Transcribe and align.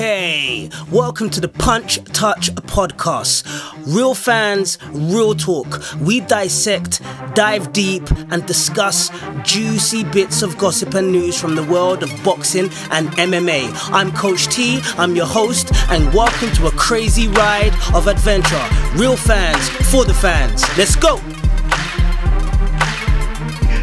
welcome 0.90 1.28
to 1.28 1.42
the 1.42 1.48
Punch 1.48 2.02
Touch 2.04 2.50
podcast. 2.54 3.44
Real 3.86 4.14
fans, 4.14 4.78
real 4.92 5.34
talk. 5.34 5.82
We 6.00 6.20
dissect, 6.20 7.02
dive 7.34 7.74
deep, 7.74 8.10
and 8.30 8.46
discuss 8.46 9.10
juicy 9.42 10.04
bits 10.04 10.40
of 10.40 10.56
gossip 10.56 10.94
and 10.94 11.12
news 11.12 11.38
from 11.38 11.54
the 11.54 11.64
world 11.64 12.02
of 12.02 12.10
boxing 12.24 12.70
and 12.90 13.08
MMA. 13.10 13.70
I'm 13.92 14.10
Coach 14.12 14.46
T, 14.48 14.80
I'm 14.96 15.14
your 15.14 15.26
host, 15.26 15.70
and 15.90 16.10
welcome 16.14 16.50
to 16.52 16.68
a 16.68 16.72
crazy 16.72 17.28
ride 17.28 17.74
of 17.94 18.06
adventure. 18.06 18.66
Real 18.94 19.18
fans, 19.18 19.68
for 19.90 20.06
the 20.06 20.14
fans. 20.14 20.64
Let's 20.78 20.96
go! 20.96 21.18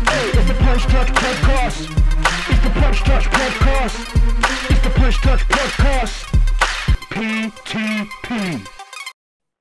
Hey, 0.06 0.30
it's 0.30 0.48
the 0.48 0.56
Punch 0.56 0.82
Touch 0.84 1.10
Podcast. 1.10 1.92
It's 2.50 2.64
the 2.64 2.72
Punch 2.80 3.00
Touch 3.02 3.26
Podcast. 3.26 4.27
Punch 5.08 5.22
Touch 5.22 5.48
Podcast. 5.48 6.26
PTP. 7.12 8.68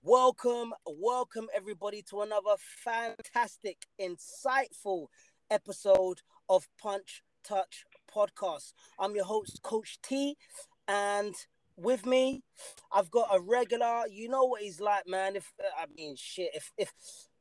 Welcome, 0.02 0.74
welcome 0.84 1.46
everybody 1.54 2.02
to 2.10 2.22
another 2.22 2.56
fantastic, 2.58 3.86
insightful 4.00 5.06
episode 5.48 6.22
of 6.48 6.66
Punch 6.82 7.22
Touch 7.44 7.84
Podcast. 8.12 8.72
I'm 8.98 9.14
your 9.14 9.26
host, 9.26 9.62
Coach 9.62 10.00
T, 10.02 10.36
and 10.88 11.32
with 11.76 12.06
me, 12.06 12.42
I've 12.92 13.12
got 13.12 13.28
a 13.32 13.40
regular. 13.40 14.02
You 14.10 14.28
know 14.28 14.46
what 14.46 14.62
he's 14.62 14.80
like, 14.80 15.06
man. 15.06 15.36
If 15.36 15.52
I 15.78 15.84
mean, 15.96 16.16
shit. 16.16 16.50
If 16.54 16.72
if 16.76 16.92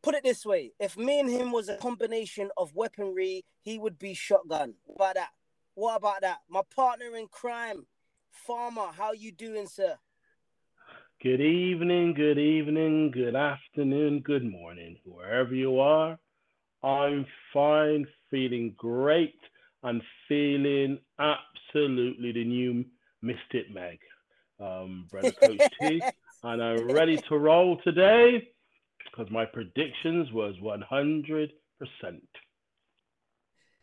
put 0.04 0.14
it 0.14 0.22
this 0.24 0.46
way, 0.46 0.74
if 0.80 0.96
me 0.96 1.20
and 1.20 1.30
him 1.32 1.52
was 1.52 1.70
a 1.70 1.78
combination 1.78 2.52
of 2.56 2.76
weaponry, 2.76 3.46
he 3.64 3.80
would 3.80 3.98
be 3.98 4.14
shotgun. 4.14 4.76
What 4.84 4.96
about 4.96 5.16
that? 5.16 5.30
What 5.74 5.98
about 5.98 6.22
that? 6.22 6.38
My 6.48 6.62
partner 6.74 7.18
in 7.18 7.28
crime, 7.28 7.88
Farmer. 8.36 8.88
How 8.96 9.14
you 9.14 9.32
doing, 9.32 9.68
sir? 9.68 9.98
Good 11.24 11.42
evening, 11.42 12.14
good 12.14 12.38
evening, 12.38 13.10
good 13.12 13.36
afternoon, 13.36 14.20
good 14.20 14.46
morning, 14.46 14.98
wherever 15.06 15.56
you 15.56 15.80
are. 15.80 16.20
I'm 16.84 17.26
fine, 17.52 18.06
feeling 18.30 18.76
great, 18.78 19.40
and 19.82 20.02
feeling 20.28 21.00
absolutely 21.18 22.32
the 22.32 22.44
new 22.44 22.86
Mystic 23.22 23.74
Meg, 23.74 23.98
um, 24.60 25.08
brother 25.10 25.32
Coach 25.32 25.62
T, 25.80 26.04
and 26.44 26.62
I'm 26.62 26.92
ready 26.92 27.18
to 27.30 27.38
roll 27.38 27.78
today 27.84 28.50
because 29.06 29.32
my 29.32 29.46
predictions 29.46 30.32
was 30.32 30.56
100%. 30.62 31.50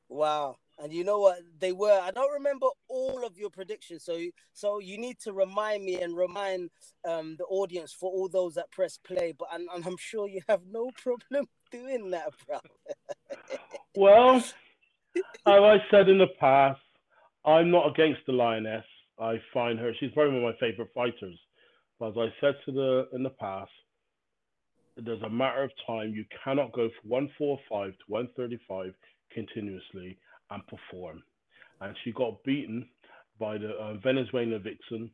Wow. 0.09 0.59
And 0.83 0.93
you 0.93 1.05
know 1.05 1.21
what 1.21 1.39
they 1.61 1.71
were? 1.71 2.01
I 2.03 2.11
don't 2.11 2.33
remember 2.33 2.67
all 2.89 3.25
of 3.25 3.39
your 3.39 3.51
predictions, 3.51 4.05
so 4.05 4.19
so 4.53 4.81
you 4.81 4.99
need 4.99 5.21
to 5.21 5.33
remind 5.33 5.85
me 5.85 6.03
and 6.03 6.17
remind 6.17 6.71
um, 7.09 7.37
the 7.39 7.45
audience 7.45 7.93
for 7.93 8.11
all 8.11 8.29
those 8.29 8.55
that 8.55 8.73
press 8.73 8.99
play. 8.99 9.33
But 9.39 9.49
and, 9.55 9.69
and 9.73 9.87
I'm 9.87 9.97
sure 9.97 10.29
you 10.29 10.41
have 10.49 10.63
no 10.69 10.91
problem 11.03 11.47
doing 11.71 12.11
that, 12.11 12.33
bro. 12.47 12.59
Well, 13.95 14.37
as 14.37 14.55
I 15.47 15.77
said 15.91 16.09
in 16.09 16.17
the 16.17 16.29
past, 16.41 16.81
I'm 17.45 17.71
not 17.71 17.91
against 17.91 18.21
the 18.27 18.33
lioness. 18.33 18.87
I 19.21 19.39
find 19.53 19.79
her 19.79 19.93
she's 20.01 20.11
probably 20.13 20.41
one 20.41 20.45
of 20.51 20.55
my 20.55 20.67
favorite 20.67 20.89
fighters. 20.95 21.39
But 22.01 22.13
as 22.13 22.15
I 22.17 22.29
said 22.41 22.55
to 22.65 22.73
the 22.73 23.09
in 23.13 23.23
the 23.23 23.31
past, 23.31 23.71
there's 24.97 25.21
a 25.21 25.29
matter 25.29 25.63
of 25.63 25.71
time. 25.87 26.15
You 26.15 26.25
cannot 26.43 26.73
go 26.73 26.89
from 27.03 27.11
145 27.11 27.91
to 27.93 28.05
135 28.09 28.95
continuously 29.31 30.17
and 30.53 30.63
perform. 30.67 31.23
And 31.81 31.97
she 32.05 32.13
got 32.13 32.43
beaten 32.45 32.89
by 33.39 33.59
the 33.59 33.71
uh, 33.71 33.95
Venezuelan 34.03 34.63
vixen. 34.63 35.11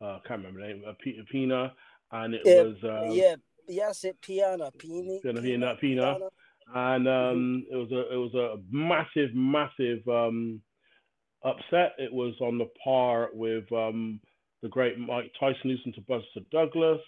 Uh, 0.00 0.18
can't 0.26 0.44
remember 0.44 0.60
the 0.60 0.66
name. 0.68 0.82
Uh, 0.88 0.92
P- 1.02 1.20
Pina, 1.30 1.72
and 2.12 2.34
it 2.34 2.42
Yeah, 2.44 2.64
was 2.64 2.76
um, 2.84 3.10
yeah, 3.12 3.34
yes, 3.68 4.04
it 4.04 4.20
Piana, 4.20 4.70
Pini, 4.78 5.20
Pina, 5.22 5.40
Pina, 5.42 5.76
Pina. 5.80 6.18
and 6.74 7.08
um, 7.08 7.66
it 7.70 7.76
was 7.76 7.90
a 7.92 8.12
it 8.12 8.16
was 8.16 8.34
a 8.34 8.56
massive, 8.70 9.34
massive 9.34 10.06
um, 10.08 10.60
upset. 11.44 11.94
It 11.98 12.12
was 12.12 12.34
on 12.40 12.58
the 12.58 12.68
par 12.82 13.30
with 13.32 13.70
um, 13.72 14.20
the 14.62 14.68
great 14.68 14.98
Mike 14.98 15.32
Tyson 15.38 15.70
losing 15.70 15.92
to 15.94 16.00
Buster 16.02 16.40
Douglas, 16.52 17.00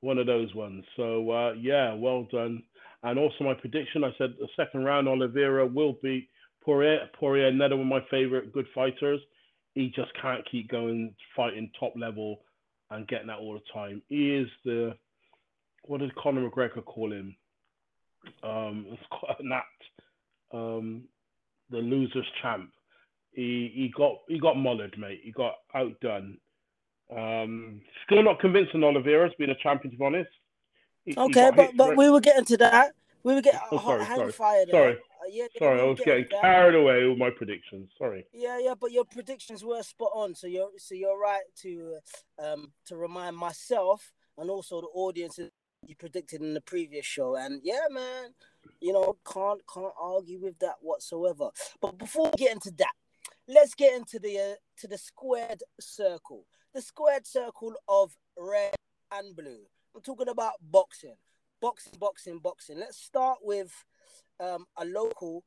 one 0.00 0.18
of 0.18 0.26
those 0.26 0.54
ones. 0.54 0.84
So 0.96 1.30
uh, 1.30 1.52
yeah, 1.54 1.94
well 1.94 2.26
done. 2.30 2.62
And 3.04 3.18
also 3.18 3.42
my 3.42 3.54
prediction, 3.54 4.04
I 4.04 4.14
said 4.16 4.34
the 4.38 4.48
second 4.56 4.84
round, 4.84 5.08
Oliveira 5.08 5.66
will 5.66 5.96
beat 6.02 6.28
Poirier. 6.64 7.08
Poirier, 7.18 7.48
another 7.48 7.76
one 7.76 7.86
of 7.86 8.02
my 8.02 8.08
favorite 8.10 8.52
good 8.52 8.66
fighters. 8.74 9.20
He 9.74 9.88
just 9.94 10.10
can't 10.20 10.46
keep 10.50 10.68
going 10.70 11.14
fighting 11.34 11.70
top 11.78 11.94
level 11.96 12.40
and 12.90 13.08
getting 13.08 13.28
that 13.28 13.38
all 13.38 13.54
the 13.54 13.60
time. 13.72 14.02
He 14.08 14.34
is 14.34 14.48
the 14.64 14.94
what 15.84 16.00
did 16.00 16.14
Conor 16.14 16.48
McGregor 16.48 16.84
call 16.84 17.12
him? 17.12 17.34
Um, 18.42 18.86
it's 18.90 19.02
quite 19.10 19.40
an 19.40 19.50
act. 19.52 19.82
Um, 20.52 21.04
the 21.70 21.78
losers 21.78 22.26
champ. 22.42 22.70
He 23.32 23.72
he 23.74 23.92
got 23.96 24.18
he 24.28 24.38
got 24.38 24.56
mullered, 24.56 24.96
mate. 24.98 25.20
He 25.24 25.32
got 25.32 25.54
outdone. 25.74 26.36
Um, 27.10 27.80
still 28.06 28.22
not 28.22 28.40
convincing 28.40 28.84
Oliveira's 28.84 29.34
been 29.38 29.50
a 29.50 29.54
champion, 29.56 29.92
to 29.92 29.98
be 29.98 30.04
honest. 30.04 30.30
He- 31.04 31.12
he 31.12 31.20
Okay, 31.20 31.46
got 31.50 31.56
but 31.56 31.76
but 31.76 31.96
we 31.96 32.10
were 32.10 32.20
getting 32.20 32.44
to 32.44 32.56
that. 32.58 32.92
We 33.24 33.34
were 33.34 33.42
getting 33.42 33.60
Oh, 33.70 33.78
hot 33.78 33.86
sorry, 33.98 34.04
hang 34.04 34.16
sorry, 34.18 34.32
fire 34.32 34.66
there. 34.66 34.74
sorry. 34.74 34.98
Uh, 35.22 35.28
yeah, 35.30 35.46
Sorry, 35.58 35.80
I 35.80 35.84
was 35.84 36.00
getting 36.00 36.26
that. 36.30 36.40
carried 36.40 36.74
away 36.74 37.06
with 37.06 37.18
my 37.18 37.30
predictions. 37.30 37.90
Sorry. 37.96 38.26
Yeah, 38.32 38.58
yeah, 38.58 38.74
but 38.78 38.90
your 38.92 39.04
predictions 39.04 39.64
were 39.64 39.82
spot 39.82 40.10
on. 40.14 40.34
So 40.34 40.46
you're 40.46 40.70
so 40.78 40.94
you're 40.94 41.18
right 41.18 41.42
to 41.62 41.98
um 42.42 42.72
to 42.86 42.96
remind 42.96 43.36
myself 43.36 44.12
and 44.38 44.50
also 44.50 44.80
the 44.80 44.88
audience 44.88 45.36
that 45.36 45.50
you 45.86 45.94
predicted 45.96 46.40
in 46.40 46.54
the 46.54 46.60
previous 46.60 47.06
show. 47.06 47.36
And 47.36 47.60
yeah, 47.62 47.86
man, 47.90 48.30
you 48.80 48.92
know, 48.92 49.16
can't 49.30 49.60
can't 49.72 49.92
argue 50.00 50.40
with 50.40 50.58
that 50.60 50.76
whatsoever. 50.80 51.50
But 51.80 51.98
before 51.98 52.30
we 52.30 52.36
get 52.36 52.52
into 52.52 52.72
that, 52.78 52.92
let's 53.46 53.74
get 53.74 53.94
into 53.94 54.18
the 54.18 54.38
uh, 54.38 54.54
to 54.78 54.88
the 54.88 54.98
squared 54.98 55.62
circle. 55.80 56.46
The 56.74 56.82
squared 56.82 57.26
circle 57.26 57.74
of 57.88 58.12
red 58.36 58.74
and 59.12 59.36
blue. 59.36 59.60
I'm 59.94 60.00
talking 60.00 60.28
about 60.28 60.54
boxing. 60.62 61.16
Boxing, 61.60 61.92
boxing, 62.00 62.38
boxing. 62.38 62.78
Let's 62.78 62.96
start 62.98 63.38
with 63.42 63.84
um 64.42 64.66
a 64.76 64.84
local 64.84 65.44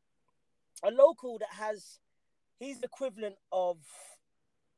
a 0.83 0.91
local 0.91 1.37
that 1.39 1.51
has 1.51 1.99
he's 2.59 2.81
equivalent 2.81 3.35
of 3.51 3.77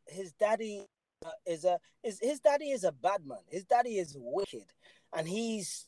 his 0.08 0.32
daddy 0.34 0.86
uh, 1.26 1.30
is 1.46 1.66
a 1.66 1.80
is 2.04 2.20
his 2.22 2.40
daddy 2.40 2.72
is 2.72 2.84
a 2.84 2.92
bad 2.92 3.26
man. 3.26 3.40
His 3.48 3.64
daddy 3.66 3.98
is 3.98 4.16
wicked, 4.20 4.66
and 5.16 5.28
he's 5.28 5.88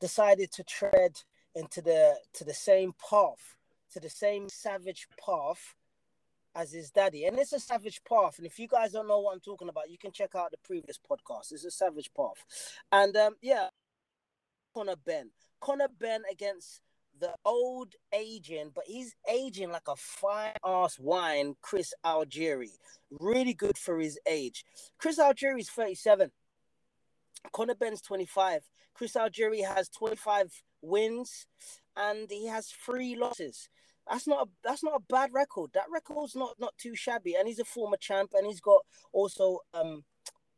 decided 0.00 0.50
to 0.52 0.64
tread 0.64 1.20
into 1.54 1.82
the 1.82 2.16
to 2.34 2.44
the 2.44 2.54
same 2.54 2.92
path, 3.10 3.56
to 3.92 4.00
the 4.00 4.10
same 4.10 4.48
savage 4.48 5.06
path 5.24 5.74
as 6.54 6.72
his 6.72 6.90
daddy. 6.90 7.26
And 7.26 7.38
it's 7.38 7.52
a 7.52 7.60
savage 7.60 8.02
path. 8.08 8.38
And 8.38 8.46
if 8.46 8.58
you 8.58 8.66
guys 8.66 8.92
don't 8.92 9.08
know 9.08 9.20
what 9.20 9.34
I'm 9.34 9.40
talking 9.40 9.68
about, 9.68 9.90
you 9.90 9.98
can 9.98 10.12
check 10.12 10.34
out 10.34 10.50
the 10.50 10.56
previous 10.64 10.98
podcast. 10.98 11.52
It's 11.52 11.64
a 11.64 11.70
savage 11.70 12.10
path. 12.16 12.44
And 12.90 13.16
um, 13.16 13.36
yeah, 13.40 13.68
Conor 14.74 14.96
Benn. 14.96 15.30
Conor 15.60 15.88
Benn 15.98 16.22
against 16.30 16.80
the 17.20 17.34
old 17.44 17.94
aging, 18.14 18.72
but 18.74 18.84
he's 18.86 19.14
aging 19.30 19.70
like 19.70 19.88
a 19.88 19.96
fine 19.96 20.52
ass 20.64 20.98
wine, 20.98 21.54
Chris 21.60 21.92
Algieri. 22.04 22.72
Really 23.10 23.54
good 23.54 23.78
for 23.78 23.98
his 23.98 24.18
age. 24.26 24.64
Chris 24.98 25.18
Algieri 25.18 25.60
is 25.60 25.70
37. 25.70 26.30
Conor 27.52 27.74
Benn's 27.74 28.00
25. 28.00 28.62
Chris 28.94 29.14
Algieri 29.14 29.64
has 29.66 29.88
25 29.88 30.62
wins 30.82 31.46
and 31.96 32.28
he 32.30 32.46
has 32.46 32.68
three 32.68 33.16
losses. 33.16 33.68
That's 34.08 34.26
not 34.26 34.46
a 34.46 34.50
that's 34.64 34.82
not 34.82 34.96
a 34.96 35.12
bad 35.12 35.30
record. 35.32 35.70
That 35.74 35.84
record's 35.92 36.34
not 36.34 36.56
not 36.58 36.74
too 36.78 36.96
shabby. 36.96 37.34
And 37.38 37.46
he's 37.46 37.60
a 37.60 37.64
former 37.64 37.96
champ 37.96 38.32
and 38.34 38.46
he's 38.46 38.60
got 38.60 38.80
also 39.12 39.60
um 39.72 40.04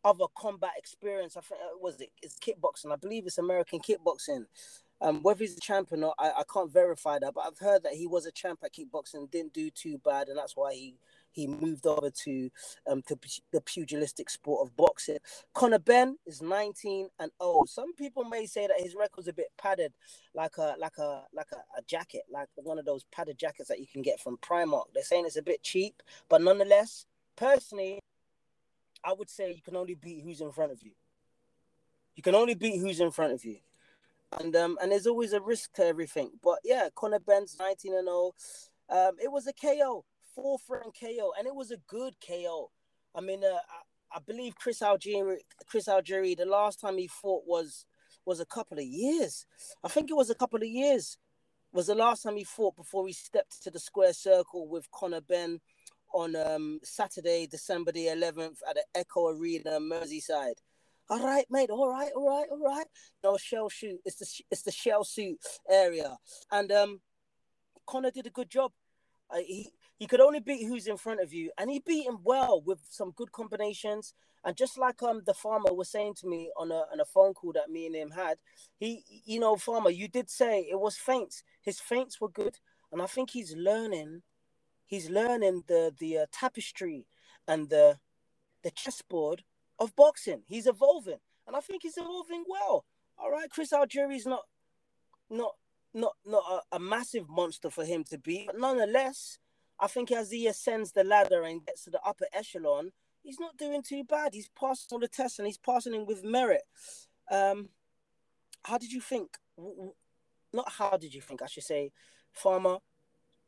other 0.05 0.25
combat 0.37 0.73
experience. 0.76 1.37
I 1.37 1.41
think 1.41 1.61
uh, 1.61 1.79
was 1.81 2.00
it 2.00 2.11
it's 2.23 2.38
kickboxing. 2.38 2.93
I 2.93 2.97
believe 2.97 3.26
it's 3.26 3.38
American 3.38 3.81
kickboxing. 3.81 4.47
Um, 5.03 5.21
whether 5.23 5.41
he's 5.41 5.57
a 5.57 5.61
champ 5.61 5.91
or 5.91 5.97
not, 5.97 6.15
I, 6.17 6.31
I 6.31 6.43
can't 6.53 6.73
verify 6.73 7.19
that, 7.19 7.35
but 7.35 7.45
I've 7.45 7.59
heard 7.59 7.83
that 7.83 7.95
he 7.95 8.07
was 8.07 8.25
a 8.25 8.31
champ 8.31 8.61
at 8.65 8.73
kickboxing, 8.73 9.29
didn't 9.33 9.53
do 9.53 9.69
too 9.69 9.99
bad, 10.05 10.29
and 10.29 10.39
that's 10.39 10.57
why 10.57 10.73
he 10.75 10.95
he 11.33 11.47
moved 11.47 11.87
over 11.87 12.11
to 12.11 12.51
um 12.89 13.03
to 13.09 13.19
the 13.53 13.61
pugilistic 13.61 14.31
sport 14.31 14.65
of 14.65 14.77
boxing. 14.77 15.19
Conor 15.55 15.81
Benn 15.81 16.19
is 16.25 16.41
19 16.41 17.09
and 17.19 17.33
0. 17.43 17.65
Some 17.67 17.95
people 17.95 18.25
may 18.25 18.47
say 18.47 18.69
that 18.69 18.81
his 18.81 18.95
record's 18.95 19.29
a 19.29 19.33
bit 19.33 19.49
padded, 19.59 19.93
like 20.35 20.57
a 20.59 20.77
like 20.79 20.99
a 20.99 21.25
like 21.33 21.51
a, 21.53 21.79
a 21.79 21.83
jacket, 21.89 22.23
like 22.31 22.49
one 22.55 22.79
of 22.79 22.85
those 22.85 23.05
padded 23.11 23.39
jackets 23.39 23.69
that 23.71 23.81
you 23.81 23.87
can 23.87 24.03
get 24.03 24.21
from 24.21 24.37
Primark. 24.37 24.85
They're 24.95 25.03
saying 25.03 25.27
it's 25.27 25.37
a 25.37 25.43
bit 25.43 25.65
cheap, 25.65 26.01
but 26.29 26.43
nonetheless, 26.43 27.07
personally, 27.35 27.99
I 29.05 29.15
would 29.15 29.31
say 29.31 29.53
you 29.53 29.63
can 29.63 29.75
only 29.75 29.97
beat 29.97 30.23
who's 30.23 30.41
in 30.41 30.53
front 30.53 30.71
of 30.71 30.81
you. 30.83 30.93
You 32.15 32.23
can 32.23 32.37
only 32.37 32.55
beat 32.55 32.79
who's 32.79 33.01
in 33.01 33.11
front 33.11 33.33
of 33.33 33.45
you. 33.45 33.57
And 34.40 34.55
um 34.56 34.79
and 34.81 34.93
there's 34.93 35.06
always 35.06 35.32
a 35.32 35.40
risk 35.40 35.73
to 35.75 35.84
everything. 35.84 36.31
But 36.43 36.58
yeah, 36.64 36.88
Conor 36.94 37.20
Benn's 37.20 37.56
19 37.58 37.94
and 37.94 38.06
0. 38.06 38.32
Um, 38.88 39.12
it 39.23 39.31
was 39.31 39.46
a 39.46 39.52
KO, 39.52 40.05
fourth 40.34 40.62
round 40.69 40.94
KO, 40.99 41.32
and 41.38 41.46
it 41.46 41.55
was 41.55 41.70
a 41.70 41.79
good 41.88 42.14
KO. 42.26 42.70
I 43.14 43.20
mean, 43.20 43.43
uh, 43.44 43.56
I, 43.56 44.17
I 44.17 44.20
believe 44.26 44.56
Chris 44.56 44.81
Algieri, 44.81 45.38
Chris 45.67 45.87
Algieri, 45.87 46.37
the 46.37 46.44
last 46.44 46.81
time 46.81 46.99
he 46.99 47.08
fought 47.08 47.44
was 47.46 47.87
was 48.25 48.40
a 48.40 48.46
couple 48.46 48.79
of 48.79 48.84
years. 48.84 49.46
I 49.82 49.88
think 49.88 50.11
it 50.11 50.17
was 50.17 50.31
a 50.31 50.34
couple 50.34 50.61
of 50.61 50.69
years. 50.69 51.19
Was 51.73 51.87
the 51.87 51.94
last 51.94 52.23
time 52.23 52.37
he 52.37 52.44
fought 52.44 52.76
before 52.76 53.06
he 53.06 53.14
stepped 53.14 53.62
to 53.62 53.70
the 53.70 53.81
square 53.81 54.12
circle 54.12 54.69
with 54.69 54.90
Conor 54.90 55.23
Benn 55.23 55.61
on 56.12 56.37
um, 56.37 56.79
Saturday, 56.82 57.46
December 57.46 57.93
the 57.93 58.06
11th 58.06 58.58
at 58.69 58.75
the 58.75 58.84
Echo 58.94 59.29
Arena, 59.29 59.81
Merseyside. 59.81 60.58
All 61.09 61.25
right, 61.25 61.45
mate. 61.51 61.71
All 61.71 61.89
right, 61.91 62.11
all 62.17 62.29
right, 62.29 62.49
all 62.51 62.63
right. 62.63 62.87
No 63.23 63.37
shell 63.37 63.69
shoot. 63.69 64.01
It's 64.05 64.17
the 64.17 64.45
it's 64.51 64.63
the 64.63 64.73
shell 64.73 65.05
suit 65.05 65.39
area, 65.69 66.17
and 66.51 66.73
um, 66.73 67.01
Conor 67.87 68.11
did 68.11 68.27
a 68.27 68.31
good 68.31 68.51
job. 68.51 68.73
Uh, 69.31 69.39
he 69.39 69.71
he 69.99 70.07
could 70.07 70.21
only 70.21 70.41
beat 70.41 70.67
who's 70.67 70.87
in 70.87 70.97
front 70.97 71.21
of 71.21 71.33
you, 71.33 71.51
and 71.59 71.71
he 71.71 71.81
beat 71.81 72.07
him 72.07 72.19
well 72.25 72.63
with 72.65 72.81
some 72.89 73.13
good 73.13 73.33
combinations. 73.33 74.15
And 74.45 74.57
just 74.57 74.77
like 74.79 75.03
um 75.03 75.23
the 75.25 75.35
farmer 75.35 75.73
was 75.73 75.91
saying 75.91 76.15
to 76.21 76.27
me 76.27 76.51
on 76.57 76.73
a 76.73 76.85
on 76.93 77.01
a 77.01 77.05
phone 77.05 77.35
call 77.35 77.53
that 77.53 77.71
me 77.71 77.87
and 77.87 77.95
him 77.95 78.11
had, 78.11 78.39
he 78.79 79.05
you 79.25 79.39
know 79.39 79.57
farmer, 79.57 79.91
you 79.91 80.09
did 80.09 80.31
say 80.31 80.67
it 80.71 80.81
was 80.81 80.97
feints. 80.97 81.43
His 81.61 81.79
feints 81.81 82.21
were 82.21 82.29
good, 82.29 82.59
and 82.91 83.03
I 83.03 83.07
think 83.07 83.31
he's 83.31 83.55
learning. 83.57 84.23
He's 84.87 85.11
learning 85.11 85.65
the 85.69 85.95
the 85.99 86.19
uh, 86.19 86.27
tapestry 86.33 87.07
and 87.47 87.69
the 87.71 87.99
the 88.63 88.71
chessboard 88.71 89.45
of 89.82 89.96
boxing. 89.96 90.43
He's 90.46 90.67
evolving, 90.67 91.19
and 91.46 91.56
I 91.56 91.61
think 91.61 91.82
he's 91.82 91.96
evolving 91.96 92.44
well. 92.49 92.84
All 93.19 93.31
right, 93.31 93.50
Chris 93.50 93.73
Algieri's 93.73 94.26
not 94.26 94.43
not 95.29 95.55
not 95.93 96.14
not 96.25 96.44
a, 96.50 96.76
a 96.76 96.79
massive 96.79 97.29
monster 97.29 97.70
for 97.70 97.84
him 97.84 98.05
to 98.11 98.19
be, 98.19 98.44
but 98.46 98.58
nonetheless, 98.58 99.38
I 99.79 99.88
think 99.88 100.12
as 100.12 100.31
he 100.31 100.46
ascends 100.46 100.93
the 100.93 101.05
ladder 101.05 101.43
and 101.43 101.67
gets 101.67 101.84
to 101.84 101.90
the 101.90 102.00
upper 102.06 102.26
echelon, 102.32 102.93
he's 103.23 103.40
not 103.40 103.56
doing 103.56 103.82
too 103.82 104.05
bad. 104.05 104.34
He's 104.34 104.50
passing 104.58 104.88
all 104.93 105.00
the 105.00 105.08
tests 105.08 105.38
and 105.38 105.46
he's 105.46 105.58
passing 105.58 105.93
them 105.93 106.06
with 106.06 106.25
merit. 106.25 106.62
Um, 107.31 107.70
how 108.64 108.79
did 108.79 108.93
you 108.93 109.00
think? 109.00 109.37
Not 110.52 110.73
how 110.79 110.96
did 110.96 111.14
you 111.14 111.20
think, 111.20 111.43
I 111.43 111.46
should 111.46 111.64
say, 111.64 111.93
Farmer. 112.32 112.79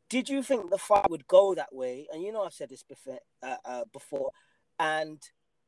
Did 0.07 0.29
you 0.29 0.43
think 0.43 0.69
the 0.69 0.77
fight 0.77 1.09
would 1.09 1.27
go 1.27 1.55
that 1.55 1.73
way? 1.73 2.07
And 2.11 2.21
you 2.21 2.31
know 2.31 2.43
I've 2.43 2.53
said 2.53 2.69
this 2.69 2.83
before. 2.83 3.19
Uh, 3.41 3.57
uh, 3.65 3.83
before. 3.91 4.31
And 4.77 5.19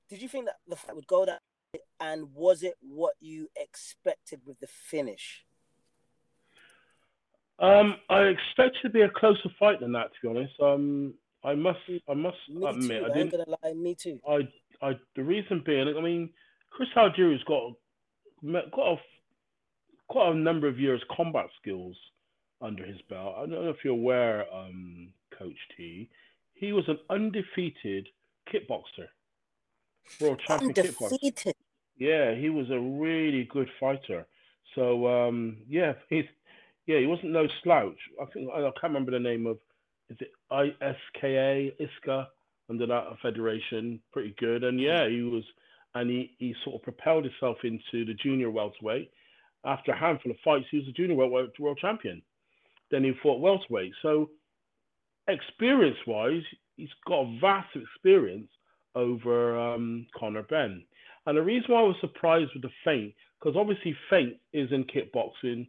did 0.09 0.21
you 0.21 0.29
think 0.29 0.45
that 0.45 0.55
the 0.67 0.75
fight 0.75 0.95
would 0.95 1.07
go 1.07 1.25
that 1.25 1.41
way? 1.73 1.81
And 1.99 2.33
was 2.33 2.63
it 2.63 2.75
what 2.81 3.13
you 3.19 3.49
expected 3.55 4.41
with 4.45 4.59
the 4.59 4.67
finish? 4.67 5.45
Um, 7.59 7.95
I 8.09 8.21
expected 8.21 8.81
to 8.83 8.89
be 8.89 9.01
a 9.01 9.09
closer 9.09 9.49
fight 9.59 9.79
than 9.79 9.91
that, 9.93 10.11
to 10.13 10.19
be 10.21 10.27
honest. 10.27 10.53
Um, 10.61 11.13
I 11.43 11.55
must, 11.55 11.79
I 12.09 12.13
must 12.13 12.37
Me 12.49 12.65
admit, 12.67 13.01
too. 13.01 13.05
I 13.05 13.09
I 13.09 13.13
didn't. 13.13 13.31
gonna 13.31 13.57
lie. 13.63 13.73
Me 13.73 13.95
too. 13.95 14.19
I, 14.27 14.47
I, 14.81 14.93
the 15.15 15.23
reason 15.23 15.63
being, 15.65 15.87
I 15.97 16.01
mean, 16.01 16.29
Chris 16.69 16.89
Algieri's 16.95 17.43
got 17.47 17.73
got 18.71 18.93
a, 18.93 18.95
quite 20.07 20.31
a 20.31 20.35
number 20.35 20.67
of 20.67 20.79
years 20.79 21.01
combat 21.15 21.47
skills 21.59 21.97
under 22.61 22.85
his 22.85 23.01
belt. 23.09 23.35
I 23.37 23.41
don't 23.41 23.51
know 23.65 23.69
if 23.69 23.77
you're 23.83 23.93
aware, 23.93 24.45
um, 24.53 25.09
Coach 25.37 25.57
T. 25.75 26.09
He 26.53 26.73
was 26.73 26.87
an 26.87 26.99
undefeated 27.09 28.07
kickboxer, 28.51 29.07
world. 30.19 30.41
Undefeated. 30.49 31.55
Yeah, 31.97 32.35
he 32.35 32.49
was 32.49 32.69
a 32.69 32.79
really 32.79 33.45
good 33.51 33.69
fighter. 33.79 34.27
So 34.75 35.07
um, 35.07 35.57
yeah, 35.67 35.93
he's 36.09 36.25
yeah, 36.85 36.99
he 36.99 37.07
wasn't 37.07 37.31
no 37.31 37.47
slouch. 37.63 37.97
I 38.21 38.25
think 38.25 38.49
I 38.51 38.61
can't 38.61 38.93
remember 38.93 39.11
the 39.11 39.19
name 39.19 39.47
of 39.47 39.57
is 40.09 40.17
it 40.19 40.31
ISKA 40.51 41.73
ISKA 41.79 42.27
under 42.69 42.85
that 42.85 43.17
federation. 43.21 43.99
Pretty 44.13 44.35
good, 44.39 44.63
and 44.63 44.79
yeah, 44.79 45.07
he 45.07 45.21
was, 45.21 45.43
and 45.95 46.09
he 46.09 46.35
he 46.37 46.55
sort 46.63 46.75
of 46.75 46.83
propelled 46.83 47.25
himself 47.25 47.57
into 47.63 48.05
the 48.05 48.13
junior 48.13 48.51
welterweight. 48.51 49.11
After 49.65 49.91
a 49.91 49.97
handful 49.97 50.31
of 50.31 50.37
fights, 50.45 50.67
he 50.71 50.77
was 50.77 50.87
a 50.87 50.91
junior 50.91 51.15
welterweight 51.15 51.59
world 51.59 51.79
champion. 51.79 52.21
Then 52.91 53.03
he 53.03 53.13
fought 53.21 53.41
welterweight. 53.41 53.93
So 54.01 54.29
experience-wise, 55.27 56.43
he's 56.77 56.93
got 57.05 57.21
a 57.21 57.37
vast 57.41 57.75
experience 57.75 58.47
over 58.97 59.59
um, 59.59 60.07
Conor 60.17 60.43
Benn. 60.43 60.83
And 61.25 61.37
the 61.37 61.43
reason 61.43 61.73
why 61.73 61.81
I 61.81 61.83
was 61.83 61.95
surprised 62.01 62.51
with 62.53 62.63
the 62.63 62.69
feint, 62.83 63.13
because 63.39 63.55
obviously 63.57 63.95
feint 64.09 64.35
is 64.53 64.71
in 64.71 64.85
kickboxing, 64.85 65.67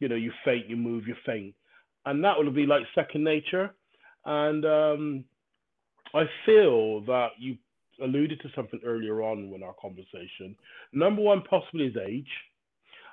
you 0.00 0.08
know, 0.08 0.14
you 0.14 0.32
feint, 0.44 0.68
you 0.68 0.76
move, 0.76 1.06
you 1.06 1.14
feint. 1.24 1.54
And 2.04 2.22
that 2.22 2.36
would 2.36 2.54
be 2.54 2.66
like 2.66 2.82
second 2.94 3.24
nature. 3.24 3.74
And 4.24 4.64
um, 4.64 5.24
I 6.14 6.24
feel 6.44 7.00
that 7.06 7.28
you 7.38 7.56
alluded 8.02 8.40
to 8.40 8.48
something 8.54 8.80
earlier 8.84 9.22
on 9.22 9.52
in 9.54 9.62
our 9.62 9.74
conversation. 9.80 10.54
Number 10.92 11.22
one, 11.22 11.42
possibly 11.48 11.86
is 11.86 11.96
age. 11.96 12.28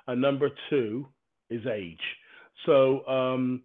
And 0.06 0.20
number 0.20 0.50
two 0.68 1.08
is 1.48 1.66
age. 1.66 2.00
So, 2.66 3.06
um, 3.06 3.62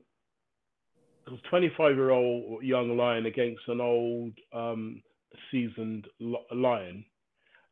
25 1.50 1.96
year 1.96 2.10
old 2.12 2.64
young 2.64 2.98
lion 2.98 3.26
against 3.26 3.62
an 3.68 3.82
old 3.82 4.34
um, 4.54 5.02
seasoned 5.52 6.08
lion 6.52 7.06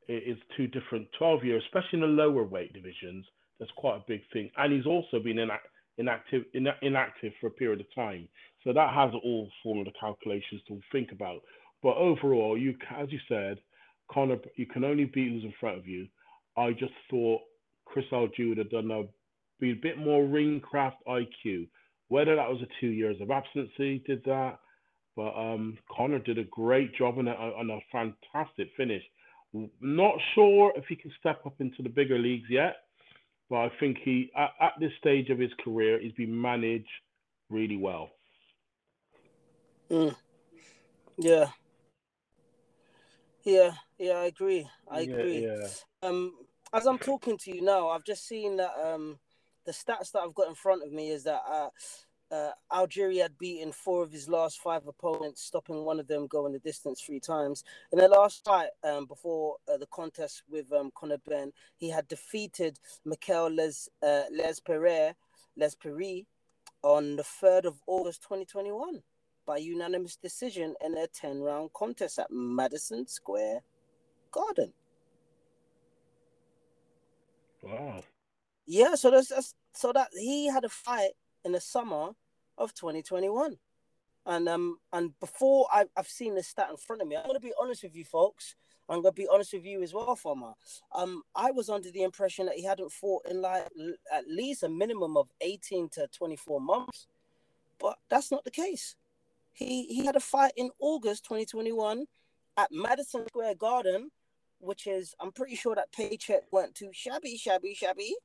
it's 0.07 0.39
two 0.55 0.67
different 0.67 1.07
12 1.17 1.43
years, 1.43 1.63
especially 1.65 1.99
in 1.99 2.01
the 2.01 2.07
lower 2.07 2.43
weight 2.43 2.73
divisions. 2.73 3.25
That's 3.59 3.71
quite 3.75 3.97
a 3.97 4.03
big 4.07 4.21
thing. 4.31 4.49
And 4.57 4.71
he's 4.71 4.85
also 4.85 5.19
been 5.19 5.39
inactive, 5.97 6.43
inactive 6.81 7.33
for 7.41 7.47
a 7.47 7.51
period 7.51 7.81
of 7.81 7.93
time. 7.93 8.27
So 8.63 8.73
that 8.73 8.93
has 8.93 9.11
all 9.23 9.49
form 9.63 9.79
of 9.79 9.85
the 9.85 9.91
calculations 9.99 10.61
to 10.67 10.79
think 10.91 11.11
about. 11.11 11.41
But 11.83 11.97
overall, 11.97 12.57
you, 12.57 12.75
as 12.97 13.11
you 13.11 13.19
said, 13.27 13.57
Conor, 14.11 14.37
you 14.55 14.65
can 14.65 14.83
only 14.83 15.05
beat 15.05 15.29
who's 15.31 15.43
in 15.43 15.53
front 15.59 15.77
of 15.77 15.87
you. 15.87 16.07
I 16.57 16.71
just 16.71 16.93
thought 17.09 17.41
Chris 17.85 18.05
Algieri 18.11 18.49
would 18.49 18.57
have 18.57 18.71
done 18.71 18.89
a, 18.91 19.03
be 19.59 19.71
a 19.71 19.75
bit 19.75 19.97
more 19.97 20.25
ring 20.25 20.61
craft 20.61 20.97
IQ. 21.07 21.67
Whether 22.07 22.35
that 22.37 22.49
was 22.49 22.61
a 22.61 22.67
two 22.79 22.87
years 22.87 23.17
of 23.19 23.31
absence, 23.31 23.69
he 23.75 24.01
did 24.07 24.23
that. 24.23 24.59
But 25.17 25.35
um, 25.35 25.79
Conor 25.91 26.19
did 26.19 26.37
a 26.37 26.43
great 26.43 26.95
job 26.95 27.17
on 27.17 27.27
a, 27.27 27.31
on 27.31 27.71
a 27.71 27.79
fantastic 27.91 28.69
finish. 28.77 29.01
Not 29.81 30.13
sure 30.35 30.71
if 30.75 30.85
he 30.85 30.95
can 30.95 31.11
step 31.19 31.43
up 31.43 31.55
into 31.59 31.81
the 31.81 31.89
bigger 31.89 32.19
leagues 32.19 32.47
yet, 32.51 32.75
but 33.49 33.55
I 33.57 33.71
think 33.79 33.97
he 34.03 34.29
at, 34.37 34.51
at 34.61 34.73
this 34.79 34.91
stage 34.99 35.31
of 35.31 35.39
his 35.39 35.49
career 35.63 35.99
he's 35.99 36.11
been 36.11 36.39
managed 36.39 36.85
really 37.49 37.77
well. 37.77 38.11
Mm. 39.89 40.15
Yeah. 41.17 41.47
Yeah, 43.43 43.71
yeah, 43.97 44.13
I 44.13 44.25
agree. 44.25 44.69
I 44.91 44.99
Yeah, 44.99 45.15
agree. 45.15 45.47
yeah. 45.47 45.67
Um, 46.03 46.33
as 46.73 46.85
I'm 46.85 46.99
talking 46.99 47.39
to 47.39 47.55
you 47.55 47.61
now, 47.61 47.89
I've 47.89 48.03
just 48.03 48.27
seen 48.27 48.57
that 48.57 48.73
um, 48.77 49.17
the 49.65 49.71
stats 49.71 50.11
that 50.11 50.19
I've 50.19 50.35
got 50.35 50.49
in 50.49 50.55
front 50.55 50.83
of 50.83 50.91
me 50.91 51.09
is 51.09 51.23
that 51.23 51.41
uh, 51.49 51.69
uh, 52.31 52.51
Algieri 52.71 53.21
had 53.21 53.37
beaten 53.37 53.71
four 53.71 54.03
of 54.03 54.11
his 54.11 54.27
last 54.27 54.59
five 54.59 54.87
opponents, 54.87 55.43
stopping 55.43 55.85
one 55.85 55.99
of 55.99 56.07
them 56.07 56.27
going 56.27 56.53
the 56.53 56.59
distance 56.59 57.01
three 57.01 57.19
times. 57.19 57.63
In 57.91 57.99
the 57.99 58.07
last 58.07 58.43
fight, 58.43 58.69
um, 58.83 59.05
before 59.05 59.57
uh, 59.71 59.77
the 59.77 59.87
contest 59.87 60.43
with 60.49 60.71
um, 60.73 60.91
Conor 60.95 61.19
Benn, 61.27 61.51
he 61.77 61.89
had 61.89 62.07
defeated 62.07 62.79
Mikel 63.05 63.49
Les 63.49 63.89
uh, 64.03 64.23
Les 64.31 64.59
Perret, 64.59 65.15
Les 65.55 65.75
Perret 65.75 66.25
on 66.83 67.15
the 67.15 67.23
third 67.23 67.65
of 67.65 67.81
August, 67.87 68.21
2021, 68.23 69.01
by 69.45 69.57
unanimous 69.57 70.15
decision 70.15 70.75
in 70.83 70.97
a 70.97 71.07
10-round 71.07 71.71
contest 71.73 72.19
at 72.19 72.27
Madison 72.29 73.07
Square 73.07 73.61
Garden. 74.31 74.73
Wow. 77.63 78.03
Yeah, 78.65 78.95
so 78.95 79.11
that's, 79.11 79.29
that's 79.29 79.55
so 79.73 79.91
that 79.93 80.09
he 80.13 80.47
had 80.47 80.65
a 80.65 80.69
fight 80.69 81.11
in 81.47 81.53
the 81.53 81.61
summer 81.61 82.09
of 82.57 82.75
2021. 82.75 83.57
And 84.27 84.49
um 84.49 84.77
and 84.93 85.17
before 85.19 85.67
I, 85.71 85.85
I've 85.95 86.07
seen 86.07 86.35
the 86.35 86.43
stat 86.43 86.67
in 86.69 86.77
front 86.77 87.01
of 87.01 87.07
me, 87.07 87.15
I'm 87.15 87.25
gonna 87.25 87.39
be 87.39 87.53
honest 87.59 87.81
with 87.81 87.95
you 87.95 88.03
folks. 88.03 88.55
I'm 88.89 89.01
gonna 89.01 89.13
be 89.13 89.27
honest 89.31 89.53
with 89.53 89.65
you 89.65 89.81
as 89.81 89.93
well, 89.93 90.15
Farmer. 90.15 90.53
Um, 90.93 91.23
I 91.35 91.51
was 91.51 91.69
under 91.69 91.89
the 91.91 92.03
impression 92.03 92.45
that 92.45 92.55
he 92.55 92.63
hadn't 92.63 92.91
fought 92.91 93.25
in 93.29 93.41
like 93.41 93.67
at 94.13 94.27
least 94.27 94.63
a 94.63 94.69
minimum 94.69 95.17
of 95.17 95.29
18 95.41 95.89
to 95.93 96.07
24 96.07 96.61
months, 96.61 97.07
but 97.79 97.97
that's 98.09 98.31
not 98.31 98.43
the 98.43 98.51
case. 98.51 98.95
He 99.53 99.85
he 99.85 100.05
had 100.05 100.17
a 100.17 100.21
fight 100.21 100.51
in 100.57 100.69
August 100.79 101.23
2021 101.23 102.05
at 102.57 102.69
Madison 102.71 103.25
Square 103.27 103.55
Garden, 103.55 104.11
which 104.59 104.87
is 104.87 105.15
I'm 105.21 105.31
pretty 105.31 105.55
sure 105.55 105.75
that 105.75 105.93
paycheck 105.93 106.43
went 106.51 106.75
to 106.75 106.89
shabby, 106.91 107.37
shabby, 107.37 107.73
shabby, 107.73 108.15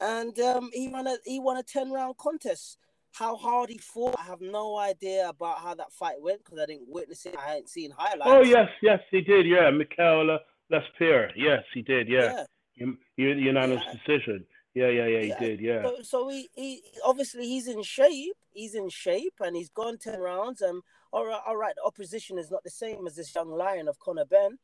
and 0.00 0.38
um, 0.40 0.70
he 0.72 0.88
won 0.88 1.06
a 1.06 1.16
he 1.24 1.38
won 1.40 1.56
a 1.56 1.62
10 1.62 1.90
round 1.90 2.16
contest. 2.16 2.78
How 3.12 3.36
hard 3.36 3.68
he 3.68 3.76
fought, 3.76 4.16
I 4.18 4.22
have 4.24 4.40
no 4.40 4.78
idea 4.78 5.28
about 5.28 5.58
how 5.58 5.74
that 5.74 5.92
fight 5.92 6.20
went 6.20 6.42
because 6.44 6.58
I 6.58 6.64
didn't 6.66 6.88
witness 6.88 7.26
it. 7.26 7.36
I 7.38 7.48
hadn't 7.50 7.68
seen 7.68 7.90
highlights. 7.96 8.22
Oh 8.24 8.42
yes, 8.42 8.68
yes, 8.80 9.00
he 9.10 9.20
did. 9.20 9.46
Yeah, 9.46 9.70
Michael 9.70 10.38
Lespierre. 10.70 11.30
Yes, 11.36 11.62
he 11.74 11.82
did. 11.82 12.08
Yeah, 12.08 12.44
un- 12.80 12.96
unanimous 13.16 13.84
Yeah. 13.86 13.92
decision. 13.92 14.46
Yeah, 14.74 14.88
yeah, 14.88 15.06
yeah, 15.06 15.20
he 15.20 15.28
Yeah. 15.28 15.38
did. 15.38 15.60
Yeah. 15.60 15.82
So, 15.82 16.02
so 16.02 16.28
he, 16.30 16.48
he 16.54 16.82
obviously 17.04 17.46
he's 17.46 17.68
in 17.68 17.82
shape. 17.82 18.34
He's 18.54 18.74
in 18.74 18.88
shape, 18.88 19.34
and 19.40 19.54
he's 19.54 19.68
gone 19.68 19.98
ten 19.98 20.18
rounds. 20.20 20.62
Um, 20.62 20.82
all 21.12 21.26
right, 21.26 21.42
all 21.46 21.56
right, 21.58 21.74
the 21.76 21.82
opposition 21.84 22.38
is 22.38 22.50
not 22.50 22.64
the 22.64 22.70
same 22.70 23.06
as 23.06 23.16
this 23.16 23.34
young 23.34 23.50
lion 23.50 23.86
of 23.88 23.98
Conor 23.98 24.24
Benn, 24.24 24.58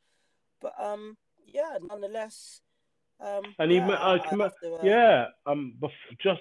but 0.62 0.72
um, 0.82 1.18
yeah, 1.44 1.76
nonetheless. 1.82 2.62
Um, 3.20 3.54
And 3.58 3.70
he, 3.70 3.78
yeah, 3.78 3.88
I- 3.88 4.14
uh, 4.16 4.18
I 4.22 4.48
to, 4.62 4.74
uh, 4.74 4.78
yeah, 4.84 5.26
um, 5.46 5.74
just 6.22 6.40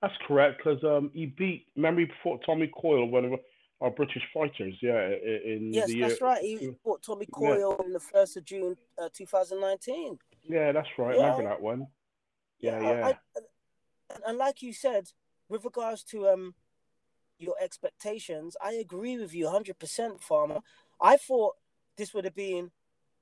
that's 0.00 0.14
correct 0.26 0.58
because 0.58 0.82
um, 0.84 1.10
he 1.14 1.26
beat. 1.26 1.66
memory 1.76 2.06
before 2.06 2.38
Tommy 2.44 2.68
Coyle, 2.68 3.06
one 3.08 3.24
of 3.24 3.32
our 3.80 3.90
British 3.90 4.22
fighters. 4.32 4.74
Yeah, 4.80 5.08
in 5.08 5.72
Yes, 5.72 5.88
the 5.88 5.94
year. 5.96 6.08
that's 6.08 6.20
right. 6.20 6.42
He 6.42 6.74
fought 6.84 7.02
Tommy 7.02 7.26
Yeah. 7.28 7.38
Coyle 7.38 7.76
on 7.80 7.92
the 7.92 8.00
first 8.00 8.36
of 8.36 8.44
June, 8.44 8.76
uh, 8.98 9.08
2019. 9.12 10.18
Yeah, 10.42 10.72
that's 10.72 10.88
right. 10.98 11.16
Yeah. 11.16 11.22
Remember 11.22 11.44
that 11.44 11.60
one? 11.60 11.86
Yeah, 12.60 12.78
I- 12.78 12.82
yeah. 12.82 13.06
I- 13.08 13.18
and- 14.10 14.24
and 14.26 14.38
like 14.38 14.62
you 14.62 14.72
said, 14.72 15.12
with 15.48 15.64
regards 15.64 16.04
to 16.04 16.28
um 16.28 16.54
your 17.38 17.56
expectations, 17.60 18.56
I 18.60 18.72
agree 18.74 19.18
with 19.18 19.34
you 19.34 19.46
100%, 19.46 20.20
Farmer. 20.22 20.60
I 21.00 21.16
thought 21.16 21.56
this 21.96 22.14
would 22.14 22.24
have 22.24 22.34
been 22.36 22.70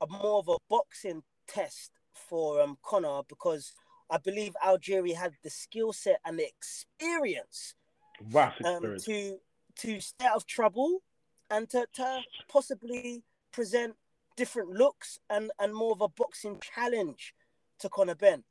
a 0.00 0.07
more 0.07 0.38
of 0.38 0.49
a 0.49 0.59
boxing 0.69 1.23
test 1.47 1.92
for 2.29 2.61
um 2.61 2.77
Conor 2.83 3.23
because 3.29 3.73
I 4.11 4.19
believe 4.19 4.55
Algieri 4.65 5.15
had 5.15 5.33
the 5.43 5.50
skill 5.50 5.93
set 5.93 6.21
and 6.25 6.39
the 6.39 6.47
experience 6.47 7.75
Vast 8.23 8.62
um, 8.65 8.85
experience. 8.85 9.05
to 9.05 9.39
to 9.77 10.00
stay 10.00 10.27
out 10.27 10.37
of 10.37 10.47
trouble 10.47 11.03
and 11.50 11.69
to, 11.71 11.87
to 11.95 12.21
possibly 12.49 13.25
present 13.53 13.95
different 14.37 14.71
looks 14.71 15.19
and, 15.29 15.50
and 15.59 15.75
more 15.75 15.93
of 15.93 16.00
a 16.00 16.09
boxing 16.09 16.59
challenge 16.61 17.35
to 17.79 17.89
Conor 17.89 18.15
Benn. 18.15 18.45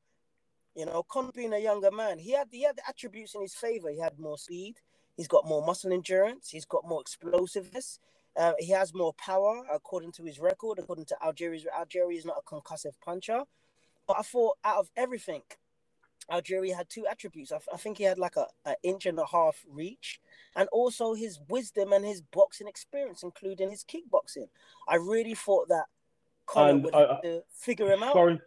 You 0.76 0.86
know, 0.86 1.04
Conor 1.04 1.32
being 1.34 1.54
a 1.54 1.60
younger 1.60 1.92
man, 1.92 2.20
he 2.20 2.32
had 2.32 2.48
he 2.52 2.64
had 2.64 2.78
the 2.78 2.88
attributes 2.88 3.36
in 3.36 3.42
his 3.42 3.56
favor. 3.56 3.90
He 3.90 4.00
had 4.00 4.20
more 4.20 4.38
speed, 4.38 4.76
he's 5.18 5.28
got 5.28 5.48
more 5.48 5.66
muscle 5.66 5.92
endurance, 5.92 6.50
he's 6.50 6.66
got 6.66 6.88
more 6.88 7.02
explosiveness, 7.02 8.00
uh, 8.38 8.54
he 8.60 8.72
has 8.72 8.94
more 8.94 9.14
power 9.14 9.64
according 9.74 10.12
to 10.14 10.24
his 10.24 10.40
record, 10.40 10.80
according 10.80 11.06
to 11.06 11.18
Algieri's 11.24 11.66
Algieri 11.66 12.18
is 12.18 12.26
not 12.26 12.38
a 12.38 12.42
concussive 12.50 12.94
puncher. 13.04 13.44
But 14.08 14.18
I 14.20 14.22
thought 14.22 14.58
out 14.64 14.78
of 14.78 14.90
everything, 14.96 15.42
Algieri 16.32 16.76
had 16.76 16.90
two 16.90 17.06
attributes. 17.08 17.52
I, 17.52 17.60
I 17.74 17.78
think 17.78 17.98
he 17.98 18.04
had 18.04 18.18
like 18.20 18.36
a, 18.36 18.46
a 18.66 18.76
inch 18.84 19.06
and 19.06 19.18
a 19.20 19.26
half 19.26 19.64
reach, 19.70 20.20
and 20.56 20.68
also 20.72 21.14
his 21.14 21.40
wisdom 21.50 21.92
and 21.94 22.06
his 22.06 22.22
boxing 22.22 22.68
experience, 22.68 23.24
including 23.24 23.70
his 23.72 23.84
kickboxing. 23.84 24.48
I 24.88 24.96
really 24.96 25.36
thought 25.36 25.68
that 25.70 25.86
Conor 26.46 26.70
And 26.70 26.84
would 26.86 26.96
I- 26.96 27.00
have 27.14 27.22
to 27.24 27.44
figure 27.54 27.92
him 27.92 28.04
out. 28.04 28.14
Sorry, 28.14 28.40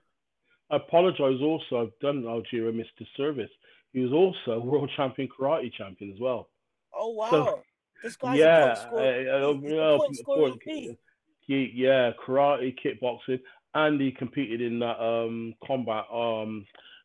I 0.71 0.77
apologize. 0.77 1.41
Also, 1.43 1.83
I've 1.83 1.99
done 2.01 2.23
Algieri 2.23 2.69
a 2.69 2.73
misservice. 2.73 3.51
He 3.93 4.01
was 4.01 4.13
also 4.13 4.59
world 4.65 4.91
champion 4.97 5.29
karate 5.29 5.73
champion 5.73 6.13
as 6.13 6.21
well. 6.21 6.49
Oh 6.95 7.11
wow, 7.11 7.31
So- 7.31 7.63
this 8.03 8.17
guy's 8.17 8.39
yeah, 8.39 8.65
a 8.65 8.67
point 8.67 8.79
scorer. 8.79 9.03
uh, 9.03 9.53
He's 9.55 9.73
yeah, 9.73 9.97
point 9.97 10.17
scoring 10.17 10.53
point- 10.65 10.99
he, 11.47 11.73
yeah, 11.75 12.13
karate, 12.25 12.75
kickboxing, 12.83 13.41
and 13.75 14.01
he 14.01 14.13
competed 14.13 14.61
in 14.61 14.79
that 14.79 15.01
um 15.03 15.55
combat 15.67 16.05
um 16.13 16.65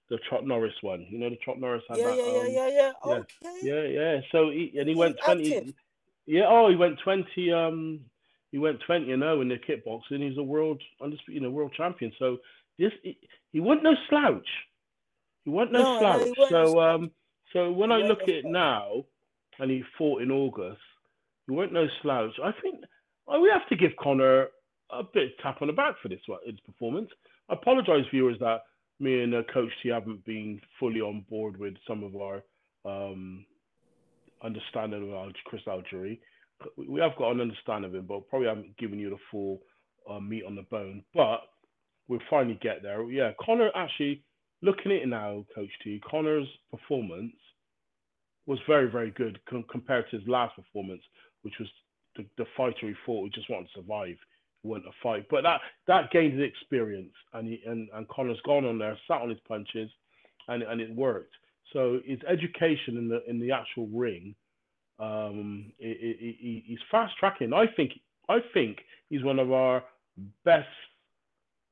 the 0.10 0.18
Chuck 0.30 0.44
Norris 0.46 0.74
one. 0.82 1.06
You 1.10 1.20
know, 1.20 1.30
the 1.30 1.38
Chuck 1.44 1.58
Norris 1.58 1.84
had 1.90 1.98
Yeah, 1.98 2.06
that. 2.06 2.18
yeah, 2.18 2.24
yeah, 2.26 2.32
um, 2.32 2.48
yeah, 2.54 2.68
yeah. 2.70 2.92
yeah, 3.06 3.14
Okay. 3.14 3.60
Yeah, 3.64 3.84
yeah. 3.84 4.22
So 4.32 4.50
he 4.52 4.72
and 4.78 4.88
he 4.88 4.94
He's 4.94 4.98
went 4.98 5.18
twenty. 5.26 5.56
active. 5.58 5.74
Yeah. 6.26 6.46
Oh, 6.48 6.70
he 6.70 6.76
went 6.76 7.00
twenty. 7.04 7.52
Um, 7.52 8.02
he 8.52 8.58
went 8.58 8.80
twenty. 8.86 9.08
You 9.08 9.18
know, 9.18 9.42
in 9.42 9.50
the 9.50 9.58
kickboxing, 9.58 10.22
he's 10.28 10.38
a 10.38 10.44
world 10.44 10.82
undisputed, 11.02 11.36
you 11.36 11.42
know, 11.42 11.52
world 11.54 11.74
champion. 11.76 12.12
So 12.20 12.38
this 12.80 12.92
he, 13.04 13.18
he 13.52 13.60
wasn't 13.60 13.84
no 13.84 13.96
slouch. 14.10 14.48
He 15.44 15.50
wasn't 15.50 15.74
no, 15.74 15.80
No, 15.84 16.00
slouch. 16.00 16.24
he 16.28 16.34
no 16.40 16.48
so 16.50 16.80
um, 16.80 17.12
so 17.54 17.72
when 17.72 17.90
He 17.90 17.96
I 17.98 18.00
look 18.00 18.22
at 18.24 18.30
it 18.30 18.46
now, 18.46 19.04
and 19.60 19.72
he 19.72 19.84
fought 19.98 20.22
in 20.22 20.32
August, 20.32 20.82
he 21.48 21.54
wasn't 21.54 21.74
no 21.74 21.88
slouch. 22.02 22.34
I 22.44 22.52
think 22.62 22.84
we 23.28 23.50
have 23.50 23.68
to 23.70 23.76
give 23.76 23.92
Conor 24.00 24.48
a 24.92 25.04
bit 25.04 25.24
of 25.26 25.38
tap 25.42 25.62
on 25.62 25.68
the 25.68 25.74
back 25.74 25.96
for 26.02 26.10
this 26.10 26.20
his 26.46 26.60
performance. 26.62 27.10
I 27.50 27.54
apologise, 27.54 28.06
viewers, 28.12 28.38
that 28.40 28.62
me 29.00 29.24
and 29.24 29.36
uh, 29.36 29.44
Coach 29.54 29.72
T 29.82 29.90
haven't 29.90 30.26
been 30.26 30.60
fully 30.80 31.02
on 31.02 31.26
board 31.30 31.58
with 31.58 31.76
some 31.88 32.04
of 32.04 32.16
our 32.16 32.44
um, 32.86 33.46
understanding 34.44 35.04
of 35.04 35.10
Al- 35.14 35.32
Chris 35.46 35.62
Algieri. 35.68 36.20
We 36.78 36.88
we 36.88 37.00
have 37.02 37.16
got 37.18 37.32
an 37.32 37.42
understanding 37.42 37.90
of 37.90 37.96
him, 37.96 38.06
but 38.08 38.28
probably 38.30 38.48
haven't 38.48 38.78
given 38.78 39.00
you 39.00 39.10
the 39.10 39.18
full 39.30 39.60
uh, 40.10 40.20
meat 40.20 40.44
on 40.46 40.56
the 40.56 40.64
bone. 40.64 41.04
But 41.14 41.42
we'll 42.08 42.20
finally 42.30 42.58
get 42.62 42.82
there. 42.82 43.04
Yeah, 43.12 43.32
Conor 43.40 43.70
actually 43.76 44.24
looking 44.62 44.92
at 44.92 45.04
it 45.04 45.08
now, 45.08 45.46
Coach 45.54 45.70
T. 45.84 46.02
Conor's 46.10 46.48
performance 46.72 47.36
was 48.48 48.60
very, 48.68 48.90
very 48.90 49.12
good 49.12 49.40
com- 49.48 49.66
compared 49.70 50.10
to 50.10 50.18
his 50.18 50.28
last 50.28 50.56
performance, 50.56 51.04
which 51.44 51.54
was 51.60 51.68
the, 52.16 52.26
the 52.38 52.46
fighter 52.56 52.88
he 52.88 52.94
fought 53.06 53.24
who 53.24 53.30
just 53.30 53.50
wanted 53.50 53.68
to 53.68 53.82
survive, 53.82 54.16
he 54.64 54.68
wanted 54.68 54.84
to 54.86 54.92
fight. 55.04 55.28
But 55.30 55.44
that 55.44 55.62
that 55.88 56.12
gained 56.12 56.40
his 56.40 56.50
experience, 56.50 57.14
and 57.34 57.48
he 57.48 57.62
and, 57.66 57.90
and 57.94 58.08
Conor's 58.08 58.42
gone 58.46 58.66
on 58.66 58.80
there, 58.80 58.98
sat 59.08 59.22
on 59.22 59.30
his 59.30 59.40
punches, 59.48 59.92
and 60.48 60.64
and 60.64 60.82
it 60.82 60.96
worked. 60.96 61.36
So 61.74 62.00
his 62.06 62.20
education 62.28 62.98
in 62.98 63.10
the 63.10 63.24
in 63.30 63.40
the 63.40 63.52
actual 63.52 63.88
ring, 63.88 64.34
um, 65.00 65.72
i 65.84 65.88
i 65.88 65.90
i 65.90 66.64
he's 66.66 66.80
fast 66.90 67.14
tracking. 67.20 67.54
I 67.54 67.66
think 67.76 67.92
I 68.30 68.40
think 68.54 68.80
he's 69.10 69.24
one 69.24 69.40
of 69.40 69.52
our 69.52 69.84
best 70.44 70.68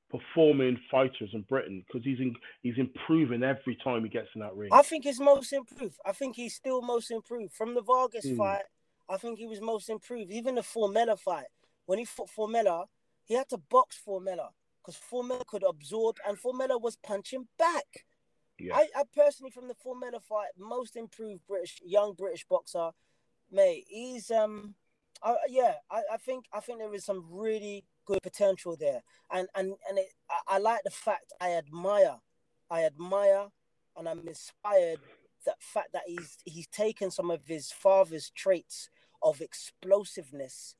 performing 0.09 0.79
fighters 0.89 1.29
in 1.33 1.41
Britain 1.43 1.83
because 1.87 2.03
he's 2.03 2.19
in, 2.19 2.35
he's 2.61 2.77
improving 2.77 3.43
every 3.43 3.75
time 3.83 4.03
he 4.03 4.09
gets 4.09 4.29
in 4.35 4.41
that 4.41 4.55
ring. 4.55 4.69
I 4.71 4.81
think 4.81 5.03
he's 5.03 5.19
most 5.19 5.51
improved. 5.51 5.97
I 6.05 6.11
think 6.11 6.35
he's 6.35 6.55
still 6.55 6.81
most 6.81 7.11
improved 7.11 7.53
from 7.53 7.73
the 7.75 7.81
Vargas 7.81 8.25
Hmm. 8.29 8.37
fight. 8.37 8.63
I 9.09 9.17
think 9.17 9.37
he 9.39 9.45
was 9.47 9.61
most 9.61 9.89
improved. 9.89 10.31
Even 10.31 10.55
the 10.55 10.61
Formella 10.61 11.19
fight, 11.19 11.47
when 11.85 11.99
he 11.99 12.05
fought 12.05 12.29
Formella, 12.29 12.85
he 13.23 13.33
had 13.35 13.49
to 13.49 13.57
box 13.57 13.99
Formella 14.05 14.49
because 14.81 14.99
Formella 15.11 15.45
could 15.45 15.63
absorb, 15.63 16.17
and 16.27 16.37
Formella 16.37 16.79
was 16.79 16.95
punching 16.97 17.47
back. 17.57 18.05
yeah. 18.59 18.75
I, 18.75 18.87
I 18.95 19.03
personally, 19.15 19.51
from 19.51 19.67
the 19.67 19.75
Formella 19.75 20.21
fight, 20.21 20.49
most 20.57 20.95
improved 20.95 21.45
British 21.47 21.81
young 21.83 22.13
British 22.13 22.45
boxer, 22.45 22.91
mate. 23.51 23.85
He's 23.87 24.31
um, 24.31 24.75
I, 25.21 25.35
yeah, 25.49 25.75
I, 25.89 26.01
I 26.13 26.17
think 26.17 26.45
I 26.53 26.59
think 26.59 26.79
there 26.79 26.93
is 26.93 27.05
some 27.05 27.25
really 27.29 27.83
good 28.05 28.21
potential 28.23 28.75
there, 28.79 29.03
and 29.31 29.47
and 29.55 29.73
and 29.89 29.97
it, 29.99 30.07
I, 30.29 30.55
I 30.55 30.57
like 30.59 30.81
the 30.83 30.91
fact 30.91 31.33
I 31.41 31.51
admire, 31.53 32.17
I 32.69 32.83
admire, 32.83 33.47
and 33.97 34.07
I'm 34.07 34.27
inspired 34.27 34.99
that 35.45 35.61
fact 35.61 35.93
that 35.93 36.03
he's 36.07 36.37
he's 36.45 36.67
taken 36.67 37.11
some 37.11 37.29
of 37.31 37.45
his 37.47 37.71
father's 37.71 38.29
traits 38.29 38.89
of 39.21 39.41
explosiveness, 39.41 40.75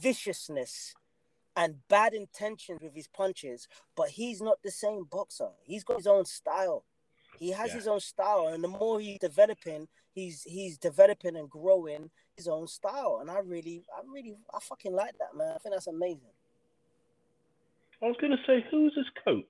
viciousness, 0.00 0.94
and 1.56 1.86
bad 1.88 2.14
intentions 2.14 2.80
with 2.82 2.94
his 2.94 3.08
punches, 3.08 3.68
but 3.96 4.10
he's 4.10 4.40
not 4.40 4.58
the 4.62 4.70
same 4.70 5.04
boxer. 5.04 5.50
He's 5.64 5.84
got 5.84 5.96
his 5.98 6.06
own 6.06 6.24
style. 6.24 6.84
He 7.38 7.50
has 7.52 7.70
Yeah. 7.70 7.76
his 7.76 7.88
own 7.88 8.00
style, 8.00 8.48
and 8.48 8.62
the 8.62 8.68
more 8.68 9.00
he's 9.00 9.18
developing, 9.18 9.88
he's 10.12 10.42
he's 10.42 10.76
developing 10.78 11.36
and 11.36 11.48
growing 11.48 12.10
his 12.36 12.48
own 12.48 12.66
style. 12.66 13.18
And 13.20 13.30
I 13.30 13.38
really, 13.38 13.84
I 13.96 14.02
really, 14.06 14.36
I 14.52 14.60
fucking 14.60 14.92
like 14.92 15.16
that, 15.18 15.34
man. 15.34 15.52
I 15.54 15.58
think 15.58 15.74
that's 15.74 15.86
amazing. 15.86 16.32
I 18.02 18.06
was 18.06 18.16
going 18.20 18.32
to 18.32 18.42
say, 18.46 18.64
who's 18.70 18.94
his 18.94 19.06
coach? 19.24 19.44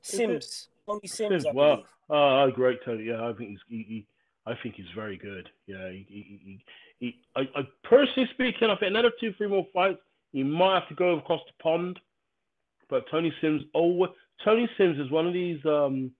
Sims, 0.00 0.68
Tony 0.86 1.06
Sims, 1.06 1.46
I 1.46 1.52
Well, 1.52 1.76
believe. 1.76 1.86
oh, 2.10 2.50
great, 2.50 2.78
Tony. 2.84 3.04
Yeah, 3.04 3.28
I 3.28 3.32
think 3.34 3.50
he's, 3.50 3.58
he, 3.68 3.82
he, 3.88 4.06
I 4.46 4.54
think 4.62 4.76
he's 4.76 4.86
very 4.94 5.16
good. 5.16 5.48
Yeah, 5.66 5.90
he, 5.90 6.60
he, 6.98 7.20
I, 7.36 7.40
I 7.54 7.68
personally 7.84 8.28
speaking, 8.32 8.70
I 8.70 8.76
think 8.76 8.90
another 8.90 9.12
two, 9.20 9.32
three 9.34 9.48
more 9.48 9.66
fights, 9.72 9.98
he 10.32 10.42
might 10.42 10.80
have 10.80 10.88
to 10.88 10.94
go 10.94 11.18
across 11.18 11.40
the 11.46 11.62
pond. 11.62 11.98
But 12.88 13.04
Tony 13.10 13.32
Sims, 13.40 13.62
oh, 13.74 14.08
Tony 14.44 14.68
Sims 14.78 14.98
is 14.98 15.10
one 15.10 15.26
of 15.26 15.34
these. 15.34 15.64
Um, 15.66 16.10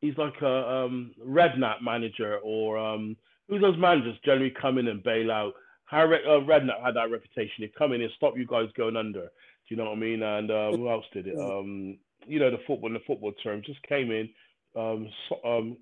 he's 0.00 0.16
like 0.16 0.40
a 0.40 0.68
um, 0.70 1.12
Redknapp 1.22 1.82
manager, 1.82 2.38
or 2.42 2.78
um, 2.78 3.16
who 3.48 3.58
those 3.58 3.76
managers 3.78 4.16
generally 4.24 4.50
come 4.60 4.78
in 4.78 4.88
and 4.88 5.02
bail 5.02 5.30
out. 5.30 5.52
Harry 5.84 6.20
uh, 6.26 6.40
Redknapp 6.40 6.82
had 6.82 6.96
that 6.96 7.10
reputation. 7.10 7.56
He'd 7.58 7.74
come 7.74 7.92
in 7.92 8.00
and 8.00 8.10
stop 8.16 8.38
you 8.38 8.46
guys 8.46 8.68
going 8.74 8.96
under. 8.96 9.28
You 9.72 9.78
know 9.78 9.84
what 9.84 9.96
I 9.96 10.00
mean? 10.00 10.22
And 10.22 10.50
uh, 10.50 10.70
who 10.72 10.90
else 10.90 11.06
did 11.14 11.26
it? 11.26 11.34
Um, 11.34 11.96
you 12.26 12.38
know, 12.38 12.50
the 12.50 12.58
football, 12.66 12.88
in 12.88 12.92
the 12.92 13.00
football 13.06 13.32
term, 13.42 13.62
just 13.64 13.82
came 13.84 14.10
in, 14.10 14.28
um, 14.76 15.08
so, 15.30 15.36
um, 15.48 15.78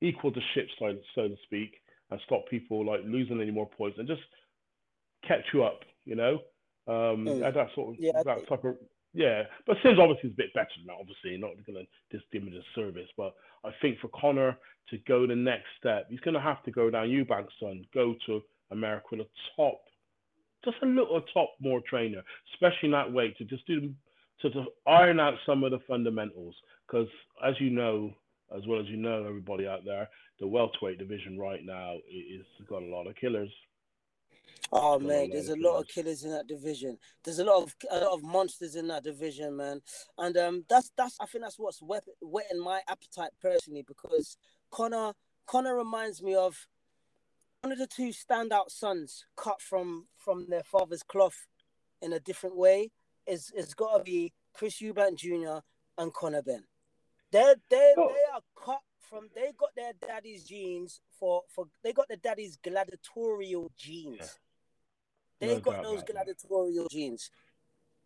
equaled 0.00 0.36
the 0.36 0.40
ship, 0.54 0.66
so, 0.78 0.94
so 1.14 1.28
to 1.28 1.36
speak, 1.44 1.74
and 2.10 2.18
stopped 2.24 2.48
people 2.48 2.82
like 2.86 3.00
losing 3.04 3.38
any 3.42 3.50
more 3.50 3.68
points 3.68 3.98
and 3.98 4.08
just 4.08 4.22
kept 5.28 5.52
you 5.52 5.64
up. 5.64 5.80
You 6.06 6.14
know, 6.16 6.34
um, 6.88 7.26
Mm. 7.26 7.52
that 7.52 7.74
sort 7.74 7.90
of 7.90 7.96
Yeah, 8.00 8.22
that 8.24 8.48
type 8.48 8.64
of 8.64 8.78
yeah. 9.12 9.42
But 9.66 9.76
Sims 9.82 9.98
obviously 9.98 10.30
is 10.30 10.34
a 10.34 10.36
bit 10.36 10.54
better 10.54 10.72
than 10.78 10.86
that. 10.86 10.96
Obviously, 10.98 11.36
not 11.36 11.50
going 11.66 11.84
to 11.84 12.16
just 12.16 12.30
give 12.32 12.42
him 12.42 12.54
a 12.54 12.62
service, 12.74 13.10
but 13.18 13.34
I 13.64 13.70
think 13.82 13.98
for 13.98 14.08
Conor 14.08 14.56
to 14.88 14.98
go 15.06 15.26
the 15.26 15.36
next 15.36 15.66
step, 15.78 16.06
he's 16.08 16.20
going 16.20 16.34
to 16.34 16.40
have 16.40 16.62
to 16.62 16.70
go 16.70 16.88
down 16.88 17.10
Eubanks, 17.10 17.52
son, 17.60 17.84
go 17.92 18.14
to 18.24 18.42
America 18.70 19.16
a 19.16 19.26
top, 19.56 19.82
just 20.66 20.82
a 20.82 20.86
little 20.86 21.22
top 21.32 21.50
more 21.60 21.80
trainer, 21.88 22.22
especially 22.54 22.86
in 22.86 22.90
that 22.90 23.12
weight 23.12 23.38
to 23.38 23.44
just 23.44 23.66
do 23.66 23.94
to, 24.42 24.50
to 24.50 24.64
iron 24.86 25.18
out 25.18 25.34
some 25.46 25.64
of 25.64 25.70
the 25.70 25.78
fundamentals. 25.88 26.54
Because 26.86 27.08
as 27.44 27.54
you 27.58 27.70
know, 27.70 28.12
as 28.54 28.66
well 28.66 28.80
as 28.80 28.86
you 28.86 28.96
know, 28.96 29.24
everybody 29.26 29.66
out 29.66 29.84
there, 29.84 30.08
the 30.40 30.46
welterweight 30.46 30.98
division 30.98 31.38
right 31.38 31.64
now 31.64 31.94
is 32.10 32.44
got 32.68 32.82
a 32.82 32.86
lot 32.86 33.06
of 33.06 33.16
killers. 33.16 33.50
Oh 34.72 34.98
man, 34.98 35.30
there's 35.30 35.48
a 35.48 35.56
lot 35.56 35.78
of 35.78 35.88
killers. 35.88 36.20
killers 36.20 36.24
in 36.24 36.30
that 36.32 36.46
division. 36.46 36.98
There's 37.24 37.38
a 37.38 37.44
lot 37.44 37.62
of 37.62 37.74
a 37.90 38.00
lot 38.00 38.14
of 38.14 38.22
monsters 38.22 38.74
in 38.74 38.88
that 38.88 39.04
division, 39.04 39.56
man. 39.56 39.80
And 40.18 40.36
um, 40.36 40.64
that's 40.68 40.90
that's 40.96 41.16
I 41.20 41.26
think 41.26 41.44
that's 41.44 41.58
what's 41.58 41.80
whet, 41.80 42.04
whetting 42.20 42.60
my 42.60 42.80
appetite 42.88 43.30
personally 43.40 43.84
because 43.86 44.36
Conor 44.70 45.12
Conor 45.46 45.76
reminds 45.76 46.22
me 46.22 46.34
of 46.34 46.66
one 47.66 47.72
of 47.72 47.78
the 47.78 47.86
two 47.88 48.10
standout 48.10 48.70
sons 48.70 49.24
cut 49.34 49.60
from 49.60 50.06
from 50.16 50.46
their 50.48 50.62
father's 50.62 51.02
cloth 51.02 51.48
in 52.00 52.12
a 52.12 52.20
different 52.20 52.56
way. 52.56 52.92
Is 53.26 53.50
is 53.56 53.74
got 53.74 53.98
to 53.98 54.04
be 54.04 54.32
Chris 54.54 54.80
Eubank 54.80 55.16
Jr. 55.18 55.64
and 55.98 56.14
Conor 56.14 56.42
Benn. 56.42 56.62
They 57.32 57.54
they 57.68 57.92
Oh. 57.98 58.08
they 58.14 58.32
are 58.32 58.42
cut 58.54 58.82
from. 59.00 59.30
They 59.34 59.50
got 59.58 59.74
their 59.74 59.94
daddy's 59.94 60.44
genes 60.44 61.00
for 61.18 61.42
for. 61.48 61.66
They 61.82 61.92
got 61.92 62.06
their 62.06 62.18
daddy's 62.18 62.56
gladiatorial 62.56 63.72
genes. 63.76 64.38
They 65.40 65.54
No 65.56 65.60
got 65.60 65.82
those 65.82 66.04
that. 66.04 66.12
gladiatorial 66.12 66.86
genes, 66.88 67.32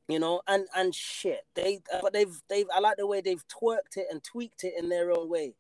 you 0.09 0.19
know, 0.21 0.41
and 0.47 0.69
and 0.75 0.95
shit. 0.95 1.45
They 1.55 1.81
but 2.01 2.15
they've 2.15 2.35
they've. 2.49 2.67
I 2.73 2.81
like 2.81 2.97
the 2.97 3.07
way 3.07 3.21
they've 3.21 3.47
twerked 3.47 3.99
it 3.99 4.07
and 4.11 4.25
tweaked 4.25 4.65
it 4.65 4.73
in 4.79 4.89
their 4.89 5.11
own 5.11 5.29
way, 5.29 5.55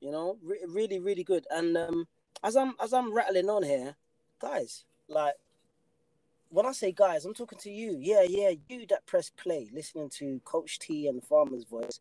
you 0.00 0.10
know. 0.10 0.36
Re- 0.42 0.64
really 0.66 0.98
really 0.98 1.22
good. 1.22 1.46
And 1.48 1.76
um, 1.76 2.08
as 2.46 2.54
I'm 2.54 2.74
as 2.80 2.92
I'm 2.92 3.12
rattling 3.12 3.50
on 3.50 3.64
here, 3.64 3.96
guys, 4.40 4.84
like 5.08 5.34
when 6.48 6.64
I 6.64 6.72
say 6.72 6.92
guys, 6.92 7.24
I'm 7.24 7.34
talking 7.34 7.58
to 7.58 7.70
you. 7.70 7.98
Yeah, 8.00 8.22
yeah, 8.22 8.52
you 8.68 8.86
that 8.86 9.04
press 9.04 9.30
play, 9.30 9.68
listening 9.74 10.10
to 10.10 10.40
Coach 10.44 10.78
T 10.78 11.08
and 11.08 11.20
the 11.20 11.26
Farmer's 11.26 11.64
voice. 11.64 11.98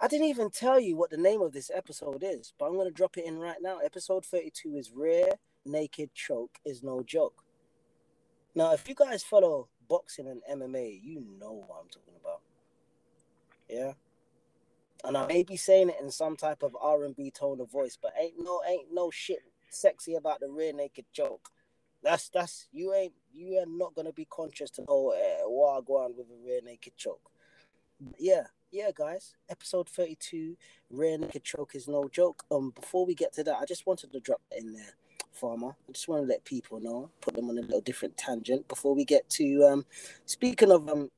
I 0.00 0.06
didn't 0.06 0.28
even 0.28 0.50
tell 0.50 0.78
you 0.78 0.96
what 0.96 1.10
the 1.10 1.16
name 1.16 1.42
of 1.42 1.52
this 1.52 1.70
episode 1.74 2.22
is, 2.24 2.52
but 2.58 2.66
I'm 2.66 2.76
gonna 2.76 2.92
drop 2.92 3.18
it 3.18 3.26
in 3.26 3.40
right 3.40 3.60
now. 3.60 3.78
Episode 3.78 4.24
32 4.24 4.76
is 4.76 4.92
Rear 4.92 5.32
Naked 5.66 6.14
Choke 6.14 6.58
is 6.64 6.84
No 6.84 7.02
Joke. 7.02 7.42
Now, 8.54 8.72
if 8.72 8.88
you 8.88 8.94
guys 8.94 9.24
follow 9.24 9.68
boxing 9.88 10.28
and 10.28 10.42
MMA, 10.48 11.00
you 11.02 11.24
know 11.40 11.64
what 11.66 11.80
I'm 11.80 11.88
talking 11.88 12.14
about. 12.20 12.40
Yeah. 13.68 13.94
And 15.04 15.16
I 15.16 15.26
may 15.26 15.42
be 15.42 15.56
saying 15.56 15.88
it 15.88 15.96
in 16.00 16.12
some 16.12 16.36
type 16.36 16.62
of 16.62 16.76
R 16.80 17.04
and 17.04 17.16
B 17.16 17.32
tone 17.32 17.60
of 17.60 17.70
voice, 17.72 17.98
but 18.00 18.12
ain't 18.20 18.34
no 18.38 18.62
ain't 18.68 18.92
no 18.92 19.10
shit 19.10 19.42
sexy 19.74 20.14
about 20.14 20.40
the 20.40 20.48
rear 20.48 20.72
naked 20.72 21.06
choke. 21.12 21.50
That's 22.02 22.28
that's 22.28 22.68
you 22.72 22.92
ain't 22.94 23.14
you 23.32 23.58
are 23.58 23.66
not 23.66 23.94
gonna 23.94 24.12
be 24.12 24.26
conscious 24.26 24.70
to 24.72 24.84
know 24.88 25.12
uh, 25.12 25.48
what 25.48 25.78
I 25.78 25.80
go 25.86 25.98
on 26.04 26.16
with 26.16 26.26
a 26.30 26.46
rear 26.46 26.60
naked 26.64 26.96
choke. 26.96 27.30
Yeah, 28.18 28.44
yeah, 28.72 28.90
guys. 28.94 29.34
Episode 29.48 29.88
thirty-two, 29.88 30.56
rear 30.90 31.18
naked 31.18 31.44
choke 31.44 31.74
is 31.74 31.86
no 31.88 32.08
joke. 32.08 32.42
Um, 32.50 32.72
before 32.74 33.06
we 33.06 33.14
get 33.14 33.32
to 33.34 33.44
that, 33.44 33.58
I 33.60 33.64
just 33.64 33.86
wanted 33.86 34.12
to 34.12 34.20
drop 34.20 34.40
that 34.50 34.58
in 34.58 34.72
there, 34.72 34.94
Farmer. 35.32 35.76
I 35.88 35.92
just 35.92 36.08
want 36.08 36.22
to 36.22 36.26
let 36.26 36.44
people 36.44 36.80
know, 36.80 37.10
put 37.20 37.34
them 37.34 37.48
on 37.48 37.58
a 37.58 37.62
little 37.62 37.80
different 37.80 38.16
tangent 38.16 38.66
before 38.66 38.94
we 38.94 39.04
get 39.04 39.28
to 39.30 39.64
um. 39.64 39.86
Speaking 40.26 40.72
of 40.72 40.88
um, 40.88 41.10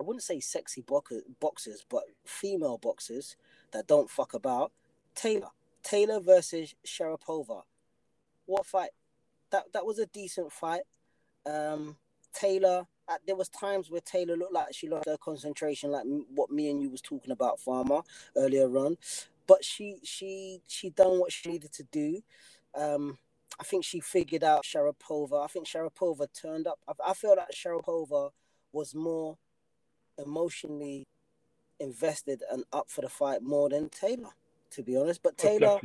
I 0.00 0.02
wouldn't 0.02 0.22
say 0.22 0.40
sexy 0.40 0.82
boxer, 0.82 1.22
boxers, 1.40 1.84
but 1.88 2.04
female 2.24 2.78
boxers 2.78 3.36
that 3.72 3.86
don't 3.86 4.10
fuck 4.10 4.34
about. 4.34 4.72
Taylor, 5.14 5.50
Taylor 5.82 6.20
versus 6.20 6.74
Sharipova. 6.86 7.62
What 8.46 8.66
fight? 8.66 8.90
That 9.50 9.72
that 9.72 9.86
was 9.86 9.98
a 9.98 10.06
decent 10.06 10.52
fight. 10.52 10.82
Um, 11.46 11.96
Taylor. 12.32 12.86
Uh, 13.06 13.16
there 13.26 13.36
was 13.36 13.50
times 13.50 13.90
where 13.90 14.00
Taylor 14.00 14.34
looked 14.34 14.54
like 14.54 14.74
she 14.74 14.88
lost 14.88 15.06
her 15.06 15.18
concentration, 15.18 15.90
like 15.90 16.04
what 16.34 16.50
me 16.50 16.70
and 16.70 16.80
you 16.80 16.88
was 16.88 17.02
talking 17.02 17.32
about, 17.32 17.60
Farmer, 17.60 18.00
earlier 18.34 18.66
on. 18.78 18.96
But 19.46 19.62
she 19.62 19.96
she 20.02 20.62
she 20.66 20.88
done 20.88 21.20
what 21.20 21.30
she 21.30 21.50
needed 21.50 21.72
to 21.74 21.82
do. 21.92 22.22
Um, 22.74 23.18
I 23.60 23.64
think 23.64 23.84
she 23.84 24.00
figured 24.00 24.42
out 24.42 24.64
Sharipova. 24.64 25.44
I 25.44 25.48
think 25.48 25.66
Sharipova 25.66 26.28
turned 26.32 26.66
up. 26.66 26.78
I, 26.88 27.10
I 27.10 27.14
feel 27.14 27.36
like 27.36 27.50
Sharipova 27.52 28.30
was 28.72 28.94
more 28.94 29.36
emotionally 30.18 31.06
invested 31.78 32.42
and 32.50 32.64
up 32.72 32.88
for 32.88 33.02
the 33.02 33.08
fight 33.08 33.42
more 33.42 33.68
than 33.68 33.90
Taylor, 33.90 34.30
to 34.70 34.82
be 34.82 34.96
honest. 34.96 35.22
But 35.22 35.36
Taylor. 35.38 35.78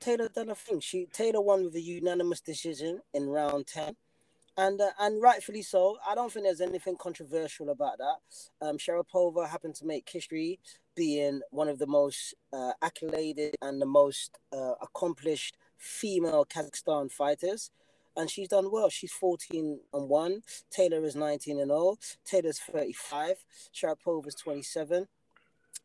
Taylor 0.00 0.28
done 0.28 0.50
a 0.50 0.54
thing. 0.54 0.80
She 0.80 1.06
Taylor 1.12 1.40
won 1.40 1.64
with 1.64 1.74
a 1.74 1.80
unanimous 1.80 2.40
decision 2.40 3.00
in 3.14 3.28
round 3.28 3.66
ten, 3.66 3.96
and 4.56 4.80
uh, 4.80 4.90
and 4.98 5.22
rightfully 5.22 5.62
so. 5.62 5.98
I 6.06 6.14
don't 6.14 6.32
think 6.32 6.46
there's 6.46 6.60
anything 6.60 6.96
controversial 6.98 7.70
about 7.70 7.98
that. 7.98 8.66
Um, 8.66 8.78
Sharipova 8.78 9.48
happened 9.48 9.74
to 9.76 9.86
make 9.86 10.08
history, 10.08 10.58
being 10.94 11.40
one 11.50 11.68
of 11.68 11.78
the 11.78 11.86
most 11.86 12.34
uh, 12.52 12.72
accoladed 12.82 13.54
and 13.62 13.80
the 13.80 13.86
most 13.86 14.38
uh, 14.52 14.74
accomplished 14.80 15.56
female 15.76 16.44
Kazakhstan 16.44 17.10
fighters. 17.10 17.70
And 18.16 18.30
she's 18.30 18.48
done 18.48 18.72
well. 18.72 18.88
She's 18.88 19.12
14 19.12 19.80
and 19.92 20.08
1. 20.08 20.42
Taylor 20.70 21.04
is 21.04 21.14
19 21.14 21.60
and 21.60 21.68
0. 21.68 21.98
Taylor's 22.24 22.58
35. 22.58 23.44
Sharipova's 23.74 24.34
27. 24.34 25.06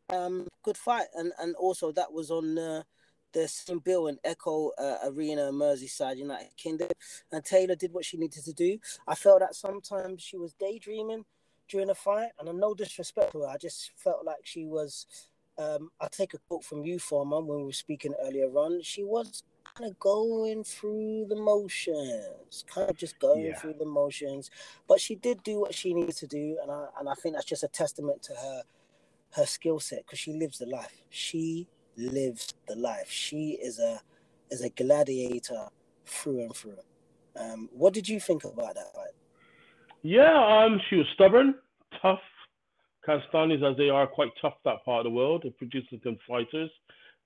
Um, 0.09 0.47
good 0.63 0.77
fight. 0.77 1.07
And 1.13 1.33
and 1.39 1.55
also 1.55 1.91
that 1.91 2.13
was 2.13 2.31
on 2.31 2.57
uh, 2.57 2.83
the 3.33 3.47
same 3.47 3.79
bill 3.79 4.07
in 4.07 4.17
Echo 4.23 4.71
uh, 4.77 4.97
Arena, 5.05 5.51
Merseyside, 5.51 6.17
United 6.17 6.55
Kingdom. 6.57 6.89
And 7.31 7.43
Taylor 7.43 7.75
did 7.75 7.93
what 7.93 8.05
she 8.05 8.17
needed 8.17 8.43
to 8.43 8.53
do. 8.53 8.77
I 9.07 9.15
felt 9.15 9.39
that 9.39 9.55
sometimes 9.55 10.21
she 10.21 10.37
was 10.37 10.53
daydreaming 10.53 11.25
during 11.69 11.87
the 11.87 11.95
fight, 11.95 12.31
and 12.39 12.49
I'm 12.49 12.59
no 12.59 12.73
disrespect 12.73 13.31
to 13.33 13.41
her. 13.41 13.47
I 13.47 13.57
just 13.57 13.91
felt 13.95 14.25
like 14.25 14.39
she 14.43 14.65
was. 14.65 15.05
Um, 15.57 15.91
I 15.99 16.07
take 16.09 16.33
a 16.33 16.37
quote 16.47 16.63
from 16.63 16.83
you, 16.83 16.97
Farmer, 16.97 17.39
when 17.41 17.59
we 17.59 17.65
were 17.65 17.71
speaking 17.71 18.13
earlier 18.21 18.47
on. 18.47 18.81
She 18.81 19.03
was 19.03 19.43
kind 19.75 19.89
of 19.89 19.99
going 19.99 20.63
through 20.63 21.27
the 21.29 21.35
motions, 21.35 22.65
kind 22.67 22.89
of 22.89 22.97
just 22.97 23.19
going 23.19 23.45
Yeah. 23.47 23.55
through 23.55 23.75
the 23.75 23.85
motions. 23.85 24.49
But 24.87 24.99
she 24.99 25.15
did 25.15 25.43
do 25.43 25.59
what 25.59 25.73
she 25.73 25.93
needed 25.93 26.15
to 26.17 26.27
do, 26.27 26.57
and 26.61 26.71
I 26.71 26.87
and 26.99 27.09
I 27.09 27.13
think 27.15 27.35
that's 27.35 27.45
just 27.45 27.63
a 27.63 27.67
testament 27.67 28.21
to 28.23 28.33
her 28.35 28.63
her 29.33 29.45
skill 29.45 29.79
set 29.79 29.99
because 30.05 30.19
she 30.19 30.33
lives 30.33 30.57
the 30.57 30.65
life. 30.65 31.03
She 31.09 31.67
lives 31.97 32.53
the 32.67 32.75
life. 32.75 33.09
She 33.09 33.57
is 33.61 33.79
a 33.79 33.99
is 34.49 34.61
a 34.61 34.69
gladiator 34.69 35.67
through 36.05 36.41
and 36.41 36.55
through. 36.55 36.77
Um, 37.39 37.69
what 37.71 37.93
did 37.93 38.09
you 38.09 38.19
think 38.19 38.43
about 38.43 38.75
that? 38.75 39.13
Yeah, 40.01 40.65
um, 40.65 40.81
she 40.89 40.97
was 40.97 41.05
stubborn, 41.13 41.55
tough. 42.01 42.19
Kazakhstanis, 43.07 43.63
as 43.63 43.77
they 43.77 43.89
are, 43.89 44.05
quite 44.05 44.29
tough 44.41 44.53
that 44.65 44.83
part 44.85 45.05
of 45.05 45.11
the 45.11 45.15
world. 45.15 45.45
It 45.45 45.57
produces 45.57 45.99
them 46.03 46.17
fighters. 46.27 46.69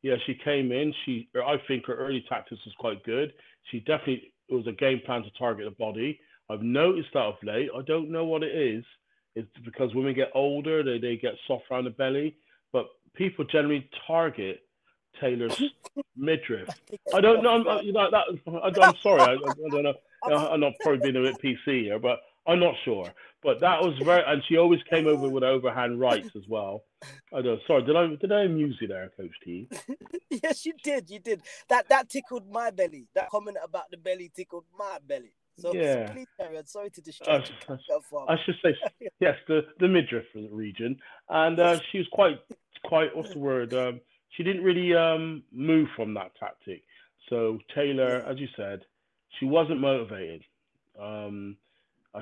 Yeah, 0.04 0.16
she 0.26 0.36
came 0.44 0.72
in. 0.72 0.94
She, 1.06 1.28
I 1.36 1.56
think 1.68 1.88
her 1.88 1.96
early 1.96 2.24
tactics 2.30 2.62
was 2.66 2.74
quite 2.78 3.04
good. 3.04 3.34
She 3.72 3.80
definitely 3.80 4.32
it 4.48 4.54
was 4.54 4.68
a 4.68 4.72
game 4.72 5.02
plan 5.06 5.24
to 5.24 5.30
target 5.32 5.66
the 5.66 5.76
body. 5.84 6.20
I've 6.50 6.62
noticed 6.62 7.10
that 7.14 7.22
of 7.22 7.36
late. 7.44 7.70
I 7.76 7.82
don't 7.82 8.12
know 8.12 8.26
what 8.26 8.44
it 8.44 8.56
is. 8.56 8.84
It's 9.36 9.50
because 9.66 9.94
women 9.94 10.14
get 10.14 10.30
older, 10.34 10.84
they, 10.84 11.00
they 11.00 11.18
get 11.18 11.34
soft 11.48 11.66
around 11.72 11.86
the 11.86 11.90
belly. 11.90 12.38
People 13.16 13.46
generally 13.46 13.90
target 14.08 14.62
Taylor's 15.20 15.62
midriff. 16.18 16.70
I 17.14 17.22
don't 17.22 17.42
know. 17.44 17.68
I'm, 17.68 17.86
you 17.86 17.94
know 17.94 18.10
that. 18.12 18.26
I, 18.48 18.86
I'm 18.88 18.96
sorry. 19.02 19.22
I, 19.22 19.34
I 19.34 19.70
don't 19.72 19.84
know. 19.84 19.94
I'm 20.26 20.60
not 20.60 20.74
probably 20.82 21.12
being 21.12 21.26
a 21.28 21.32
bit 21.32 21.42
PC 21.42 21.84
here, 21.84 22.00
but 22.00 22.20
I'm 22.48 22.60
not 22.60 22.74
sure. 22.84 23.12
But 23.44 23.60
that 23.60 23.80
was 23.82 23.94
very, 24.04 24.24
and 24.26 24.42
she 24.48 24.58
always 24.58 24.80
came 24.90 25.06
over 25.06 25.30
with 25.30 25.44
overhand 25.44 26.00
rights 26.00 26.30
as 26.36 26.44
well. 26.50 26.84
I 27.32 27.42
don't. 27.44 27.62
Sorry, 27.68 27.84
did 27.84 27.96
I 27.96 28.08
did 28.16 28.32
I 28.32 28.42
amuse 28.44 28.76
you 28.82 28.88
there, 28.88 29.12
Coach 29.16 29.32
T? 29.44 29.70
yes, 30.44 30.66
you 30.66 30.74
did. 30.84 31.10
You 31.12 31.20
did. 31.20 31.42
That 31.70 31.88
that 31.90 32.10
tickled 32.10 32.50
my 32.52 32.72
belly. 32.72 33.08
That 33.14 33.30
comment 33.30 33.58
about 33.64 33.92
the 33.92 33.98
belly 33.98 34.32
tickled 34.36 34.66
my 34.78 34.98
belly. 35.08 35.34
So, 35.60 35.72
so 35.72 35.78
Yeah. 35.78 36.12
please 36.12 36.28
carry 36.40 36.58
on. 36.58 36.66
Sorry 36.66 36.90
to 36.90 37.02
Uh, 37.02 37.04
distract 37.06 37.52
you. 37.70 37.78
On, 37.96 38.02
Farmer. 38.02 38.32
I 38.32 38.38
should 38.44 38.56
say 38.64 38.76
yes, 39.20 39.36
the 39.48 39.62
the 39.80 39.88
midriff 39.88 40.26
region, 40.52 40.98
and 41.30 41.60
uh, 41.60 41.80
she 41.92 42.00
was 42.00 42.08
quite 42.12 42.40
quite 42.88 43.16
what's 43.16 43.34
the 43.34 43.40
word? 43.40 43.74
Um, 43.74 44.02
she 44.30 44.44
didn't 44.44 44.64
really 44.64 44.94
um, 44.94 45.44
move 45.52 45.88
from 45.96 46.14
that 46.16 46.32
tactic. 46.40 46.84
So 47.30 47.60
Taylor, 47.74 48.24
as 48.28 48.40
you 48.40 48.48
said, 48.56 48.82
she 49.40 49.46
wasn't 49.46 49.80
motivated. 49.80 50.44
Um, 51.00 51.58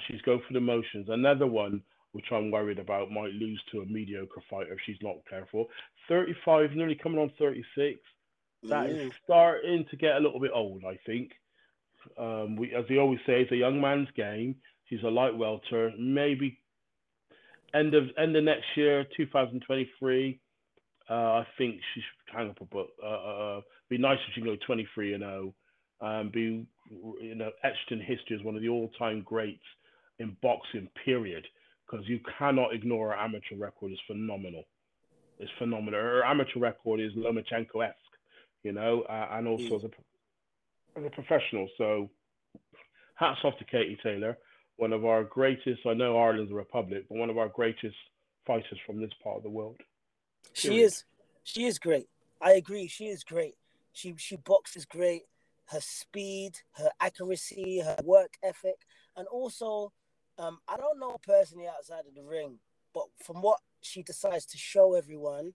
she's 0.08 0.22
going 0.22 0.42
for 0.48 0.54
the 0.54 0.62
motions. 0.62 1.08
Another 1.10 1.48
one 1.48 1.82
which 2.14 2.26
I'm 2.32 2.52
worried 2.52 2.80
about 2.80 3.12
might 3.12 3.34
lose 3.34 3.62
to 3.72 3.82
a 3.82 3.86
mediocre 3.86 4.42
fighter 4.50 4.74
if 4.74 4.80
she's 4.86 5.02
not 5.02 5.18
careful. 5.28 5.68
35, 6.08 6.72
nearly 6.74 6.96
coming 6.96 7.20
on 7.20 7.32
36. 7.40 8.00
That 8.70 8.90
is 8.90 8.98
Mm. 9.12 9.14
starting 9.24 9.86
to 9.86 9.96
get 9.98 10.16
a 10.16 10.20
little 10.20 10.40
bit 10.40 10.52
old, 10.54 10.86
I 10.86 10.96
think. 10.98 11.34
Um, 12.18 12.56
we, 12.56 12.74
as 12.74 12.88
they 12.88 12.98
always 12.98 13.20
say, 13.26 13.42
it's 13.42 13.52
a 13.52 13.58
young 13.58 13.82
man's 13.82 14.12
game. 14.12 14.56
She's 14.86 15.04
a 15.04 15.10
light 15.10 15.36
welter. 15.36 15.92
Maybe 15.98 16.60
end 17.74 17.94
of 17.94 18.10
end 18.18 18.36
of 18.36 18.44
next 18.44 18.78
year, 18.78 19.06
2023. 19.18 20.40
Uh, 21.10 21.14
I 21.42 21.48
think 21.58 21.76
she 21.94 22.02
should 22.02 22.36
hang 22.38 22.50
up 22.50 22.62
a 22.62 22.66
book. 22.66 22.90
Uh, 23.04 23.08
uh, 23.08 23.62
be 23.90 23.98
nice 23.98 24.18
if 24.28 24.34
she 24.34 24.42
can 24.42 24.50
go 24.50 24.58
23 24.66 25.14
and 25.16 25.24
0, 25.24 25.54
um, 26.02 26.30
be 26.34 26.66
you 27.22 27.36
know 27.36 27.52
etched 27.64 27.92
in 27.92 28.00
history 28.00 28.38
as 28.38 28.44
one 28.44 28.56
of 28.56 28.62
the 28.62 28.70
all-time 28.70 29.22
greats 29.22 29.64
in 30.20 30.36
boxing. 30.42 30.88
Period. 31.06 31.46
Because 31.86 32.08
you 32.08 32.20
cannot 32.40 32.74
ignore 32.74 33.10
her 33.10 33.16
amateur 33.16 33.56
record. 33.58 33.92
It's 33.92 34.02
phenomenal. 34.08 34.64
It's 35.40 35.52
phenomenal. 35.60 36.00
Her 36.00 36.24
amateur 36.24 36.60
record 36.60 37.02
is 37.02 37.12
Lomachenko-esque, 37.14 37.96
you 38.64 38.72
know, 38.72 39.02
uh, 39.02 39.28
and 39.32 39.48
also 39.48 39.66
Mm. 39.66 39.76
as 39.76 39.84
a 39.84 41.00
as 41.00 41.06
a 41.06 41.10
professional. 41.10 41.68
So 41.78 42.10
hats 43.16 43.40
off 43.44 43.58
to 43.58 43.66
Katie 43.66 43.98
Taylor, 44.02 44.38
one 44.78 44.94
of 44.94 45.06
our 45.06 45.24
greatest. 45.24 45.86
I 45.86 45.94
know 45.94 46.18
Ireland's 46.18 46.52
a 46.52 46.56
republic, 46.56 47.06
but 47.10 47.18
one 47.18 47.30
of 47.30 47.38
our 47.38 47.50
greatest 47.50 47.98
fighters 48.46 48.80
from 48.86 49.02
this 49.02 49.12
part 49.24 49.38
of 49.38 49.44
the 49.44 49.50
world. 49.50 49.78
She 50.52 50.70
Period. 50.70 50.86
is, 50.86 51.04
she 51.44 51.66
is 51.66 51.80
great. 51.80 52.08
I 52.42 52.54
agree. 52.54 52.88
She 52.88 53.06
is 53.06 53.24
great. 53.24 53.56
She 53.94 54.14
she 54.18 54.36
boxes 54.36 54.86
great. 54.86 55.24
Her 55.68 55.80
speed, 55.80 56.58
her 56.74 56.90
accuracy, 57.00 57.80
her 57.80 57.98
work 58.04 58.34
ethic, 58.44 58.86
and 59.16 59.28
also, 59.28 59.94
um, 60.38 60.60
I 60.68 60.76
don't 60.76 61.00
know 61.00 61.18
personally 61.26 61.68
outside 61.68 62.06
of 62.08 62.16
the 62.16 62.24
ring, 62.24 62.60
but 62.94 63.06
from 63.24 63.42
what 63.42 63.60
she 63.82 64.04
decides 64.04 64.46
to 64.48 64.58
show 64.58 64.94
everyone, 64.96 65.54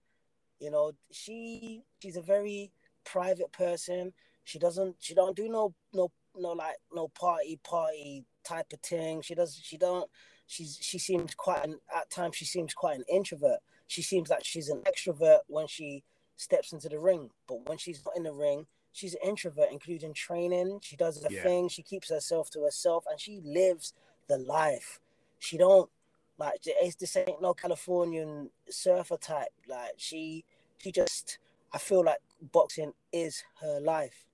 you 0.60 0.70
know, 0.70 0.92
she 1.12 1.82
she's 2.00 2.16
a 2.16 2.22
very 2.22 2.72
private 3.04 3.52
person. 3.52 4.12
She 4.44 4.58
doesn't 4.58 4.96
she 4.98 5.14
don't 5.14 5.36
do 5.36 5.48
no 5.48 5.74
no 5.92 6.10
no 6.36 6.52
like 6.52 6.76
no 6.92 7.08
party 7.08 7.60
party 7.62 8.24
type 8.44 8.72
of 8.72 8.80
thing. 8.80 9.20
She 9.22 9.34
does 9.34 9.60
she 9.62 9.76
don't 9.76 10.08
she's 10.46 10.78
she 10.80 10.98
seems 10.98 11.34
quite 11.34 11.64
an 11.64 11.78
at 11.94 12.10
times 12.10 12.36
she 12.36 12.44
seems 12.46 12.72
quite 12.74 12.96
an 12.96 13.04
introvert. 13.12 13.60
She 13.88 14.02
seems 14.02 14.28
like 14.30 14.44
she's 14.44 14.68
an 14.68 14.82
extrovert 14.82 15.40
when 15.48 15.66
she 15.66 16.04
steps 16.36 16.72
into 16.72 16.88
the 16.88 17.00
ring, 17.00 17.30
but 17.48 17.68
when 17.68 17.78
she's 17.78 18.04
not 18.04 18.16
in 18.16 18.22
the 18.22 18.32
ring, 18.32 18.66
she's 18.92 19.14
an 19.14 19.20
introvert, 19.24 19.70
including 19.72 20.14
training. 20.14 20.78
She 20.82 20.94
does 20.94 21.20
her 21.22 21.28
Yeah. 21.30 21.42
thing. 21.42 21.68
She 21.68 21.82
keeps 21.82 22.10
herself 22.10 22.50
to 22.50 22.62
herself, 22.62 23.04
and 23.10 23.18
she 23.18 23.40
lives 23.40 23.94
the 24.28 24.38
life. 24.38 25.00
She 25.40 25.56
don't 25.56 25.90
like 26.38 26.60
it's 26.64 26.94
this 26.94 27.16
ain't 27.16 27.42
no 27.42 27.54
Californian 27.54 28.50
surfer 28.70 29.16
type. 29.16 29.48
Like 29.66 29.94
she, 29.96 30.44
she 30.78 30.92
just. 30.92 31.38
I 31.72 31.78
feel 31.78 32.02
like 32.04 32.18
boxing 32.40 32.92
is 33.12 33.44
her 33.60 33.80
life. 33.80 34.24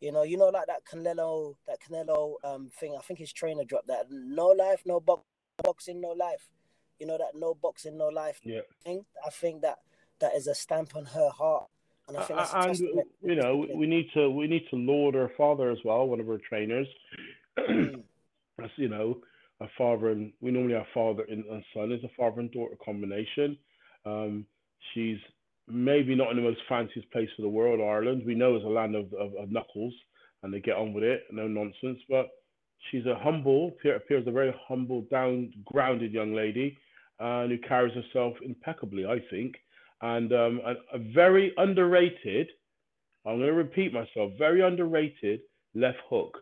You 0.00 0.12
know, 0.12 0.22
you 0.22 0.36
know, 0.36 0.48
like 0.48 0.66
that 0.68 0.84
Canelo, 0.84 1.56
that 1.66 1.78
Canelo 1.80 2.34
um 2.44 2.70
thing. 2.78 2.94
I 2.96 3.02
think 3.02 3.18
his 3.18 3.32
trainer 3.32 3.64
dropped 3.64 3.88
that. 3.88 4.06
No 4.10 4.48
life, 4.48 4.82
no 4.86 5.00
bo- 5.00 5.24
boxing, 5.62 6.00
no 6.00 6.10
life. 6.10 6.48
You 6.98 7.06
know 7.06 7.18
that 7.18 7.34
no 7.34 7.54
boxing, 7.54 7.96
no 7.96 8.08
life 8.08 8.40
Yeah. 8.42 8.60
thing. 8.84 9.04
I 9.24 9.30
think 9.30 9.62
that 9.62 9.78
that 10.20 10.34
is 10.34 10.46
a 10.46 10.54
stamp 10.54 10.96
on 10.96 11.04
her 11.06 11.30
heart, 11.30 11.68
and 12.08 12.16
I 12.16 12.22
think 12.22 12.38
that's 12.38 12.52
a 12.52 12.56
and 12.56 12.66
testament. 12.68 13.08
you 13.22 13.34
know 13.36 13.66
we 13.74 13.86
need 13.86 14.10
to 14.14 14.30
we 14.30 14.46
need 14.48 14.68
to 14.70 14.76
laud 14.76 15.14
her 15.14 15.30
father 15.36 15.70
as 15.70 15.78
well, 15.84 16.08
one 16.08 16.20
of 16.20 16.26
her 16.26 16.38
trainers. 16.38 16.88
Mm, 17.58 18.02
That's 18.58 18.72
you 18.76 18.88
know 18.88 19.18
a 19.60 19.66
father 19.76 20.10
and 20.10 20.32
we 20.40 20.50
normally 20.50 20.74
have 20.74 20.86
father 20.94 21.24
and, 21.28 21.44
son 21.74 21.92
is 21.92 22.02
a 22.04 22.08
father 22.16 22.40
and 22.40 22.50
daughter 22.52 22.76
combination. 22.84 23.56
Um, 24.04 24.46
she's 24.92 25.18
maybe 25.66 26.14
not 26.14 26.30
in 26.30 26.36
the 26.36 26.42
most 26.42 26.60
fanciest 26.68 27.10
place 27.10 27.28
of 27.38 27.42
the 27.42 27.48
world, 27.48 27.80
Ireland. 27.80 28.22
We 28.24 28.34
know 28.34 28.54
it's 28.56 28.64
a 28.64 28.68
land 28.68 28.94
of, 28.94 29.12
of, 29.14 29.34
of 29.34 29.50
knuckles 29.50 29.92
and 30.42 30.52
they 30.54 30.60
get 30.60 30.76
on 30.76 30.92
with 30.92 31.04
it, 31.04 31.24
no 31.32 31.48
nonsense. 31.48 31.98
But 32.08 32.28
she's 32.90 33.04
a 33.06 33.16
humble, 33.16 33.72
appears 33.84 34.26
a 34.26 34.30
very 34.30 34.54
humble, 34.68 35.02
down, 35.10 35.52
grounded 35.66 36.12
young 36.12 36.34
lady, 36.34 36.78
and 37.20 37.50
who 37.50 37.58
carries 37.58 37.94
herself 37.94 38.34
impeccably, 38.42 39.04
I 39.06 39.18
think, 39.30 39.56
and 40.02 40.32
um, 40.32 40.60
a, 40.64 40.96
a 40.96 40.98
very 41.14 41.52
underrated. 41.56 42.48
I'm 43.26 43.36
going 43.38 43.48
to 43.48 43.52
repeat 43.54 43.92
myself. 43.92 44.32
Very 44.38 44.62
underrated 44.62 45.40
left 45.74 45.98
hook. 46.08 46.38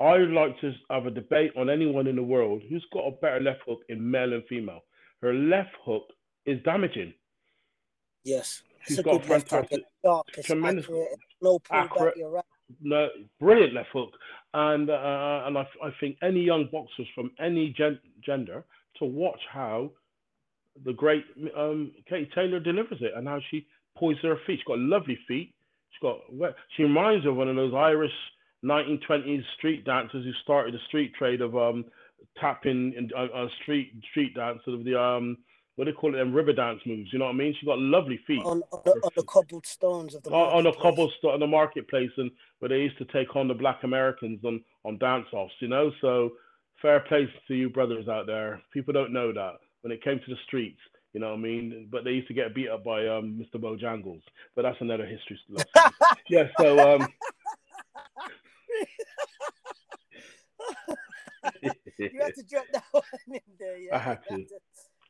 I 0.00 0.18
would 0.18 0.30
like 0.30 0.60
to 0.60 0.72
have 0.90 1.06
a 1.06 1.10
debate 1.10 1.52
on 1.56 1.70
anyone 1.70 2.06
in 2.06 2.16
the 2.16 2.22
world 2.22 2.62
who's 2.68 2.84
got 2.92 3.06
a 3.06 3.12
better 3.12 3.40
left 3.40 3.60
hook 3.66 3.80
in 3.88 4.10
male 4.10 4.32
and 4.34 4.44
female. 4.46 4.80
Her 5.22 5.32
left 5.32 5.70
hook 5.84 6.02
is 6.44 6.62
damaging. 6.64 7.14
yes, 8.24 8.62
She's 8.86 8.98
a 8.98 9.02
got 9.02 9.22
good 9.22 9.30
left 9.30 9.48
fantastic, 9.48 9.84
tremendous- 10.44 10.84
accurate. 10.84 11.08
No 11.42 11.58
accurate- 11.70 12.14
right. 12.20 12.44
no, 12.80 13.08
brilliant 13.40 13.72
left 13.74 13.88
hook, 13.92 14.10
and 14.54 14.90
uh, 14.90 15.42
and 15.46 15.56
I, 15.58 15.66
I 15.82 15.90
think 16.00 16.18
any 16.22 16.40
young 16.40 16.68
boxers 16.70 17.06
from 17.14 17.30
any 17.40 17.70
gen- 17.76 18.00
gender 18.24 18.64
to 18.98 19.04
watch 19.04 19.40
how 19.50 19.90
the 20.84 20.92
great 20.92 21.24
um, 21.56 21.92
Katie 22.08 22.30
Taylor 22.34 22.60
delivers 22.60 22.98
it 23.00 23.12
and 23.16 23.26
how 23.26 23.40
she 23.50 23.66
poises 23.96 24.22
her 24.22 24.36
feet. 24.46 24.58
She's 24.58 24.66
got 24.66 24.78
lovely 24.78 25.18
feet. 25.26 25.54
She's 25.90 26.02
got 26.02 26.18
she 26.76 26.82
reminds 26.82 27.24
me 27.24 27.30
of 27.30 27.36
one 27.36 27.48
of 27.48 27.56
those 27.56 27.74
Irish 27.74 28.12
1920s 28.64 29.42
street 29.56 29.84
dancers 29.84 30.24
who 30.24 30.32
started 30.42 30.74
the 30.74 30.78
street 30.88 31.14
trade 31.14 31.40
of 31.40 31.56
um 31.56 31.84
tapping 32.40 32.94
and 32.96 33.12
uh, 33.16 33.26
uh, 33.34 33.48
street 33.62 33.92
street 34.10 34.34
dance 34.34 34.60
sort 34.64 34.78
of 34.78 34.84
the 34.84 35.00
um 35.00 35.36
what 35.76 35.84
do 35.84 35.92
they 35.92 35.96
call 35.96 36.14
it 36.14 36.18
them 36.18 36.32
river 36.32 36.54
dance 36.54 36.80
moves. 36.86 37.12
You 37.12 37.18
know 37.18 37.26
what 37.26 37.34
I 37.34 37.36
mean? 37.36 37.54
She 37.60 37.66
got 37.66 37.78
lovely 37.78 38.18
feet 38.26 38.42
On, 38.44 38.62
on, 38.72 38.82
the, 38.84 38.92
on 38.92 39.10
the 39.14 39.22
cobbled 39.24 39.66
stones 39.66 40.14
of 40.14 40.22
the 40.22 40.30
on, 40.30 40.58
on 40.58 40.64
the 40.64 40.72
cobblestone 40.72 41.34
on 41.34 41.40
the 41.40 41.46
marketplace 41.46 42.10
and 42.16 42.30
where 42.58 42.70
they 42.70 42.78
used 42.78 42.98
to 42.98 43.04
take 43.06 43.36
on 43.36 43.48
the 43.48 43.54
black 43.54 43.84
Americans 43.84 44.40
on 44.44 44.62
on 44.84 44.98
dance 44.98 45.26
offs, 45.32 45.54
you 45.60 45.68
know. 45.68 45.92
So 46.00 46.30
fair 46.80 47.00
play 47.00 47.28
to 47.48 47.54
you 47.54 47.68
brothers 47.68 48.08
out 48.08 48.26
there. 48.26 48.62
People 48.72 48.94
don't 48.94 49.12
know 49.12 49.32
that 49.32 49.56
when 49.82 49.92
it 49.92 50.02
came 50.02 50.18
to 50.18 50.30
the 50.30 50.36
streets, 50.46 50.80
you 51.12 51.20
know 51.20 51.28
what 51.28 51.38
I 51.38 51.42
mean. 51.42 51.88
But 51.90 52.04
they 52.04 52.10
used 52.10 52.28
to 52.28 52.34
get 52.34 52.54
beat 52.54 52.68
up 52.68 52.84
by 52.84 53.06
um, 53.06 53.40
Mr. 53.40 53.60
Bojangles. 53.60 54.22
But 54.54 54.62
that's 54.62 54.80
another 54.80 55.06
history 55.06 55.38
lesson. 55.48 55.68
yeah. 56.28 56.48
So 56.58 56.94
um. 56.94 57.08
you 61.62 62.20
had 62.20 62.34
to 62.34 62.42
drop 62.42 62.64
that 62.72 62.84
one 62.90 63.02
in 63.28 63.40
there. 63.58 63.78
Yeah, 63.78 63.96
I 63.96 63.98
had 63.98 64.18
to. 64.28 64.46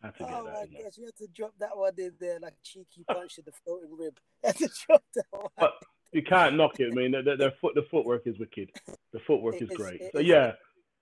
I 0.02 0.06
had 0.06 0.16
to 0.16 0.24
get 0.24 0.32
Oh 0.32 0.44
my 0.44 0.50
gosh, 0.52 0.96
you 0.96 1.04
had 1.06 1.16
to 1.16 1.26
drop 1.34 1.54
that 1.58 1.76
one 1.76 1.92
in 1.98 2.12
there 2.20 2.38
like 2.40 2.52
a 2.52 2.62
cheeky 2.62 3.04
punch 3.08 3.36
to 3.36 3.42
the 3.42 3.52
floating 3.64 3.96
rib. 3.96 4.18
You 4.44 4.48
had 4.48 4.56
to 4.58 4.70
drop 4.86 5.02
that 5.14 5.24
one. 5.30 5.48
But 5.58 5.72
you 6.12 6.22
can't 6.22 6.56
knock 6.56 6.78
it. 6.78 6.92
I 6.92 6.94
mean, 6.94 7.12
their, 7.12 7.36
their 7.36 7.52
foot, 7.60 7.74
the 7.74 7.84
footwork 7.90 8.26
is 8.26 8.38
wicked. 8.38 8.70
The 9.12 9.20
footwork 9.26 9.56
is 9.56 9.70
is- 9.70 9.76
great. 9.76 10.00
So 10.12 10.18
is. 10.20 10.26
yeah, 10.26 10.52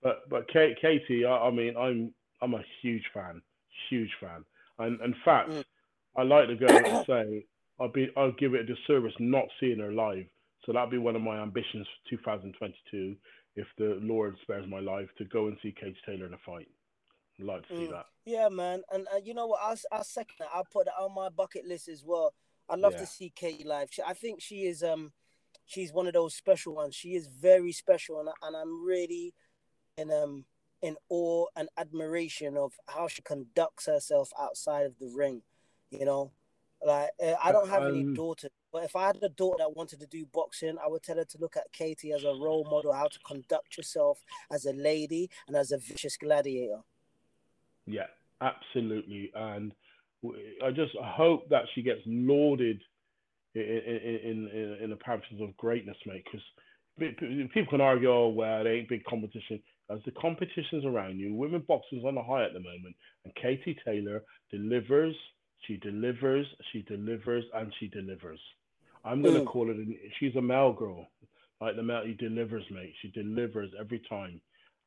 but 0.02 0.28
but 0.28 0.48
Kate, 0.48 0.76
Katie, 0.80 1.24
I, 1.24 1.48
I 1.48 1.50
mean, 1.50 1.76
I'm 1.76 2.14
I'm 2.40 2.54
a 2.54 2.64
huge 2.82 3.04
fan, 3.12 3.42
huge 3.90 4.10
fan. 4.20 4.44
And 4.78 5.00
in 5.00 5.14
fact, 5.24 5.50
Mm. 5.50 5.64
I 6.16 6.22
like 6.22 6.48
to 6.48 6.56
go 6.56 6.66
and 6.66 7.06
say 7.06 7.46
I'll 7.80 7.88
be 7.88 8.08
I'll 8.16 8.32
give 8.32 8.54
it 8.54 8.60
a 8.60 8.64
disservice 8.74 9.14
not 9.18 9.46
seeing 9.60 9.78
her 9.80 9.92
live. 9.92 10.26
So 10.64 10.72
that'll 10.72 10.88
be 10.90 10.98
one 10.98 11.16
of 11.16 11.22
my 11.22 11.40
ambitions 11.42 11.86
for 12.04 12.10
2022, 12.16 13.16
if 13.56 13.66
the 13.76 13.98
Lord 14.00 14.36
spares 14.42 14.66
my 14.66 14.80
life, 14.80 15.08
to 15.18 15.24
go 15.26 15.48
and 15.48 15.58
see 15.62 15.72
Kate 15.78 15.96
Taylor 16.06 16.26
in 16.26 16.34
a 16.34 16.38
fight. 16.38 16.68
I'd 17.38 17.46
like 17.46 17.62
to 17.68 17.76
see 17.76 17.86
Mm. 17.86 17.90
that. 17.90 18.06
Yeah, 18.24 18.48
man, 18.48 18.82
and 18.90 19.06
uh, 19.12 19.16
you 19.22 19.34
know 19.34 19.46
what? 19.48 19.60
I'll, 19.60 19.78
I'll 19.92 20.04
second 20.04 20.36
that. 20.38 20.48
I'll 20.54 20.64
put 20.64 20.86
that 20.86 20.94
on 20.98 21.12
my 21.14 21.28
bucket 21.28 21.66
list 21.66 21.88
as 21.88 22.02
well. 22.04 22.32
I'd 22.68 22.78
love 22.78 22.94
Yeah. 22.94 23.00
to 23.00 23.06
see 23.06 23.30
Kate 23.30 23.66
live. 23.66 23.88
She, 23.92 24.02
I 24.02 24.14
think 24.14 24.40
she 24.40 24.64
is 24.66 24.82
um, 24.82 25.12
she's 25.66 25.92
one 25.92 26.06
of 26.06 26.14
those 26.14 26.34
special 26.34 26.74
ones. 26.76 26.94
She 26.94 27.14
is 27.16 27.26
very 27.26 27.72
special, 27.72 28.20
and 28.20 28.30
and 28.42 28.56
I'm 28.56 28.86
really 28.86 29.34
in 29.98 30.10
um 30.10 30.46
in 30.84 30.96
awe 31.08 31.46
and 31.56 31.68
admiration 31.78 32.58
of 32.58 32.72
how 32.86 33.08
she 33.08 33.22
conducts 33.22 33.86
herself 33.86 34.28
outside 34.38 34.84
of 34.84 34.98
the 34.98 35.10
ring. 35.22 35.40
You 35.90 36.04
know, 36.04 36.30
like 36.84 37.10
uh, 37.24 37.36
I 37.42 37.52
don't 37.52 37.70
have 37.70 37.84
any 37.84 38.02
Um, 38.02 38.14
daughters, 38.14 38.50
but 38.70 38.84
if 38.84 38.94
I 38.94 39.06
had 39.06 39.18
a 39.22 39.28
daughter 39.30 39.58
that 39.62 39.76
wanted 39.76 40.00
to 40.00 40.06
do 40.06 40.26
boxing, 40.26 40.76
I 40.84 40.88
would 40.90 41.02
tell 41.02 41.16
her 41.16 41.24
to 41.24 41.38
look 41.38 41.56
at 41.56 41.72
Katie 41.72 42.12
as 42.12 42.24
a 42.24 42.34
role 42.46 42.64
model, 42.74 42.92
how 42.92 43.08
to 43.08 43.18
conduct 43.20 43.78
yourself 43.78 44.16
as 44.50 44.66
a 44.66 44.74
lady 44.90 45.30
and 45.46 45.56
as 45.56 45.72
a 45.72 45.78
vicious 45.78 46.16
gladiator. 46.18 46.82
Yeah, 47.86 48.08
absolutely. 48.40 49.32
And 49.34 49.72
I 50.66 50.70
just 50.70 50.94
hope 51.20 51.48
that 51.48 51.64
she 51.74 51.80
gets 51.82 52.02
lauded 52.06 52.78
in 53.54 53.62
in 53.62 54.48
in, 54.58 54.78
in 54.82 54.90
the 54.90 54.96
purposes 54.96 55.40
of 55.40 55.56
greatness, 55.56 55.96
mate. 56.04 56.24
Because 56.24 56.44
people 57.54 57.70
can 57.70 57.80
argue, 57.80 58.10
oh 58.10 58.28
well, 58.28 58.66
it 58.66 58.70
ain't 58.70 58.88
big 58.88 59.04
competition. 59.04 59.62
As 59.90 59.98
the 60.04 60.12
competition's 60.12 60.84
around 60.84 61.18
you, 61.18 61.34
women 61.34 61.62
boxing's 61.68 62.04
on 62.04 62.14
the 62.14 62.22
high 62.22 62.44
at 62.44 62.52
the 62.54 62.60
moment, 62.60 62.96
and 63.24 63.34
Katie 63.34 63.76
Taylor 63.84 64.22
delivers. 64.50 65.14
She 65.66 65.76
delivers. 65.78 66.46
She 66.72 66.82
delivers, 66.82 67.44
and 67.54 67.72
she 67.78 67.88
delivers. 67.88 68.40
I'm 69.04 69.22
gonna 69.22 69.40
Mm. 69.40 69.46
call 69.46 69.70
it. 69.70 69.76
An, 69.76 69.98
she's 70.18 70.34
a 70.36 70.42
male 70.42 70.72
girl, 70.72 71.06
like 71.60 71.76
the 71.76 71.82
male. 71.82 72.04
She 72.06 72.14
delivers, 72.14 72.64
mate. 72.70 72.94
She 73.02 73.08
delivers 73.10 73.70
every 73.78 73.98
time, 74.00 74.40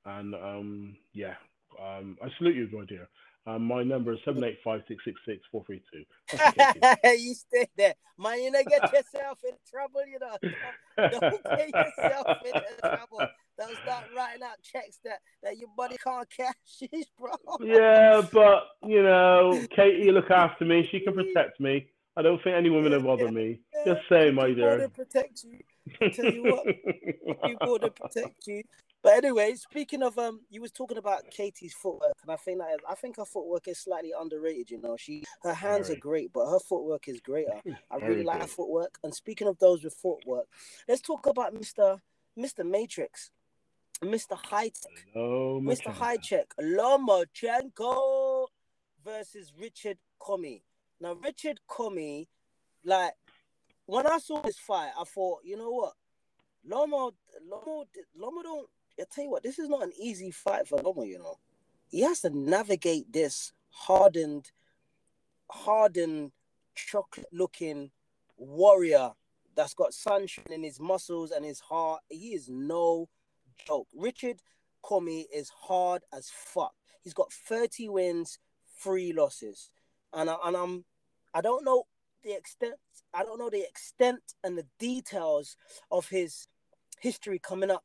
and 0.05 0.33
um, 0.33 0.97
yeah, 1.13 1.35
um, 1.79 2.17
I 2.21 2.29
salute 2.37 2.55
you, 2.55 2.69
my 2.77 2.85
dear. 2.85 3.07
Um, 3.45 3.63
my 3.63 3.83
number 3.83 4.13
is 4.13 4.19
seven 4.25 4.43
eight 4.43 4.57
five 4.63 4.81
six 4.87 5.03
six 5.05 5.19
six 5.25 5.45
four 5.51 5.63
three 5.65 5.81
two. 5.91 6.03
you 7.03 7.33
stay 7.35 7.67
there. 7.77 7.95
Man, 8.17 8.41
you 8.41 8.51
don't 8.51 8.67
get 8.67 8.91
yourself 8.91 9.39
in 9.47 9.55
trouble, 9.69 10.01
you 10.05 10.19
know. 10.19 10.35
Don't 10.97 11.43
get 11.45 11.69
yourself 11.69 12.27
in 12.43 12.53
trouble. 12.81 13.27
Don't 13.57 13.75
start 13.83 14.05
writing 14.15 14.43
out 14.43 14.61
checks 14.61 14.99
that, 15.03 15.19
that 15.43 15.57
your 15.57 15.69
body 15.75 15.97
can't 16.03 16.27
cash, 16.37 17.05
bro. 17.17 17.31
Yeah, 17.59 18.21
but 18.31 18.67
you 18.85 19.01
know, 19.01 19.65
Katie, 19.75 20.11
look 20.11 20.31
after 20.31 20.65
me. 20.65 20.87
She 20.91 20.99
can 20.99 21.13
protect 21.13 21.59
me. 21.59 21.87
I 22.15 22.21
don't 22.23 22.41
think 22.43 22.55
any 22.55 22.69
woman 22.69 22.91
will 22.91 23.01
bother 23.01 23.31
me. 23.31 23.59
Just 23.85 24.01
saying, 24.09 24.35
my 24.35 24.51
dear. 24.51 24.77
than 24.77 24.89
protect 24.89 25.43
you. 25.43 26.09
tell 26.11 26.33
you 26.33 26.43
what, 26.43 26.65
You 27.47 27.57
than 27.79 27.91
protect 27.91 28.47
you. 28.47 28.63
But 29.03 29.23
anyway, 29.23 29.53
speaking 29.55 30.01
of 30.01 30.17
um, 30.17 30.41
you 30.49 30.61
was 30.61 30.71
talking 30.71 30.97
about 30.97 31.29
Katie's 31.29 31.73
footwork, 31.73 32.15
and 32.23 32.31
I 32.31 32.35
think 32.35 32.57
that 32.57 32.79
I 32.89 32.95
think 32.95 33.17
her 33.17 33.25
footwork 33.25 33.67
is 33.67 33.79
slightly 33.79 34.11
underrated. 34.19 34.71
You 34.71 34.81
know, 34.81 34.97
she 34.97 35.23
her 35.43 35.53
hands 35.53 35.87
Very. 35.87 35.97
are 35.97 36.01
great, 36.01 36.33
but 36.33 36.49
her 36.49 36.59
footwork 36.59 37.07
is 37.07 37.19
greater. 37.21 37.61
I 37.91 37.99
Very 37.99 38.11
really 38.11 38.23
like 38.23 38.41
her 38.41 38.47
footwork. 38.47 38.97
And 39.03 39.13
speaking 39.13 39.47
of 39.47 39.59
those 39.59 39.83
with 39.83 39.93
footwork, 39.93 40.47
let's 40.87 41.01
talk 41.01 41.27
about 41.27 41.53
Mister 41.53 42.01
Mister 42.35 42.63
Matrix. 42.63 43.29
Mr. 44.03 44.37
High 44.37 44.69
Tech, 44.69 44.91
Mr. 45.15 45.61
Machenko. 45.61 45.91
High 45.93 46.17
Check, 46.17 46.53
Lomachenko 46.59 48.47
versus 49.03 49.53
Richard 49.59 49.97
Commey. 50.19 50.61
Now, 50.99 51.13
Richard 51.13 51.59
Commey, 51.69 52.27
like, 52.83 53.13
when 53.85 54.05
I 54.07 54.19
saw 54.19 54.41
this 54.41 54.57
fight, 54.57 54.91
I 54.99 55.03
thought, 55.03 55.39
you 55.43 55.57
know 55.57 55.71
what? 55.71 55.93
Lomo, 56.69 57.13
Lomo, 57.49 57.85
Lomo 58.19 58.43
don't, 58.43 58.67
I 58.99 59.03
tell 59.09 59.23
you 59.23 59.31
what, 59.31 59.43
this 59.43 59.59
is 59.59 59.69
not 59.69 59.83
an 59.83 59.93
easy 59.97 60.31
fight 60.31 60.67
for 60.67 60.79
Lomo, 60.79 61.07
you 61.07 61.19
know. 61.19 61.37
He 61.89 62.01
has 62.01 62.21
to 62.21 62.29
navigate 62.29 63.11
this 63.11 63.53
hardened, 63.69 64.51
hardened, 65.49 66.31
chocolate 66.75 67.27
looking 67.31 67.91
warrior 68.37 69.11
that's 69.55 69.73
got 69.73 69.93
sunshine 69.93 70.45
in 70.51 70.63
his 70.63 70.79
muscles 70.79 71.31
and 71.31 71.43
his 71.43 71.59
heart. 71.59 72.01
He 72.09 72.33
is 72.33 72.49
no 72.49 73.09
joke. 73.65 73.87
Richard 73.95 74.41
Commey 74.83 75.25
is 75.33 75.49
hard 75.49 76.03
as 76.13 76.29
fuck. 76.29 76.73
He's 77.01 77.13
got 77.13 77.31
30 77.31 77.89
wins, 77.89 78.39
three 78.81 79.13
losses. 79.13 79.71
And, 80.13 80.29
I, 80.29 80.35
and 80.45 80.55
I'm 80.55 80.85
I 81.33 81.41
don't 81.41 81.65
know 81.65 81.83
the 82.23 82.35
extent 82.35 82.75
I 83.13 83.23
don't 83.23 83.39
know 83.39 83.49
the 83.49 83.67
extent 83.67 84.33
and 84.43 84.57
the 84.57 84.65
details 84.79 85.55
of 85.91 86.09
his 86.09 86.47
history 86.99 87.39
coming 87.39 87.71
up. 87.71 87.83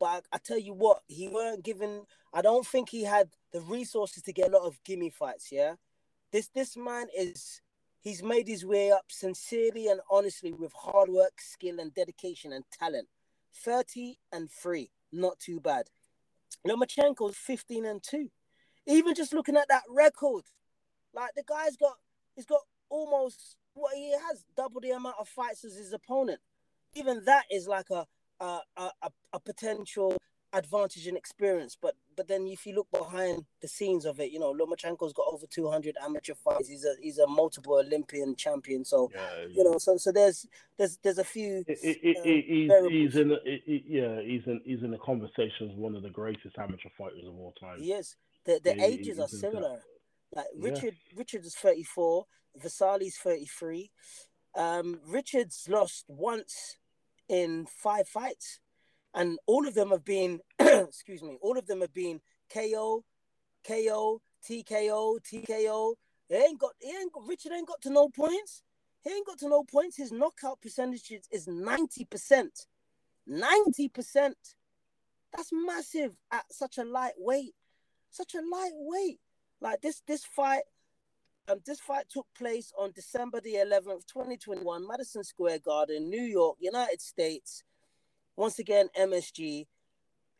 But 0.00 0.06
I, 0.06 0.36
I 0.36 0.38
tell 0.38 0.58
you 0.58 0.72
what, 0.72 1.02
he 1.06 1.28
weren't 1.28 1.64
given 1.64 2.02
I 2.32 2.42
don't 2.42 2.66
think 2.66 2.88
he 2.88 3.04
had 3.04 3.30
the 3.52 3.60
resources 3.60 4.22
to 4.24 4.32
get 4.32 4.48
a 4.48 4.56
lot 4.56 4.66
of 4.66 4.82
gimme 4.84 5.10
fights, 5.10 5.50
yeah. 5.52 5.74
This 6.32 6.48
this 6.48 6.76
man 6.76 7.06
is 7.16 7.60
he's 8.00 8.22
made 8.22 8.48
his 8.48 8.64
way 8.64 8.90
up 8.90 9.06
sincerely 9.08 9.88
and 9.88 10.00
honestly 10.10 10.52
with 10.52 10.72
hard 10.72 11.08
work, 11.08 11.40
skill, 11.40 11.78
and 11.78 11.94
dedication 11.94 12.52
and 12.52 12.64
talent. 12.70 13.08
30 13.54 14.18
and 14.32 14.50
3, 14.50 14.90
not 15.14 15.38
too 15.38 15.60
bad. 15.60 15.86
Lomachenko's 16.66 17.36
15 17.36 17.84
and 17.84 18.02
2. 18.02 18.28
Even 18.86 19.14
just 19.14 19.32
looking 19.32 19.56
at 19.56 19.68
that 19.68 19.82
record, 19.88 20.44
like 21.14 21.30
the 21.34 21.42
guy's 21.46 21.76
got 21.76 21.94
he's 22.36 22.44
got 22.46 22.60
almost 22.90 23.56
what 23.74 23.94
he 23.94 24.12
has 24.12 24.44
double 24.56 24.80
the 24.80 24.90
amount 24.90 25.16
of 25.18 25.28
fights 25.28 25.64
as 25.64 25.76
his 25.76 25.92
opponent. 25.92 26.40
Even 26.94 27.24
that 27.24 27.44
is 27.50 27.66
like 27.66 27.90
a 27.90 28.06
a, 28.40 28.60
a, 28.76 28.90
a- 29.02 29.10
a 29.32 29.40
potential 29.40 30.16
advantage 30.52 31.06
and 31.06 31.16
experience. 31.16 31.76
But 31.80 31.94
but 32.16 32.28
then 32.28 32.46
if 32.46 32.66
you 32.66 32.74
look 32.74 32.88
behind 32.90 33.44
the 33.60 33.68
scenes 33.68 34.04
of 34.04 34.20
it, 34.20 34.30
you 34.30 34.38
know, 34.38 34.52
Lomachenko's 34.52 35.12
got 35.12 35.26
over 35.30 35.46
200 35.46 35.96
amateur 36.02 36.34
fights. 36.34 36.68
He's 36.68 36.84
a 36.84 36.94
he's 37.00 37.18
a 37.18 37.26
multiple 37.26 37.74
Olympian 37.74 38.36
champion. 38.36 38.84
So 38.84 39.10
Yeah, 39.14 39.46
you 39.50 39.64
know, 39.64 39.78
so 39.78 39.96
so 39.96 40.12
there's 40.12 40.46
there's 40.76 40.98
there's 41.02 41.18
a 41.18 41.24
few. 41.24 41.64
It, 41.66 41.78
it, 41.82 42.16
it, 42.24 42.46
he's, 42.46 43.12
he's 43.12 43.16
in, 43.16 43.30
yeah, 43.86 44.20
he's 44.22 44.42
in, 44.46 44.60
he's 44.64 44.82
in 44.82 44.90
the 44.90 44.98
conversation 44.98 45.70
as 45.70 45.76
one 45.76 45.94
of 45.96 46.02
the 46.02 46.10
greatest 46.10 46.56
amateur 46.58 46.88
fighters 46.96 47.24
of 47.26 47.34
all 47.38 47.52
time. 47.60 47.78
Yes. 47.80 48.16
The 48.44 48.60
the 48.62 48.76
Yeah, 48.76 48.86
he- 48.86 48.94
ages 48.94 49.18
are 49.18 49.22
in 49.22 49.30
that. 49.30 49.36
similar. 49.38 49.80
Like 50.34 50.46
Yeah. 50.56 50.70
Richard 50.70 50.96
Richard 51.16 51.44
is 51.44 51.54
34, 51.54 52.26
Vasali's 52.62 53.16
33. 53.16 53.90
Um 54.56 55.00
Richard's 55.06 55.66
lost 55.68 56.04
once 56.08 56.76
in 57.28 57.66
five 57.66 58.06
fights. 58.08 58.60
And 59.14 59.38
all 59.46 59.66
of 59.66 59.74
them 59.74 59.90
have 59.90 60.04
been 60.04 60.40
excuse 60.58 61.22
me, 61.22 61.38
all 61.40 61.56
of 61.56 61.66
them 61.66 61.80
have 61.80 61.94
been 61.94 62.20
KO, 62.52 63.04
KO, 63.66 64.20
TKO, 64.48 65.18
TKO. 65.20 65.94
He 66.28 66.34
ain't 66.34 66.58
got 66.58 66.72
he 66.80 66.90
ain't 66.90 67.12
got 67.12 67.26
Richard 67.26 67.52
ain't 67.52 67.68
got 67.68 67.80
to 67.82 67.90
no 67.90 68.08
points. 68.08 68.62
He 69.02 69.10
ain't 69.10 69.26
got 69.26 69.38
to 69.38 69.48
no 69.48 69.62
points. 69.64 69.96
His 69.96 70.12
knockout 70.12 70.60
percentage 70.60 71.10
is- 71.10 71.28
is 71.30 71.46
90%. 71.46 72.66
90%. 73.28 74.34
That's 75.32 75.50
massive 75.52 76.16
at 76.30 76.52
such 76.52 76.78
a 76.78 76.84
light 76.84 77.14
weight. 77.18 77.54
Such 78.10 78.34
a 78.34 78.40
light 78.40 78.72
weight. 78.74 79.20
Like 79.60 79.80
this 79.80 80.02
this 80.06 80.24
fight 80.24 80.62
um, 81.48 81.60
this 81.66 81.80
fight 81.80 82.06
took 82.08 82.26
place 82.36 82.72
on 82.78 82.92
December 82.92 83.40
the 83.40 83.54
11th, 83.54 84.06
2021, 84.06 84.86
Madison 84.86 85.22
Square 85.22 85.58
Garden, 85.58 86.08
New 86.08 86.22
York, 86.22 86.56
United 86.58 87.02
States. 87.02 87.62
Once 88.36 88.58
again, 88.58 88.88
MSG. 88.98 89.66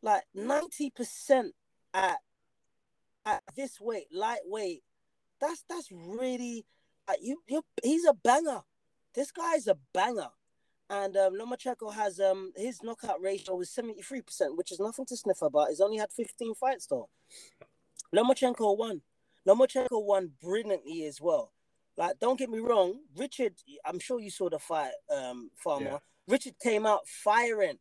Like 0.02 0.24
90% 0.36 1.50
at 1.94 2.18
at 3.26 3.42
this 3.56 3.80
weight, 3.80 4.06
lightweight. 4.12 4.82
That's 5.40 5.64
that's 5.68 5.88
really 5.90 6.66
uh, 7.08 7.14
you 7.20 7.42
you 7.46 7.62
he's 7.82 8.04
a 8.04 8.14
banger. 8.14 8.62
This 9.14 9.30
guy's 9.30 9.66
a 9.66 9.78
banger. 9.92 10.28
And 10.90 11.16
um, 11.16 11.32
Lomachenko 11.34 11.94
has 11.94 12.20
um 12.20 12.52
his 12.56 12.82
knockout 12.82 13.20
ratio 13.20 13.56
was 13.56 13.70
73%, 13.70 14.56
which 14.56 14.70
is 14.70 14.80
nothing 14.80 15.06
to 15.06 15.16
sniff 15.16 15.40
about. 15.40 15.70
He's 15.70 15.80
only 15.80 15.96
had 15.96 16.12
15 16.12 16.54
fights 16.54 16.86
though. 16.86 17.08
Lomachenko 18.14 18.76
won. 18.76 19.00
Lomachenko 19.48 20.04
won 20.04 20.32
brilliantly 20.42 21.04
as 21.04 21.20
well. 21.20 21.52
Like, 21.96 22.18
don't 22.18 22.38
get 22.38 22.50
me 22.50 22.58
wrong, 22.58 23.00
Richard. 23.16 23.54
I'm 23.84 23.98
sure 23.98 24.18
you 24.18 24.30
saw 24.30 24.48
the 24.48 24.58
fight, 24.58 24.92
um, 25.14 25.50
Farmer. 25.56 25.84
Yeah. 25.84 25.98
Richard 26.28 26.54
came 26.62 26.86
out 26.86 27.06
firing, 27.06 27.78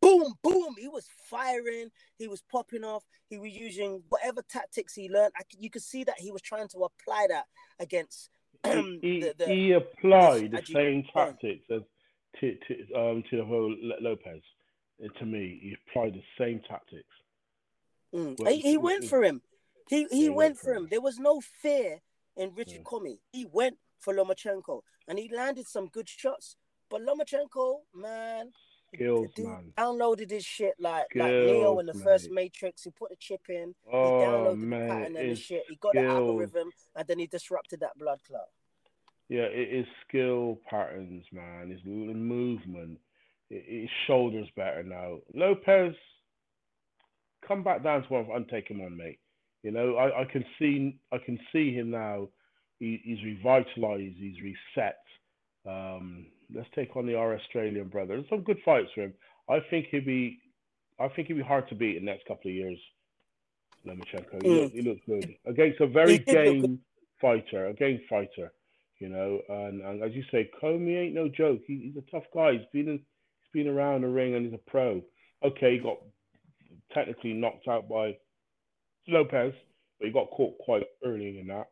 boom, 0.00 0.34
boom. 0.42 0.74
He 0.78 0.88
was 0.88 1.06
firing. 1.28 1.88
He 2.18 2.28
was 2.28 2.42
popping 2.50 2.84
off. 2.84 3.04
He 3.28 3.38
was 3.38 3.50
using 3.52 4.02
whatever 4.08 4.42
tactics 4.48 4.94
he 4.94 5.08
learned. 5.10 5.32
I 5.36 5.42
you 5.58 5.70
could 5.70 5.82
see 5.82 6.04
that 6.04 6.18
he 6.18 6.30
was 6.32 6.42
trying 6.42 6.68
to 6.68 6.78
apply 6.84 7.26
that 7.28 7.44
against. 7.78 8.30
he, 8.64 8.70
he, 9.02 9.20
the- 9.20 9.34
the- 9.38 9.46
he 9.46 9.72
applied 9.72 10.52
the 10.52 10.62
same 10.72 11.04
tactics 11.14 11.64
as 11.70 11.82
to, 12.40 12.56
to 12.68 12.94
um 12.98 13.22
to 13.30 13.36
the 13.38 13.44
whole 13.44 13.74
Lopez. 14.00 14.42
Uh, 15.04 15.08
To 15.18 15.26
me, 15.26 15.58
he 15.62 15.76
applied 15.90 16.14
the 16.14 16.22
same 16.42 16.60
tactics. 16.68 17.04
Mm. 18.14 18.40
Well, 18.40 18.52
he, 18.52 18.60
he 18.60 18.76
went 18.78 19.04
for 19.04 19.22
him. 19.22 19.42
He 19.88 20.06
he 20.10 20.16
he 20.22 20.28
went 20.28 20.36
went 20.36 20.56
for 20.58 20.64
for 20.64 20.74
him. 20.74 20.82
him. 20.84 20.88
There 20.90 21.00
was 21.00 21.18
no 21.18 21.40
fear 21.40 22.00
in 22.36 22.54
Richard 22.54 22.78
Yeah. 22.78 22.82
Commey. 22.84 23.18
He 23.32 23.44
went 23.44 23.76
for 23.98 24.14
Lomachenko 24.14 24.80
and 25.06 25.18
he 25.18 25.28
landed 25.34 25.66
some 25.66 25.86
good 25.88 26.08
shots. 26.08 26.56
But 26.90 27.02
Lomachenko, 27.02 27.80
man, 27.94 28.52
the 28.92 28.98
Skills, 28.98 29.28
dude 29.34 29.46
man. 29.46 29.72
downloaded 29.76 30.30
his 30.30 30.44
shit 30.44 30.74
like 30.78 31.06
like 31.14 31.30
Neo 31.32 31.78
in 31.78 31.86
the 31.86 31.92
Skills, 31.92 32.04
first. 32.04 32.30
Matrix. 32.30 32.84
He 32.84 32.90
put 32.90 33.10
the 33.10 33.16
chip 33.16 33.42
in. 33.48 33.74
He 33.84 33.90
Oh 33.92 34.20
downloaded 34.20 34.60
the 34.60 34.66
man, 34.66 34.88
pattern 34.88 35.16
and 35.16 35.30
the 35.30 35.36
shit. 35.36 35.64
He 35.68 35.76
got 35.76 35.94
the 35.94 36.04
algorithm 36.04 36.70
and 36.96 37.06
then 37.06 37.18
he 37.18 37.26
disrupted 37.26 37.80
that 37.80 37.98
blood 37.98 38.20
clot. 38.26 38.48
Yeah, 39.28 39.42
it 39.42 39.68
is 39.74 39.86
skill 40.08 40.58
patterns, 40.70 41.24
man. 41.32 41.70
It's 41.70 41.84
movement. 41.84 42.98
It, 43.50 43.82
his 43.82 43.90
shoulders 44.06 44.48
better 44.56 44.82
now. 44.82 45.18
Lopez, 45.34 45.94
come 47.46 47.62
back 47.62 47.82
down 47.82 48.02
to 48.04 48.08
one 48.08 48.26
and 48.34 48.48
take 48.48 48.70
him 48.70 48.80
on, 48.80 48.96
mate. 48.96 49.18
You 49.62 49.72
know, 49.72 49.96
I, 49.96 50.22
I 50.22 50.24
can 50.24 50.44
see 50.58 50.98
I 51.12 51.18
can 51.18 51.38
see 51.52 51.74
him 51.74 51.90
now. 51.90 52.28
He, 52.78 53.00
he's 53.04 53.22
revitalized. 53.24 54.16
He's 54.16 54.40
reset. 54.40 54.98
Um, 55.66 56.26
let's 56.54 56.68
take 56.74 56.96
on 56.96 57.06
the 57.06 57.14
our 57.14 57.34
Australian 57.36 57.88
brother. 57.88 58.16
There's 58.16 58.28
some 58.28 58.42
good 58.42 58.58
fights 58.64 58.88
for 58.94 59.02
him. 59.02 59.14
I 59.48 59.60
think 59.70 59.86
he'd 59.90 60.06
be. 60.06 60.38
I 61.00 61.08
think 61.08 61.28
he'd 61.28 61.34
be 61.34 61.42
hard 61.42 61.68
to 61.68 61.74
beat 61.74 61.96
in 61.96 62.04
the 62.04 62.10
next 62.10 62.26
couple 62.26 62.50
of 62.50 62.54
years. 62.54 62.78
Lomachenko. 63.86 64.42
He, 64.42 64.48
Mm. 64.48 64.62
look, 64.62 64.72
he 64.72 64.82
looks 64.82 65.00
good 65.06 65.34
against 65.46 65.80
a 65.80 65.86
very 65.86 66.18
did 66.18 66.26
look 66.26 66.26
good. 66.26 66.62
game 66.62 66.80
fighter, 67.20 67.66
a 67.68 67.74
game 67.74 68.00
fighter 68.08 68.52
you 68.98 69.08
know. 69.08 69.40
And, 69.48 69.80
and 69.82 70.02
as 70.02 70.12
you 70.12 70.24
say, 70.30 70.50
Commey 70.60 70.96
ain't 70.96 71.14
no 71.14 71.28
joke. 71.28 71.60
He, 71.66 71.78
he's 71.92 71.96
a 72.02 72.10
tough 72.10 72.24
guy. 72.34 72.52
He's 72.52 72.66
been 72.72 72.88
in, 72.88 72.98
he's 72.98 73.52
been 73.64 73.68
around 73.72 74.02
the 74.02 74.08
ring 74.08 74.34
and 74.34 74.44
he's 74.44 74.54
a 74.54 74.70
pro. 74.70 75.02
Okay, 75.44 75.74
he 75.74 75.78
got 75.78 75.98
technically 76.92 77.32
knocked 77.32 77.68
out 77.68 77.88
by 77.88 78.16
Lopez, 79.06 79.54
but 79.98 80.06
he 80.06 80.12
got 80.12 80.30
caught 80.30 80.58
quite 80.58 80.84
early 81.04 81.38
in 81.38 81.46
that. 81.48 81.68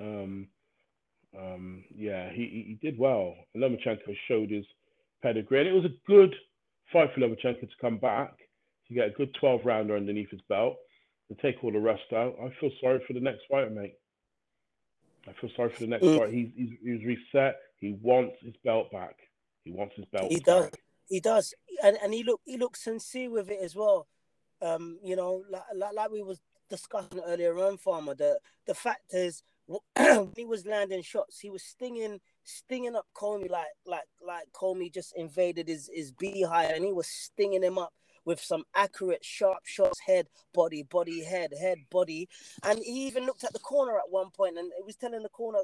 Um, 0.00 0.48
um, 1.38 1.84
yeah, 1.94 2.30
he, 2.30 2.64
he 2.66 2.78
did 2.82 2.98
well. 2.98 3.34
Lomachenko 3.56 4.16
showed 4.28 4.50
his 4.50 4.64
pedigree, 5.22 5.60
and 5.60 5.68
it 5.68 5.72
was 5.72 5.84
a 5.84 5.94
good 6.06 6.34
fight 6.92 7.10
for 7.14 7.20
Lomachenko 7.20 7.60
to 7.60 7.68
come 7.80 7.98
back 7.98 8.34
to 8.88 8.94
get 8.94 9.08
a 9.08 9.10
good 9.10 9.34
12 9.40 9.62
rounder 9.64 9.96
underneath 9.96 10.30
his 10.30 10.40
belt 10.48 10.76
to 11.28 11.34
take 11.42 11.62
all 11.64 11.72
the 11.72 11.78
rust 11.78 12.12
out. 12.12 12.36
I 12.42 12.52
feel 12.60 12.70
sorry 12.80 13.02
for 13.06 13.14
the 13.14 13.20
next 13.20 13.42
fighter, 13.50 13.70
mate. 13.70 13.94
I 15.26 15.32
feel 15.40 15.50
sorry 15.56 15.70
for 15.70 15.80
the 15.80 15.86
next 15.86 16.04
Mm. 16.04 16.18
fight. 16.18 16.32
He's, 16.34 16.50
he's 16.54 16.70
he's 16.82 17.04
reset. 17.04 17.56
He 17.78 17.92
wants 18.02 18.36
his 18.42 18.54
belt 18.62 18.92
back. 18.92 19.16
He 19.64 19.72
wants 19.72 19.94
his 19.96 20.04
belt. 20.06 20.30
He 20.30 20.36
back. 20.36 20.44
does. 20.44 20.70
He 21.08 21.20
does, 21.20 21.54
and 21.82 21.96
and 22.02 22.12
he 22.12 22.22
look 22.24 22.40
he 22.44 22.56
looks 22.58 22.82
sincere 22.82 23.30
with 23.30 23.50
it 23.50 23.60
as 23.62 23.74
well. 23.74 24.06
Um, 24.60 24.98
you 25.02 25.16
know, 25.16 25.44
like, 25.50 25.62
like 25.74 25.94
like 25.94 26.10
we 26.10 26.22
was 26.22 26.40
discussing 26.68 27.20
earlier 27.26 27.58
on, 27.58 27.78
Farmer. 27.78 28.14
The 28.14 28.38
the 28.66 28.74
fact 28.74 29.02
is, 29.14 29.42
when 29.66 30.32
he 30.36 30.44
was 30.44 30.66
landing 30.66 31.02
shots, 31.02 31.40
he 31.40 31.50
was 31.50 31.62
stinging 31.62 32.20
stinging 32.42 32.94
up 32.94 33.06
Commey 33.14 33.48
like 33.48 33.66
like 33.86 34.04
like 34.24 34.44
Commey 34.52 34.92
just 34.92 35.14
invaded 35.16 35.68
his 35.68 35.90
his 35.92 36.12
beehive, 36.12 36.70
and 36.70 36.84
he 36.84 36.92
was 36.92 37.06
stinging 37.06 37.62
him 37.62 37.78
up 37.78 37.92
with 38.24 38.40
some 38.40 38.64
accurate, 38.74 39.24
sharp 39.24 39.64
shots, 39.64 40.00
head, 40.00 40.26
body, 40.54 40.82
body, 40.82 41.22
head, 41.22 41.52
head, 41.60 41.78
body, 41.90 42.28
and 42.62 42.78
he 42.78 43.06
even 43.06 43.26
looked 43.26 43.44
at 43.44 43.52
the 43.52 43.58
corner 43.58 43.96
at 43.98 44.10
one 44.10 44.30
point, 44.30 44.58
and 44.58 44.72
he 44.76 44.82
was 44.82 44.96
telling 44.96 45.22
the 45.22 45.28
corner, 45.28 45.58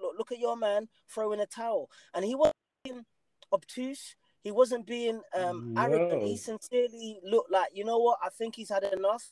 "Look, 0.00 0.14
look 0.18 0.32
at 0.32 0.38
your 0.38 0.56
man 0.56 0.88
throwing 1.08 1.40
a 1.40 1.46
towel," 1.46 1.90
and 2.14 2.24
he 2.24 2.34
was 2.34 2.52
being 2.84 3.04
obtuse. 3.52 4.16
He 4.42 4.50
wasn't 4.50 4.86
being 4.86 5.20
um, 5.34 5.74
arrogant. 5.76 6.22
He 6.22 6.38
sincerely 6.38 7.20
looked 7.22 7.52
like, 7.52 7.68
you 7.74 7.84
know 7.84 7.98
what? 7.98 8.18
I 8.24 8.30
think 8.30 8.56
he's 8.56 8.70
had 8.70 8.84
enough. 8.84 9.22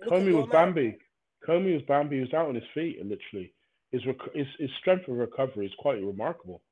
Look 0.00 0.10
Commey 0.10 0.32
was 0.32 0.46
man. 0.46 0.72
Bambi. 0.72 0.98
Commey 1.46 1.74
was 1.74 1.82
Bambi. 1.82 2.16
He 2.16 2.22
was 2.22 2.32
out 2.34 2.48
on 2.48 2.54
his 2.54 2.64
feet, 2.74 2.98
and 3.00 3.10
literally, 3.10 3.52
his 3.92 4.04
rec- 4.06 4.34
his, 4.34 4.46
his 4.58 4.70
strength 4.80 5.08
of 5.08 5.16
recovery 5.16 5.66
is 5.66 5.72
quite 5.78 6.02
remarkable. 6.02 6.62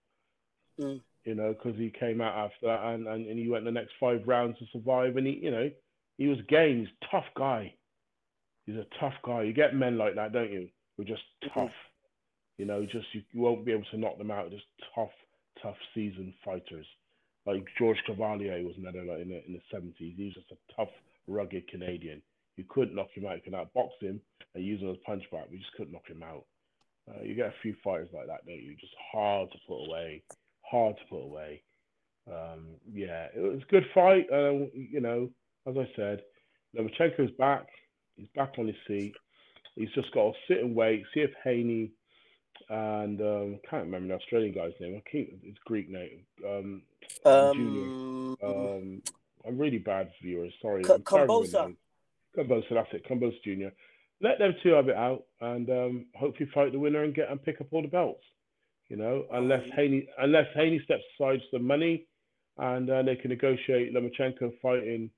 Mm. 0.80 1.00
You 1.24 1.34
know, 1.34 1.52
because 1.52 1.78
he 1.78 1.90
came 1.90 2.20
out 2.20 2.34
after 2.36 2.66
that, 2.66 2.84
and, 2.84 3.06
and, 3.06 3.26
and 3.26 3.38
he 3.38 3.48
went 3.48 3.64
the 3.64 3.70
next 3.70 3.92
five 4.00 4.22
rounds 4.26 4.58
to 4.58 4.64
survive, 4.72 5.16
and 5.16 5.26
he, 5.26 5.34
you 5.34 5.50
know, 5.50 5.70
he 6.18 6.26
was 6.26 6.38
game. 6.48 6.80
He's 6.80 6.88
a 7.02 7.10
tough 7.10 7.26
guy. 7.36 7.74
He's 8.66 8.76
a 8.76 8.86
tough 9.00 9.14
guy. 9.24 9.42
You 9.42 9.52
get 9.52 9.74
men 9.74 9.98
like 9.98 10.14
that, 10.16 10.32
don't 10.32 10.50
you? 10.50 10.68
Who 10.96 11.02
are 11.02 11.06
just 11.06 11.22
Mhm. 11.44 11.54
tough. 11.54 11.74
You 12.58 12.66
know, 12.66 12.84
just 12.84 13.06
you, 13.12 13.22
you 13.32 13.40
won't 13.40 13.64
be 13.64 13.72
able 13.72 13.84
to 13.90 13.96
knock 13.98 14.18
them 14.18 14.30
out. 14.30 14.50
Just 14.50 14.66
tough, 14.94 15.10
tough 15.62 15.76
seasoned 15.94 16.34
fighters. 16.44 16.86
Like 17.46 17.64
George 17.76 17.98
Chuvalo 18.06 18.64
was 18.64 18.76
another 18.78 19.02
like 19.04 19.20
in 19.20 19.30
the 19.30 19.44
in 19.46 19.52
the 19.54 19.60
seventies. 19.70 20.14
He 20.16 20.24
was 20.24 20.34
just 20.34 20.52
a 20.52 20.74
tough, 20.76 20.90
rugged 21.26 21.66
Canadian. 21.68 22.22
You 22.56 22.64
couldn't 22.68 22.94
knock 22.94 23.08
him 23.14 23.26
out. 23.26 23.36
You 23.36 23.42
could 23.42 23.52
outbox 23.54 23.90
him 24.00 24.20
and 24.54 24.64
use 24.64 24.80
him 24.80 24.90
as 24.90 24.96
punch 25.04 25.24
back. 25.30 25.46
You 25.50 25.58
just 25.58 25.72
couldn't 25.72 25.92
knock 25.92 26.08
him 26.08 26.22
out. 26.22 26.44
Uh, 27.08 27.22
you 27.22 27.34
get 27.34 27.46
a 27.48 27.54
few 27.62 27.74
fighters 27.82 28.08
like 28.12 28.26
that, 28.26 28.46
don't 28.46 28.62
you? 28.62 28.76
Just 28.76 28.94
hard 29.12 29.50
to 29.50 29.58
put 29.66 29.86
away. 29.86 30.22
Hard 30.62 30.96
to 30.96 31.02
put 31.08 31.24
away. 31.24 31.62
Um, 32.28 32.68
yeah, 32.92 33.26
it 33.34 33.40
was 33.40 33.62
a 33.62 33.70
good 33.70 33.86
fight. 33.94 34.26
Uh, 34.32 34.66
you 34.74 35.00
know, 35.00 35.30
as 35.66 35.76
I 35.76 35.88
said, 35.96 36.22
Lomachenko's 36.76 37.32
back. 37.38 37.66
He's 38.16 38.28
back 38.36 38.54
on 38.58 38.66
his 38.66 38.76
feet. 38.86 39.14
He's 39.74 39.90
just 39.94 40.12
got 40.12 40.32
to 40.32 40.38
sit 40.46 40.62
and 40.62 40.74
wait, 40.74 41.04
see 41.14 41.20
if 41.20 41.30
Haney 41.42 41.90
and 42.68 43.20
um, 43.20 43.60
can't 43.68 43.84
remember 43.84 44.08
the 44.08 44.20
Australian 44.20 44.54
guy's 44.54 44.72
name. 44.80 44.96
I 44.96 45.10
keep 45.10 45.40
it's 45.42 45.58
Greek 45.64 45.90
name. 45.90 46.20
Um, 46.46 46.82
Junior. 47.54 47.84
Um, 47.86 48.36
Um, 48.42 49.02
I'm 49.46 49.58
really 49.58 49.78
bad 49.78 50.08
for 50.08 50.26
viewers. 50.26 50.52
Sorry. 50.62 50.84
K- 50.84 50.98
I'm 51.64 51.76
terrible 52.34 52.56
with 52.56 52.64
Kombosa. 52.66 52.70
names. 52.70 52.70
Kombosa, 52.70 52.74
that's 52.92 52.94
it. 52.94 53.08
Kombosa 53.08 53.42
Junior. 53.44 53.72
Let 54.20 54.38
them 54.38 54.54
two 54.62 54.70
have 54.74 54.88
it 54.88 54.96
out, 54.96 55.24
and 55.40 55.68
um, 55.70 56.06
hopefully 56.14 56.48
fight 56.54 56.72
the 56.72 56.78
winner 56.78 57.02
and 57.02 57.14
get 57.14 57.30
and 57.30 57.42
pick 57.42 57.60
up 57.60 57.66
all 57.72 57.82
the 57.82 57.88
belts. 57.88 58.22
You 58.88 58.96
know, 58.96 59.24
unless 59.32 59.62
Haney 59.74 60.06
unless 60.18 60.46
Haney 60.54 60.80
steps 60.84 61.02
aside 61.18 61.40
for 61.50 61.56
some 61.58 61.66
money, 61.66 62.06
and 62.58 62.88
uh, 62.90 63.02
they 63.02 63.16
can 63.16 63.30
negotiate 63.30 63.92
Lomachenko 63.94 64.52
fighting 64.60 65.10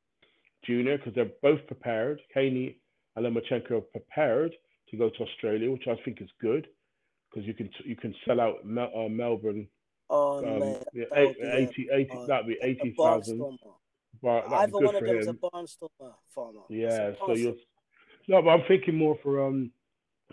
Junior 0.64 0.96
because 0.96 1.14
they're 1.14 1.30
both 1.42 1.66
prepared. 1.66 2.20
Haney 2.34 2.78
and 3.16 3.26
Lomachenko 3.26 3.72
are 3.72 3.80
prepared 3.80 4.54
to 4.90 4.96
go 4.96 5.10
to 5.10 5.22
Australia, 5.24 5.70
which 5.70 5.86
I 5.88 5.96
think 6.04 6.22
is 6.22 6.28
good 6.40 6.66
because 7.30 7.46
you 7.46 7.52
can 7.54 7.68
you 7.84 7.96
can 7.96 8.14
sell 8.26 8.40
out 8.40 8.64
Mel- 8.64 8.92
uh, 8.96 9.08
Melbourne. 9.08 9.66
oh 10.08 10.38
Um, 10.38 10.60
man, 10.60 10.76
yeah, 10.94 11.04
that 11.10 11.18
eight- 11.18 11.40
be 11.40 11.48
80, 11.48 11.88
80 11.92 12.10
uh, 12.16 12.26
that'd 12.26 12.46
be 12.46 12.58
eighty 12.62 12.94
thousand. 12.96 13.38
But 14.22 14.46
Either 14.52 14.78
one 14.78 14.94
of 14.94 15.04
them 15.04 15.18
is 15.18 15.26
a 15.26 15.32
barnstormer 15.34 16.14
farmer. 16.34 16.60
Yeah, 16.68 17.12
so 17.26 17.34
you're 17.34 17.54
no, 18.28 18.40
but 18.40 18.50
I'm 18.50 18.62
thinking 18.68 18.96
more 18.96 19.18
for 19.22 19.44
um 19.46 19.70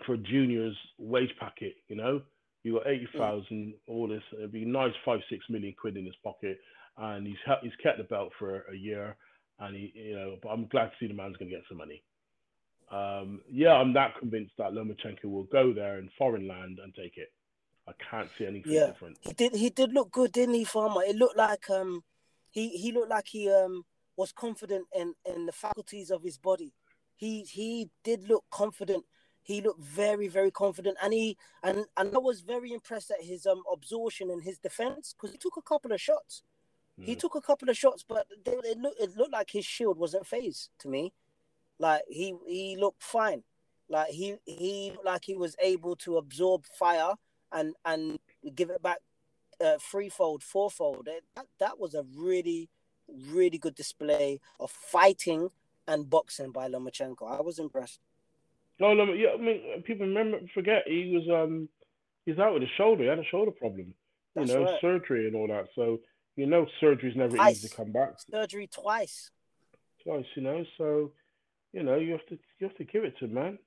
for 0.06 0.18
juniors 0.18 0.78
wage 0.98 1.32
packet. 1.40 1.76
You 1.88 1.96
know, 1.98 2.22
you 2.64 2.74
got 2.74 2.88
eighty 2.88 3.08
thousand, 3.18 3.74
all 3.88 4.08
this. 4.08 4.24
It'd 4.34 4.52
be 4.52 4.66
nice 4.66 4.94
five 5.04 5.20
six 5.30 5.44
million 5.50 5.74
quid 5.80 5.98
in 5.98 6.06
his 6.06 6.16
pocket, 6.24 6.60
and 6.98 7.26
he's 7.28 7.38
ha- 7.46 7.60
he's 7.62 7.76
kept 7.84 7.98
the 7.98 8.04
belt 8.06 8.32
for 8.40 8.66
a 8.72 8.76
year, 8.76 9.16
and 9.60 9.76
he 9.76 9.92
you 9.96 10.16
know. 10.16 10.38
But 10.42 10.50
I'm 10.50 10.68
glad 10.68 10.86
to 10.86 10.92
see 11.00 11.08
the 11.08 11.14
man's 11.14 11.38
gonna 11.38 11.52
get 11.52 11.64
some 11.68 11.78
money. 11.78 12.02
Um, 12.92 13.42
yeah, 13.50 13.74
I'm 13.74 13.94
that 13.94 14.18
convinced 14.20 14.54
that 14.58 14.72
Lomachenko 14.74 15.26
will 15.26 15.46
go 15.46 15.74
there 15.74 15.98
in 16.00 16.10
foreign 16.18 16.48
land 16.48 16.80
and 16.84 16.94
take 16.94 17.18
it. 17.18 17.32
I 17.88 17.94
can't 18.10 18.30
see 18.38 18.46
anything 18.46 18.74
Yeah. 18.74 18.88
different. 18.88 19.18
He 19.22 19.34
did. 19.34 19.54
He 19.56 19.70
did 19.70 19.94
look 19.94 20.12
good, 20.12 20.32
didn't 20.32 20.56
he, 20.56 20.66
Farmer? 20.66 21.02
It 21.04 21.16
looked 21.16 21.38
like 21.38 21.70
um, 21.70 22.04
he 22.52 22.70
he 22.70 22.92
looked 22.92 23.10
like 23.10 23.28
he 23.28 23.50
um 23.50 23.86
was 24.18 24.32
confident 24.32 24.86
in 24.96 25.16
in 25.26 25.46
the 25.48 25.52
faculties 25.52 26.12
of 26.12 26.24
his 26.24 26.38
body. 26.38 26.74
He 27.16 27.44
he 27.44 27.90
did 28.04 28.28
look 28.30 28.46
confident. 28.52 29.06
He 29.44 29.62
looked 29.62 29.82
very 29.82 30.28
very 30.28 30.52
confident, 30.52 30.98
and 31.02 31.14
he 31.14 31.38
and 31.64 31.86
and 31.98 32.16
I 32.16 32.20
was 32.20 32.42
very 32.42 32.72
impressed 32.74 33.12
at 33.12 33.24
his 33.26 33.46
um 33.46 33.64
absorption 33.72 34.30
and 34.30 34.44
his 34.44 34.60
defense 34.60 35.14
because 35.14 35.32
he 35.32 35.38
took 35.40 35.58
a 35.58 35.62
couple 35.64 35.92
of 35.92 36.02
shots. 36.02 36.44
He 37.00 37.16
Mm. 37.16 37.20
took 37.20 37.36
a 37.36 37.42
couple 37.42 37.70
of 37.70 37.78
shots, 37.78 38.04
but 38.08 38.28
they, 38.46 38.52
it 38.52 38.78
looked 38.78 39.02
it 39.02 39.18
looked 39.18 39.32
like 39.34 39.50
his 39.52 39.66
shield 39.66 39.98
wasn't 39.98 40.28
phased 40.28 40.70
to 40.80 40.88
me. 40.90 41.14
Like 41.80 42.04
he 42.10 42.36
he 42.48 42.78
looked 42.78 43.04
fine. 43.04 43.44
Like 43.90 44.10
he 44.10 44.36
he 44.46 44.92
looked 44.92 45.06
like 45.06 45.26
he 45.26 45.36
was 45.36 45.56
able 45.62 45.96
to 45.98 46.18
absorb 46.18 46.66
fire 46.66 47.14
and 47.52 47.76
and 47.86 48.20
give 48.56 48.70
it 48.70 48.82
back 48.84 49.00
uh, 49.64 49.78
threefold, 49.80 50.44
fourfold. 50.44 51.08
That, 51.36 51.46
that 51.60 51.80
was 51.80 51.94
a 51.94 52.04
really 52.16 52.70
really 53.28 53.58
good 53.58 53.76
display 53.76 54.40
of 54.60 54.72
fighting 54.72 55.50
and 55.88 56.10
boxing 56.10 56.52
by 56.52 56.68
Lomachenko. 56.68 57.30
I 57.30 57.42
was 57.42 57.60
impressed. 57.60 58.00
No, 58.80 58.94
no, 58.94 59.14
yeah. 59.14 59.30
I 59.34 59.38
mean, 59.38 59.84
people 59.84 60.08
remember 60.08 60.40
forget 60.54 60.84
he 60.88 61.14
was 61.14 61.28
um 61.30 61.70
he's 62.26 62.40
out 62.40 62.54
with 62.54 62.64
a 62.64 62.72
shoulder. 62.78 63.04
He 63.04 63.10
had 63.10 63.20
a 63.20 63.26
shoulder 63.26 63.52
problem. 63.52 63.94
That's 64.36 64.50
you 64.50 64.60
know, 64.60 64.66
right. 64.66 64.82
surgery 64.82 65.28
and 65.28 65.36
all 65.36 65.48
that. 65.48 65.68
So 65.76 66.00
you 66.36 66.46
know, 66.46 66.66
surgery's 66.80 67.16
never 67.16 67.36
Twice. 67.36 67.58
easy 67.58 67.68
to 67.68 67.76
come 67.76 67.92
back 67.92 68.14
Surgery 68.32 68.68
twice. 68.68 69.32
twice. 70.04 70.26
You 70.36 70.44
know, 70.44 70.66
so 70.78 71.12
you 71.74 71.84
know 71.84 71.98
you 71.98 72.12
have 72.14 72.26
to 72.28 72.40
you 72.60 72.68
have 72.68 72.78
to 72.78 72.84
give 72.86 73.04
it 73.04 73.18
to 73.20 73.26
him, 73.26 73.34
man. 73.34 73.60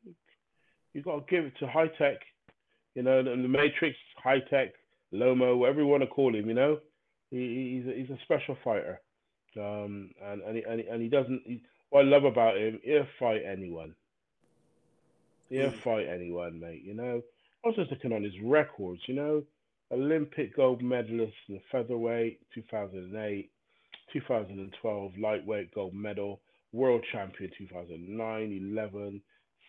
You 0.94 1.02
got 1.02 1.26
to 1.26 1.34
give 1.34 1.44
it 1.44 1.58
to 1.58 1.66
high 1.66 1.88
tech. 1.88 2.18
You 2.94 3.02
know, 3.02 3.22
the, 3.22 3.30
the 3.30 3.48
Matrix, 3.48 3.96
high 4.16 4.38
tech, 4.38 4.72
Lomo, 5.14 5.56
whatever 5.56 5.80
you 5.80 5.86
want 5.86 6.02
to 6.02 6.08
call 6.08 6.34
him. 6.34 6.48
You 6.48 6.54
know, 6.54 6.78
he, 7.30 7.82
he's 7.84 7.92
a, 7.92 7.96
he's 7.96 8.10
a 8.10 8.22
special 8.24 8.56
fighter. 8.64 9.00
Um, 9.56 10.10
and 10.22 10.42
and 10.42 10.56
he, 10.56 10.62
and 10.64 10.80
he, 10.80 10.86
and 10.88 11.02
he 11.02 11.08
doesn't. 11.08 11.42
He, 11.46 11.62
what 11.90 12.04
I 12.04 12.08
love 12.08 12.24
about 12.24 12.56
him, 12.56 12.80
he'll 12.82 13.06
fight 13.20 13.42
anyone. 13.50 13.94
He'll 15.48 15.70
Mm. 15.70 15.82
fight 15.84 16.06
anyone, 16.08 16.58
mate. 16.58 16.82
You 16.84 16.94
know, 16.94 17.22
I 17.64 17.68
was 17.68 17.76
just 17.76 17.90
looking 17.90 18.12
on 18.12 18.24
his 18.24 18.32
records. 18.42 19.00
You 19.06 19.14
know, 19.14 19.42
Olympic 19.92 20.56
gold 20.56 20.82
medalist 20.82 21.34
in 21.48 21.54
the 21.56 21.60
featherweight, 21.70 22.40
2008, 22.54 23.50
2012 24.12 25.12
lightweight 25.18 25.74
gold 25.74 25.94
medal, 25.94 26.40
world 26.72 27.04
champion 27.12 27.50
2009, 27.58 28.70
11, 28.72 29.22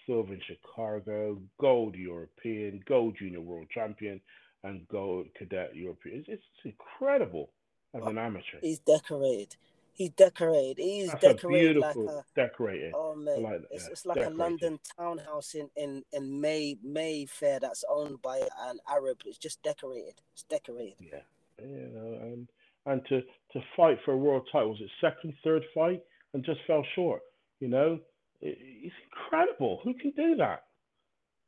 silver 0.08 0.34
in 0.34 0.42
Chicago, 0.48 1.40
gold 1.60 1.96
European, 1.96 2.82
gold 2.88 3.16
junior 3.20 3.42
world 3.42 3.68
champion, 3.74 4.20
and 4.66 4.88
gold 4.88 5.28
cadet 5.38 5.76
European. 5.76 6.26
It's, 6.28 6.30
it's 6.30 6.44
incredible 6.66 7.50
as 7.94 8.02
oh, 8.04 8.10
an 8.10 8.18
amateur. 8.18 8.58
He's 8.62 8.80
decorated. 8.80 9.56
He's 9.94 10.10
decorated. 10.10 10.78
He's 10.78 11.14
decorated 11.22 11.78
oh, 11.78 11.80
like 11.80 11.96
a 11.96 12.24
decorated. 12.36 12.92
Oh 12.94 13.16
man, 13.16 13.44
like 13.44 13.62
it's, 13.72 13.88
it's 13.88 14.06
like 14.06 14.18
decorated. 14.18 14.36
a 14.36 14.44
London 14.44 14.80
townhouse 14.98 15.54
in 15.54 15.70
in 15.78 16.04
in 16.12 16.42
May 16.42 16.78
Mayfair 16.84 17.60
that's 17.62 17.86
owned 17.90 18.22
by 18.22 18.40
an 18.68 18.80
Arab. 18.90 19.20
It's 19.26 19.38
just 19.38 19.64
decorated. 19.64 20.16
It's 20.34 20.44
decorated. 20.44 20.96
Yeah, 21.00 21.20
you 21.62 21.90
know, 21.94 22.20
and 22.22 22.50
and 22.86 23.06
to 23.08 23.22
to 23.22 23.66
fight 23.78 24.00
for 24.04 24.12
a 24.12 24.18
world 24.18 24.50
title 24.52 24.72
was 24.72 24.82
it 24.82 24.90
second, 25.00 25.34
third 25.46 25.64
fight, 25.74 26.02
and 26.34 26.44
just 26.44 26.60
fell 26.68 26.84
short. 26.94 27.22
You 27.62 27.70
know, 27.70 28.00
it, 28.42 28.58
it's 28.60 28.96
incredible. 29.06 29.80
Who 29.86 29.94
can 29.94 30.12
do 30.12 30.36
that? 30.36 30.64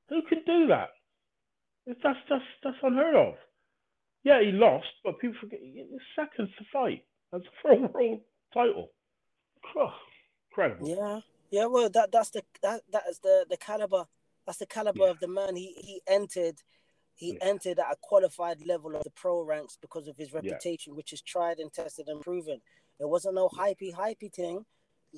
Who 0.07 0.21
can 0.21 0.39
do 0.45 0.67
that? 0.67 0.91
That's 1.87 2.19
that's 2.29 2.43
that's 2.63 2.77
unheard 2.83 3.15
of. 3.15 3.35
Yeah, 4.23 4.41
he 4.41 4.51
lost, 4.51 4.87
but 5.03 5.19
people 5.19 5.37
forget 5.39 5.59
it's 5.61 6.03
second 6.15 6.49
to 6.57 6.65
fight. 6.71 7.05
That's 7.31 7.45
for 7.61 7.71
a 7.71 7.75
world 7.93 8.21
title. 8.53 8.91
Oh, 9.75 9.93
incredible. 10.51 10.89
Yeah, 10.89 11.19
yeah. 11.49 11.65
Well, 11.65 11.89
that 11.89 12.11
that's 12.11 12.31
the 12.31 12.43
that 12.61 12.81
that 12.91 13.03
is 13.09 13.19
the 13.19 13.45
the 13.49 13.57
caliber. 13.57 14.05
That's 14.45 14.57
the 14.59 14.65
caliber 14.65 15.05
Yeah. 15.05 15.09
of 15.11 15.19
the 15.19 15.27
man. 15.27 15.55
He 15.55 15.73
he 15.77 16.01
entered. 16.07 16.55
He 17.15 17.33
Yeah. 17.33 17.47
entered 17.49 17.79
at 17.79 17.91
a 17.91 17.95
qualified 18.01 18.65
level 18.65 18.95
of 18.95 19.03
the 19.03 19.09
pro 19.11 19.41
ranks 19.41 19.77
because 19.81 20.07
of 20.07 20.17
his 20.17 20.33
reputation, 20.33 20.95
which 20.95 21.13
is 21.13 21.21
tried 21.21 21.59
and 21.59 21.73
tested 21.73 22.09
and 22.09 22.21
proven. 22.21 22.61
It 22.99 23.07
wasn't 23.09 23.35
no 23.35 23.49
hypey 23.49 23.93
hypey 23.93 24.31
thing. 24.33 24.65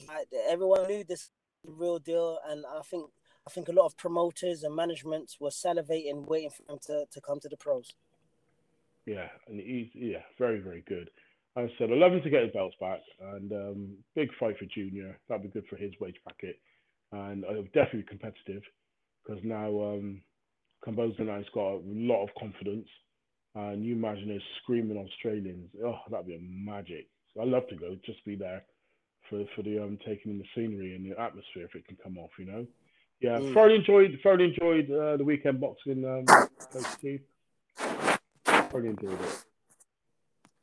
Like, 0.08 0.28
everyone 0.48 0.88
knew 0.88 1.04
this 1.04 1.32
real 1.66 2.00
deal, 2.00 2.39
and 2.48 2.64
I 2.66 2.82
think 2.84 3.10
I 3.48 3.52
think 3.52 3.68
a 3.68 3.72
lot 3.74 3.86
of 3.86 3.98
promoters 3.98 4.64
and 4.64 4.76
managements 4.76 5.38
were 5.40 5.50
salivating, 5.50 6.28
waiting 6.28 6.52
for 6.52 6.72
him 6.72 6.80
to, 6.88 7.06
to 7.12 7.22
come 7.22 7.40
to 7.40 7.50
the 7.50 7.58
pros. 7.58 7.94
Yeah, 9.06 9.28
and 9.48 9.60
he's 9.60 9.88
yeah, 9.94 10.22
very 10.38 10.60
very 10.60 10.84
good. 10.88 11.10
I 11.56 11.68
said, 11.78 11.92
I 11.92 11.96
love 11.96 12.14
him 12.14 12.22
to 12.22 12.30
get 12.30 12.44
his 12.44 12.54
belts 12.54 12.76
back, 12.80 13.00
and 13.34 13.52
um, 13.52 13.98
big 14.16 14.30
fight 14.40 14.58
for 14.58 14.66
Junior. 14.66 15.18
That'd 15.28 15.44
be 15.44 15.50
good 15.50 15.68
for 15.68 15.78
his 15.78 15.92
wage 16.00 16.18
packet, 16.26 16.60
and 17.12 17.44
it'll 17.44 17.64
definitely 17.66 18.02
be 18.02 18.08
competitive 18.08 18.62
because 19.24 19.44
now 19.44 19.68
um, 19.68 20.22
Combosa 20.86 21.22
now's 21.22 21.46
got 21.54 21.74
a 21.74 21.82
lot 21.84 22.24
of 22.24 22.30
confidence, 22.40 22.88
and 23.56 23.84
you 23.84 23.96
imagine 23.96 24.36
us 24.36 24.44
screaming 24.62 24.98
Australians. 24.98 25.70
Oh, 25.84 25.98
that'd 26.12 26.28
be 26.28 26.40
magic. 26.40 27.08
So 27.34 27.42
I'd 27.42 27.48
love 27.48 27.68
to 27.70 27.76
go, 27.76 27.96
just 28.06 28.24
be 28.26 28.36
there 28.36 28.64
for 29.30 29.44
for 29.56 29.64
the 29.64 29.84
um 29.84 29.98
taking 30.06 30.32
in 30.32 30.38
the 30.40 30.46
scenery 30.56 30.96
and 30.96 31.06
the 31.06 31.20
atmosphere 31.20 31.66
if 31.66 31.76
it 31.76 31.88
can 31.88 31.98
come 32.02 32.18
off, 32.18 32.32
you 32.38 32.46
know. 32.46 32.66
Yeah, 33.22 33.38
Mm. 33.39 33.53
thoroughly 33.53 33.76
enjoyed 33.76 34.20
thoroughly 34.24 34.45
enjoyed 34.45 34.89
uh, 34.91 35.17
the 35.17 35.24
weekend 35.26 35.59
boxing. 35.59 36.05
Um. 36.05 36.26
Thoroughly 38.45 38.89
enjoyed 38.89 39.20
it. 39.22 39.45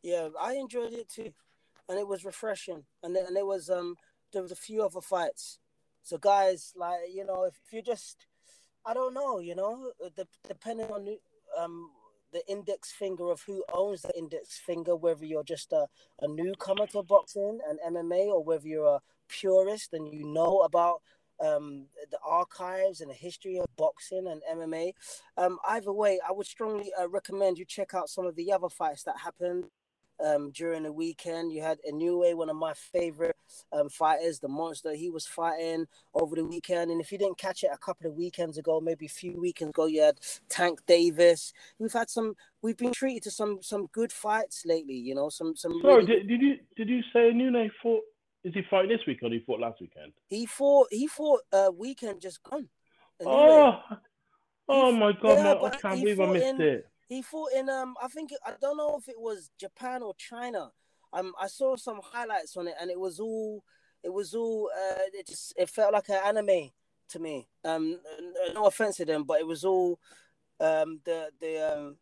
Yeah, 0.02 0.28
I 0.40 0.54
enjoyed 0.54 0.92
it 0.92 1.08
too. 1.08 1.32
and 1.88 1.98
it 1.98 2.08
was 2.08 2.24
refreshing. 2.24 2.84
And 3.02 3.14
then 3.14 3.26
and 3.26 3.36
there 3.36 3.46
was 3.46 3.68
um 3.70 3.96
there 4.32 4.42
was 4.42 4.52
a 4.52 4.56
few 4.56 4.82
other 4.82 5.00
fights. 5.00 5.58
So 6.02 6.18
guys, 6.18 6.72
like 6.76 7.00
you 7.12 7.24
know, 7.24 7.44
if, 7.44 7.54
you're 7.72 7.82
just, 7.82 8.26
I 8.84 8.94
don't 8.94 9.14
know, 9.14 9.38
you 9.40 9.54
know, 9.54 9.92
the, 10.16 10.26
depending 10.48 10.86
on 10.90 11.16
um 11.58 11.90
the 12.32 12.42
index 12.48 12.90
finger 12.92 13.30
of 13.30 13.42
who 13.42 13.64
owns 13.72 14.02
the 14.02 14.16
index 14.18 14.58
finger, 14.58 14.96
whether 14.96 15.24
you're 15.24 15.44
just 15.44 15.72
a, 15.72 15.86
a 16.20 16.26
newcomer 16.28 16.86
to 16.88 17.02
boxing 17.02 17.60
and 17.68 17.78
MMA, 17.86 18.26
or 18.26 18.42
whether 18.42 18.66
you're 18.66 18.96
a 18.96 19.00
purist 19.28 19.92
and 19.92 20.12
you 20.12 20.24
know 20.24 20.60
about 20.60 21.02
um, 21.40 21.86
the 22.10 22.18
archives 22.24 23.00
and 23.00 23.10
the 23.10 23.14
history 23.14 23.58
of 23.58 23.66
boxing 23.76 24.26
and 24.26 24.42
MMA. 24.50 24.92
Um, 25.36 25.58
either 25.68 25.92
way, 25.92 26.18
I 26.26 26.32
would 26.32 26.46
strongly 26.46 26.92
uh, 26.98 27.08
recommend 27.08 27.58
you 27.58 27.64
check 27.64 27.94
out 27.94 28.08
some 28.08 28.26
of 28.26 28.36
the 28.36 28.52
other 28.52 28.68
fights 28.68 29.02
that 29.04 29.18
happened 29.18 29.66
um, 30.24 30.50
during 30.50 30.84
the 30.84 30.92
weekend. 30.92 31.52
You 31.52 31.62
had 31.62 31.78
Inoue, 31.88 32.34
one 32.36 32.48
of 32.48 32.56
my 32.56 32.72
favorite 32.74 33.36
um, 33.72 33.88
fighters, 33.88 34.38
the 34.38 34.48
monster. 34.48 34.94
He 34.94 35.10
was 35.10 35.26
fighting 35.26 35.86
over 36.14 36.36
the 36.36 36.44
weekend. 36.44 36.90
And 36.90 37.00
if 37.00 37.12
you 37.12 37.18
didn't 37.18 37.38
catch 37.38 37.62
it 37.62 37.70
a 37.72 37.78
couple 37.78 38.08
of 38.08 38.16
weekends 38.16 38.58
ago, 38.58 38.80
maybe 38.80 39.06
a 39.06 39.10
few 39.10 39.38
weekends 39.38 39.70
ago, 39.70 39.86
you 39.86 40.02
had 40.02 40.18
Tank 40.48 40.80
Davis. 40.86 41.52
We've 41.78 41.92
had 41.92 42.10
some. 42.10 42.34
We've 42.62 42.76
been 42.76 42.92
treated 42.92 43.22
to 43.24 43.30
some 43.30 43.58
some 43.62 43.86
good 43.92 44.12
fights 44.12 44.64
lately. 44.64 44.96
You 44.96 45.14
know, 45.14 45.28
some 45.28 45.54
some. 45.56 45.80
Sorry, 45.82 46.04
really 46.04 46.06
did, 46.06 46.28
did 46.28 46.42
you 46.42 46.54
did 46.76 46.88
you 46.88 47.02
say 47.12 47.30
Inoue 47.32 47.70
fought? 47.82 48.02
Is 48.46 48.54
he 48.54 48.62
fighting 48.70 48.90
this 48.90 49.04
week 49.08 49.18
or 49.24 49.30
he 49.30 49.40
fought 49.40 49.58
last 49.58 49.80
weekend? 49.80 50.12
He 50.28 50.46
fought. 50.46 50.86
He 50.92 51.08
fought. 51.08 51.40
Uh, 51.52 51.72
weekend 51.76 52.20
just 52.20 52.40
gone. 52.44 52.68
Oh, 53.20 53.82
oh 54.68 54.92
my 54.92 55.10
god, 55.20 55.36
yeah, 55.36 55.42
man! 55.42 55.64
I 55.64 55.70
can't 55.70 56.00
believe 56.00 56.20
I 56.20 56.26
missed 56.26 56.46
in, 56.46 56.60
it. 56.60 56.86
He 57.08 57.22
fought 57.22 57.50
in 57.56 57.68
um 57.68 57.94
I 58.00 58.06
think 58.06 58.30
I 58.44 58.52
don't 58.60 58.76
know 58.76 58.96
if 58.98 59.08
it 59.08 59.18
was 59.18 59.50
Japan 59.58 60.02
or 60.02 60.14
China. 60.16 60.70
Um 61.12 61.32
I 61.40 61.48
saw 61.48 61.74
some 61.74 61.98
highlights 62.04 62.56
on 62.56 62.68
it 62.68 62.74
and 62.80 62.88
it 62.88 63.00
was 63.00 63.18
all 63.18 63.64
it 64.04 64.12
was 64.12 64.32
all 64.32 64.70
uh 64.72 65.00
it 65.12 65.26
just 65.26 65.52
it 65.56 65.68
felt 65.68 65.92
like 65.92 66.08
an 66.08 66.20
anime 66.24 66.70
to 67.08 67.18
me. 67.18 67.48
Um 67.64 67.98
no 68.54 68.66
offense 68.66 68.98
to 68.98 69.04
them, 69.04 69.24
but 69.24 69.40
it 69.40 69.46
was 69.46 69.64
all 69.64 69.98
um 70.60 71.00
the 71.04 71.30
the 71.40 71.74
um 71.74 71.96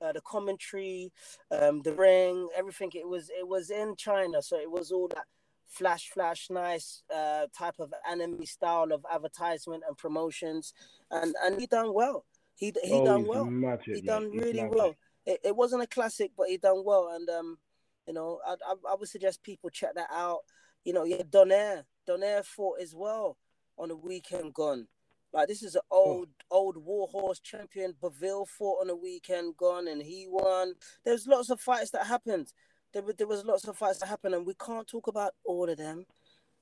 uh, 0.00 0.12
the 0.12 0.20
commentary, 0.20 1.12
um, 1.50 1.82
the 1.82 1.92
ring, 1.92 2.48
everything. 2.56 2.90
It 2.94 3.08
was 3.08 3.30
it 3.30 3.46
was 3.46 3.70
in 3.70 3.96
China, 3.96 4.42
so 4.42 4.56
it 4.56 4.70
was 4.70 4.92
all 4.92 5.08
that 5.08 5.24
flash, 5.68 6.08
flash, 6.08 6.48
nice 6.50 7.02
uh, 7.14 7.46
type 7.56 7.76
of 7.78 7.92
anime 8.10 8.44
style 8.46 8.92
of 8.92 9.04
advertisement 9.12 9.84
and 9.86 9.96
promotions, 9.96 10.72
and 11.10 11.34
and 11.44 11.60
he 11.60 11.66
done 11.66 11.92
well. 11.94 12.24
He 12.56 12.72
he 12.82 12.92
oh, 12.94 13.04
done 13.04 13.26
well. 13.26 13.44
Magic, 13.44 13.96
he 13.96 14.00
done 14.00 14.30
man. 14.30 14.44
really 14.44 14.66
well. 14.66 14.94
It, 15.26 15.40
it 15.44 15.56
wasn't 15.56 15.82
a 15.82 15.86
classic, 15.86 16.32
but 16.36 16.48
he 16.48 16.56
done 16.56 16.82
well. 16.84 17.10
And 17.14 17.28
um, 17.28 17.58
you 18.06 18.14
know, 18.14 18.40
I, 18.46 18.54
I, 18.66 18.74
I 18.90 18.94
would 18.98 19.08
suggest 19.08 19.42
people 19.42 19.70
check 19.70 19.94
that 19.94 20.08
out. 20.10 20.40
You 20.84 20.92
know, 20.94 21.04
yeah, 21.04 21.22
Donaire, 21.22 21.84
Donaire 22.08 22.44
fought 22.44 22.80
as 22.80 22.94
well 22.94 23.36
on 23.78 23.88
the 23.88 23.96
weekend 23.96 24.54
gone. 24.54 24.88
Like 25.32 25.48
this 25.48 25.62
is 25.62 25.74
an 25.74 25.82
oh. 25.90 25.96
old 25.96 26.28
oh. 26.50 26.56
old 26.56 26.76
warhorse 26.78 27.40
champion. 27.40 27.94
Baville 28.02 28.46
fought 28.46 28.80
on 28.80 28.88
the 28.88 28.96
weekend 28.96 29.56
gone, 29.56 29.88
and 29.88 30.02
he 30.02 30.26
won. 30.28 30.74
There's 31.04 31.26
lots 31.26 31.50
of 31.50 31.60
fights 31.60 31.90
that 31.90 32.06
happened. 32.06 32.52
There, 32.92 33.02
there 33.16 33.26
was 33.26 33.44
lots 33.44 33.66
of 33.68 33.76
fights 33.76 33.98
that 33.98 34.06
happened, 34.06 34.34
and 34.34 34.46
we 34.46 34.54
can't 34.54 34.86
talk 34.86 35.06
about 35.06 35.32
all 35.44 35.68
of 35.68 35.76
them. 35.76 36.06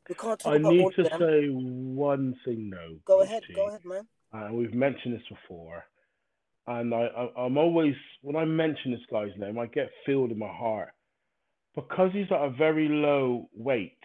We 0.08 0.14
can't 0.14 0.38
talk 0.38 0.52
I 0.52 0.56
about 0.56 0.72
all 0.72 0.88
of 0.88 0.96
them. 0.96 1.06
I 1.06 1.10
need 1.10 1.18
to 1.18 1.26
say 1.26 1.48
one 1.50 2.34
thing 2.44 2.70
though. 2.70 2.96
Go 3.04 3.22
ahead, 3.22 3.42
go 3.54 3.68
ahead, 3.68 3.84
man 3.84 4.06
and 4.44 4.56
we've 4.56 4.74
mentioned 4.74 5.14
this 5.14 5.26
before. 5.28 5.84
And 6.66 6.92
I, 6.92 7.06
I, 7.36 7.46
am 7.46 7.56
always, 7.56 7.94
when 8.22 8.36
I 8.36 8.44
mention 8.44 8.90
this 8.90 9.00
guy's 9.10 9.30
name, 9.36 9.58
I 9.58 9.66
get 9.66 9.90
filled 10.04 10.32
in 10.32 10.38
my 10.38 10.52
heart 10.52 10.90
because 11.74 12.10
he's 12.12 12.30
at 12.30 12.42
a 12.42 12.50
very 12.50 12.88
low 12.88 13.48
weight. 13.54 13.98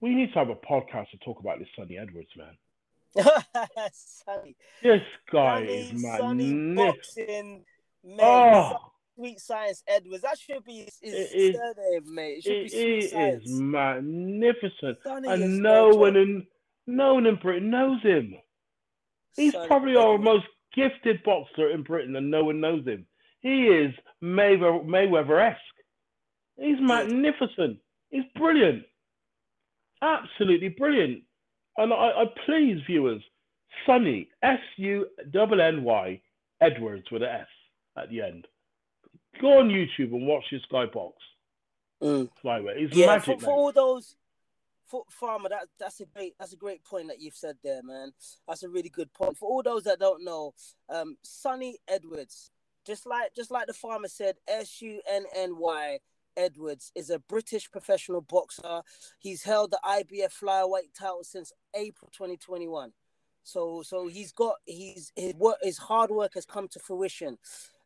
We 0.00 0.14
need 0.14 0.32
to 0.32 0.38
have 0.38 0.48
a 0.48 0.54
podcast 0.54 1.10
to 1.10 1.18
talk 1.18 1.40
about 1.40 1.58
this 1.58 1.68
Sunny 1.76 1.98
Edwards, 1.98 2.30
man. 2.36 2.56
Sunny. 3.92 4.56
This 4.82 5.02
guy 5.30 5.66
Sunny, 5.66 5.72
is 5.72 6.02
magnificent. 6.02 6.76
boxing, 6.76 7.64
man. 8.04 8.18
Oh. 8.20 8.78
Ah! 8.80 8.90
Sweet 9.18 9.40
Science 9.40 9.82
Edwards. 9.88 10.22
That 10.22 10.38
should 10.38 10.64
be 10.64 10.88
his, 11.02 11.32
his 11.32 11.56
surname, 11.56 12.14
mate. 12.14 12.38
It 12.38 12.42
should 12.42 12.52
it, 12.52 12.62
be 12.62 12.68
Sweet 12.68 13.10
Science. 13.10 13.44
Is 13.44 13.60
magnificent. 13.60 14.98
And 15.04 15.58
no 15.58 15.88
one 15.88 16.16
in 16.16 16.46
no 16.86 17.14
one 17.14 17.26
in 17.26 17.36
Britain 17.36 17.70
knows 17.70 18.00
him. 18.02 18.34
He's 19.36 19.54
probably 19.66 19.96
our 19.96 20.18
most 20.18 20.46
gifted 20.74 21.22
boxer 21.24 21.70
in 21.70 21.82
Britain, 21.82 22.16
and 22.16 22.30
no 22.30 22.44
one 22.44 22.60
knows 22.60 22.86
him. 22.86 23.06
He 23.40 23.66
is 23.66 23.94
Mayweather 24.22 25.50
esque. 25.50 25.58
He's 26.56 26.80
magnificent. 26.80 27.78
He's 28.10 28.24
brilliant. 28.36 28.84
Absolutely 30.02 30.70
brilliant. 30.70 31.22
And 31.76 31.92
I, 31.92 31.96
I 31.96 32.24
please 32.46 32.80
viewers, 32.86 33.22
Sunny, 33.86 34.28
S 34.42 34.60
U 34.76 35.06
N 35.34 35.60
N 35.60 35.84
Y, 35.84 36.20
Edwards 36.60 37.10
with 37.10 37.22
an 37.22 37.28
S 37.28 37.46
at 37.96 38.10
the 38.10 38.22
end. 38.22 38.46
Go 39.40 39.58
on 39.58 39.68
YouTube 39.68 40.12
and 40.12 40.26
watch 40.26 40.44
this 40.50 40.62
guy 40.70 40.86
box. 40.86 41.16
Mm. 42.02 42.28
Flyweight. 42.44 42.78
He's 42.78 42.96
yeah, 42.96 43.06
magic. 43.06 43.40
For, 43.40 43.46
for 43.46 43.50
all 43.52 43.72
those 43.72 44.16
for 44.88 45.04
farmer 45.10 45.48
that 45.50 45.66
that's 45.78 46.00
a 46.00 46.06
great 46.06 46.34
that's 46.38 46.52
a 46.52 46.56
great 46.56 46.82
point 46.84 47.08
that 47.08 47.20
you've 47.20 47.34
said 47.34 47.56
there 47.62 47.82
man 47.82 48.10
that's 48.46 48.62
a 48.62 48.68
really 48.68 48.88
good 48.88 49.12
point 49.12 49.36
for 49.36 49.48
all 49.48 49.62
those 49.62 49.84
that 49.84 49.98
don't 50.00 50.24
know 50.24 50.52
um 50.88 51.16
sunny 51.22 51.78
edwards 51.86 52.50
just 52.86 53.06
like 53.06 53.34
just 53.34 53.50
like 53.50 53.66
the 53.66 53.74
farmer 53.74 54.08
said 54.08 54.36
s-u-n-n-y 54.48 55.98
edwards 56.36 56.90
is 56.94 57.10
a 57.10 57.18
british 57.18 57.70
professional 57.70 58.20
boxer 58.20 58.80
he's 59.18 59.42
held 59.42 59.70
the 59.70 59.80
ibf 59.84 60.32
flyweight 60.42 60.94
title 60.98 61.22
since 61.22 61.52
april 61.74 62.10
2021 62.12 62.92
so 63.42 63.82
so 63.82 64.06
he's 64.06 64.32
got 64.32 64.54
he's 64.64 65.12
his 65.16 65.34
work 65.34 65.58
his 65.62 65.78
hard 65.78 66.10
work 66.10 66.32
has 66.34 66.46
come 66.46 66.68
to 66.68 66.78
fruition 66.78 67.36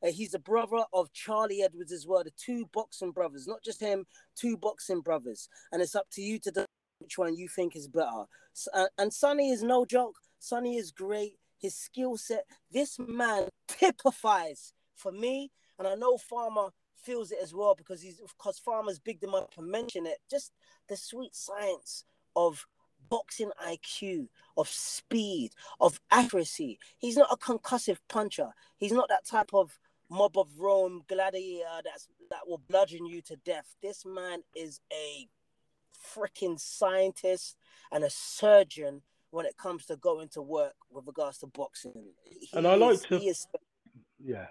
uh, 0.02 0.10
he's 0.10 0.34
a 0.34 0.38
brother 0.38 0.84
of 0.92 1.12
Charlie 1.12 1.62
Edwards 1.62 1.92
as 1.92 2.06
well, 2.06 2.24
the 2.24 2.32
two 2.36 2.68
boxing 2.72 3.12
brothers, 3.12 3.46
not 3.46 3.62
just 3.62 3.80
him, 3.80 4.04
two 4.36 4.56
boxing 4.56 5.00
brothers. 5.00 5.48
And 5.70 5.80
it's 5.80 5.94
up 5.94 6.06
to 6.12 6.22
you 6.22 6.38
to 6.40 6.50
decide 6.50 6.66
which 6.98 7.18
one 7.18 7.36
you 7.36 7.48
think 7.48 7.76
is 7.76 7.88
better. 7.88 8.24
Uh, 8.72 8.86
and 8.98 9.12
Sunny 9.12 9.50
is 9.50 9.62
no 9.62 9.84
joke. 9.84 10.16
Sunny 10.38 10.76
is 10.76 10.90
great. 10.90 11.38
His 11.58 11.76
skill 11.76 12.16
set, 12.16 12.44
this 12.70 12.98
man 12.98 13.48
typifies 13.68 14.72
for 14.96 15.12
me, 15.12 15.52
and 15.78 15.86
I 15.86 15.94
know 15.94 16.16
Farmer 16.18 16.70
feels 16.96 17.30
it 17.30 17.38
as 17.42 17.54
well 17.54 17.74
because 17.76 18.00
he's 18.02 18.20
because 18.38 18.58
Farmer's 18.58 18.98
bigged 18.98 19.22
him 19.22 19.34
up 19.34 19.52
and 19.56 19.70
mentioned 19.70 20.06
it. 20.06 20.18
Just 20.28 20.52
the 20.88 20.96
sweet 20.96 21.34
science 21.34 22.04
of 22.34 22.66
boxing 23.08 23.50
IQ, 23.64 24.28
of 24.56 24.68
speed, 24.68 25.52
of 25.80 26.00
accuracy. 26.10 26.78
He's 26.98 27.16
not 27.16 27.32
a 27.32 27.36
concussive 27.36 27.98
puncher. 28.08 28.48
He's 28.76 28.92
not 28.92 29.08
that 29.08 29.26
type 29.26 29.50
of 29.52 29.78
mob 30.12 30.36
of 30.36 30.48
Rome 30.58 31.02
gladiator 31.08 31.80
that's 31.84 32.08
that 32.30 32.46
will 32.46 32.62
bludgeon 32.68 33.06
you 33.06 33.22
to 33.22 33.36
death. 33.36 33.74
This 33.82 34.04
man 34.06 34.40
is 34.54 34.80
a 34.92 35.28
freaking 36.14 36.60
scientist 36.60 37.56
and 37.90 38.04
a 38.04 38.10
surgeon 38.10 39.02
when 39.30 39.46
it 39.46 39.56
comes 39.56 39.86
to 39.86 39.96
going 39.96 40.28
to 40.28 40.42
work 40.42 40.74
with 40.90 41.06
regards 41.06 41.38
to 41.38 41.46
boxing. 41.46 41.92
He 42.24 42.48
and 42.52 42.66
I 42.66 42.74
like 42.74 42.94
is, 42.94 43.02
to, 43.02 43.16
is... 43.16 43.46
yeah, 44.22 44.46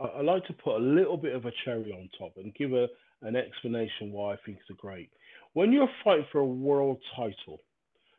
I, 0.00 0.04
I, 0.04 0.20
like 0.22 0.44
to 0.46 0.52
put 0.52 0.76
a 0.76 0.84
little 0.84 1.16
bit 1.16 1.34
of 1.34 1.44
a 1.44 1.52
cherry 1.64 1.92
on 1.92 2.08
top 2.18 2.32
and 2.36 2.54
give 2.54 2.72
a, 2.72 2.88
an 3.22 3.36
explanation 3.36 4.12
why 4.12 4.32
I 4.32 4.36
think 4.44 4.58
it's 4.60 4.70
a 4.70 4.80
great. 4.80 5.10
When 5.52 5.72
you're 5.72 5.90
fighting 6.04 6.26
for 6.32 6.40
a 6.40 6.46
world 6.46 6.98
title, 7.14 7.60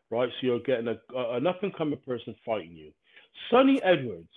right? 0.09 0.29
So 0.29 0.47
you're 0.47 0.59
getting 0.59 0.87
a, 0.87 0.97
a 1.15 1.35
an 1.37 1.47
up 1.47 1.63
and 1.63 1.75
coming 1.75 1.99
person 2.05 2.35
fighting 2.45 2.75
you. 2.75 2.91
Sunny 3.51 3.81
Edwards, 3.83 4.27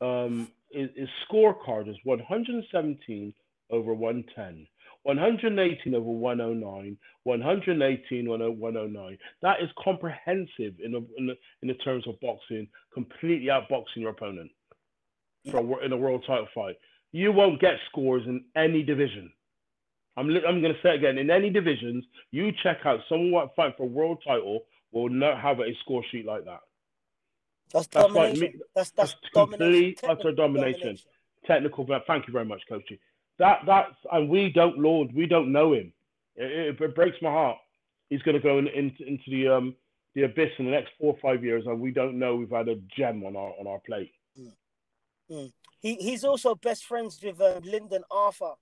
um, 0.00 0.48
his, 0.70 0.90
his 0.96 1.08
scorecard 1.28 1.88
is 1.88 1.96
117 2.04 3.34
over 3.70 3.94
110. 3.94 4.66
118 5.02 5.94
over 5.94 6.10
109, 6.10 6.98
118 7.24 8.28
over 8.28 8.50
109. 8.50 9.18
That 9.42 9.62
is 9.62 9.70
comprehensive 9.82 10.74
in 10.82 10.92
the, 10.92 11.06
in 11.16 11.30
in 11.62 11.68
the 11.68 11.74
terms 11.74 12.06
of 12.06 12.20
boxing, 12.20 12.68
completely 12.92 13.48
outboxing 13.48 13.96
your 13.96 14.10
opponent 14.10 14.50
for 15.50 15.58
a, 15.58 15.84
in 15.84 15.92
a 15.92 15.96
world 15.96 16.24
title 16.26 16.48
fight. 16.54 16.76
You 17.12 17.32
won't 17.32 17.60
get 17.60 17.74
scores 17.88 18.22
in 18.26 18.44
any 18.56 18.82
division. 18.82 19.32
I'm, 20.16 20.28
I'm 20.46 20.60
going 20.60 20.74
to 20.74 20.82
say 20.82 20.94
again. 20.94 21.18
In 21.18 21.30
any 21.30 21.50
divisions, 21.50 22.04
you 22.30 22.52
check 22.62 22.78
out 22.84 23.00
someone 23.08 23.46
who 23.46 23.52
fight 23.56 23.76
for 23.76 23.84
a 23.84 23.86
world 23.86 24.22
title 24.26 24.60
will 24.92 25.08
not 25.08 25.40
have 25.40 25.60
a 25.60 25.74
score 25.82 26.04
sheet 26.10 26.26
like 26.26 26.44
that. 26.44 26.60
That's, 27.72 27.86
that's 27.86 28.06
domination. 28.06 28.40
Like, 28.40 28.54
that's, 28.74 28.90
that's, 28.90 29.12
that's 29.12 29.32
complete 29.32 30.00
utter 30.04 30.32
domination. 30.32 30.80
domination. 30.80 30.98
Technical. 31.46 31.86
Thank 32.06 32.26
you 32.26 32.32
very 32.32 32.44
much, 32.44 32.62
Coachy. 32.68 33.00
That 33.38 33.60
that's 33.66 33.94
and 34.12 34.28
we 34.28 34.50
don't 34.50 34.78
Lord, 34.78 35.14
we 35.14 35.26
don't 35.26 35.52
know 35.52 35.72
him. 35.72 35.92
It, 36.36 36.50
it, 36.78 36.80
it 36.80 36.94
breaks 36.94 37.16
my 37.22 37.30
heart. 37.30 37.58
He's 38.10 38.22
going 38.22 38.34
to 38.34 38.40
go 38.42 38.58
in, 38.58 38.66
in, 38.68 38.94
into 39.06 39.30
the 39.30 39.48
um 39.48 39.74
the 40.14 40.24
abyss 40.24 40.50
in 40.58 40.64
the 40.66 40.70
next 40.72 40.90
four 41.00 41.14
or 41.14 41.18
five 41.22 41.44
years, 41.44 41.64
and 41.66 41.80
we 41.80 41.92
don't 41.92 42.18
know 42.18 42.36
we've 42.36 42.50
had 42.50 42.68
a 42.68 42.76
gem 42.96 43.24
on 43.24 43.36
our 43.36 43.52
on 43.58 43.66
our 43.66 43.78
plate. 43.80 44.12
Mm. 44.38 44.52
Mm. 45.30 45.52
He 45.80 45.94
he's 45.94 46.24
also 46.24 46.54
best 46.54 46.84
friends 46.84 47.18
with 47.22 47.40
uh, 47.40 47.60
Lyndon 47.64 48.02
Arthur. 48.10 48.52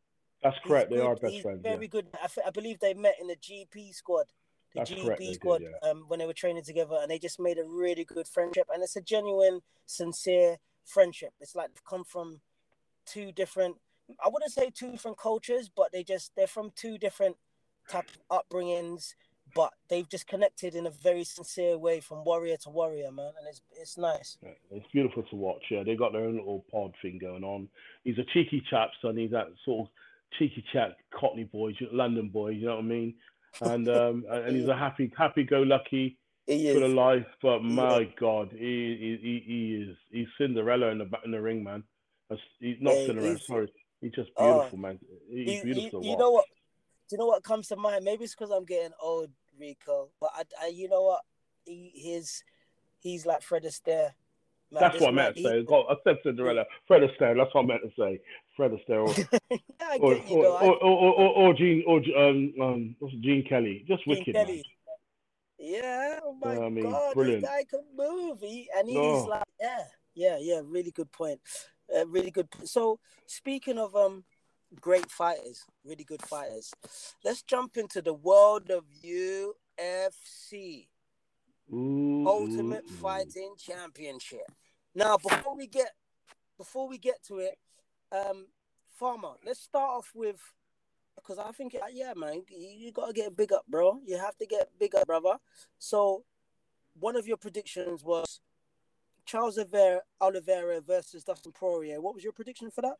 That's 0.42 0.56
He's 0.62 0.68
correct. 0.70 0.90
They 0.90 0.96
good. 0.96 1.06
are 1.06 1.16
best 1.16 1.32
He's 1.34 1.42
friends. 1.42 1.62
very 1.62 1.86
Yeah. 1.86 1.88
good. 1.88 2.06
I 2.46 2.50
believe 2.50 2.78
they 2.78 2.94
met 2.94 3.16
in 3.20 3.26
the 3.26 3.36
GB 3.36 3.92
squad, 3.94 4.26
the 4.84 4.94
That's 4.94 5.18
they 5.18 5.26
did, 5.26 5.34
squad, 5.34 5.62
yeah. 5.62 5.90
um, 5.90 6.04
when 6.08 6.18
they 6.18 6.26
were 6.26 6.32
training 6.32 6.64
together, 6.64 6.98
and 7.00 7.10
they 7.10 7.18
just 7.18 7.40
made 7.40 7.58
a 7.58 7.64
really 7.64 8.04
good 8.04 8.28
friendship. 8.28 8.68
And 8.72 8.82
it's 8.82 8.96
a 8.96 9.00
genuine, 9.00 9.60
sincere 9.86 10.58
friendship. 10.84 11.32
It's 11.40 11.54
like 11.54 11.68
they've 11.68 11.84
come 11.84 12.04
from 12.04 12.40
two 13.06 13.32
different. 13.32 13.76
I 14.24 14.28
wouldn't 14.28 14.52
say 14.52 14.70
two 14.70 14.90
different 14.90 15.18
cultures, 15.18 15.70
but 15.74 15.92
they 15.92 16.02
just 16.02 16.32
they're 16.36 16.46
from 16.46 16.72
two 16.74 16.98
different 16.98 17.36
type 17.88 18.08
of 18.30 18.42
upbringings, 18.50 19.14
but 19.54 19.72
they've 19.88 20.08
just 20.08 20.26
connected 20.26 20.74
in 20.74 20.86
a 20.86 20.90
very 20.90 21.24
sincere 21.24 21.78
way 21.78 22.00
from 22.00 22.24
warrior 22.24 22.56
to 22.58 22.70
warrior, 22.70 23.10
man, 23.10 23.32
and 23.38 23.48
it's 23.48 23.60
it's 23.72 23.98
nice. 23.98 24.38
Yeah, 24.42 24.50
It's 24.70 24.86
beautiful 24.92 25.22
to 25.24 25.36
watch. 25.36 25.62
Yeah, 25.70 25.82
they 25.84 25.96
got 25.96 26.12
their 26.12 26.24
own 26.24 26.36
little 26.36 26.64
pod 26.70 26.94
thing 27.02 27.18
going 27.20 27.44
on. 27.44 27.68
He's 28.04 28.18
a 28.18 28.24
cheeky 28.32 28.62
chap, 28.70 28.90
son. 29.02 29.16
He's 29.16 29.30
that 29.30 29.48
sort 29.64 29.86
of 29.86 29.92
cheeky 30.38 30.64
chap, 30.72 30.96
Cockney 31.18 31.44
boy, 31.44 31.72
London 31.92 32.28
boy. 32.28 32.50
You 32.50 32.66
know 32.66 32.76
what 32.76 32.84
I 32.84 32.88
mean? 32.88 33.14
And 33.61 33.88
um, 33.88 34.24
and 34.30 34.57
he's 34.57 34.68
a 34.68 34.76
happy, 34.76 35.12
happy-go-lucky 35.16 36.16
He 36.46 36.72
full 36.72 36.84
of 36.84 36.92
life. 36.92 37.26
But 37.42 37.62
Yeah. 37.62 37.68
my 37.74 38.12
God, 38.18 38.51
he, 38.53 38.59
he 38.59 39.18
he 39.22 39.42
he 39.46 39.74
is 39.90 39.96
he's 40.11 40.28
Cinderella 40.38 40.88
in 40.88 40.99
the 40.99 41.09
in 41.24 41.30
the 41.32 41.40
ring, 41.40 41.64
man. 41.64 41.82
He's 42.61 42.76
not 42.80 42.94
Hey, 42.94 43.07
Cinderella. 43.07 43.30
he's- 43.34 43.46
Sorry, 43.46 43.72
he's 44.01 44.12
just 44.12 44.30
Oh, 44.36 44.55
beautiful, 44.55 44.78
man. 44.78 44.99
He's 45.30 45.64
You, 45.64 45.74
beautiful. 45.74 46.05
you, 46.05 46.11
you 46.11 46.16
know 46.16 46.30
what? 46.30 46.44
Do 47.09 47.14
you 47.16 47.18
know 47.18 47.26
what 47.26 47.42
comes 47.42 47.68
to 47.68 47.76
mind? 47.76 48.05
Maybe 48.05 48.24
it's 48.24 48.34
because 48.34 48.51
I'm 48.51 48.64
getting 48.66 48.92
old, 49.01 49.30
Rico. 49.59 50.11
But 50.20 50.30
I, 50.34 50.42
I 50.62 50.66
you 50.68 50.88
know 50.88 51.03
what? 51.03 51.22
He, 51.64 51.90
his, 51.94 52.42
he's 53.01 53.24
like 53.24 53.40
Fred 53.42 53.64
Astaire. 53.64 54.12
Man, 54.70 54.80
That's 54.82 55.00
what 55.00 55.08
I 55.08 55.12
meant 55.12 55.36
to 55.36 55.42
say. 55.42 55.62
God, 55.64 55.86
I 55.88 55.94
said 56.04 56.18
Cinderella. 56.22 56.64
Fred 56.86 57.02
Astaire. 57.02 57.36
That's 57.36 57.54
what 57.54 57.64
I 57.64 57.66
meant 57.66 57.82
to 57.84 57.90
say. 57.98 58.20
Fred 58.56 58.72
Astaire. 58.72 59.00
Or, 59.00 59.54
or, 60.00 60.14
or, 60.14 60.46
or, 60.46 60.76
or, 60.76 61.12
or, 61.14 61.28
or 61.48 61.54
Gene, 61.54 61.84
or 61.86 61.98
um, 62.18 62.52
um, 62.60 62.96
what's 62.98 63.14
Gene 63.16 63.44
Kelly. 63.48 63.84
Just 63.88 64.04
Gene 64.04 64.16
wicked, 64.18 64.34
Kelly. 64.34 64.56
man. 64.56 64.62
Yeah, 65.60 66.20
oh 66.22 66.34
my 66.40 66.52
Yeah, 66.54 66.60
I 66.60 66.68
mean, 66.68 66.90
god, 66.90 67.14
brilliant. 67.14 67.40
this 67.42 67.50
guy 67.50 67.64
can 67.68 67.80
move. 67.96 68.40
He, 68.40 68.68
and 68.76 68.88
he's 68.88 68.98
Oh. 68.98 69.24
like, 69.24 69.42
yeah, 69.60 69.84
yeah, 70.14 70.36
yeah. 70.40 70.60
Really 70.64 70.90
good 70.92 71.10
point. 71.12 71.40
Uh, 71.96 72.06
really 72.06 72.30
good. 72.30 72.48
So 72.64 73.00
speaking 73.26 73.78
of 73.78 73.96
um, 73.96 74.24
great 74.80 75.10
fighters, 75.10 75.64
really 75.84 76.04
good 76.04 76.22
fighters. 76.22 76.72
Let's 77.24 77.42
jump 77.42 77.76
into 77.78 78.02
the 78.02 78.12
world 78.14 78.70
of 78.70 78.84
UFC. 79.02 80.88
Ooh, 81.72 82.26
Ultimate 82.26 82.84
ooh, 82.88 82.92
ooh. 82.92 82.96
Fighting 82.96 83.54
Championship. 83.58 84.50
Now, 84.94 85.16
before 85.16 85.56
we 85.56 85.66
get 85.66 85.92
before 86.56 86.88
we 86.88 86.98
get 86.98 87.22
to 87.28 87.38
it, 87.38 87.58
um, 88.12 88.46
Farmer, 88.88 89.34
let's 89.44 89.60
start 89.60 89.90
off 89.98 90.10
with 90.14 90.40
because 91.14 91.38
I 91.38 91.52
think 91.52 91.74
uh, 91.74 91.86
yeah, 91.92 92.14
man, 92.16 92.42
you, 92.48 92.68
you 92.86 92.92
gotta 92.92 93.12
get 93.12 93.36
big 93.36 93.52
up, 93.52 93.64
bro. 93.68 94.00
You 94.04 94.18
have 94.18 94.36
to 94.38 94.46
get 94.46 94.70
big 94.78 94.94
up, 94.94 95.06
brother. 95.06 95.36
So, 95.78 96.24
one 96.98 97.16
of 97.16 97.26
your 97.26 97.36
predictions 97.36 98.02
was 98.02 98.40
Charles 99.24 99.58
Oliveira, 99.58 100.00
Oliveira 100.20 100.80
versus 100.80 101.22
Dustin 101.22 101.52
Poirier. 101.52 102.00
What 102.00 102.14
was 102.14 102.24
your 102.24 102.32
prediction 102.32 102.70
for 102.70 102.82
that? 102.82 102.96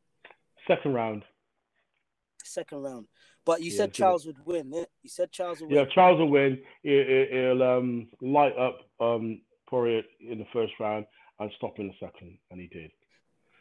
Second 0.67 0.95
round. 0.95 1.25
Second 2.49 2.83
round. 2.83 3.07
But 3.45 3.63
you 3.63 3.71
Yeah, 3.71 3.77
said 3.77 3.93
Charles 3.95 4.27
would 4.27 4.45
win. 4.45 4.73
eh? 4.75 4.85
You 5.03 5.11
said 5.11 5.31
Charles 5.31 5.61
would 5.61 5.71
Yeah. 5.71 5.85
Charles 5.95 6.19
will 6.19 6.29
win. 6.31 6.63
It, 6.83 7.31
it, 7.33 7.49
will 7.49 7.63
um, 7.63 8.09
light 8.21 8.57
up 8.59 8.79
um, 9.01 9.41
Poirier 9.69 10.03
in 10.21 10.39
the 10.39 10.47
first 10.53 10.73
round 10.81 11.07
and 11.41 11.51
stop 11.57 11.79
in 11.79 11.89
the 11.89 11.95
second, 12.01 12.39
and 12.51 12.61
he 12.61 12.67
did. 12.69 12.91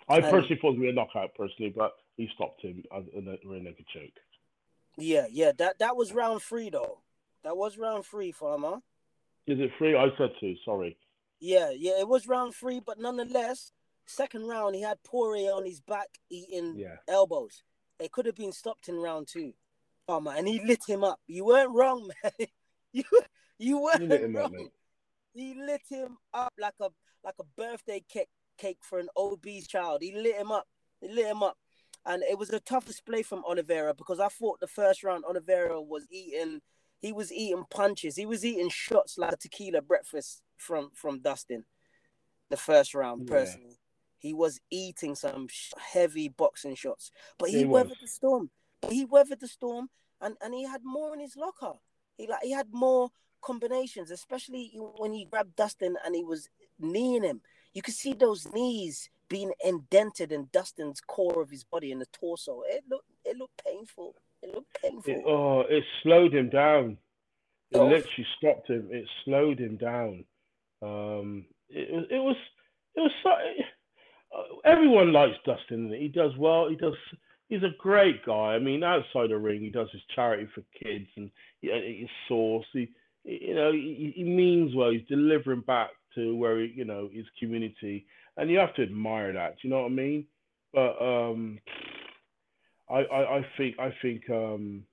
I 0.10 0.16
And- 0.18 0.26
personally 0.26 0.58
thought 0.62 0.70
it 0.70 0.80
would 0.80 0.82
be 0.82 0.90
a 0.90 0.94
knockout, 0.94 1.36
personally, 1.36 1.74
but 1.76 1.94
he 2.16 2.30
stopped 2.36 2.62
him 2.62 2.84
in 3.14 3.28
a 3.28 3.38
rear 3.48 3.62
naked 3.62 3.86
choke. 3.94 4.12
Yeah, 4.98 5.28
yeah. 5.30 5.52
That 5.58 5.78
that 5.80 5.96
was 5.96 6.12
round 6.14 6.42
three 6.42 6.70
though. 6.72 7.02
That 7.44 7.56
was 7.56 7.78
round 7.78 8.06
three, 8.06 8.32
Farmer. 8.32 8.78
Is 9.46 9.60
it 9.60 9.72
three? 9.78 9.96
I 9.96 10.08
said 10.18 10.32
two. 10.40 10.56
Sorry. 10.66 10.98
Yeah, 11.40 11.70
yeah, 11.70 12.00
it 12.00 12.08
was 12.08 12.28
round 12.28 12.56
three, 12.56 12.80
but 12.80 12.98
nonetheless, 13.00 13.72
second 14.08 14.48
round 14.48 14.74
he 14.74 14.82
had 14.82 15.04
Poirier 15.04 15.52
on 15.52 15.66
his 15.66 15.80
back 15.82 16.08
eating 16.32 16.76
Yeah. 16.78 16.96
elbows. 17.08 17.64
It 18.00 18.12
could 18.12 18.26
have 18.26 18.36
been 18.36 18.52
stopped 18.52 18.90
in 18.90 18.96
round 18.96 19.28
two. 19.28 19.54
Oh 20.08 20.20
man, 20.20 20.38
and 20.38 20.48
he 20.48 20.62
lit 20.64 20.82
him 20.88 21.04
up. 21.04 21.20
You 21.28 21.46
weren't 21.46 21.72
wrong, 21.74 22.10
man. 22.24 22.48
you 22.94 23.04
you 23.58 23.82
weren't 23.82 24.08
lit 24.08 24.22
him 24.24 24.36
up, 24.36 24.44
wrong. 24.44 24.52
mate. 24.54 24.72
he 25.34 25.54
lit 25.56 25.82
him 25.90 26.18
up 26.34 26.54
like 26.60 26.76
a 26.80 26.90
like 27.24 27.36
a 27.40 27.44
birthday 27.58 28.04
cake 28.08 28.30
cake 28.58 28.80
for 28.82 29.00
an 29.00 29.08
obese 29.18 29.68
child. 29.68 30.02
He 30.02 30.14
lit 30.16 30.36
him 30.36 30.52
up. 30.52 30.68
He 31.02 31.10
lit 31.10 31.26
him 31.28 31.44
up. 31.44 31.58
And 32.06 32.24
it 32.24 32.38
was 32.40 32.50
a 32.52 32.60
tough 32.62 32.86
display 32.86 33.22
from 33.22 33.44
Oliveira 33.44 33.94
because 33.94 34.20
I 34.22 34.30
thought 34.30 34.60
the 34.62 34.68
first 34.68 35.04
round 35.04 35.26
Oliveira 35.26 35.82
was 35.82 36.06
eating 36.10 36.62
he 37.00 37.12
was 37.12 37.32
eating 37.34 37.66
punches. 37.70 38.16
He 38.16 38.26
was 38.26 38.46
eating 38.46 38.70
shots 38.70 39.18
like 39.18 39.34
a 39.34 39.38
tequila 39.38 39.82
breakfast 39.82 40.42
from 40.58 40.90
from 40.94 41.20
Dustin. 41.20 41.66
The 42.50 42.58
first 42.58 42.96
round, 42.96 43.28
Yeah. 43.28 43.36
personally, 43.36 43.77
he 44.20 44.34
was 44.34 44.60
eating 44.72 45.16
some 45.16 45.48
sh- 45.50 45.74
heavy 45.78 46.28
boxing 46.30 46.76
shots, 46.76 47.12
but 47.38 47.50
he, 47.50 47.60
he 47.60 47.66
weathered 47.66 47.98
the 48.02 48.08
storm. 48.08 48.50
But 48.82 48.92
he 48.92 49.06
weathered 49.06 49.40
the 49.40 49.48
storm, 49.48 49.90
and 50.22 50.36
and 50.42 50.54
he 50.54 50.64
had 50.66 50.82
more 50.84 51.14
in 51.14 51.20
his 51.20 51.36
locker. 51.36 51.74
He 52.18 52.28
like 52.28 52.44
he 52.44 52.52
had 52.52 52.68
more 52.72 53.10
combinations, 53.42 54.12
especially 54.12 54.72
when 54.98 55.14
he 55.14 55.26
grabbed 55.26 55.56
Dustin 55.56 55.96
and 56.04 56.16
he 56.16 56.24
was 56.24 56.50
kneeing 56.80 57.24
him. 57.24 57.42
You 57.74 57.82
could 57.84 57.94
see 57.94 58.14
those 58.14 58.52
knees 58.52 59.10
being 59.30 59.52
indented 59.64 60.32
in 60.32 60.50
Dustin's 60.52 61.00
core 61.02 61.42
of 61.42 61.50
his 61.52 61.64
body 61.64 61.92
in 61.92 62.00
the 62.00 62.08
torso. 62.08 62.64
It 62.68 62.84
looked 62.90 63.10
it 63.26 63.38
looked 63.38 63.62
painful. 63.64 64.16
It 64.42 64.54
looked 64.54 64.82
painful. 64.82 65.14
It, 65.14 65.24
oh, 65.26 65.62
it 65.70 65.84
slowed 66.04 66.34
him 66.34 66.50
down. 66.50 66.98
It 67.72 67.78
Oh. 67.78 67.88
literally 67.88 68.26
stopped 68.38 68.70
him. 68.70 68.88
It 68.92 69.06
slowed 69.26 69.60
him 69.60 69.78
down. 69.78 70.26
Um, 70.82 71.46
it, 71.70 71.92
was- 71.92 72.08
it 72.10 72.20
was, 72.20 72.36
it 72.96 73.00
was. 73.02 73.12
So, 73.24 73.30
uh, 73.32 73.64
everyone 74.66 75.14
likes 75.14 75.36
Dustin. 75.46 75.94
He 75.98 76.08
does 76.08 76.32
well. 76.38 76.70
He 76.70 76.76
does. 76.76 76.94
He's 77.50 77.64
a 77.64 77.76
great 77.78 78.26
guy. 78.26 78.56
I 78.56 78.60
mean, 78.60 78.84
outside 78.84 79.30
the 79.30 79.38
ring, 79.38 79.62
he 79.62 79.70
does 79.70 79.88
his 79.92 80.02
charity 80.14 80.48
for 80.54 80.64
kids 80.84 81.08
and 81.16 81.32
he, 81.62 81.70
his 82.02 82.10
sauce. 82.28 82.66
He, 82.74 82.90
you 83.24 83.56
know, 83.56 83.72
he, 83.72 84.14
he 84.16 84.24
means 84.24 84.76
well. 84.76 84.92
He's 84.92 85.08
delivering 85.08 85.62
back 85.62 85.90
to 86.16 86.36
where 86.36 86.60
he, 86.60 86.74
you 86.76 86.86
know, 86.86 87.10
his 87.12 87.26
community, 87.40 88.06
and 88.36 88.50
you 88.50 88.58
have 88.60 88.76
to 88.76 88.84
admire 88.84 89.34
that. 89.34 89.56
Do 89.62 89.68
you 89.68 89.70
know 89.70 89.82
what 89.82 89.92
I 89.92 89.96
mean? 89.96 90.26
But 90.74 91.02
um, 91.02 91.60
I, 92.90 93.00
I, 93.00 93.38
I 93.38 93.46
think, 93.58 93.80
I 93.80 93.94
think, 94.02 94.30
um, 94.30 94.84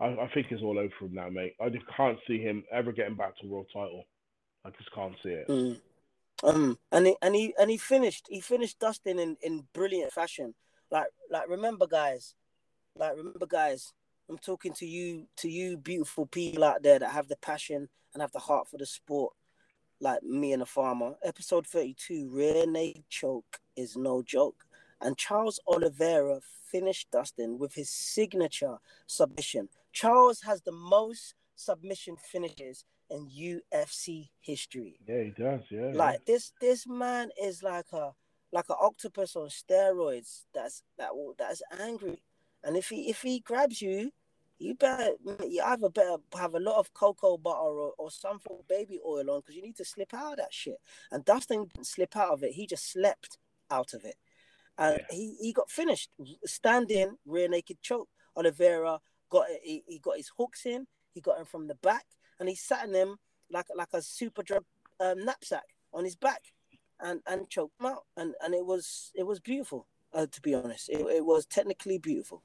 I, 0.00 0.06
I 0.06 0.30
think 0.34 0.46
it's 0.50 0.62
all 0.62 0.78
over 0.78 0.92
for 0.98 1.06
him 1.06 1.14
now, 1.14 1.28
mate. 1.28 1.54
I 1.60 1.68
just 1.68 1.84
can't 1.96 2.18
see 2.26 2.40
him 2.40 2.64
ever 2.72 2.92
getting 2.92 3.16
back 3.16 3.36
to 3.38 3.46
world 3.46 3.66
title. 3.72 4.04
I 4.64 4.70
just 4.70 4.92
can't 4.94 5.14
see 5.22 5.30
it. 5.30 5.48
Mm. 5.48 5.80
Um, 6.42 6.78
and 6.90 7.06
he 7.06 7.16
and 7.22 7.34
he 7.34 7.54
and 7.58 7.70
he 7.70 7.78
finished. 7.78 8.26
He 8.28 8.40
finished 8.40 8.78
Dustin 8.78 9.18
in, 9.18 9.36
in 9.42 9.64
brilliant 9.72 10.12
fashion. 10.12 10.54
Like 10.90 11.08
like 11.30 11.48
remember, 11.48 11.86
guys. 11.86 12.34
Like 12.96 13.16
remember, 13.16 13.46
guys. 13.46 13.92
I'm 14.28 14.38
talking 14.38 14.72
to 14.74 14.86
you, 14.86 15.26
to 15.38 15.48
you, 15.50 15.76
beautiful 15.76 16.26
people 16.26 16.64
out 16.64 16.82
there 16.82 16.98
that 16.98 17.10
have 17.10 17.28
the 17.28 17.36
passion 17.36 17.88
and 18.14 18.22
have 18.22 18.32
the 18.32 18.38
heart 18.38 18.68
for 18.68 18.78
the 18.78 18.86
sport, 18.86 19.34
like 20.00 20.22
me 20.22 20.52
and 20.52 20.62
a 20.62 20.66
farmer. 20.66 21.14
Episode 21.24 21.66
32, 21.66 22.30
rear 22.30 22.66
naked 22.66 23.04
choke 23.10 23.58
is 23.76 23.96
no 23.96 24.22
joke. 24.22 24.64
And 25.00 25.18
Charles 25.18 25.60
Oliveira 25.66 26.40
finished 26.70 27.10
Dustin 27.10 27.58
with 27.58 27.74
his 27.74 27.90
signature 27.90 28.76
submission. 29.06 29.68
Charles 29.92 30.40
has 30.42 30.62
the 30.62 30.72
most 30.72 31.34
submission 31.56 32.16
finishes 32.16 32.84
in 33.12 33.28
UFC 33.28 34.30
history. 34.40 34.98
Yeah, 35.06 35.22
he 35.24 35.30
does. 35.30 35.60
Yeah. 35.70 35.88
yeah. 35.88 35.92
Like 35.94 36.24
this, 36.24 36.52
this 36.60 36.86
man 36.86 37.30
is 37.40 37.62
like 37.62 37.86
a 37.92 38.12
like 38.52 38.68
an 38.68 38.76
octopus 38.80 39.36
on 39.36 39.48
steroids. 39.48 40.44
That's 40.54 40.82
that 40.98 41.14
will 41.14 41.34
that's 41.38 41.62
angry, 41.80 42.22
and 42.64 42.76
if 42.76 42.88
he 42.88 43.08
if 43.08 43.22
he 43.22 43.40
grabs 43.40 43.80
you, 43.82 44.10
you 44.58 44.74
better 44.74 45.12
you 45.46 45.62
either 45.64 45.88
better 45.88 46.16
have 46.36 46.54
a 46.54 46.60
lot 46.60 46.78
of 46.78 46.92
cocoa 46.94 47.36
butter 47.36 47.58
or, 47.58 47.92
or 47.98 48.10
some 48.10 48.38
form 48.38 48.60
of 48.60 48.68
baby 48.68 48.98
oil 49.06 49.30
on 49.30 49.40
because 49.40 49.56
you 49.56 49.62
need 49.62 49.76
to 49.76 49.84
slip 49.84 50.14
out 50.14 50.32
of 50.32 50.38
that 50.38 50.52
shit. 50.52 50.78
And 51.10 51.24
Dustin 51.24 51.66
didn't 51.66 51.86
slip 51.86 52.16
out 52.16 52.32
of 52.32 52.42
it; 52.42 52.52
he 52.52 52.66
just 52.66 52.90
slept 52.92 53.38
out 53.70 53.94
of 53.94 54.04
it, 54.04 54.16
and 54.78 54.98
Yeah. 54.98 55.16
he 55.16 55.36
he 55.40 55.52
got 55.52 55.70
finished 55.70 56.10
standing 56.44 57.16
rear 57.26 57.48
naked 57.48 57.80
choke. 57.82 58.08
Oliveira 58.36 59.00
got 59.30 59.46
he, 59.62 59.82
he 59.86 59.98
got 59.98 60.16
his 60.16 60.30
hooks 60.38 60.64
in. 60.66 60.86
He 61.14 61.20
got 61.20 61.38
him 61.38 61.44
from 61.44 61.66
the 61.68 61.74
back, 61.74 62.06
and 62.42 62.48
he 62.48 62.56
sat 62.56 62.88
in 62.88 62.92
him 62.92 63.18
like 63.52 63.66
like 63.76 63.92
a 63.92 64.02
super 64.02 64.42
drug 64.42 64.64
um, 64.98 65.24
knapsack 65.24 65.62
on 65.94 66.02
his 66.04 66.16
back, 66.16 66.42
and 66.98 67.20
and 67.28 67.48
choked 67.48 67.80
him 67.80 67.86
out. 67.86 68.02
And 68.16 68.34
and 68.42 68.52
it 68.52 68.66
was 68.66 69.12
it 69.14 69.24
was 69.24 69.38
beautiful. 69.38 69.86
Uh, 70.12 70.26
to 70.26 70.40
be 70.42 70.52
honest, 70.52 70.88
it, 70.90 71.00
it 71.06 71.24
was 71.24 71.46
technically 71.46 71.98
beautiful. 71.98 72.42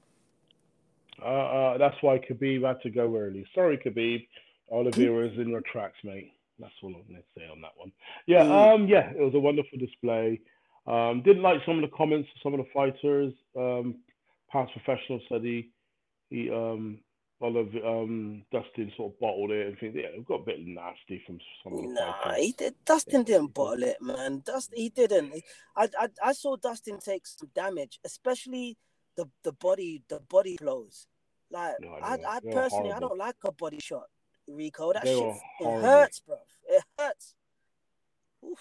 Uh, 1.20 1.26
uh, 1.26 1.78
that's 1.80 1.96
why 2.02 2.20
Khabib 2.20 2.66
had 2.66 2.80
to 2.84 2.92
go 2.92 3.18
early. 3.18 3.44
Sorry, 3.56 3.78
Khabib. 3.78 4.28
Oliveira's 4.72 5.38
in 5.40 5.50
your 5.50 5.62
tracks, 5.72 5.98
mate. 6.04 6.32
That's 6.60 6.74
all 6.84 6.90
I'm 6.90 7.02
going 7.10 7.22
to 7.22 7.40
say 7.40 7.48
on 7.52 7.60
that 7.62 7.72
one. 7.76 7.92
Yeah, 8.28 8.44
Mm. 8.44 8.76
um, 8.76 8.88
yeah, 8.88 9.10
it 9.10 9.20
was 9.20 9.34
a 9.34 9.40
wonderful 9.40 9.80
display. 9.80 10.40
Um, 10.86 11.24
didn't 11.24 11.42
like 11.42 11.60
some 11.66 11.82
of 11.84 11.90
the 11.90 11.96
comments 11.98 12.30
of 12.36 12.42
some 12.44 12.54
of 12.54 12.60
the 12.64 12.72
fighters. 12.74 13.34
Um, 13.58 13.96
past 14.52 14.72
professional 14.74 15.20
said 15.28 15.42
he 15.42 15.70
he 16.30 16.50
um 16.52 17.00
Olive 17.40 17.76
um 17.86 18.44
Dustin 18.52 18.92
sort 18.98 19.14
of 19.14 19.20
bottled 19.20 19.52
it 19.52 19.68
and 19.68 19.78
think 19.78 19.96
yeah, 19.96 20.08
it 20.08 20.26
got 20.26 20.42
a 20.42 20.46
bit 20.46 20.60
nasty 20.66 21.22
from 21.26 21.40
some 21.64 21.74
of 21.74 21.82
the 21.82 21.94
Nah, 21.94 22.14
fighters. 22.24 22.46
he 22.46 22.52
did. 22.54 22.76
Dustin 22.84 23.24
didn't 23.24 23.54
bottle 23.54 23.84
it, 23.84 24.02
man. 24.02 24.42
Dustin, 24.44 24.78
he 24.78 24.90
didn't. 24.90 25.34
I, 25.76 25.88
I, 26.00 26.08
I 26.24 26.34
saw 26.34 26.56
Dustin 26.56 27.00
take 27.00 27.28
some 27.28 27.50
damage, 27.54 28.00
especially 28.04 28.78
the 29.16 29.30
the 29.44 29.52
body, 29.54 30.02
the 30.10 30.20
body 30.20 30.58
blows. 30.60 31.08
Like, 31.52 31.76
No, 31.80 31.94
I, 32.02 32.18
I 32.28 32.40
were 32.44 32.52
personally, 32.52 32.92
I 32.92 33.00
don't 33.00 33.18
like 33.18 33.36
a 33.44 33.52
body 33.52 33.80
shot, 33.80 34.08
Rico. 34.48 34.92
That 34.94 35.04
They 35.04 35.16
shit 35.16 35.36
it 35.62 35.82
hurts, 35.82 36.20
bro. 36.22 36.38
It 36.68 36.84
hurts. 37.00 37.36
Oof. 38.44 38.60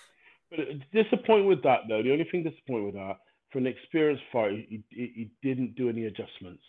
But 0.51 0.59
disappointed 0.93 1.47
with 1.47 1.63
that 1.63 1.81
though. 1.89 2.03
The 2.03 2.13
only 2.13 2.25
thing 2.31 2.43
disappointed 2.43 2.85
with 2.85 2.95
that, 2.95 3.17
for 3.51 3.59
an 3.59 3.67
experienced 3.67 4.23
fighter, 4.31 4.57
he, 4.69 4.83
he, 4.91 5.13
he 5.15 5.31
didn't 5.43 5.77
do 5.77 5.89
any 5.89 6.05
adjustments. 6.05 6.63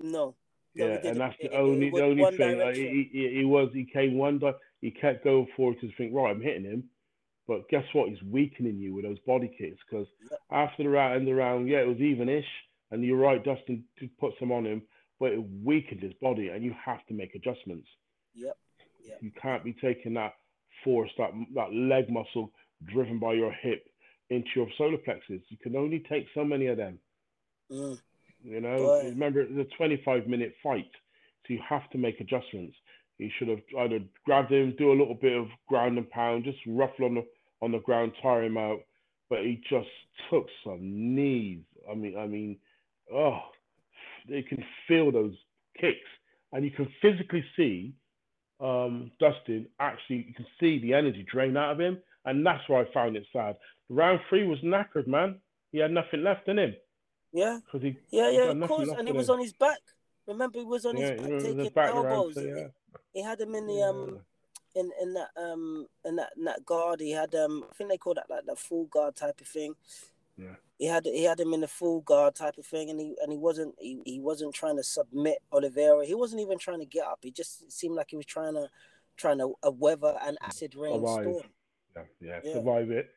No. 0.00 0.34
Yeah, 0.76 0.98
and 1.04 1.20
that's 1.20 1.34
It- 1.40 1.50
the 1.50 1.56
only 1.58 1.90
the 1.90 2.02
only 2.02 2.24
thing. 2.36 2.58
Direction. 2.58 2.84
he, 2.84 3.08
he, 3.12 3.34
he 3.38 3.44
was 3.44 3.70
he 3.72 3.84
came 3.84 4.14
one 4.14 4.38
di- 4.38 4.52
he 4.80 4.90
kept 4.90 5.24
going 5.24 5.46
forward 5.56 5.76
because 5.80 5.94
think 5.96 6.14
right, 6.14 6.30
I'm 6.30 6.40
hitting 6.40 6.64
him, 6.64 6.84
but 7.48 7.68
guess 7.68 7.84
what? 7.94 8.08
He's 8.10 8.22
weakening 8.22 8.78
you 8.78 8.94
with 8.94 9.04
those 9.04 9.18
body 9.20 9.48
kicks 9.58 9.80
because 9.88 10.06
Yep. 10.30 10.40
after 10.50 10.82
the 10.82 10.88
round, 10.90 11.14
end 11.16 11.26
the 11.28 11.34
round, 11.34 11.68
yeah, 11.68 11.78
it 11.78 11.88
was 11.88 12.00
even-ish, 12.00 12.46
and 12.90 13.02
you're 13.02 13.16
right, 13.16 13.42
Dustin 13.42 13.84
did 13.98 14.16
put 14.18 14.34
some 14.38 14.52
on 14.52 14.66
him, 14.66 14.82
but 15.18 15.32
it 15.32 15.42
weakened 15.64 16.02
his 16.02 16.12
body, 16.20 16.48
and 16.48 16.62
you 16.62 16.74
have 16.84 17.04
to 17.06 17.14
make 17.14 17.34
adjustments. 17.34 17.88
Yep. 18.34 18.56
Yep. 19.06 19.18
You 19.22 19.30
can't 19.40 19.64
be 19.64 19.72
taking 19.72 20.14
that 20.14 20.34
force, 20.84 21.10
that 21.16 21.30
that 21.54 21.72
leg 21.72 22.10
muscle 22.10 22.52
driven 22.84 23.18
by 23.18 23.32
your 23.32 23.52
hip 23.52 23.86
into 24.28 24.50
your 24.56 24.68
solar 24.76 24.98
plexus. 24.98 25.40
You 25.48 25.56
can 25.56 25.74
only 25.74 26.00
take 26.00 26.26
so 26.34 26.44
many 26.44 26.66
of 26.66 26.76
them. 26.76 26.98
Mm. 27.72 27.98
You 28.46 28.60
know, 28.60 28.76
Boy. 28.76 29.02
remember 29.06 29.40
it's 29.40 29.72
a 29.72 29.76
25 29.76 30.28
minute 30.28 30.54
fight, 30.62 30.90
so 31.46 31.54
you 31.54 31.60
have 31.68 31.90
to 31.90 31.98
make 31.98 32.20
adjustments. 32.20 32.76
He 33.18 33.30
should 33.36 33.48
have 33.48 33.60
either 33.78 33.98
grabbed 34.24 34.52
him, 34.52 34.74
do 34.78 34.92
a 34.92 34.98
little 34.98 35.18
bit 35.20 35.36
of 35.36 35.48
ground 35.68 35.98
and 35.98 36.08
pound, 36.10 36.44
just 36.44 36.58
ruffle 36.66 37.06
on 37.06 37.14
the 37.16 37.26
on 37.60 37.72
the 37.72 37.80
ground, 37.80 38.12
tire 38.22 38.44
him 38.44 38.56
out. 38.56 38.80
But 39.28 39.40
he 39.40 39.60
just 39.68 39.88
took 40.30 40.46
some 40.64 40.78
knees. 40.80 41.62
I 41.90 41.94
mean, 41.94 42.16
I 42.16 42.26
mean, 42.26 42.58
oh, 43.12 43.40
you 44.26 44.44
can 44.44 44.62
feel 44.86 45.10
those 45.10 45.34
kicks, 45.80 45.96
and 46.52 46.64
you 46.64 46.70
can 46.70 46.88
physically 47.02 47.44
see 47.56 47.94
um, 48.60 49.10
Dustin. 49.18 49.66
Actually, 49.80 50.24
you 50.28 50.34
can 50.34 50.46
see 50.60 50.78
the 50.78 50.94
energy 50.94 51.26
drain 51.28 51.56
out 51.56 51.72
of 51.72 51.80
him, 51.80 51.98
and 52.26 52.46
that's 52.46 52.62
why 52.68 52.82
I 52.82 52.84
found 52.94 53.16
it 53.16 53.26
sad. 53.32 53.56
Round 53.88 54.20
three 54.28 54.46
was 54.46 54.60
knackered, 54.60 55.08
man. 55.08 55.40
He 55.72 55.78
had 55.78 55.90
nothing 55.90 56.22
left 56.22 56.46
in 56.46 56.60
him 56.60 56.76
Yeah. 57.36 57.58
because 57.64 57.82
he 57.82 57.98
Yeah, 58.10 58.30
yeah, 58.30 58.50
of 58.50 58.60
course. 58.68 58.88
And 58.88 59.06
he 59.06 59.12
was 59.12 59.28
on 59.30 59.40
his 59.40 59.52
back. 59.52 59.78
Remember, 60.26 60.58
he 60.58 60.64
was 60.64 60.84
on 60.86 60.96
Yeah, 60.96 61.12
his 61.12 61.20
back 61.20 61.42
taking 61.42 61.70
back 61.70 61.94
elbows. 61.94 62.34
so 62.34 62.40
yeah. 62.40 62.68
He 63.12 63.22
had 63.22 63.40
him 63.40 63.54
in 63.54 63.66
the 63.66 63.74
Yeah. 63.74 63.88
um 63.88 64.20
in 64.74 64.90
in 65.00 65.14
that 65.14 65.30
um 65.36 65.86
in 66.04 66.16
that 66.16 66.30
in 66.36 66.44
that 66.44 66.64
guard. 66.64 67.00
He 67.00 67.10
had 67.12 67.34
um 67.34 67.64
I 67.70 67.74
think 67.74 67.90
they 67.90 67.98
call 67.98 68.14
that 68.14 68.28
like 68.30 68.46
the 68.46 68.56
full 68.56 68.84
guard 68.86 69.14
type 69.16 69.40
of 69.40 69.46
thing. 69.46 69.74
Yeah. 70.36 70.56
He 70.78 70.86
had 70.86 71.04
he 71.06 71.24
had 71.24 71.40
him 71.40 71.52
in 71.54 71.60
the 71.60 71.68
full 71.68 72.00
guard 72.02 72.34
type 72.34 72.58
of 72.58 72.66
thing, 72.66 72.90
and 72.90 72.98
he 73.00 73.14
and 73.22 73.30
he 73.32 73.38
wasn't 73.38 73.74
he, 73.78 74.00
he 74.04 74.20
wasn't 74.20 74.54
trying 74.54 74.76
to 74.76 74.82
submit 74.82 75.38
Oliveira. 75.52 76.04
He 76.04 76.14
wasn't 76.14 76.40
even 76.42 76.58
trying 76.58 76.80
to 76.80 76.84
get 76.86 77.04
up. 77.06 77.20
He 77.22 77.30
just 77.30 77.70
seemed 77.70 77.94
like 77.94 78.08
he 78.10 78.16
was 78.16 78.26
trying 78.26 78.54
to 78.54 78.68
trying 79.16 79.38
to 79.38 79.54
uh, 79.66 79.70
weather 79.70 80.14
an 80.22 80.36
acid 80.42 80.74
rain 80.74 80.94
Survive. 81.00 81.22
storm. 81.22 81.42
Yeah, 81.96 82.02
yeah, 82.20 82.40
Yeah. 82.44 82.52
survive 82.54 82.90
it. 82.90 83.10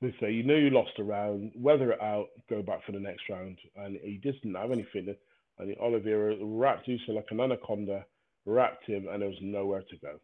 They 0.00 0.14
say 0.18 0.30
you 0.32 0.42
know 0.42 0.54
you 0.56 0.70
lost 0.70 0.92
a 0.98 1.02
round, 1.04 1.52
weather 1.54 1.92
it 1.92 2.00
out, 2.00 2.28
go 2.48 2.62
back 2.62 2.84
for 2.86 2.92
the 2.92 3.00
next 3.00 3.28
round, 3.28 3.58
and 3.76 3.98
he 4.02 4.16
didn't 4.16 4.54
have 4.54 4.70
anything. 4.70 5.14
And 5.58 5.76
Oliveira 5.78 6.36
wrapped 6.42 6.88
Usyk 6.88 7.08
like 7.08 7.26
an 7.30 7.40
anaconda, 7.40 8.06
wrapped 8.46 8.86
him, 8.86 9.08
and 9.08 9.20
there 9.20 9.28
was 9.28 9.38
nowhere 9.42 9.82
to 9.82 9.96
go. 9.98 10.18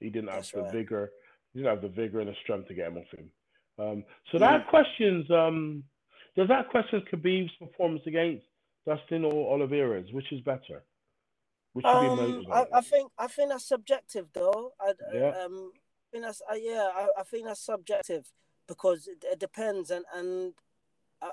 He 0.00 0.10
didn't 0.10 0.28
have 0.30 0.38
That's 0.38 0.50
the 0.50 0.62
right. 0.62 0.72
vigor. 0.72 1.12
He 1.52 1.60
didn't 1.60 1.70
have 1.74 1.82
the 1.82 1.88
vigor 1.94 2.18
and 2.20 2.28
the 2.28 2.34
strength 2.42 2.66
to 2.68 2.74
get 2.74 2.88
him 2.88 2.98
off 2.98 3.10
him. 3.16 3.30
Um, 3.78 4.04
so 4.32 4.38
Mm. 4.38 4.40
that 4.40 4.66
questions. 4.68 5.30
Um, 5.30 5.84
does 6.34 6.48
that 6.48 6.68
question 6.70 7.00
Khabib's 7.02 7.54
performance 7.56 8.02
against 8.06 8.44
Dustin 8.84 9.24
or 9.24 9.52
Oliveira's? 9.54 10.12
Which 10.12 10.32
is 10.32 10.40
better? 10.40 10.84
Which 11.74 11.86
should 11.86 12.00
be 12.00 12.06
Um? 12.06 12.46
I, 12.52 12.66
I 12.72 12.80
think 12.80 13.12
I 13.16 13.26
think 13.28 13.50
that's 13.50 13.64
subjective 13.66 14.28
though. 14.32 14.72
I, 14.80 14.94
Yeah. 15.12 15.30
um, 15.44 15.72
I 15.76 16.06
think 16.10 16.24
that's 16.24 16.42
uh, 16.50 16.54
yeah. 16.54 16.88
I, 16.94 17.08
I 17.18 17.22
think 17.24 17.46
that's 17.46 17.60
subjective 17.60 18.26
because 18.66 19.08
it, 19.08 19.24
it 19.24 19.38
depends, 19.38 19.90
and 19.90 20.04
and 20.14 20.54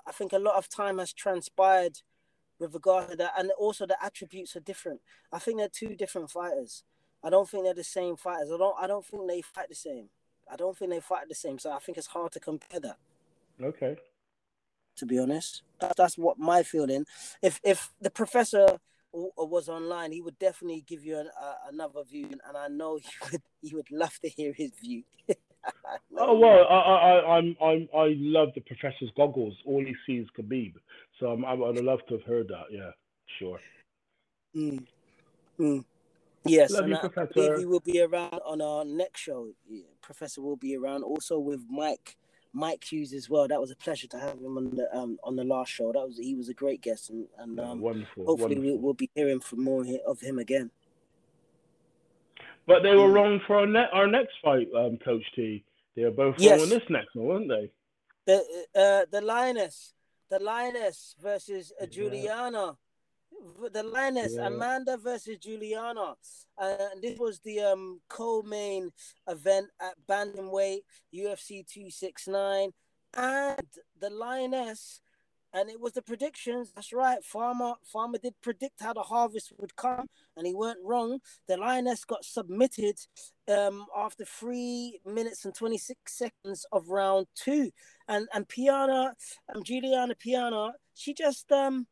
I, 0.08 0.12
think 0.12 0.34
a 0.34 0.40
lot 0.40 0.56
of 0.56 0.70
time 0.70 1.00
has 1.00 1.14
transpired 1.14 2.00
with 2.60 2.74
regard 2.74 3.10
to 3.10 3.16
that, 3.18 3.34
and 3.38 3.52
also 3.58 3.86
the 3.86 3.98
attributes 4.04 4.56
are 4.56 4.62
different. 4.62 5.02
I 5.32 5.40
think 5.40 5.58
they're 5.58 5.70
two 5.70 5.96
different 5.96 6.30
fighters. 6.30 6.84
I 7.24 7.30
don't 7.30 7.50
think 7.50 7.64
they're 7.64 7.74
the 7.74 7.84
same 7.84 8.16
fighters. 8.16 8.50
I 8.54 8.58
don't. 8.58 8.76
I 8.80 8.88
don't 8.88 9.06
think 9.06 9.28
they 9.28 9.42
fight 9.42 9.70
the 9.70 9.76
same. 9.76 10.10
I 10.52 10.56
don't 10.56 10.78
think 10.78 10.92
they 10.92 11.00
fight 11.00 11.30
the 11.30 11.36
same. 11.36 11.60
So 11.60 11.72
I 11.72 11.80
think 11.80 11.98
it's 11.98 12.08
hard 12.08 12.32
to 12.34 12.40
compare 12.40 12.80
that. 12.80 12.98
okay. 13.62 13.98
To 14.98 15.06
be 15.06 15.18
honest, 15.18 15.64
that, 15.80 15.96
that's 15.96 16.18
what 16.18 16.38
my 16.38 16.64
feeling. 16.64 17.06
If 17.42 17.60
if 17.64 17.92
the 18.02 18.12
professor 18.12 18.78
was 19.14 19.70
online, 19.70 20.12
he 20.12 20.22
would 20.22 20.38
definitely 20.40 20.84
give 20.88 21.04
you 21.06 21.18
an, 21.18 21.30
uh, 21.42 21.56
another 21.70 22.04
view, 22.04 22.30
and 22.48 22.58
I 22.58 22.68
know 22.68 22.98
he 23.02 23.10
would. 23.32 23.42
He 23.62 23.76
would 23.76 23.92
love 23.92 24.20
to 24.20 24.30
hear 24.30 24.54
his 24.54 24.72
view. 24.82 25.04
Oh 26.18 26.38
well, 26.38 26.66
I, 26.70 26.76
I, 26.76 26.96
I, 26.96 27.38
I'm, 27.38 27.56
I'm, 27.62 27.89
I 27.96 28.14
love 28.18 28.50
the 28.56 28.62
professor's 28.62 29.10
goggles. 29.16 29.56
All 29.66 29.84
he 29.84 29.96
sees 30.06 30.26
is 30.26 30.30
Khabib, 30.38 30.74
so 31.20 31.28
I'm, 31.28 31.46
I 31.46 31.54
would 31.54 31.76
have 31.76 31.86
loved 31.86 32.04
to 32.10 32.16
have 32.16 32.24
heard 32.24 32.48
that. 32.50 32.66
Yeah, 32.72 32.92
sure. 33.39 33.60
Mm. 34.56 34.86
Mm. 35.60 35.86
Yes, 36.46 36.72
Love 36.72 36.82
and 36.86 36.89
you, 36.89 36.96
I 36.96 37.00
believe 37.00 37.12
Professor. 37.14 37.58
he 37.60 37.66
will 37.66 37.80
be 37.82 38.02
around 38.02 38.39
on 38.46 38.62
our 38.62 38.84
next 38.84 39.22
show. 39.22 39.50
Yeah, 39.70 39.84
Professor 40.02 40.42
will 40.42 40.56
be 40.56 40.76
around 40.76 41.04
also 41.04 41.38
with 41.39 41.62
Mike 41.70 42.18
Mike 42.54 42.84
Hughes 42.84 43.14
as 43.14 43.30
well. 43.30 43.48
That 43.48 43.62
was 43.62 43.72
a 43.72 43.76
pleasure 43.76 44.08
to 44.08 44.20
have 44.20 44.39
him 44.39 44.58
on 44.58 44.76
the 44.76 44.94
um 44.96 45.20
on 45.24 45.36
the 45.36 45.44
last 45.44 45.72
show. 45.72 45.92
That 45.92 46.06
was 46.08 46.18
he 46.18 46.36
was 46.36 46.50
a 46.50 46.54
great 46.54 46.82
guest, 46.82 47.10
and, 47.10 47.28
and 47.38 47.58
Yeah, 47.58 47.66
um, 47.72 47.82
wonderful, 47.82 48.26
hopefully 48.26 48.56
wonderful. 48.56 48.78
we, 48.78 48.78
we'll 48.78 48.94
be 48.94 49.10
hearing 49.16 49.39
from 49.39 49.64
more 49.64 49.86
of 50.06 50.20
him 50.20 50.39
again. 50.39 50.72
But 52.68 52.84
they 52.84 52.96
were 52.96 53.10
Mm. 53.10 53.14
wrong 53.14 53.39
for 53.48 53.58
our, 53.58 53.66
ne- 53.66 53.89
our 53.92 54.08
next 54.08 54.34
fight, 54.44 54.68
um, 54.78 54.98
Coach 54.98 55.24
T. 55.36 55.64
They 55.96 56.04
were 56.04 56.12
both 56.12 56.36
Yes. 56.38 56.52
wrong 56.60 56.62
on 56.62 56.70
this 56.70 56.89
next 56.89 57.16
one, 57.16 57.26
weren't 57.28 57.50
they? 57.50 57.72
The 58.26 58.38
uh 58.76 59.06
the 59.12 59.22
lioness, 59.22 59.94
the 60.30 60.39
lioness 60.39 61.16
versus 61.22 61.72
uh, 61.80 61.84
Yeah. 61.84 61.89
Juliana. 61.89 62.78
The 63.74 63.82
lioness 63.84 64.36
Yeah. 64.36 64.48
Amanda 64.48 64.98
versus 64.98 65.38
Juliana, 65.38 66.16
uh, 66.58 66.78
and 66.92 67.02
this 67.02 67.18
was 67.18 67.39
the 67.39 67.62
um 67.62 68.02
co-main 68.08 68.92
event 69.28 69.68
at 69.80 69.96
bantamweight 70.08 70.82
UFC 71.14 71.64
two 71.68 71.89
six 71.89 72.28
nine, 72.28 72.72
and 73.16 73.68
the 74.00 74.10
lioness, 74.12 75.02
and 75.54 75.70
it 75.70 75.80
was 75.80 75.93
the 75.93 76.02
predictions. 76.02 76.72
That's 76.74 76.93
right, 76.93 77.24
Farmer 77.24 77.74
Farmer 77.86 78.18
did 78.18 78.34
predict 78.41 78.82
how 78.82 78.93
the 78.93 79.02
harvest 79.02 79.54
would 79.58 79.76
come, 79.76 80.08
and 80.36 80.47
he 80.47 80.54
weren't 80.54 80.80
wrong. 80.84 81.20
The 81.47 81.58
lioness 81.58 82.06
got 82.06 82.26
submitted 82.26 82.97
um 83.47 83.86
after 83.95 84.26
three 84.26 84.99
minutes 85.06 85.45
and 85.45 85.54
twenty 85.54 85.78
six 85.78 86.18
seconds 86.18 86.66
of 86.72 86.89
round 86.89 87.28
two, 87.36 87.72
and 88.08 88.28
and 88.34 88.47
Peña, 88.47 89.12
um, 89.54 89.64
Juliana 89.64 90.16
Peña, 90.16 90.72
she 90.93 91.14
just 91.14 91.52
um 91.52 91.88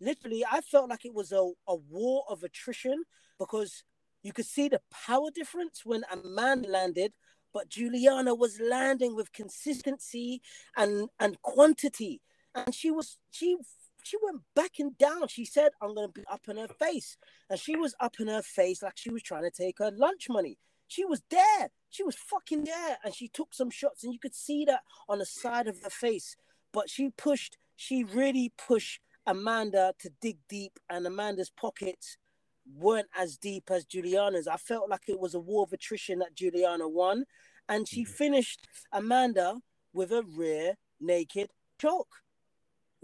literally 0.00 0.44
I 0.50 0.60
felt 0.60 0.90
like 0.90 1.04
it 1.04 1.14
was 1.14 1.32
a, 1.32 1.50
a 1.68 1.74
war 1.74 2.24
of 2.28 2.42
attrition 2.42 3.04
because 3.38 3.84
you 4.22 4.32
could 4.32 4.46
see 4.46 4.68
the 4.68 4.80
power 5.06 5.30
difference 5.34 5.82
when 5.84 6.02
a 6.10 6.16
man 6.16 6.62
landed, 6.62 7.12
but 7.52 7.68
Juliana 7.68 8.34
was 8.34 8.58
landing 8.60 9.14
with 9.14 9.32
consistency 9.32 10.40
and 10.76 11.08
and 11.20 11.40
quantity, 11.42 12.20
and 12.54 12.74
she 12.74 12.90
was 12.90 13.18
she 13.30 13.56
she 14.04 14.16
went 14.22 14.42
back 14.54 14.72
and 14.78 14.96
down. 14.98 15.28
She 15.28 15.44
said, 15.44 15.72
"I'm 15.80 15.94
gonna 15.94 16.08
be 16.08 16.24
up 16.30 16.42
in 16.48 16.56
her 16.56 16.68
face," 16.68 17.16
and 17.48 17.58
she 17.58 17.76
was 17.76 17.94
up 18.00 18.16
in 18.20 18.28
her 18.28 18.42
face 18.42 18.82
like 18.82 18.96
she 18.96 19.10
was 19.10 19.22
trying 19.22 19.44
to 19.44 19.50
take 19.50 19.78
her 19.78 19.90
lunch 19.90 20.28
money. 20.28 20.58
She 20.86 21.04
was 21.04 21.22
there. 21.30 21.70
She 21.90 22.04
was 22.04 22.16
fucking 22.16 22.64
there, 22.64 22.98
and 23.04 23.14
she 23.14 23.28
took 23.28 23.54
some 23.54 23.70
shots, 23.70 24.04
and 24.04 24.12
you 24.12 24.18
could 24.18 24.34
see 24.34 24.64
that 24.66 24.82
on 25.08 25.18
the 25.18 25.26
side 25.26 25.66
of 25.66 25.80
her 25.82 25.90
face. 25.90 26.36
But 26.72 26.90
she 26.90 27.10
pushed. 27.10 27.56
She 27.76 28.04
really 28.04 28.52
pushed 28.56 29.00
Amanda 29.26 29.94
to 30.00 30.10
dig 30.20 30.38
deep, 30.48 30.78
and 30.88 31.06
Amanda's 31.06 31.50
pockets 31.50 32.16
weren't 32.72 33.08
as 33.16 33.36
deep 33.36 33.70
as 33.70 33.84
Juliana's. 33.84 34.46
I 34.46 34.56
felt 34.56 34.88
like 34.88 35.08
it 35.08 35.18
was 35.18 35.34
a 35.34 35.40
war 35.40 35.64
of 35.64 35.72
attrition 35.72 36.18
that 36.20 36.34
Juliana 36.34 36.88
won, 36.88 37.24
and 37.68 37.88
she 37.88 38.02
mm-hmm. 38.02 38.12
finished 38.12 38.66
Amanda 38.92 39.60
with 39.92 40.12
a 40.12 40.22
rear 40.22 40.74
naked 41.00 41.50
choke. 41.80 42.23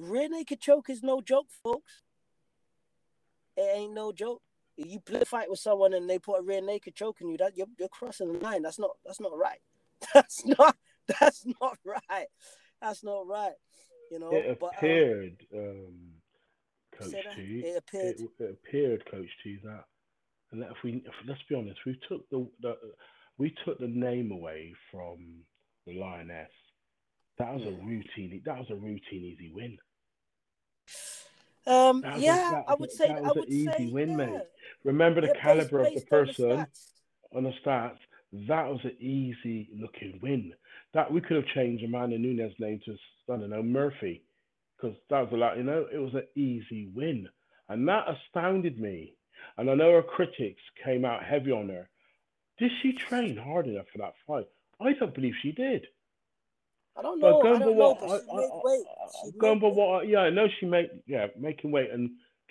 Rear 0.01 0.29
naked 0.29 0.61
choke 0.61 0.91
is 0.91 1.03
no 1.03 1.21
joke, 1.21 1.49
folks. 1.63 2.03
It 3.57 3.77
ain't 3.77 3.95
no 3.95 4.13
joke. 4.13 4.43
If 4.77 4.91
you 4.91 5.01
play 5.01 5.21
a 5.21 5.25
fight 5.27 5.51
with 5.51 5.59
someone 5.59 5.93
and 5.93 6.09
they 6.09 6.19
put 6.19 6.41
a 6.41 6.43
rear 6.43 6.63
naked 6.63 6.95
choke 6.95 7.21
in 7.21 7.29
you, 7.29 7.37
that 7.37 7.57
you're, 7.57 7.67
you're 7.79 7.89
crossing 7.89 8.33
the 8.33 8.39
line. 8.39 8.63
That's 8.63 8.79
not 8.79 8.93
that's 9.05 9.21
not 9.21 9.37
right. 9.37 9.59
That's 10.15 10.47
not 10.47 10.77
that's 11.21 11.45
not 11.61 11.77
right. 11.85 12.29
That's 12.81 13.05
not 13.05 13.27
right. 13.27 13.53
You 14.11 14.19
know, 14.19 14.33
It 14.33 14.59
but 14.59 14.69
um, 14.69 14.73
appeared 14.79 15.37
um, 15.55 15.95
Coach 16.99 17.11
Say 17.11 17.23
that. 17.23 17.37
T. 17.37 17.63
It 17.65 17.77
appeared. 17.77 18.21
It, 18.21 18.31
it 18.39 18.59
appeared, 18.67 19.11
Coach 19.11 19.29
T, 19.45 19.59
that 19.65 19.85
and 20.53 20.63
that 20.63 20.71
if 20.71 20.77
we 20.83 21.03
if, 21.07 21.13
let's 21.27 21.41
be 21.49 21.55
honest, 21.55 21.79
we 21.85 21.99
took 22.09 22.29
the, 22.31 22.49
the 22.63 22.77
we 23.39 23.55
took 23.65 23.79
the 23.79 23.89
name 23.89 24.33
away 24.33 24.73
from 24.91 25.19
the 25.87 25.99
Lioness. 25.99 26.51
That 27.41 27.55
was 27.55 27.63
a 27.63 27.73
routine. 27.85 28.43
That 28.45 28.59
was 28.59 28.67
a 28.71 28.75
routine 28.75 29.25
easy 29.25 29.51
win. 29.55 29.79
Um, 31.67 32.03
was 32.03 32.23
a- 32.23 32.25
yeah, 32.27 32.51
that 32.51 32.65
I 32.69 32.75
would 32.75 32.91
a- 32.91 32.93
say, 32.93 33.09
that 33.09 33.17
I 33.19 33.21
was 33.23 33.37
an 33.39 33.45
easy 33.49 33.71
say, 33.71 33.87
win, 33.91 34.11
yeah. 34.11 34.17
mate. 34.17 34.43
Remember 34.85 35.21
the 35.23 35.29
Yeah, 35.29 35.41
caliber 35.41 35.81
of 35.81 35.87
the 35.87 36.01
based 36.01 36.13
on 36.13 36.27
the 36.27 36.27
person 36.27 36.67
on 37.35 37.43
the 37.45 37.53
stats. 37.65 37.99
That 38.47 38.67
was 38.69 38.81
an 38.85 38.97
easy 39.01 39.69
looking 39.75 40.21
win. 40.23 40.53
That 40.93 41.11
we 41.11 41.21
could 41.21 41.37
have 41.37 41.47
changed 41.47 41.83
Amanda 41.83 42.19
Nunes' 42.19 42.53
name 42.59 42.81
to 42.85 42.93
I 43.33 43.37
don't 43.39 43.51
know 43.51 43.63
Murphy, 43.63 44.23
because 44.77 44.97
that 45.09 45.21
was 45.21 45.33
a 45.33 45.37
lot. 45.37 45.57
You 45.57 45.63
know, 45.63 45.87
it 45.93 45.99
was 45.99 46.15
an 46.15 46.27
easy 46.35 46.89
win, 46.95 47.29
and 47.69 47.89
that 47.89 48.07
astounded 48.09 48.79
me. 48.79 49.15
And 49.57 49.71
I 49.71 49.75
know 49.75 49.93
her 49.93 50.03
critics 50.03 50.61
came 50.85 51.05
out 51.07 51.25
heavy 51.25 51.53
on 51.53 51.69
her. 51.71 51.89
Did 52.59 52.71
she 52.83 52.93
train 52.93 53.37
hard 53.37 53.67
enough 53.67 53.87
for 53.91 53.99
that 53.99 54.15
fight? 54.27 54.47
I 54.81 54.93
don't 54.93 55.15
believe 55.15 55.35
she 55.41 55.53
did. 55.53 55.87
I 56.99 57.03
don't 57.03 57.21
know. 57.21 57.41
I 57.41 57.43
going 57.43 57.61
by 57.61 57.67
know. 57.67 57.73
what, 57.73 58.01
But 58.01 58.11
I, 58.11 58.19
she 58.19 58.37
made 58.37 58.51
weight. 58.65 58.87
I, 58.89 59.31
going 59.39 59.61
by 59.61 59.69
what, 59.69 60.09
yeah, 60.09 60.19
I 60.21 60.31
know 60.31 60.47
she 60.59 60.67
make, 60.67 60.91
yeah, 61.07 61.27
making 61.39 61.71
weight 61.71 61.91
and 61.91 62.11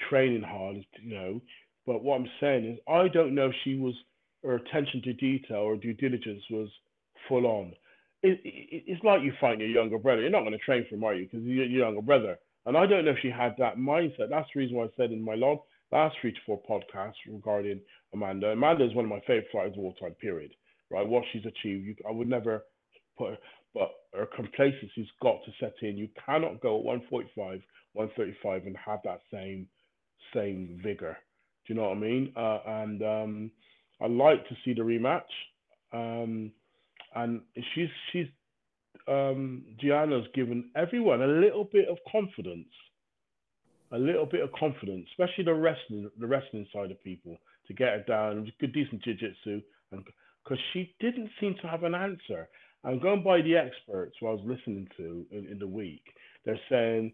training 0.09 0.43
hard, 0.43 0.77
is, 0.77 0.83
you 1.01 1.15
know. 1.15 1.41
But 1.85 2.03
what 2.03 2.19
I'm 2.19 2.29
saying 2.39 2.65
is, 2.65 2.79
I 2.87 3.07
don't 3.07 3.35
know 3.35 3.47
if 3.47 3.55
she 3.63 3.75
was 3.75 3.95
her 4.43 4.55
attention 4.55 5.01
to 5.03 5.13
detail 5.13 5.57
or 5.57 5.75
due 5.75 5.93
diligence 5.93 6.43
was 6.49 6.69
full 7.27 7.45
on. 7.45 7.73
It, 8.21 8.39
it, 8.43 8.83
it's 8.87 9.03
like 9.03 9.21
you 9.21 9.33
find 9.39 9.59
your 9.59 9.69
younger 9.69 9.97
brother. 9.97 10.21
You're 10.21 10.29
not 10.29 10.41
going 10.41 10.53
to 10.53 10.57
train 10.59 10.85
for 10.89 10.95
him, 10.95 11.03
are 11.03 11.13
you? 11.13 11.25
Because 11.25 11.45
you're 11.45 11.65
your 11.65 11.85
younger 11.85 12.01
brother. 12.01 12.37
And 12.65 12.77
I 12.77 12.85
don't 12.85 13.05
know 13.05 13.11
if 13.11 13.17
she 13.21 13.29
had 13.29 13.55
that 13.57 13.77
mindset. 13.77 14.29
That's 14.29 14.47
the 14.53 14.59
reason 14.59 14.77
why 14.77 14.85
I 14.85 14.89
said 14.97 15.11
in 15.11 15.23
my 15.23 15.35
long, 15.35 15.59
last 15.91 16.15
three 16.21 16.31
to 16.31 16.39
four 16.45 16.61
podcasts 16.69 17.13
regarding 17.27 17.79
Amanda. 18.13 18.51
Amanda 18.51 18.85
is 18.85 18.93
one 18.93 19.05
of 19.05 19.09
my 19.09 19.21
favorite 19.21 19.47
fighters 19.51 19.73
of 19.73 19.79
all 19.79 19.93
time. 19.93 20.11
Period. 20.21 20.51
Right? 20.91 21.07
What 21.07 21.23
she's 21.31 21.45
achieved, 21.45 21.85
you, 21.85 21.95
I 22.07 22.11
would 22.11 22.27
never 22.27 22.65
put 23.17 23.31
her, 23.31 23.37
but 23.73 23.91
her 24.13 24.27
complacency's 24.35 25.07
got 25.21 25.43
to 25.45 25.51
set 25.59 25.73
in. 25.81 25.97
You 25.97 26.09
cannot 26.25 26.61
go 26.61 26.77
at 26.77 26.83
145, 26.83 27.61
135 27.93 28.65
and 28.65 28.77
have 28.77 28.99
that 29.03 29.21
same 29.31 29.67
same 30.33 30.79
vigor. 30.83 31.17
Do 31.65 31.73
you 31.73 31.79
know 31.79 31.89
what 31.89 31.97
I 31.97 31.99
mean? 31.99 32.33
Uh, 32.35 32.59
and 32.65 33.01
um, 33.03 33.51
I 34.01 34.07
like 34.07 34.47
to 34.49 34.55
see 34.63 34.73
the 34.73 34.81
rematch. 34.81 35.21
Um, 35.93 36.51
and 37.15 37.41
she's 37.73 37.89
she's 38.11 38.27
um, 39.07 39.63
Gianna's 39.79 40.27
given 40.35 40.69
everyone 40.75 41.21
a 41.21 41.27
little 41.27 41.63
bit 41.63 41.87
of 41.87 41.97
confidence, 42.11 42.69
a 43.91 43.97
little 43.97 44.25
bit 44.25 44.41
of 44.41 44.51
confidence, 44.51 45.07
especially 45.11 45.45
the 45.45 45.53
wrestling 45.53 46.09
the 46.19 46.27
wrestling 46.27 46.67
side 46.73 46.91
of 46.91 47.03
people 47.03 47.37
to 47.67 47.73
get 47.73 47.89
her 47.89 48.03
down. 48.07 48.51
Good 48.59 48.73
decent 48.73 49.03
jiu-jitsu, 49.03 49.61
and 49.91 50.03
because 50.43 50.59
she 50.73 50.93
didn't 50.99 51.29
seem 51.39 51.55
to 51.61 51.67
have 51.67 51.83
an 51.83 51.95
answer. 51.95 52.49
And 52.83 53.01
going 53.01 53.23
by 53.23 53.41
the 53.41 53.55
experts 53.57 54.15
who 54.19 54.27
I 54.27 54.31
was 54.31 54.41
listening 54.45 54.87
to 54.97 55.25
in, 55.31 55.47
in 55.47 55.59
the 55.59 55.67
week, 55.67 56.01
they're 56.45 56.59
saying 56.69 57.13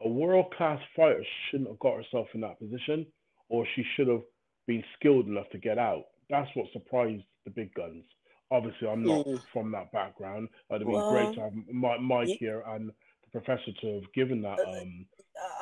a 0.00 0.08
world 0.08 0.52
class 0.56 0.80
fighter 0.96 1.24
shouldn't 1.50 1.68
have 1.68 1.78
got 1.78 1.96
herself 1.96 2.28
in 2.34 2.40
that 2.40 2.58
position, 2.58 3.06
or 3.48 3.66
she 3.76 3.84
should 3.94 4.08
have 4.08 4.22
been 4.66 4.82
skilled 4.98 5.26
enough 5.26 5.48
to 5.50 5.58
get 5.58 5.78
out. 5.78 6.04
That's 6.30 6.48
what 6.54 6.66
surprised 6.72 7.22
the 7.44 7.50
big 7.50 7.74
guns. 7.74 8.04
Obviously, 8.50 8.88
I'm 8.88 9.02
not 9.02 9.26
Mm. 9.26 9.42
from 9.52 9.70
that 9.72 9.92
background. 9.92 10.48
It'd 10.70 10.80
have 10.82 10.88
been 10.88 10.92
Well, 10.92 11.10
great 11.10 11.34
to 11.34 11.40
have 11.42 11.54
Mi- 11.54 11.98
Mike 11.98 12.28
ye- 12.28 12.36
here 12.36 12.62
and 12.66 12.90
the 12.90 13.30
professor 13.40 13.72
to 13.72 13.94
have 14.00 14.12
given 14.14 14.42
that. 14.42 14.58
Uh, 14.60 14.80
Um, 14.80 15.06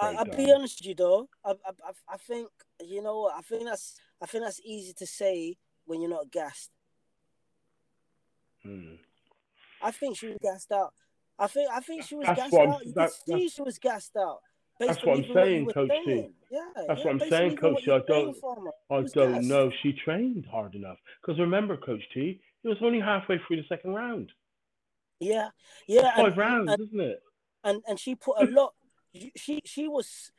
I, 0.01 0.14
I'll 0.18 0.24
be 0.24 0.53
honest 0.53 0.80
with 0.80 0.86
you 0.88 0.94
though. 0.94 1.28
I, 1.44 1.51
I, 1.53 1.70
I- 1.84 2.14
I 2.14 2.16
think 2.16 2.48
you 2.80 3.03
know. 3.03 3.26
I 3.28 3.42
think 3.42 3.64
that's 3.64 4.01
I 4.20 4.26
think 4.26 4.44
that's 4.44 4.61
easy 4.64 4.92
to 4.94 5.07
say 5.07 5.57
when 5.86 6.01
you're 6.01 6.11
not 6.11 6.30
gassed. 6.30 6.70
hmm. 8.62 8.94
I 9.82 9.90
think 9.90 10.16
she 10.16 10.28
was 10.28 10.36
gassed 10.42 10.72
out. 10.72 10.92
I 11.38 11.46
think 11.46 11.70
I 11.70 11.80
think 11.80 12.04
she 12.04 12.14
was 12.16 12.26
That's 12.26 12.40
gassed 12.40 12.54
out. 12.54 12.84
You 12.84 12.92
that- 12.94 13.10
could 13.26 13.38
see 13.38 13.48
she 13.48 13.62
was 13.62 13.78
gassed 13.78 14.16
out. 14.16 14.40
That's 14.78 15.04
what 15.04 15.18
I'm 15.18 15.32
saying, 15.34 15.66
Coach 15.66 15.90
T. 15.90 16.02
saying. 16.06 16.34
Yeah, 16.50 16.60
That's 16.74 17.00
yeah, 17.00 17.04
what 17.12 17.22
I'm 17.22 17.28
saying, 17.28 17.56
Coach 17.58 17.82
I 17.86 17.98
don't- 17.98 18.36
I 18.90 19.02
don't 19.02 19.12
gassed. 19.34 19.44
know 19.46 19.70
she 19.82 19.92
trained 19.92 20.46
hard 20.46 20.74
enough. 20.74 20.96
Because 21.20 21.38
remember, 21.38 21.76
Coach 21.76 22.02
T, 22.14 22.40
it 22.64 22.68
was 22.68 22.78
only 22.80 22.98
halfway 22.98 23.38
through 23.46 23.56
the 23.56 23.68
second 23.68 23.92
round. 23.92 24.32
Yeah, 25.18 25.50
yeah, 25.86 26.16
Five 26.16 26.26
and, 26.28 26.36
rounds, 26.38 26.72
and, 26.72 26.80
isn't 26.80 27.00
it? 27.00 27.22
and 27.62 27.82
and 27.86 28.00
she 28.00 28.14
put 28.14 28.36
a 28.40 28.46
lot. 28.50 28.74
She 29.36 29.60
she 29.66 29.86
was 29.86 30.32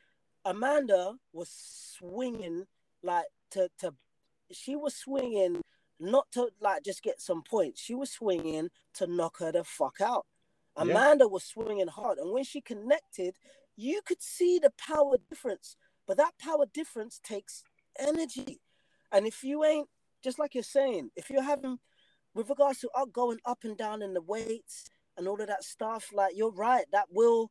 Amanda 0.44 1.14
was 1.32 1.48
swinging 1.96 2.66
like 3.02 3.26
to 3.52 3.68
to. 3.78 3.94
She 4.50 4.74
was 4.74 4.96
swinging 4.96 5.62
not 6.02 6.30
to 6.32 6.50
like 6.60 6.84
just 6.84 7.02
get 7.02 7.20
some 7.20 7.42
points. 7.42 7.80
She 7.80 7.94
was 7.94 8.10
swinging 8.10 8.70
to 8.94 9.06
knock 9.06 9.38
her 9.38 9.52
the 9.52 9.64
fuck 9.64 10.00
out. 10.00 10.26
Yeah. 10.76 10.84
Amanda 10.84 11.28
was 11.28 11.44
swinging 11.44 11.88
hard, 11.88 12.18
and 12.18 12.32
when 12.32 12.44
she 12.44 12.60
connected, 12.60 13.36
you 13.76 14.00
could 14.04 14.22
see 14.22 14.58
the 14.58 14.72
power 14.78 15.16
difference. 15.30 15.76
But 16.06 16.16
that 16.16 16.32
power 16.38 16.66
difference 16.72 17.20
takes 17.22 17.62
energy, 17.98 18.60
and 19.12 19.26
if 19.26 19.44
you 19.44 19.64
ain't 19.64 19.88
just 20.22 20.38
like 20.38 20.54
you're 20.54 20.62
saying, 20.62 21.10
if 21.16 21.30
you're 21.30 21.42
having 21.42 21.78
with 22.34 22.48
regards 22.48 22.80
to 22.80 22.90
up 22.96 23.12
going 23.12 23.38
up 23.44 23.58
and 23.64 23.76
down 23.76 24.02
in 24.02 24.14
the 24.14 24.22
weights 24.22 24.84
and 25.16 25.28
all 25.28 25.40
of 25.40 25.48
that 25.48 25.62
stuff, 25.62 26.10
like 26.12 26.32
you're 26.34 26.52
right, 26.52 26.86
that 26.92 27.06
will 27.10 27.50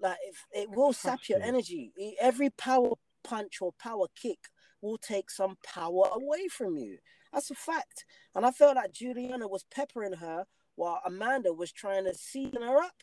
like 0.00 0.18
if 0.28 0.46
it 0.52 0.70
will 0.70 0.92
sap 0.92 1.28
your 1.28 1.42
energy. 1.42 1.92
Every 2.20 2.50
power 2.50 2.92
punch 3.24 3.60
or 3.60 3.72
power 3.80 4.06
kick 4.14 4.38
will 4.80 4.98
take 4.98 5.30
some 5.30 5.56
power 5.64 6.08
away 6.12 6.46
from 6.48 6.76
you. 6.76 6.98
That's 7.32 7.50
a 7.50 7.54
fact. 7.54 8.04
And 8.34 8.44
I 8.46 8.50
felt 8.50 8.76
like 8.76 8.92
Juliana 8.92 9.48
was 9.48 9.64
peppering 9.64 10.14
her 10.14 10.44
while 10.76 11.00
Amanda 11.04 11.52
was 11.52 11.72
trying 11.72 12.04
to 12.04 12.14
season 12.14 12.62
her 12.62 12.78
up. 12.78 13.02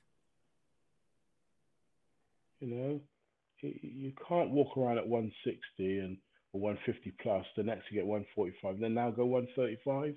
You 2.59 2.67
know, 2.67 3.01
you, 3.61 4.13
can't 4.28 4.51
walk 4.51 4.78
around 4.78 4.97
at 4.97 5.07
160 5.07 5.99
and 5.99 6.17
or 6.53 6.61
150 6.61 7.13
plus. 7.21 7.45
The 7.57 7.63
next 7.63 7.91
you 7.91 7.97
get 7.97 8.07
145, 8.07 8.80
then 8.80 8.93
now 8.93 9.11
go 9.11 9.26
135. 9.26 10.15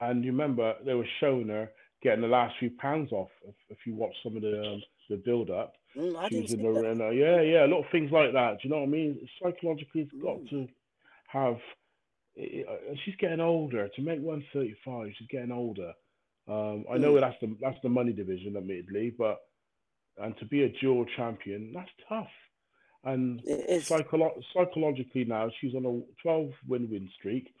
And 0.00 0.24
you 0.24 0.32
remember 0.32 0.74
they 0.84 0.94
were 0.94 1.06
showing 1.20 1.48
her 1.48 1.70
getting 2.02 2.20
the 2.22 2.28
last 2.28 2.54
few 2.58 2.70
pounds 2.78 3.12
off. 3.12 3.30
If, 3.46 3.54
if 3.70 3.78
you 3.86 3.94
watch 3.94 4.14
some 4.22 4.36
of 4.36 4.42
the 4.42 4.60
um, 4.60 4.82
the 5.08 5.16
build 5.16 5.50
up, 5.50 5.74
Mm, 5.96 6.16
I 6.18 6.28
she 6.28 6.34
didn't 6.34 6.42
was 6.42 6.50
see 6.50 6.56
in 6.58 6.62
the 6.74 6.80
that. 6.80 6.86
arena. 6.86 7.12
Yeah, 7.12 7.40
yeah, 7.40 7.64
a 7.64 7.68
lot 7.68 7.80
of 7.84 7.90
things 7.90 8.12
like 8.12 8.32
that. 8.34 8.58
Do 8.60 8.68
you 8.68 8.70
know 8.70 8.80
what 8.80 8.88
I 8.88 8.90
mean? 8.90 9.28
Psychologically, 9.42 10.02
it's 10.02 10.12
got 10.22 10.36
Mm. 10.38 10.50
to 10.50 10.68
have. 11.28 11.56
She's 13.04 13.16
getting 13.18 13.40
older. 13.40 13.88
To 13.88 14.02
make 14.02 14.20
135, 14.20 15.12
she's 15.18 15.28
getting 15.28 15.52
older. 15.52 15.92
Um, 16.46 16.84
I 16.90 16.96
know 16.96 17.14
Mm. 17.14 17.20
that's 17.20 17.40
the 17.40 17.56
that's 17.60 17.80
the 17.82 17.88
money 17.88 18.12
division, 18.12 18.56
admittedly, 18.56 19.10
but 19.10 19.38
and 20.16 20.36
to 20.38 20.44
be 20.46 20.62
a 20.64 20.68
dual 20.80 21.04
champion, 21.16 21.72
that's 21.72 21.90
tough. 22.08 22.30
And 23.04 23.40
psycholo- 23.88 24.42
psychologically 24.52 25.24
now, 25.24 25.50
she's 25.60 25.74
on 25.74 25.84
a 25.86 26.02
12 26.22 26.52
win 26.66 26.90
win 26.90 27.08
streak. 27.18 27.52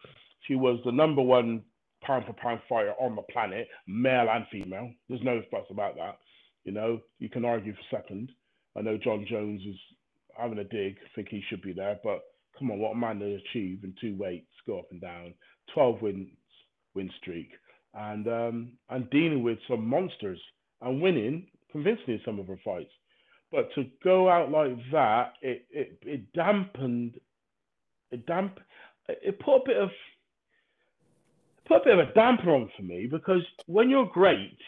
She 0.46 0.54
was 0.54 0.80
the 0.84 0.92
number 0.92 1.22
one 1.22 1.64
pound 2.02 2.24
for 2.26 2.32
pound 2.32 2.60
fighter 2.68 2.94
on 3.00 3.14
the 3.16 3.22
planet, 3.22 3.68
male 3.86 4.28
and 4.30 4.46
female. 4.48 4.92
There's 5.08 5.22
no 5.22 5.42
fuss 5.50 5.66
about 5.70 5.96
that. 5.96 6.18
You 6.64 6.72
know, 6.72 7.00
you 7.18 7.28
can 7.28 7.44
argue 7.44 7.74
for 7.74 7.96
second. 7.96 8.32
I 8.76 8.80
know 8.82 8.96
Jon 8.96 9.24
Jones 9.28 9.62
is 9.66 9.76
having 10.36 10.58
a 10.58 10.64
dig, 10.64 10.96
think 11.14 11.28
he 11.28 11.40
should 11.48 11.62
be 11.62 11.72
there, 11.72 11.98
but 12.02 12.22
come 12.58 12.70
on, 12.70 12.78
what 12.78 12.92
Amanda 12.92 13.26
achieved 13.26 13.84
in 13.84 13.94
two 14.00 14.16
weights, 14.16 14.46
go 14.66 14.78
up 14.78 14.90
and 14.90 15.00
down, 15.00 15.34
12 15.74 16.02
wins 16.02 16.28
win 16.94 17.10
streak, 17.20 17.50
and 17.94 18.26
um, 18.28 18.72
and 18.90 19.08
dealing 19.10 19.42
with 19.42 19.58
some 19.68 19.86
monsters 19.86 20.40
and 20.82 21.00
winning 21.00 21.46
convincingly 21.70 22.14
in 22.14 22.20
some 22.24 22.38
of 22.38 22.46
her 22.46 22.58
fights. 22.64 22.90
But 23.50 23.72
to 23.74 23.86
go 24.04 24.28
out 24.28 24.50
like 24.50 24.76
that, 24.92 25.34
it 25.42 25.66
it, 25.70 25.98
it 26.02 26.32
dampened, 26.32 27.18
it 28.10 28.26
damp, 28.26 28.58
it 29.08 29.38
put 29.40 29.56
a 29.56 29.64
bit 29.64 29.76
of 29.76 29.90
put 31.66 31.82
a 31.82 31.84
bit 31.84 31.98
of 31.98 32.08
a 32.08 32.12
damper 32.14 32.54
on 32.54 32.70
for 32.76 32.82
me 32.82 33.06
because 33.10 33.42
when 33.66 33.90
you're 33.90 34.06
great, 34.06 34.58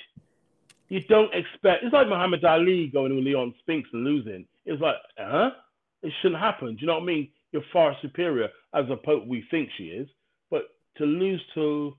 you 0.88 1.00
don't 1.02 1.32
expect. 1.34 1.84
It's 1.84 1.92
like 1.92 2.08
Muhammad 2.08 2.44
Ali 2.44 2.88
going 2.88 3.14
with 3.14 3.24
Leon 3.24 3.54
Spinks 3.60 3.88
and 3.92 4.04
losing. 4.04 4.46
It's 4.66 4.80
like, 4.80 4.96
huh? 5.18 5.50
It 6.02 6.12
shouldn't 6.20 6.40
happen. 6.40 6.68
Do 6.74 6.80
you 6.80 6.86
know 6.86 6.94
what 6.94 7.02
I 7.02 7.06
mean? 7.06 7.28
You're 7.52 7.62
far 7.72 7.96
superior 8.00 8.48
as 8.74 8.84
a 8.90 8.96
pope 8.96 9.26
we 9.26 9.44
think 9.50 9.70
she 9.76 9.84
is, 9.84 10.08
but 10.50 10.62
to 10.98 11.04
lose 11.04 11.42
to, 11.54 11.96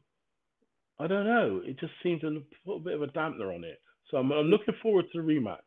I 1.00 1.08
don't 1.08 1.26
know. 1.26 1.62
It 1.66 1.80
just 1.80 1.94
seems 2.04 2.22
to 2.22 2.44
put 2.66 2.78
a 2.78 2.80
bit 2.80 2.94
of 2.94 3.02
a 3.02 3.08
dampener 3.08 3.54
on 3.54 3.64
it. 3.64 3.82
So 4.10 4.18
I'm, 4.18 4.32
I'm 4.32 4.48
looking 4.48 4.76
forward 4.82 5.06
to 5.12 5.22
the 5.22 5.28
rematch. 5.28 5.58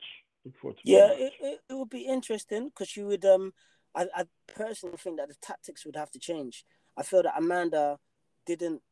Looking 0.45 0.59
forward 0.61 0.77
to 0.77 0.91
Yeah, 0.91 1.09
rematch. 1.09 1.19
it, 1.19 1.33
it, 1.41 1.61
it 1.71 1.75
would 1.75 1.91
be 1.91 2.07
interesting 2.07 2.69
because 2.69 2.97
you 2.97 3.07
would. 3.07 3.25
Um, 3.25 3.53
I, 3.95 4.07
I 4.15 4.25
personally 4.49 4.97
think 4.99 5.19
that 5.19 5.29
the 5.29 5.37
tactics 5.41 5.85
would 5.87 5.97
have 5.97 6.11
to 6.13 6.19
change. 6.19 6.65
I 6.97 7.03
feel 7.03 7.23
that 7.23 7.35
Amanda 7.37 7.99
didn't. 8.47 8.83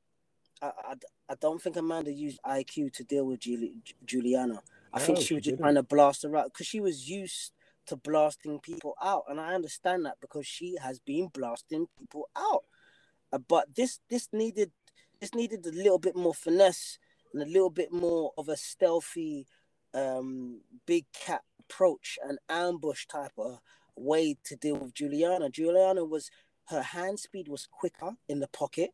I, 0.61 0.67
I, 0.67 0.95
I 1.31 1.35
don't 1.41 1.61
think 1.61 1.77
Amanda 1.77 2.13
used 2.13 2.41
IQ 2.47 2.93
to 2.95 3.05
deal 3.05 3.25
with 3.27 3.41
Juli, 3.41 3.75
Juliana. 4.05 4.63
I 4.93 4.99
think 5.01 5.19
she 5.19 5.21
was 5.21 5.27
she 5.27 5.35
just 5.37 5.45
didn't. 5.45 5.61
trying 5.61 5.75
to 5.75 5.83
blast 5.83 6.23
her 6.23 6.37
out 6.37 6.53
because 6.53 6.67
she 6.67 6.81
was 6.81 7.09
used 7.09 7.53
to 7.87 7.97
blasting 7.97 8.61
people 8.61 8.95
out, 9.03 9.25
and 9.29 9.41
I 9.41 9.55
understand 9.55 10.05
that 10.07 10.21
because 10.21 10.47
she 10.47 10.77
has 10.83 11.01
been 11.01 11.29
blasting 11.29 11.87
people 11.99 12.29
out. 12.37 12.65
Uh, 13.33 13.39
but 13.39 13.75
this 13.75 14.01
this 14.09 14.29
needed 14.33 14.71
this 15.21 15.35
needed 15.35 15.65
a 15.67 15.71
little 15.71 15.99
bit 15.99 16.17
more 16.17 16.35
finesse 16.35 16.99
and 17.33 17.43
a 17.43 17.47
little 17.47 17.71
bit 17.71 17.93
more 17.93 18.33
of 18.37 18.49
a 18.49 18.57
stealthy, 18.57 19.47
um, 19.95 20.61
big 20.87 21.05
cat 21.13 21.43
approach 21.61 22.19
and 22.27 22.39
ambush 22.49 23.07
type 23.07 23.33
of 23.39 23.61
way 23.97 24.37
to 24.45 24.57
deal 24.57 24.77
with 24.77 24.95
Juliana. 24.95 25.49
Juliana 25.49 26.05
was 26.05 26.31
her 26.69 26.83
hand 26.83 27.19
speed 27.19 27.49
was 27.49 27.67
quicker 27.67 28.13
in 28.29 28.41
the 28.41 28.49
pocket, 28.49 28.91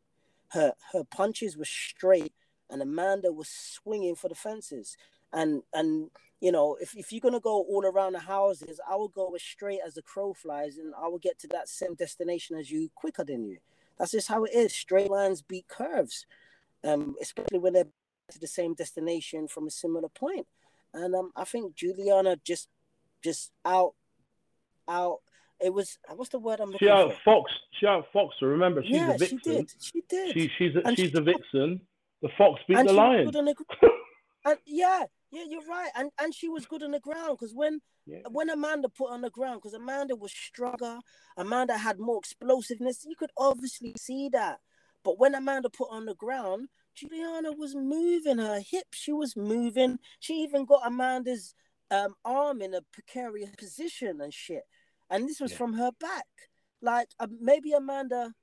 her 0.48 0.72
her 0.92 1.04
punches 1.04 1.56
were 1.56 1.64
straight, 1.64 2.32
and 2.70 2.82
Amanda 2.82 3.32
was 3.32 3.48
swinging 3.48 4.14
for 4.14 4.28
the 4.28 4.34
fences. 4.34 4.96
And 5.32 5.62
and 5.72 6.10
you 6.40 6.52
know, 6.52 6.76
if, 6.80 6.96
if 6.96 7.12
you're 7.12 7.20
gonna 7.20 7.40
go 7.40 7.62
all 7.62 7.84
around 7.84 8.12
the 8.12 8.20
houses, 8.20 8.80
I 8.88 8.94
will 8.96 9.08
go 9.08 9.34
as 9.34 9.42
straight 9.42 9.80
as 9.84 9.94
the 9.94 10.02
crow 10.02 10.34
flies, 10.34 10.78
and 10.78 10.94
I 10.94 11.08
will 11.08 11.18
get 11.18 11.38
to 11.40 11.48
that 11.48 11.68
same 11.68 11.94
destination 11.94 12.56
as 12.56 12.70
you 12.70 12.90
quicker 12.94 13.24
than 13.24 13.44
you. 13.44 13.58
That's 13.98 14.12
just 14.12 14.28
how 14.28 14.44
it 14.44 14.52
is. 14.54 14.72
Straight 14.72 15.10
lines 15.10 15.42
beat 15.42 15.66
curves, 15.66 16.26
um, 16.84 17.16
especially 17.20 17.58
when 17.58 17.72
they're 17.72 17.86
to 18.30 18.38
the 18.38 18.46
same 18.46 18.74
destination 18.74 19.48
from 19.48 19.66
a 19.66 19.70
similar 19.70 20.08
point. 20.08 20.46
And 20.94 21.14
um, 21.14 21.32
I 21.34 21.44
think 21.44 21.74
Juliana 21.74 22.36
just 22.44 22.68
just 23.22 23.50
out 23.64 23.94
out. 24.86 25.18
It 25.60 25.74
was 25.74 25.98
what's 26.14 26.30
the 26.30 26.38
word 26.38 26.60
I'm 26.60 26.70
looking 26.70 26.86
She 26.86 26.90
out 26.90 27.12
for? 27.14 27.20
Fox. 27.42 27.52
She 27.80 27.86
out 27.86 28.06
Fox. 28.12 28.36
Remember, 28.40 28.82
she's 28.82 28.92
yeah, 28.92 29.14
a 29.14 29.18
vixen. 29.18 29.40
she 29.42 29.50
did. 29.50 29.72
She 29.80 30.02
did. 30.08 30.32
She, 30.34 30.50
she's 30.56 30.76
a, 30.76 30.86
And 30.86 30.96
she's 30.96 31.10
she- 31.10 31.18
a 31.18 31.20
vixen. 31.20 31.80
The 32.22 32.28
fox 32.36 32.60
beat 32.66 32.84
the 32.84 32.92
lion. 32.92 33.30
and 34.44 34.58
yeah, 34.66 35.04
yeah, 35.30 35.44
you're 35.48 35.66
right. 35.66 35.90
And 35.94 36.10
and 36.20 36.34
she 36.34 36.48
was 36.48 36.66
good 36.66 36.82
on 36.82 36.92
the 36.92 37.00
ground 37.00 37.38
because 37.38 37.54
when 37.54 37.80
Yeah. 38.06 38.22
when 38.30 38.48
Amanda 38.50 38.88
put 38.88 39.10
on 39.10 39.20
the 39.22 39.30
ground, 39.30 39.60
because 39.60 39.74
Amanda 39.74 40.16
was 40.16 40.32
stronger, 40.32 41.00
Amanda 41.36 41.76
had 41.76 41.98
more 41.98 42.18
explosiveness. 42.18 43.04
You 43.06 43.16
could 43.16 43.32
obviously 43.36 43.94
see 43.98 44.28
that. 44.30 44.60
But 45.04 45.18
when 45.18 45.34
Amanda 45.34 45.70
put 45.70 45.88
on 45.90 46.06
the 46.06 46.14
ground, 46.14 46.68
Juliana 46.94 47.52
was 47.52 47.74
moving 47.74 48.38
her 48.38 48.60
hips. 48.60 48.98
She 48.98 49.12
was 49.12 49.36
moving. 49.36 49.98
She 50.18 50.34
even 50.42 50.64
got 50.64 50.86
Amanda's 50.86 51.54
um, 51.90 52.14
arm 52.24 52.60
in 52.60 52.74
a 52.74 52.82
precarious 52.92 53.50
position 53.56 54.20
and 54.20 54.34
shit. 54.34 54.64
And 55.10 55.28
this 55.28 55.40
was 55.40 55.52
Yeah. 55.52 55.58
from 55.58 55.74
her 55.74 55.92
back. 55.92 56.26
Like 56.80 57.08
uh, 57.18 57.28
maybe 57.40 57.72
Amanda 57.72 58.34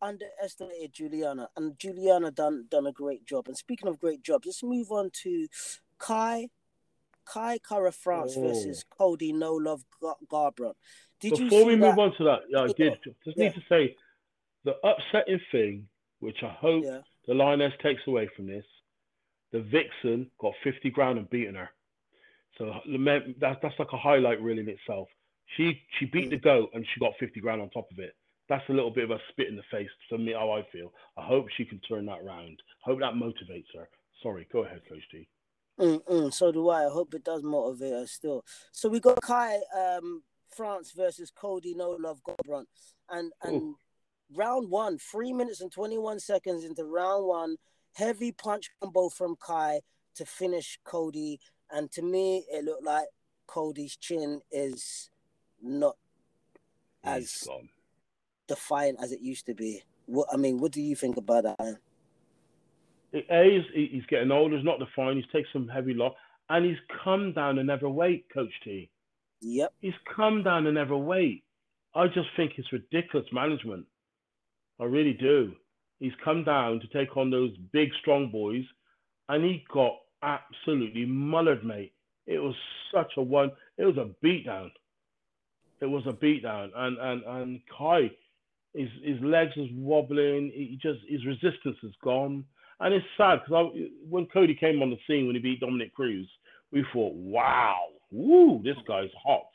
underestimated 0.00 0.92
Juliana, 0.92 1.48
and 1.56 1.78
Juliana 1.78 2.30
done 2.30 2.66
done 2.68 2.86
a 2.86 2.92
great 2.92 3.24
job. 3.24 3.46
And 3.48 3.56
speaking 3.56 3.88
of 3.88 4.00
great 4.00 4.22
jobs, 4.22 4.46
let's 4.46 4.62
move 4.62 4.90
on 4.90 5.10
to 5.22 5.48
Kai 6.02 6.48
Kai 7.24 7.58
Kara 7.58 7.92
France 7.92 8.34
Oh. 8.36 8.42
versus 8.42 8.84
Cody 8.84 9.32
No 9.32 9.54
Love 9.54 9.84
Gar- 10.00 10.16
Garbrandt. 10.26 10.74
Did 11.20 11.38
you 11.38 11.44
Before 11.44 11.66
we 11.66 11.76
that? 11.76 11.86
move 11.86 11.98
on 11.98 12.16
to 12.16 12.24
that, 12.24 12.40
yeah, 12.48 12.62
I 12.62 12.66
Yeah. 12.66 12.72
did 12.76 12.98
just 13.24 13.36
Yeah. 13.38 13.44
need 13.44 13.54
to 13.54 13.64
say 13.68 13.96
the 14.64 14.74
upsetting 14.84 15.40
thing, 15.52 15.88
which 16.18 16.42
I 16.42 16.48
hope 16.48 16.84
Yeah. 16.84 17.02
the 17.26 17.34
lioness 17.34 17.72
takes 17.80 18.04
away 18.08 18.26
from 18.28 18.46
this. 18.46 18.66
The 19.52 19.60
vixen 19.60 20.30
got 20.38 20.56
50 20.64 20.90
grand 20.90 21.18
and 21.18 21.30
beaten 21.30 21.54
her. 21.54 21.70
So 22.58 22.80
lament- 22.86 23.38
that, 23.40 23.60
that's 23.62 23.78
like 23.78 23.92
a 23.92 23.98
highlight 23.98 24.40
reel 24.40 24.58
in 24.58 24.68
itself. 24.68 25.08
She 25.56 25.86
she 25.98 26.06
beat 26.06 26.30
the 26.30 26.38
mm. 26.38 26.42
goat 26.42 26.70
and 26.74 26.86
she 26.88 26.98
got 26.98 27.16
50 27.18 27.40
grand 27.40 27.62
on 27.62 27.70
top 27.70 27.90
of 27.92 27.98
it. 27.98 28.16
That's 28.48 28.68
a 28.68 28.72
little 28.72 28.90
bit 28.90 29.04
of 29.04 29.10
a 29.12 29.20
spit 29.28 29.48
in 29.48 29.56
the 29.56 29.62
face 29.64 29.90
for 30.08 30.18
me, 30.18 30.32
how 30.32 30.50
I 30.50 30.62
feel. 30.64 30.92
I 31.16 31.22
hope 31.22 31.48
she 31.50 31.64
can 31.64 31.78
turn 31.80 32.06
that 32.06 32.24
round. 32.24 32.60
hope 32.80 32.98
that 32.98 33.14
motivates 33.14 33.72
her. 33.74 33.88
Sorry, 34.22 34.44
go 34.46 34.64
ahead, 34.64 34.84
Coach 34.86 35.08
T. 35.10 35.28
Mm-mm, 35.80 36.32
so 36.32 36.52
do 36.52 36.68
I. 36.68 36.86
I 36.86 36.90
hope 36.90 37.14
it 37.14 37.24
does 37.24 37.42
motivate 37.42 37.94
us 37.94 38.12
still. 38.12 38.44
So 38.72 38.88
we 38.88 39.00
got 39.00 39.20
Kai 39.22 39.58
um, 39.76 40.22
France 40.54 40.92
versus 40.94 41.30
Cody 41.34 41.74
No 41.74 41.90
Love 41.98 42.20
Garbrandt, 42.22 42.66
and 43.10 43.32
and 43.42 43.74
round 44.34 44.70
one, 44.70 44.98
three 44.98 45.32
minutes 45.32 45.60
and 45.60 45.72
twenty 45.72 45.98
one 45.98 46.20
seconds 46.20 46.64
into 46.64 46.84
round 46.84 47.26
one, 47.26 47.56
heavy 47.94 48.32
punch 48.32 48.70
combo 48.80 49.08
from 49.08 49.34
Kai 49.36 49.80
to 50.14 50.26
finish 50.26 50.78
Cody, 50.84 51.40
and 51.70 51.90
to 51.92 52.02
me 52.02 52.44
it 52.52 52.64
looked 52.64 52.84
like 52.84 53.06
Cody's 53.46 53.96
chin 53.96 54.40
is 54.50 55.10
not 55.62 55.96
He's 57.02 57.12
as 57.12 57.44
gone. 57.46 57.68
defiant 58.46 58.98
as 59.02 59.10
it 59.10 59.20
used 59.20 59.46
to 59.46 59.54
be. 59.54 59.82
What 60.06 60.28
I 60.32 60.36
mean, 60.36 60.58
what 60.58 60.72
do 60.72 60.82
you 60.82 60.94
think 60.94 61.16
about 61.16 61.44
that? 61.44 61.78
A, 63.14 63.62
he's, 63.74 63.90
he's 63.90 64.06
getting 64.06 64.30
older. 64.30 64.56
He's 64.56 64.64
not 64.64 64.78
defined. 64.78 65.16
He's 65.16 65.32
taken 65.32 65.48
some 65.52 65.68
heavy 65.68 65.94
loss. 65.94 66.14
And 66.48 66.64
he's 66.64 66.78
come 67.04 67.32
down 67.32 67.58
and 67.58 67.66
never 67.66 67.88
weight, 67.88 68.26
Coach 68.32 68.52
T. 68.64 68.90
Yep. 69.40 69.72
He's 69.80 69.92
come 70.14 70.42
down 70.42 70.66
and 70.66 70.74
never 70.74 70.96
weight. 70.96 71.44
I 71.94 72.06
just 72.06 72.28
think 72.36 72.52
it's 72.56 72.72
ridiculous 72.72 73.26
management. 73.32 73.86
I 74.80 74.84
really 74.84 75.12
do. 75.12 75.52
He's 76.00 76.12
come 76.24 76.44
down 76.44 76.80
to 76.80 76.86
take 76.88 77.16
on 77.16 77.30
those 77.30 77.52
big, 77.72 77.90
strong 78.00 78.30
boys, 78.30 78.64
and 79.28 79.44
he 79.44 79.64
got 79.72 79.92
absolutely 80.22 81.06
mullered, 81.06 81.62
mate. 81.64 81.92
It 82.26 82.38
was 82.38 82.54
such 82.92 83.12
a 83.16 83.22
one. 83.22 83.52
It 83.78 83.84
was 83.84 83.96
a 83.96 84.10
beatdown. 84.24 84.70
It 85.80 85.86
was 85.86 86.04
a 86.06 86.12
beatdown, 86.12 86.70
and 86.74 86.98
and 86.98 87.22
and 87.24 87.60
Kai, 87.76 88.10
his 88.74 88.88
his 89.04 89.20
legs 89.20 89.52
is 89.56 89.68
wobbling. 89.74 90.50
He 90.54 90.78
just 90.80 91.00
his 91.08 91.24
resistance 91.26 91.76
is 91.82 91.94
gone, 92.02 92.44
and 92.82 92.92
it's 92.94 93.06
sad 93.16 93.40
because 93.44 93.72
when 94.08 94.26
Cody 94.26 94.54
came 94.54 94.82
on 94.82 94.90
the 94.90 94.98
scene 95.06 95.26
when 95.26 95.36
he 95.36 95.40
beat 95.40 95.60
Dominick 95.60 95.94
Cruz, 95.94 96.28
we 96.72 96.84
thought, 96.92 97.14
wow, 97.14 97.78
woo, 98.10 98.60
this 98.64 98.76
guy's 98.88 99.10
hot. 99.22 99.46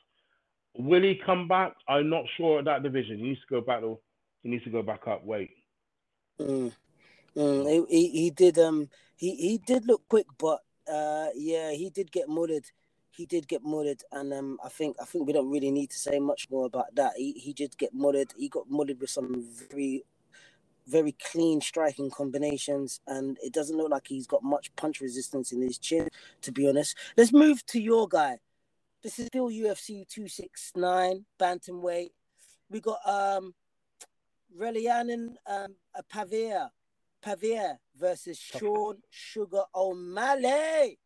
Will 0.77 1.01
he 1.01 1.19
come 1.25 1.47
back? 1.47 1.73
I'm 1.89 2.09
not 2.09 2.23
sure 2.37 2.59
at 2.59 2.65
that 2.65 2.83
division. 2.83 3.17
He 3.17 3.23
needs 3.23 3.41
to 3.41 3.55
go 3.55 3.61
back. 3.61 3.81
To, 3.81 3.99
he 4.43 4.49
needs 4.49 4.63
to 4.63 4.69
go 4.69 4.81
back 4.81 5.07
up. 5.07 5.25
Wait. 5.25 5.49
Mm. 6.39 6.71
Mm, 7.35 7.87
he, 7.89 8.09
he 8.09 8.29
did 8.31 8.57
um 8.57 8.89
he 9.15 9.35
he 9.35 9.57
did 9.57 9.85
look 9.85 10.03
quick, 10.07 10.27
but 10.37 10.59
uh 10.91 11.27
yeah 11.35 11.71
he 11.71 11.89
did 11.89 12.11
get 12.11 12.27
mullered. 12.29 12.65
He 13.11 13.25
did 13.25 13.47
get 13.47 13.63
mullered, 13.63 14.01
and 14.11 14.33
um 14.33 14.59
I 14.63 14.69
think 14.69 14.97
I 15.01 15.05
think 15.05 15.27
we 15.27 15.33
don't 15.33 15.51
really 15.51 15.71
need 15.71 15.89
to 15.91 15.99
say 15.99 16.19
much 16.19 16.47
more 16.49 16.65
about 16.65 16.95
that. 16.95 17.13
He 17.17 17.33
he 17.33 17.53
did 17.53 17.77
get 17.77 17.95
mullered. 17.95 18.31
He 18.37 18.49
got 18.49 18.69
mullered 18.69 18.99
with 18.99 19.09
some 19.09 19.45
very 19.69 20.03
very 20.87 21.11
clean 21.31 21.61
striking 21.61 22.09
combinations, 22.09 22.99
and 23.07 23.37
it 23.43 23.53
doesn't 23.53 23.77
look 23.77 23.91
like 23.91 24.07
he's 24.07 24.27
got 24.27 24.43
much 24.43 24.73
punch 24.75 25.01
resistance 25.01 25.51
in 25.51 25.61
his 25.61 25.77
chin. 25.77 26.07
To 26.41 26.51
be 26.51 26.67
honest, 26.67 26.95
let's 27.17 27.33
move 27.33 27.65
to 27.67 27.79
your 27.79 28.07
guy. 28.07 28.39
This 29.03 29.19
is 29.19 29.27
still 29.27 29.49
UFC 29.49 30.07
two 30.07 30.27
six 30.27 30.71
nine 30.75 31.25
bantamweight. 31.39 32.09
We 32.69 32.79
got 32.81 32.99
um 33.05 33.53
Raulian 34.57 35.35
um, 35.45 35.75
uh, 35.95 36.01
Paiva, 36.11 36.69
Paiva 37.23 37.77
versus 37.95 38.37
Sean 38.39 38.97
Sugar 39.09 39.63
O'Malley. 39.75 40.97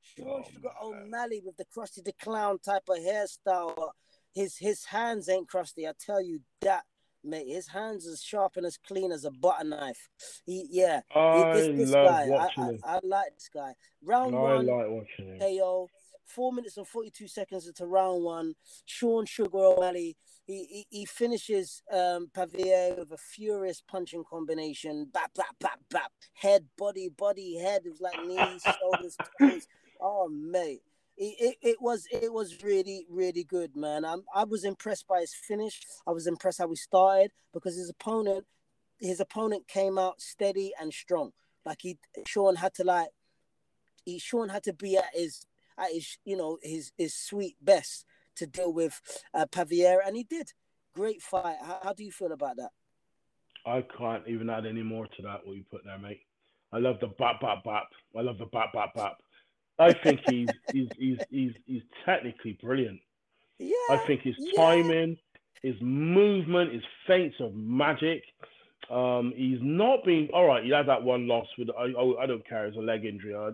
Sean 0.00 0.26
Oh, 0.28 0.44
Sugar. 0.50 0.70
O'Malley 0.82 1.40
with 1.44 1.56
the 1.56 1.64
Krusty 1.66 2.02
the 2.04 2.12
Clown 2.12 2.58
type 2.58 2.84
of 2.88 2.98
hairstyle. 2.98 3.90
His 4.32 4.56
his 4.56 4.84
hands 4.86 5.28
ain't 5.28 5.48
crusty, 5.48 5.86
I 5.86 5.92
tell 5.98 6.20
you 6.22 6.40
that, 6.62 6.84
mate. 7.24 7.48
His 7.48 7.68
hands 7.68 8.06
as 8.06 8.22
sharp 8.22 8.56
and 8.56 8.66
as 8.66 8.76
clean 8.76 9.12
as 9.12 9.24
a 9.24 9.30
butter 9.30 9.64
knife. 9.64 10.08
He 10.44 10.66
yeah. 10.70 11.00
he- 11.12 11.20
I 11.20 11.52
this, 11.54 11.76
this 11.78 11.90
love 11.90 12.06
guy, 12.08 12.22
I, 12.24 12.28
watching 12.28 12.62
I, 12.62 12.68
him. 12.68 12.80
I 12.84 13.00
like 13.02 13.34
this 13.34 13.50
guy. 13.52 13.74
Round 14.02 14.34
I 14.34 14.38
one, 14.38 14.66
like 14.66 14.86
watching 14.88 15.28
him. 15.28 15.38
KO. 15.38 15.88
Four 16.26 16.54
minutes 16.54 16.78
and 16.78 16.88
42 16.88 17.28
seconds 17.28 17.66
into 17.66 17.84
round 17.86 18.24
one. 18.24 18.54
Sean 18.86 19.26
Sugar 19.26 19.58
O'Malley, 19.58 20.16
he, 20.46 20.64
he, 20.64 20.86
he 20.88 21.04
finishes 21.04 21.82
um, 21.92 22.30
Pavier 22.34 22.96
with 22.98 23.12
a 23.12 23.18
furious 23.18 23.82
punching 23.86 24.24
combination. 24.28 25.06
Bap, 25.12 25.32
bap, 25.34 25.54
bap, 25.60 25.80
bap. 25.90 26.12
Head, 26.32 26.64
body, 26.78 27.10
body, 27.10 27.58
head. 27.58 27.82
It 27.84 27.90
was 27.90 28.00
like 28.00 28.24
knees, 28.26 28.62
shoulders, 28.80 29.16
toes. 29.38 29.66
Oh, 30.00 30.28
mate. 30.28 30.80
It, 31.16 31.56
it, 31.62 31.76
was 31.80 32.06
it 32.10 32.32
was 32.32 32.62
really 32.64 33.06
really 33.08 33.44
good 33.44 33.76
man 33.76 34.04
I'm, 34.04 34.24
I 34.34 34.42
was 34.42 34.64
impressed 34.64 35.06
by 35.06 35.20
his 35.20 35.32
finish 35.32 35.80
I 36.08 36.10
was 36.10 36.26
impressed 36.26 36.58
how 36.58 36.68
he 36.68 36.74
started 36.74 37.30
because 37.52 37.76
his 37.76 37.88
opponent 37.88 38.44
his 38.98 39.20
opponent 39.20 39.68
came 39.68 39.96
out 39.96 40.20
steady 40.20 40.72
and 40.80 40.92
strong 40.92 41.30
like 41.64 41.78
he 41.82 41.98
Sean 42.26 42.56
had 42.56 42.74
to 42.74 42.84
like 42.84 43.10
he 44.04 44.18
Sean 44.18 44.48
had 44.48 44.64
to 44.64 44.72
be 44.72 44.96
at 44.96 45.10
his 45.14 45.46
at 45.78 45.92
his 45.92 46.18
you 46.24 46.36
know 46.36 46.58
his 46.62 46.90
his 46.98 47.14
sweet 47.14 47.56
best 47.62 48.06
to 48.36 48.46
deal 48.46 48.72
with 48.72 49.00
uh, 49.32 49.46
Paviera, 49.46 50.06
and 50.06 50.16
he 50.16 50.24
did. 50.24 50.52
Great 50.94 51.22
fight. 51.22 51.56
How, 51.60 51.80
how 51.82 51.92
do 51.92 52.04
you 52.04 52.12
feel 52.12 52.32
about 52.32 52.56
that? 52.56 52.70
I 53.66 53.84
can't 53.96 54.26
even 54.28 54.50
add 54.50 54.66
any 54.66 54.82
more 54.82 55.06
to 55.06 55.22
that 55.22 55.40
what 55.44 55.56
you 55.56 55.64
put 55.70 55.84
there, 55.84 55.98
mate. 55.98 56.20
I 56.72 56.78
love 56.78 57.00
the 57.00 57.08
bap 57.08 57.40
bap 57.40 57.64
bap. 57.64 57.88
I 58.16 58.20
love 58.20 58.38
the 58.38 58.46
bap 58.46 58.72
bap 58.72 58.94
bap. 58.94 59.16
I 59.78 59.92
think 59.92 60.20
he's 60.28 60.48
he's 60.72 60.88
he's 60.96 61.18
he's 61.30 61.52
he's 61.66 61.82
technically 62.04 62.58
brilliant. 62.62 63.00
Yeah, 63.58 63.74
I 63.90 63.96
think 64.06 64.22
his 64.22 64.36
yeah. 64.38 64.52
timing, 64.56 65.16
his 65.62 65.74
movement, 65.80 66.72
his 66.72 66.82
feints 67.06 67.36
of 67.40 67.54
magic. 67.54 68.22
Um, 68.90 69.32
he's 69.34 69.58
not 69.62 70.04
been 70.04 70.28
all 70.32 70.46
right. 70.46 70.62
He 70.62 70.70
had 70.70 70.86
that 70.88 71.02
one 71.02 71.26
loss 71.26 71.46
with 71.58 71.70
I. 71.70 71.92
I, 71.98 72.22
I 72.22 72.26
don't 72.26 72.46
care. 72.46 72.66
It's 72.66 72.76
a 72.76 72.80
leg 72.80 73.04
injury. 73.04 73.34
I, 73.34 73.50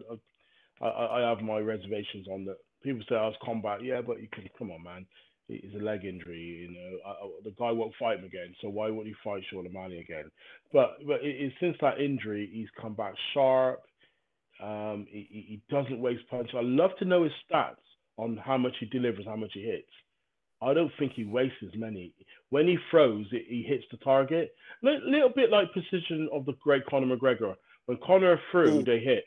I 0.85 0.89
I 0.89 1.23
I 1.23 1.29
have 1.29 1.41
my 1.41 1.59
reservations 1.59 2.27
on 2.29 2.45
that. 2.47 2.57
people 2.83 3.03
say, 3.09 3.15
"I 3.15 3.27
was 3.27 3.37
combat." 3.43 3.83
Yeah, 3.83 4.01
but 4.01 4.21
you 4.21 4.29
can 4.33 4.49
come 4.59 4.71
on, 4.71 4.83
man. 4.83 5.07
It's 5.49 5.75
a 5.75 5.83
leg 5.83 6.05
injury, 6.05 6.39
you 6.39 6.71
know. 6.71 6.99
I, 7.05 7.11
I, 7.11 7.31
the 7.45 7.51
guy 7.59 7.73
won't 7.73 7.95
fight 7.99 8.19
him 8.19 8.25
again, 8.25 8.55
so 8.61 8.69
why 8.69 8.89
would 8.89 9.07
he 9.07 9.15
fight 9.25 9.43
Sean 9.51 9.67
O'Malley 9.67 9.99
again? 9.99 10.31
But 10.73 10.99
but 11.07 11.25
it, 11.25 11.43
it, 11.43 11.53
since 11.61 11.77
that 11.81 12.01
injury, 12.01 12.49
he's 12.53 12.69
come 12.81 12.95
back 12.95 13.15
sharp. 13.35 13.81
Um, 14.63 15.07
he, 15.09 15.27
he 15.31 15.63
doesn't 15.71 16.01
waste 16.01 16.29
punches. 16.29 16.55
I'd 16.57 16.65
love 16.65 16.91
to 16.99 17.05
know 17.05 17.25
his 17.25 17.33
stats 17.51 17.77
on 18.17 18.37
how 18.37 18.59
much 18.59 18.75
he 18.79 18.87
delivers, 18.87 19.25
how 19.27 19.37
much 19.37 19.53
he 19.55 19.63
hits. 19.63 19.91
I 20.63 20.75
don't 20.75 20.93
think 20.99 21.13
he 21.15 21.25
wastes 21.25 21.57
as 21.63 21.79
many. 21.79 22.13
When 22.51 22.67
he 22.67 22.77
throws, 22.91 23.27
it, 23.33 23.45
he 23.49 23.63
hits 23.63 23.85
the 23.91 23.97
target. 23.99 24.53
A 24.85 24.87
little 24.87 25.31
bit 25.35 25.51
like 25.51 25.73
precision 25.73 26.29
of 26.33 26.45
the 26.45 26.53
great 26.63 26.85
Conor 26.87 27.17
McGregor. 27.17 27.55
When 27.87 27.99
Conor 28.07 28.39
threw, 28.51 28.83
mm. 28.83 28.87
they 28.87 28.99
hit. 28.99 29.25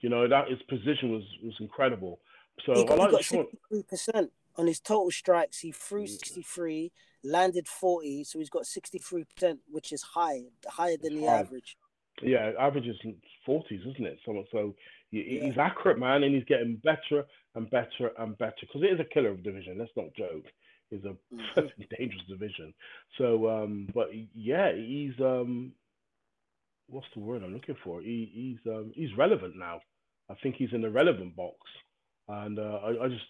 You 0.00 0.10
know 0.10 0.28
that 0.28 0.50
his 0.50 0.60
position 0.68 1.12
was 1.12 1.22
was 1.42 1.54
incredible. 1.60 2.20
So 2.66 2.74
he 2.74 2.84
got, 2.84 3.00
I 3.00 3.06
like 3.06 3.24
sixty 3.24 3.58
three 3.70 3.82
percent 3.84 4.30
on 4.56 4.66
his 4.66 4.78
total 4.78 5.10
strikes. 5.10 5.60
He 5.60 5.72
threw 5.72 6.06
sixty 6.06 6.42
three, 6.42 6.92
landed 7.22 7.66
forty, 7.66 8.22
so 8.24 8.38
he's 8.38 8.50
got 8.50 8.66
sixty 8.66 8.98
three 8.98 9.24
percent, 9.24 9.60
which 9.70 9.92
is 9.92 10.02
high, 10.02 10.42
higher 10.66 10.98
than 10.98 11.14
it's 11.14 11.22
the 11.22 11.26
high. 11.26 11.38
average. 11.38 11.78
Yeah, 12.22 12.52
average 12.58 12.86
is 12.86 12.96
forties, 13.44 13.80
isn't 13.80 14.06
it? 14.06 14.18
So 14.24 14.44
so 14.52 14.74
he, 15.10 15.38
yeah. 15.38 15.44
he's 15.46 15.58
accurate, 15.58 15.98
man, 15.98 16.22
and 16.22 16.34
he's 16.34 16.44
getting 16.44 16.80
better 16.84 17.24
and 17.54 17.70
better 17.70 18.12
and 18.18 18.36
better 18.38 18.54
because 18.60 18.82
it 18.82 18.92
is 18.92 19.00
a 19.00 19.14
killer 19.14 19.30
of 19.30 19.42
division. 19.42 19.78
Let's 19.78 19.90
not 19.96 20.14
joke. 20.16 20.46
It's 20.90 21.04
a 21.04 21.16
mm-hmm. 21.34 21.82
dangerous 21.98 22.22
division. 22.28 22.74
So, 23.18 23.48
um, 23.48 23.88
but 23.94 24.08
yeah, 24.34 24.72
he's 24.72 25.18
um, 25.20 25.72
what's 26.88 27.06
the 27.14 27.20
word 27.20 27.42
I'm 27.42 27.54
looking 27.54 27.76
for? 27.82 28.00
He, 28.00 28.30
he's 28.32 28.72
um, 28.72 28.92
he's 28.94 29.16
relevant 29.16 29.56
now. 29.56 29.80
I 30.30 30.34
think 30.42 30.56
he's 30.56 30.72
in 30.72 30.82
the 30.82 30.90
relevant 30.90 31.36
box, 31.36 31.56
and 32.28 32.58
uh, 32.58 32.80
I, 32.84 33.04
I, 33.04 33.08
just 33.08 33.24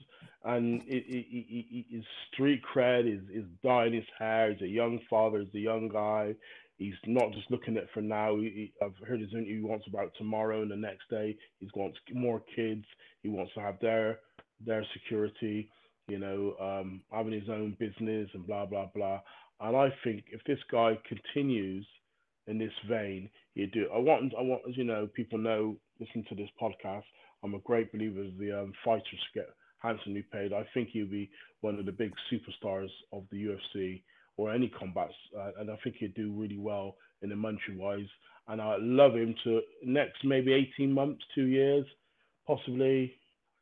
and 0.45 0.82
it, 0.82 1.05
it, 1.09 1.26
it, 1.30 1.87
his 1.91 2.05
street 2.32 2.62
cred 2.62 3.12
is 3.12 3.22
is 3.32 3.45
dyeing 3.62 3.95
his 3.95 4.05
hair. 4.18 4.53
He's 4.53 4.62
a 4.62 4.68
young 4.68 5.01
father. 5.09 5.41
He's 5.41 5.55
a 5.55 5.64
young 5.64 5.89
guy. 5.89 6.35
He's 6.77 6.95
not 7.07 7.33
just 7.33 7.51
looking 7.51 7.77
at 7.77 7.91
for 7.95 8.01
now. 8.01 8.37
He, 8.37 8.72
I've 8.83 8.97
heard 9.07 9.20
his 9.20 9.33
interview. 9.33 9.61
He 9.61 9.64
wants 9.64 9.87
about 9.87 10.12
tomorrow 10.18 10.62
and 10.62 10.70
the 10.70 10.77
next 10.77 11.09
day. 11.09 11.37
He 11.61 11.68
wants 11.75 11.99
more 12.12 12.43
kids. 12.55 12.85
He 13.22 13.29
wants 13.29 13.53
to 13.55 13.61
have 13.61 13.79
their 13.81 14.18
their 14.64 14.85
security. 14.93 15.70
You 16.09 16.18
know, 16.18 16.55
um, 16.61 17.03
having 17.12 17.33
his 17.33 17.49
own 17.49 17.77
business 17.79 18.29
and 18.35 18.47
blah 18.47 18.66
blah 18.66 18.89
blah. 18.95 19.20
And 19.61 19.77
I 19.77 19.89
think 20.03 20.25
if 20.33 20.43
this 20.45 20.59
guy 20.70 20.99
continues 21.09 21.87
in 22.47 22.59
this 22.59 22.72
vein, 22.89 23.31
he'd 23.55 23.72
do. 23.72 23.89
I 23.95 23.99
want 23.99 24.35
I 24.39 24.43
want 24.43 24.62
as 24.68 24.77
you 24.77 24.85
know 24.85 25.09
people 25.14 25.39
know 25.39 25.77
listen 26.01 26.25
to 26.29 26.35
this 26.35 26.51
podcast. 26.61 27.05
I'm 27.43 27.55
a 27.55 27.61
great 27.61 27.93
believer 27.93 28.22
of 28.22 28.37
the 28.39 28.53
um, 28.53 28.72
fighters 28.85 29.05
get 29.35 29.49
handsomely 29.79 30.25
paid. 30.33 30.53
I 30.53 30.66
think 30.75 30.89
he'll 30.89 31.07
be 31.07 31.31
one 31.61 31.79
of 31.79 31.87
the 31.87 31.93
big 31.93 32.12
superstars 32.33 32.89
of 33.12 33.25
the 33.31 33.45
UFC 33.45 34.03
or 34.37 34.53
any 34.53 34.68
combats, 34.68 35.14
uh, 35.39 35.51
and 35.59 35.70
I 35.70 35.76
think 35.82 35.97
he'd 35.99 36.14
do 36.14 36.32
really 36.32 36.59
well 36.59 36.97
in 37.22 37.28
the 37.30 37.37
monetary 37.37 37.76
wise. 37.76 38.09
And 38.49 38.61
I 38.61 38.76
love 38.78 39.14
him 39.14 39.35
to 39.45 39.61
next 39.85 40.24
maybe 40.24 40.53
18 40.53 40.93
months, 40.93 41.22
two 41.35 41.47
years, 41.47 41.87
possibly. 42.47 43.14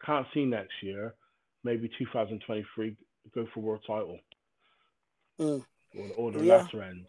Can't 0.05 0.27
see 0.35 0.45
next 0.45 0.73
year, 0.83 1.14
maybe 1.62 1.89
2023, 1.97 2.97
go 3.33 3.47
for 3.55 3.61
world 3.61 3.85
title 3.87 4.18
mm. 5.41 5.64
or, 5.97 6.09
or 6.16 6.33
the 6.33 6.45
yeah. 6.45 6.57
latter 6.57 6.83
end. 6.83 7.07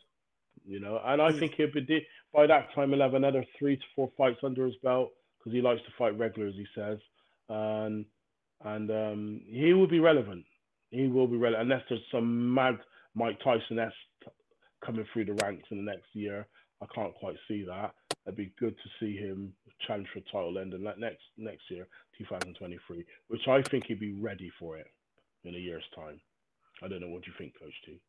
You 0.66 0.80
know, 0.80 1.01
and 1.03 1.22
I 1.22 1.32
mm. 1.32 1.39
think 1.39 1.55
he'll 1.55 1.74
be 1.74 2.07
by 2.34 2.47
that 2.47 2.74
time 2.74 2.91
he'll 2.91 3.01
have 3.01 3.16
another 3.16 3.43
three 3.59 3.76
to 3.76 3.84
four 3.95 4.09
fights 4.18 4.39
under 4.43 4.66
his 4.66 4.76
belt 4.82 5.11
because 5.38 5.53
he 5.53 5.61
likes 5.61 5.82
to 5.82 5.91
fight 5.97 6.18
regular, 6.18 6.47
as 6.47 6.55
he 6.55 6.66
says, 6.74 6.99
and 7.49 8.05
and 8.64 8.89
um, 8.89 9.41
he 9.45 9.74
will 9.74 9.88
be 9.88 9.99
relevant. 9.99 10.45
He 10.91 11.07
will 11.07 11.28
be 11.28 11.36
relevant 11.36 11.70
unless 11.70 11.86
there's 11.89 12.01
some 12.11 12.53
mad 12.53 12.78
Mike 13.16 13.38
Tyson 13.43 13.80
s 13.80 13.93
coming 14.86 15.05
through 15.11 15.26
the 15.26 15.34
ranks 15.43 15.68
in 15.72 15.78
the 15.78 15.91
next 15.91 16.07
year. 16.14 16.47
I 16.82 16.86
can't 16.93 17.14
quite 17.16 17.36
see 17.47 17.64
that. 17.66 17.93
It'd 18.26 18.38
be 18.38 18.53
good 18.59 18.76
to 18.76 18.89
see 18.99 19.16
him 19.16 19.53
challenge 19.86 20.07
for 20.14 20.20
title 20.22 20.57
end 20.57 20.74
and 20.74 20.84
next 20.84 21.24
next 21.38 21.64
year, 21.70 21.88
2023, 22.18 23.05
which 23.28 23.47
I 23.47 23.61
think 23.61 23.86
he'd 23.86 23.99
be 23.99 24.14
ready 24.14 24.51
for 24.59 24.78
it 24.78 24.88
in 25.43 25.55
a 25.55 25.57
year's 25.57 25.84
time. 25.95 26.20
I 26.82 26.88
don't 26.88 27.01
know 27.01 27.09
what 27.09 27.28
you 27.28 27.34
think, 27.38 27.53
Coach 27.59 27.74
T. 27.86 27.99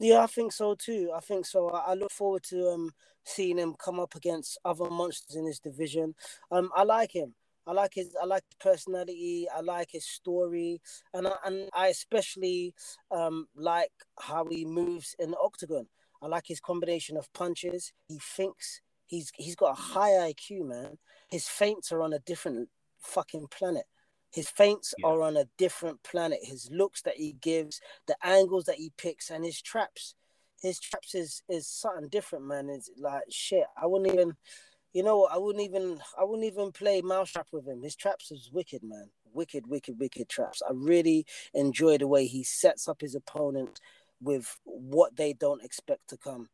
Yeah, 0.00 0.20
I 0.20 0.26
think 0.26 0.52
so 0.52 0.74
too. 0.74 1.12
I 1.14 1.20
think 1.20 1.46
so. 1.46 1.70
I, 1.70 1.92
I 1.92 1.94
look 1.94 2.10
forward 2.10 2.42
to 2.44 2.68
um 2.70 2.90
seeing 3.24 3.58
him 3.58 3.74
come 3.78 4.00
up 4.00 4.14
against 4.16 4.58
other 4.64 4.90
monsters 4.90 5.36
in 5.36 5.46
this 5.46 5.60
division. 5.60 6.14
Um, 6.50 6.70
I 6.74 6.82
like 6.82 7.14
him. 7.14 7.34
I 7.66 7.72
like 7.72 7.94
his 7.94 8.16
I 8.20 8.26
like 8.26 8.44
his 8.48 8.56
personality, 8.60 9.46
I 9.54 9.60
like 9.60 9.90
his 9.92 10.06
story, 10.06 10.80
and 11.14 11.28
I, 11.28 11.34
and 11.44 11.68
I 11.72 11.88
especially 11.88 12.74
um, 13.10 13.46
like 13.54 13.92
how 14.20 14.46
he 14.46 14.64
moves 14.64 15.14
in 15.18 15.30
the 15.30 15.38
octagon. 15.38 15.86
I 16.20 16.26
like 16.26 16.46
his 16.46 16.60
combination 16.60 17.16
of 17.16 17.32
punches. 17.32 17.92
He 18.08 18.18
thinks 18.18 18.80
he's 19.06 19.30
he's 19.36 19.56
got 19.56 19.78
a 19.78 19.80
high 19.80 20.32
IQ, 20.32 20.66
man. 20.66 20.98
His 21.28 21.48
feints 21.48 21.92
are 21.92 22.02
on 22.02 22.12
a 22.12 22.18
different 22.18 22.68
fucking 22.98 23.48
planet. 23.48 23.84
His 24.32 24.48
feints 24.48 24.94
yeah. 24.98 25.08
are 25.08 25.22
on 25.22 25.36
a 25.36 25.46
different 25.58 26.02
planet. 26.02 26.40
His 26.42 26.70
looks 26.72 27.02
that 27.02 27.16
he 27.16 27.34
gives, 27.40 27.80
the 28.06 28.16
angles 28.22 28.64
that 28.64 28.76
he 28.76 28.92
picks, 28.96 29.30
and 29.30 29.44
his 29.44 29.60
traps. 29.60 30.14
His 30.60 30.80
traps 30.80 31.14
is 31.14 31.42
is 31.48 31.66
something 31.66 32.08
different, 32.08 32.46
man. 32.46 32.70
It's 32.70 32.90
like 32.98 33.24
shit. 33.30 33.66
I 33.80 33.86
wouldn't 33.86 34.12
even 34.12 34.36
you 34.92 35.02
know, 35.02 35.24
I 35.30 35.38
wouldn't 35.38 35.64
even 35.64 36.00
I 36.18 36.24
wouldn't 36.24 36.46
even 36.46 36.72
play 36.72 37.00
mousetrap 37.00 37.48
with 37.52 37.66
him. 37.66 37.82
His 37.82 37.96
traps 37.96 38.30
is 38.30 38.50
wicked, 38.52 38.82
man. 38.82 39.10
Wicked, 39.32 39.66
wicked, 39.66 39.98
wicked 39.98 40.28
traps. 40.28 40.62
I 40.66 40.72
really 40.74 41.26
enjoy 41.54 41.98
the 41.98 42.06
way 42.06 42.26
he 42.26 42.44
sets 42.44 42.88
up 42.88 43.00
his 43.00 43.14
opponent 43.14 43.80
with 44.20 44.58
what 44.64 45.16
they 45.16 45.32
don't 45.32 45.64
expect 45.64 46.08
to 46.08 46.16
come. 46.16 46.48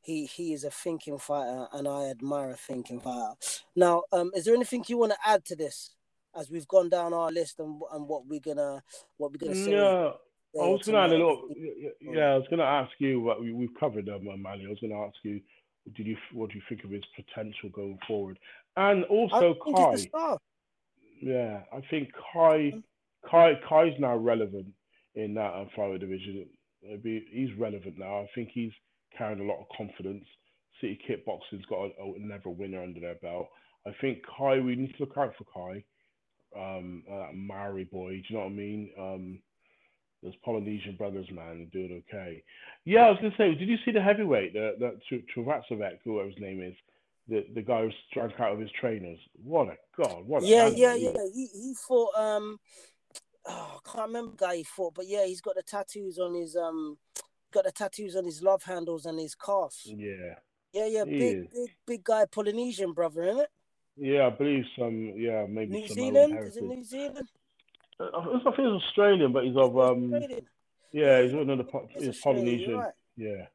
He 0.00 0.26
he 0.26 0.52
is 0.52 0.64
a 0.64 0.70
thinking 0.70 1.18
fighter, 1.18 1.66
and 1.72 1.86
I 1.86 2.06
admire 2.06 2.50
a 2.50 2.56
thinking 2.56 3.00
fighter. 3.00 3.34
Now, 3.74 4.04
um, 4.12 4.30
is 4.34 4.44
there 4.44 4.54
anything 4.54 4.84
you 4.88 4.98
want 4.98 5.12
to 5.12 5.18
add 5.24 5.44
to 5.46 5.56
this 5.56 5.94
as 6.38 6.50
we've 6.50 6.68
gone 6.68 6.88
down 6.88 7.14
our 7.14 7.30
list 7.30 7.58
and 7.60 7.80
and 7.92 8.08
what 8.08 8.26
we're 8.26 8.40
gonna 8.40 8.82
what 9.16 9.32
we're 9.32 9.38
gonna 9.38 9.54
say? 9.54 9.72
Yeah. 9.72 10.12
I 10.58 10.68
was 10.68 10.82
gonna 10.86 10.98
add 10.98 11.10
a 11.10 11.18
little. 11.18 11.48
Yeah, 12.00 12.32
I 12.32 12.36
was 12.38 12.46
gonna 12.48 12.62
ask 12.62 12.92
you 12.98 13.20
what 13.20 13.40
we, 13.40 13.52
we've 13.52 13.74
covered, 13.78 14.08
um, 14.08 14.24
Mali. 14.24 14.64
I 14.64 14.70
was 14.70 14.78
gonna 14.80 14.98
ask 15.02 15.16
you 15.22 15.40
did 15.94 16.06
you 16.06 16.16
what 16.32 16.50
do 16.50 16.56
you 16.56 16.62
think 16.68 16.84
of 16.84 16.90
his 16.90 17.04
potential 17.14 17.68
going 17.72 17.98
forward? 18.06 18.38
And 18.76 19.04
also 19.04 19.54
Kai. 19.74 20.06
Yeah, 21.20 21.60
I 21.72 21.80
think 21.90 22.10
Kai 22.32 22.72
Kai 23.30 23.54
Kai's 23.68 23.94
now 23.98 24.16
relevant 24.16 24.66
in 25.14 25.34
that 25.34 25.54
um, 25.54 25.98
division. 25.98 26.46
Be, 27.02 27.26
he's 27.30 27.52
relevant 27.58 27.98
now. 27.98 28.20
I 28.20 28.28
think 28.34 28.50
he's 28.52 28.72
carrying 29.16 29.40
a 29.40 29.44
lot 29.50 29.60
of 29.60 29.66
confidence. 29.76 30.24
City 30.80 30.98
Kickboxing's 31.08 31.64
got 31.66 31.78
a, 31.78 32.02
a, 32.02 32.14
another 32.16 32.50
winner 32.50 32.82
under 32.82 33.00
their 33.00 33.14
belt. 33.16 33.48
I 33.86 33.90
think 34.00 34.18
Kai, 34.38 34.60
we 34.60 34.76
need 34.76 34.94
to 34.96 35.04
look 35.04 35.16
out 35.16 35.32
for 35.36 35.44
Kai. 35.44 35.84
Um, 36.56 37.02
uh, 37.10 37.28
Maori 37.34 37.84
boy, 37.84 38.10
do 38.10 38.22
you 38.28 38.36
know 38.36 38.44
what 38.44 38.50
I 38.50 38.54
mean? 38.54 38.90
Um, 38.98 39.38
those 40.22 40.34
Polynesian 40.44 40.96
brothers, 40.96 41.26
man, 41.32 41.68
doing 41.72 42.02
okay. 42.08 42.42
Yeah, 42.84 43.06
I 43.06 43.10
was 43.10 43.18
gonna 43.20 43.34
say, 43.36 43.54
did 43.54 43.68
you 43.68 43.76
see 43.84 43.92
the 43.92 44.02
heavyweight, 44.02 44.52
the 44.52 44.74
that 44.80 45.22
Travasevec, 45.34 45.98
whoever 46.04 46.28
his 46.28 46.38
name 46.38 46.62
is, 46.62 46.74
the 47.28 47.46
the 47.54 47.62
guy 47.62 47.82
who 47.82 47.90
drank 48.12 48.38
out 48.40 48.52
of 48.52 48.60
his 48.60 48.70
trainers? 48.80 49.18
What 49.42 49.68
a 49.68 49.76
god! 49.96 50.26
What? 50.26 50.42
A 50.42 50.46
yeah, 50.46 50.66
yeah, 50.66 50.94
yeah. 50.94 51.12
He 51.32 51.48
he 51.52 51.74
fought. 51.74 52.14
Um, 52.16 52.58
oh, 53.46 53.80
I 53.84 53.90
can't 53.90 54.08
remember 54.08 54.32
the 54.32 54.46
guy 54.46 54.56
he 54.56 54.64
fought, 54.64 54.94
but 54.94 55.06
yeah, 55.06 55.26
he's 55.26 55.40
got 55.40 55.54
the 55.56 55.62
tattoos 55.62 56.18
on 56.18 56.34
his 56.34 56.56
um, 56.56 56.98
got 57.52 57.64
the 57.64 57.72
tattoos 57.72 58.16
on 58.16 58.24
his 58.24 58.42
love 58.42 58.62
handles 58.62 59.06
and 59.06 59.18
his 59.18 59.34
calves. 59.34 59.82
Yeah. 59.84 60.34
Yeah, 60.72 60.86
yeah, 60.86 61.04
big, 61.04 61.50
big, 61.50 61.70
big 61.86 62.04
guy, 62.04 62.26
Polynesian 62.26 62.92
brother, 62.92 63.22
isn't 63.22 63.40
it? 63.40 63.50
Yeah, 63.96 64.26
I 64.26 64.30
believe 64.30 64.64
some. 64.78 65.14
Yeah, 65.16 65.46
maybe 65.48 65.72
New 65.72 65.88
Zealand. 65.88 66.38
Is 66.38 66.58
it 66.58 66.64
New 66.64 66.84
Zealand? 66.84 67.28
Uh, 67.98 68.06
I 68.14 68.42
think 68.42 68.56
he's 68.56 68.66
Australian, 68.66 69.32
but 69.32 69.44
he's 69.44 69.56
of 69.56 69.78
um, 69.78 70.12
yeah, 70.92 71.22
he's 71.22 71.32
one 71.32 71.48
of 71.50 71.58
the 71.58 71.86
he's 71.98 72.20
Polynesian. 72.20 72.76
Right. 72.76 72.92
Yeah, 73.16 73.46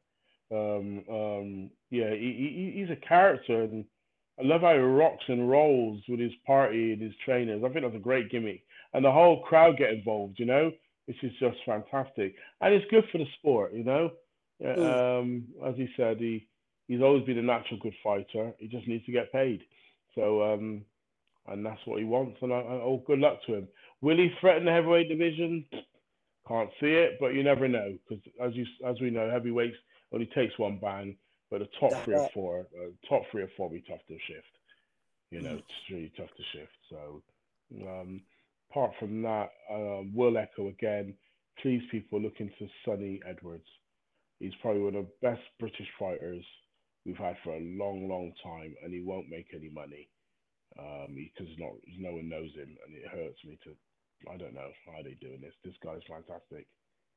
um, 0.50 1.04
um, 1.08 1.70
yeah, 1.90 2.10
he, 2.10 2.72
he, 2.74 2.80
he's 2.80 2.90
a 2.90 2.96
character, 2.96 3.62
and 3.62 3.84
I 4.38 4.42
love 4.42 4.62
how 4.62 4.72
he 4.72 4.78
rocks 4.78 5.24
and 5.28 5.48
rolls 5.48 6.02
with 6.08 6.20
his 6.20 6.32
party 6.46 6.92
and 6.92 7.02
his 7.02 7.14
trainers. 7.24 7.62
I 7.64 7.68
think 7.68 7.84
that's 7.84 7.94
a 7.94 8.00
great 8.00 8.30
gimmick, 8.30 8.62
and 8.92 9.04
the 9.04 9.12
whole 9.12 9.42
crowd 9.42 9.78
get 9.78 9.92
involved. 9.92 10.38
You 10.38 10.46
know, 10.46 10.72
this 11.06 11.16
is 11.22 11.32
just 11.38 11.58
fantastic, 11.64 12.34
and 12.60 12.74
it's 12.74 12.90
good 12.90 13.04
for 13.12 13.18
the 13.18 13.26
sport. 13.38 13.72
You 13.74 13.84
know, 13.84 14.10
mm. 14.62 15.20
um, 15.20 15.44
as 15.64 15.76
he 15.76 15.88
said, 15.96 16.18
he 16.18 16.48
he's 16.88 17.02
always 17.02 17.24
been 17.24 17.38
a 17.38 17.42
natural 17.42 17.80
good 17.80 17.94
fighter. 18.02 18.52
He 18.58 18.68
just 18.68 18.88
needs 18.88 19.04
to 19.06 19.12
get 19.12 19.32
paid. 19.32 19.62
So, 20.14 20.42
um, 20.42 20.84
and 21.48 21.64
that's 21.64 21.80
what 21.86 21.98
he 21.98 22.04
wants. 22.04 22.38
And 22.42 22.52
I, 22.52 22.58
I, 22.58 22.72
oh, 22.74 23.02
good 23.06 23.18
luck 23.18 23.38
to 23.46 23.54
him. 23.54 23.68
Will 24.02 24.16
he 24.16 24.30
threaten 24.40 24.64
the 24.64 24.72
heavyweight 24.72 25.08
division? 25.08 25.64
Can't 26.46 26.70
see 26.80 26.88
it, 26.88 27.18
but 27.20 27.34
you 27.34 27.44
never 27.44 27.68
know 27.68 27.96
because 28.06 28.22
as 28.42 28.54
you 28.54 28.66
as 28.84 29.00
we 29.00 29.10
know, 29.10 29.30
heavyweights 29.30 29.76
only 30.12 30.26
takes 30.26 30.58
one 30.58 30.78
ban, 30.78 31.16
but 31.50 31.60
the 31.60 31.68
top 31.80 31.92
three 32.04 32.16
or 32.16 32.28
four, 32.34 32.66
uh, 32.76 32.90
top 33.08 33.22
three 33.30 33.42
or 33.42 33.50
four, 33.56 33.70
be 33.70 33.82
tough 33.88 34.04
to 34.08 34.18
shift. 34.26 34.58
You 35.30 35.40
know, 35.40 35.50
mm. 35.50 35.58
it's 35.58 35.90
really 35.90 36.12
tough 36.16 36.28
to 36.36 36.42
shift. 36.52 36.72
So, 36.90 37.22
um, 37.88 38.20
apart 38.70 38.90
from 38.98 39.22
that, 39.22 39.50
um, 39.70 40.12
will 40.14 40.36
echo 40.36 40.68
again. 40.68 41.14
Please, 41.62 41.82
people, 41.90 42.20
look 42.20 42.40
into 42.40 42.68
Sunny 42.84 43.20
Edwards. 43.26 43.68
He's 44.40 44.54
probably 44.60 44.82
one 44.82 44.96
of 44.96 45.06
the 45.06 45.28
best 45.28 45.42
British 45.60 45.88
fighters 45.98 46.44
we've 47.06 47.16
had 47.16 47.36
for 47.44 47.54
a 47.54 47.60
long, 47.60 48.08
long 48.08 48.32
time, 48.42 48.74
and 48.82 48.92
he 48.92 49.00
won't 49.00 49.30
make 49.30 49.46
any 49.54 49.70
money 49.70 50.08
um, 50.78 51.14
because 51.14 51.52
not 51.58 51.72
no 51.98 52.12
one 52.12 52.28
knows 52.28 52.52
him, 52.54 52.76
and 52.86 52.96
it 52.96 53.08
hurts 53.08 53.38
me 53.44 53.58
to. 53.64 53.70
I 54.30 54.36
don't 54.36 54.54
know 54.54 54.70
how 54.86 55.02
they're 55.02 55.14
doing 55.20 55.40
this. 55.40 55.54
This 55.64 55.74
guy's 55.82 56.02
fantastic. 56.08 56.66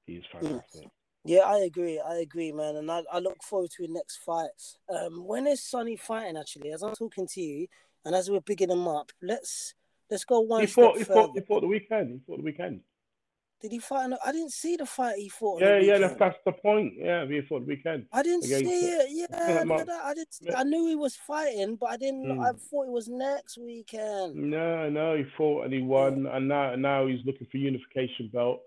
He's 0.05 0.23
fantastic. 0.31 0.87
Yeah, 1.23 1.39
I 1.39 1.59
agree. 1.59 1.99
I 1.99 2.17
agree, 2.17 2.51
man, 2.51 2.75
and 2.75 2.91
I, 2.91 3.01
I 3.11 3.17
look 3.17 3.41
forward 3.41 3.71
to 3.71 3.83
his 3.83 3.91
next 3.91 4.17
fight. 4.17 4.49
Um, 4.89 5.25
when 5.25 5.47
is 5.47 5.63
Sunny 5.63 5.95
fighting? 5.95 6.37
Actually, 6.37 6.71
as 6.71 6.83
I'm 6.83 6.93
talking 6.93 7.27
to 7.27 7.41
you, 7.41 7.67
and 8.05 8.13
as 8.13 8.29
we're 8.29 8.41
picking 8.41 8.69
him 8.69 8.87
up, 8.87 9.11
let's 9.23 9.73
let's 10.11 10.23
go 10.23 10.41
one 10.41 10.61
he 10.61 10.67
fought, 10.67 10.97
he 10.97 11.03
further. 11.03 11.21
fought, 11.21 11.31
he 11.33 11.41
fought 11.41 11.61
the 11.61 11.67
weekend. 11.67 12.11
He 12.11 12.19
fought 12.27 12.37
the 12.37 12.43
weekend. 12.43 12.81
Did 13.61 13.71
he 13.71 13.79
fight? 13.79 14.11
I 14.23 14.31
didn't 14.31 14.51
see 14.51 14.75
the 14.75 14.85
fight 14.85 15.15
he 15.17 15.29
fought. 15.29 15.61
Yeah, 15.61 15.77
yeah, 15.79 15.97
that's, 15.97 16.19
that's 16.19 16.37
the 16.45 16.51
point. 16.51 16.93
Yeah, 16.97 17.23
we 17.25 17.41
fought 17.41 17.61
the 17.61 17.67
weekend. 17.67 18.05
I 18.11 18.21
didn't 18.21 18.45
against- 18.45 18.65
see 18.69 18.79
it. 18.89 19.07
Yeah, 19.31 19.63
Ma- 19.63 19.77
no, 19.77 19.83
no, 19.85 19.99
I 20.03 20.13
didn't. 20.13 20.37
Yeah. 20.41 20.59
I 20.59 20.63
knew 20.63 20.87
he 20.87 20.95
was 20.95 21.15
fighting, 21.15 21.77
but 21.77 21.87
I 21.89 21.97
didn't. 21.97 22.29
I 22.31 22.51
Mm. 22.51 22.59
thought 22.59 22.83
it 22.87 22.91
was 22.91 23.07
next 23.07 23.57
weekend. 23.57 24.35
No, 24.35 24.89
no, 24.89 25.15
he 25.15 25.23
fought 25.37 25.63
and 25.65 25.73
he 25.73 25.81
won, 25.81 26.27
and 26.27 26.47
now 26.49 26.75
now 26.75 27.07
he's 27.07 27.25
looking 27.25 27.47
for 27.49 27.57
unification 27.57 28.27
belt 28.33 28.61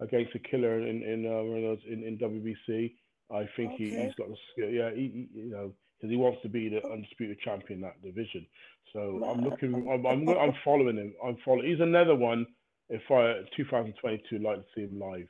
against 0.00 0.34
a 0.34 0.38
killer 0.38 0.86
in 0.86 1.02
in 1.02 1.26
uh, 1.26 1.76
in, 1.90 2.04
in 2.04 2.18
WBC. 2.18 2.94
I 3.30 3.48
think 3.56 3.72
he, 3.72 3.92
Okay. 3.92 4.04
he's 4.04 4.14
got 4.14 4.28
the 4.28 4.36
skill. 4.52 4.68
Yeah, 4.68 4.90
he, 4.90 5.08
he 5.32 5.40
you 5.40 5.50
know 5.50 5.72
because 5.96 6.10
he 6.10 6.16
wants 6.16 6.42
to 6.42 6.48
be 6.50 6.68
the 6.68 6.84
undisputed 6.86 7.38
champion 7.40 7.78
in 7.78 7.80
that 7.80 8.02
division. 8.02 8.46
So 8.92 9.24
I'm 9.24 9.40
looking. 9.42 9.74
I'm 9.90 10.04
I'm, 10.06 10.28
I'm 10.28 10.52
following 10.64 10.96
him. 10.98 11.14
I'm 11.24 11.38
following. 11.44 11.66
He's 11.70 11.80
another 11.80 12.14
one. 12.14 12.46
If 12.88 13.02
I 13.10 13.40
2022, 13.56 14.38
like 14.38 14.56
to 14.58 14.64
see 14.74 14.82
him 14.82 14.98
live. 15.00 15.28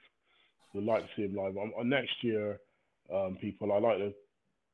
Would 0.74 0.84
like 0.84 1.02
to 1.02 1.08
see 1.16 1.22
him 1.22 1.34
live. 1.36 1.56
Um, 1.56 1.72
uh, 1.78 1.84
next 1.84 2.14
year, 2.22 2.58
um, 3.14 3.36
people. 3.40 3.72
I 3.72 3.78
like 3.78 3.98
to. 3.98 4.12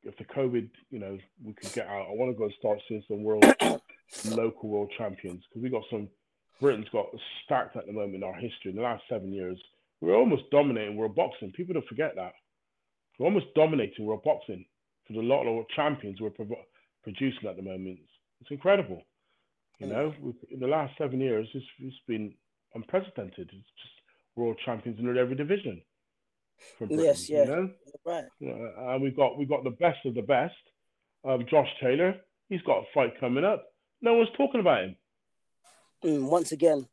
If 0.03 0.16
the 0.16 0.24
COVID, 0.24 0.70
you 0.91 0.99
know, 0.99 1.18
we 1.45 1.53
could 1.53 1.72
get 1.74 1.87
out. 1.87 2.07
I 2.09 2.14
want 2.14 2.33
to 2.33 2.39
go 2.39 2.45
and 2.45 2.55
start 2.59 2.78
seeing 2.89 3.05
some 3.07 3.22
world 3.22 3.45
local 4.24 4.68
world 4.70 4.91
champions 4.97 5.43
because 5.49 5.62
we 5.62 5.68
got 5.68 5.83
some. 5.91 6.09
Britain's 6.61 6.89
got 6.91 7.07
stacked 7.45 7.76
at 7.76 7.87
the 7.87 7.93
moment 7.93 8.16
in 8.16 8.22
our 8.22 8.35
history. 8.35 8.70
In 8.70 8.76
the 8.76 8.83
last 8.83 9.03
seven 9.09 9.33
years, 9.33 9.59
we're 10.01 10.16
almost 10.16 10.43
dominating 10.51 10.97
world 10.97 11.14
boxing. 11.14 11.53
People 11.53 11.74
don't 11.74 11.87
forget 11.89 12.14
that. 12.16 12.33
We're 13.18 13.26
almost 13.26 13.47
dominating 13.55 14.05
world 14.07 14.22
boxing 14.24 14.64
for 15.07 15.14
the 15.14 15.20
lot 15.22 15.47
of 15.47 15.66
champions 15.74 16.20
we're 16.20 16.31
provo- 16.31 16.64
producing 17.03 17.49
at 17.49 17.57
the 17.57 17.62
moment. 17.62 17.99
It's, 18.03 18.11
it's 18.43 18.51
incredible. 18.51 19.03
You 19.78 19.87
Mm. 19.87 19.91
know, 19.91 20.14
in 20.51 20.61
the 20.61 20.66
last 20.66 20.97
seven 20.99 21.20
years, 21.20 21.49
it's, 21.55 21.64
it's 21.78 21.97
been 22.07 22.35
unprecedented. 22.75 23.51
It's 23.53 23.71
just 23.83 23.95
world 24.37 24.59
champions 24.64 24.99
in 24.99 25.16
every 25.16 25.37
division. 25.37 25.83
From 26.79 26.89
Britain, 26.89 27.07
Yes, 27.07 27.29
yeah. 27.29 27.45
You 27.45 27.51
know? 27.51 27.71
Right. 28.05 28.25
Uh, 28.43 28.93
and 28.93 29.03
we've 29.03 29.16
got 29.16 29.39
we've 29.39 29.49
got 29.49 29.64
the 29.64 29.71
best 29.71 30.05
of 30.05 30.14
the 30.14 30.23
best. 30.23 30.55
Um, 31.25 31.45
Josh 31.51 31.68
Taylor, 31.81 32.16
he's 32.49 32.62
got 32.62 32.79
a 32.79 32.85
fight 32.95 33.18
coming 33.21 33.45
up. 33.45 33.66
No 34.03 34.14
one's 34.14 34.31
talking 34.37 34.61
about 34.61 34.85
him. 34.85 34.97
Mm, 36.05 36.31
once 36.31 36.53
again. 36.53 36.87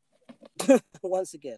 once 1.02 1.34
again. 1.34 1.58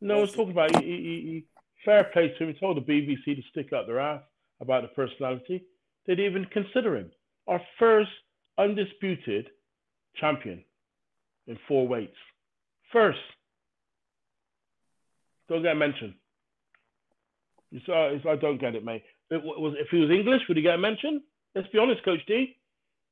No 0.00 0.18
one's 0.18 0.32
talking 0.32 0.52
about. 0.52 0.80
He, 0.80 0.86
he, 0.86 0.92
he, 0.98 1.44
fair 1.84 2.04
play 2.12 2.28
to 2.28 2.44
him. 2.44 2.52
He 2.52 2.60
told 2.60 2.76
the 2.76 2.80
BBC 2.80 3.36
to 3.36 3.42
stick 3.50 3.72
out 3.72 3.86
their 3.86 4.00
ass 4.00 4.22
about 4.60 4.82
the 4.82 4.88
personality. 4.88 5.64
They 6.06 6.14
didn't 6.14 6.30
even 6.30 6.44
consider 6.46 6.96
him. 6.96 7.10
Our 7.48 7.60
first 7.78 8.10
undisputed 8.58 9.48
champion 10.16 10.64
in 11.46 11.58
four 11.66 11.88
weights. 11.88 12.16
First. 12.92 13.18
Don't 15.48 15.62
get 15.62 15.76
mentioned. 15.76 16.14
It's, 17.72 17.88
uh, 17.88 18.14
it's, 18.14 18.26
I 18.26 18.36
don't 18.36 18.60
get 18.60 18.74
it, 18.74 18.84
mate. 18.84 19.02
It 19.30 19.42
wa- 19.42 19.58
was 19.58 19.74
if 19.78 19.88
he 19.90 19.98
was 19.98 20.10
English, 20.10 20.42
would 20.46 20.56
he 20.56 20.62
get 20.62 20.74
a 20.74 20.78
mention? 20.78 21.22
Let's 21.54 21.68
be 21.68 21.78
honest, 21.78 22.04
Coach 22.04 22.20
D. 22.26 22.56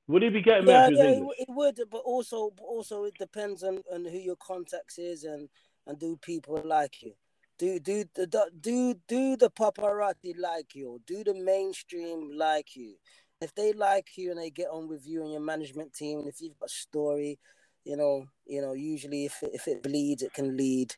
Would 0.09 0.23
he 0.23 0.29
be 0.29 0.43
getting 0.43 0.67
Yeah, 0.67 0.89
mentioned? 0.89 0.99
yeah, 0.99 1.29
it, 1.29 1.49
it 1.49 1.49
would, 1.49 1.81
but 1.91 1.99
also, 1.99 2.53
also, 2.61 3.05
it 3.05 3.15
depends 3.19 3.63
on, 3.63 3.81
on 3.93 4.05
who 4.05 4.19
your 4.19 4.37
contacts 4.37 4.99
is 4.99 5.25
and 5.25 5.49
and 5.87 5.99
do 5.99 6.19
people 6.21 6.61
like 6.65 7.03
you. 7.03 7.13
Do 7.59 7.79
do 7.79 8.05
the 8.15 8.27
do- 8.61 9.01
do 9.09 9.37
the 9.37 9.51
paparazzi 9.51 10.35
like 10.39 10.75
you? 10.75 10.91
Or 10.91 10.99
do 11.07 11.25
the 11.25 11.35
mainstream 11.35 12.31
like 12.37 12.77
you? 12.77 12.97
If 13.41 13.55
they 13.55 13.73
like 13.73 14.09
you 14.17 14.31
and 14.31 14.39
they 14.41 14.51
get 14.51 14.69
on 14.71 14.89
with 14.89 15.07
you 15.07 15.23
and 15.23 15.33
your 15.33 15.41
management 15.41 15.95
team, 15.95 16.19
and 16.19 16.29
if 16.29 16.41
you've 16.41 16.59
got 16.59 16.67
a 16.69 16.73
story, 16.73 17.39
you 17.85 17.97
know, 17.97 18.27
you 18.47 18.61
know, 18.61 18.73
usually 18.73 19.25
if 19.25 19.43
if 19.43 19.69
it 19.69 19.83
bleeds, 19.83 20.23
it 20.23 20.35
can 20.35 20.57
lead. 20.57 20.95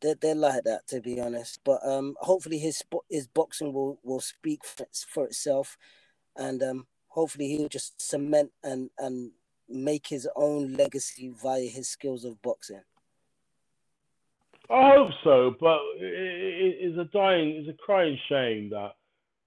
They're, 0.00 0.16
they're 0.20 0.34
like 0.34 0.64
that, 0.64 0.86
to 0.88 1.00
be 1.00 1.20
honest. 1.20 1.60
But 1.64 1.86
um, 1.86 2.16
hopefully 2.20 2.58
his 2.58 2.82
his 3.08 3.26
boxing 3.26 3.72
will 3.72 3.98
will 4.02 4.20
speak 4.20 4.60
for, 4.64 5.24
itself, 5.24 5.76
and 6.36 6.62
um, 6.62 6.86
hopefully 7.08 7.48
he'll 7.48 7.68
just 7.68 8.00
cement 8.00 8.50
and 8.62 8.90
and 8.98 9.32
make 9.68 10.08
his 10.08 10.28
own 10.36 10.74
legacy 10.74 11.32
via 11.42 11.66
his 11.66 11.88
skills 11.88 12.24
of 12.24 12.40
boxing. 12.42 12.82
I 14.70 14.94
hope 14.96 15.10
so, 15.22 15.54
but 15.60 15.78
it, 15.98 16.04
it, 16.04 16.76
it's 16.80 16.98
a 16.98 17.04
dying, 17.12 17.50
it's 17.50 17.68
a 17.68 17.82
crying 17.84 18.18
shame 18.28 18.70
that 18.70 18.92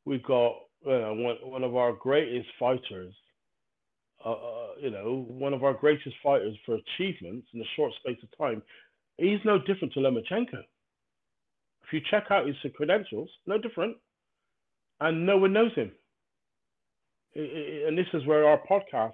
we've 0.06 0.24
got 0.24 0.56
you 0.86 0.92
know, 0.92 1.14
one, 1.16 1.52
one 1.52 1.64
of 1.64 1.76
our 1.76 1.94
greatest 1.94 2.48
fighters, 2.60 3.14
uh, 4.28 4.32
uh, 4.32 4.68
you 4.82 4.92
know, 4.92 5.26
one 5.28 5.54
of 5.54 5.64
our 5.64 5.74
greatest 5.74 6.16
fighters 6.24 6.56
for 6.66 6.76
achievements 6.76 7.48
in 7.54 7.62
a 7.62 7.66
short 7.76 7.94
space 8.00 8.18
of 8.24 8.38
time. 8.38 8.62
He's 9.18 9.40
no 9.46 9.58
different 9.60 9.94
to 9.94 10.00
Lomachenko. 10.00 10.62
If 11.84 11.94
you 11.94 12.02
check 12.12 12.26
out 12.30 12.48
his 12.48 12.56
credentials, 12.76 13.30
no 13.46 13.58
different, 13.58 13.98
and 15.00 15.26
no 15.26 15.38
one 15.38 15.54
knows 15.54 15.74
him. 15.74 15.92
And 17.36 17.98
this 17.98 18.08
is 18.14 18.26
where 18.26 18.48
our 18.48 18.60
podcast, 18.70 19.14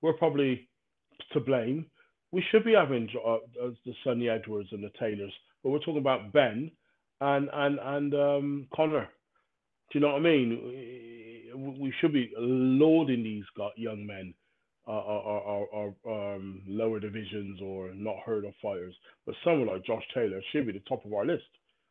we're 0.00 0.14
probably 0.14 0.68
to 1.32 1.40
blame 1.40 1.86
we 2.32 2.44
should 2.50 2.64
be 2.64 2.74
having 2.74 3.08
uh, 3.24 3.34
uh, 3.34 3.70
the 3.84 3.94
Sunny 4.04 4.28
Edwards 4.28 4.68
and 4.72 4.82
the 4.82 4.90
Taylors, 4.98 5.32
but 5.62 5.70
we're 5.70 5.78
talking 5.78 5.98
about 5.98 6.32
Benn 6.32 6.70
and 7.20 7.48
and 7.52 7.78
and 7.82 8.14
um, 8.14 8.66
Conor. 8.74 9.08
Do 9.90 9.98
you 9.98 10.00
know 10.00 10.08
what 10.08 10.16
I 10.16 10.20
mean? 10.20 11.15
We 11.56 11.92
should 12.00 12.12
be 12.12 12.32
lauding 12.38 13.22
these 13.22 13.44
young 13.76 14.06
men, 14.06 14.34
uh, 14.86 14.90
or, 14.92 15.66
or, 15.72 15.94
or 16.04 16.34
um, 16.34 16.62
lower 16.66 17.00
divisions 17.00 17.60
or 17.62 17.90
not 17.94 18.16
heard 18.24 18.44
of 18.44 18.52
fighters. 18.62 18.94
But 19.24 19.34
someone 19.42 19.68
like 19.68 19.84
Josh 19.84 20.04
Taylor 20.14 20.40
should 20.52 20.66
be 20.66 20.72
the 20.72 20.80
top 20.88 21.04
of 21.04 21.12
our 21.12 21.24
list, 21.24 21.44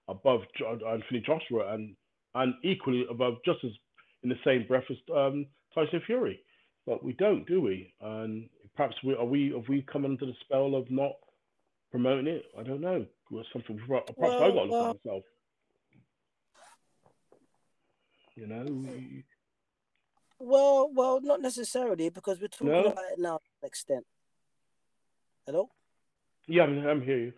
above 0.08 0.42
Jo- 0.58 0.80
Anthony 0.88 1.22
Joshua 1.26 1.74
and 1.74 1.96
and 2.36 2.54
equally 2.64 3.06
above, 3.10 3.36
just 3.46 3.64
as 3.64 3.72
in 4.24 4.30
the 4.30 4.36
same 4.44 4.66
breath 4.68 4.84
as 4.90 4.98
um, 5.16 5.46
Tyson 5.74 6.02
Fury. 6.06 6.40
But 6.86 7.04
we 7.04 7.14
don't, 7.14 7.48
do 7.48 7.62
we? 7.62 7.94
And 8.02 8.50
perhaps 8.76 8.96
we 9.04 9.16
are 9.16 9.26
we 9.26 9.52
have 9.56 9.68
we 9.68 9.82
come 9.92 10.06
under 10.06 10.26
the 10.26 10.34
spell 10.42 10.76
of 10.76 10.90
not 10.92 11.14
promoting 11.92 12.28
it? 12.28 12.46
I 12.60 12.64
don't 12.64 12.82
know. 12.82 13.06
Or 13.32 13.44
something. 13.52 13.80
Perhaps 13.88 14.12
I 14.12 14.14
Well, 14.18 14.40
got 14.40 14.46
to 14.48 14.62
look 14.62 14.72
well- 14.72 14.90
at 14.92 15.06
myself. 15.06 15.24
You 18.36 18.48
know, 18.48 18.66
Well, 20.40 20.90
well, 20.94 21.22
not 21.22 21.42
necessarily 21.42 22.10
because 22.10 22.40
we're 22.42 22.48
talking 22.48 22.68
No? 22.68 22.86
about 22.86 23.12
it 23.12 23.20
now 23.20 23.38
to 23.38 23.44
an 23.62 23.68
extent. 23.68 24.06
Hello. 25.46 25.70
yeah, 26.48 26.64
I'm, 26.64 26.86
I'm 26.86 27.02
here. 27.02 27.18
You. 27.20 27.34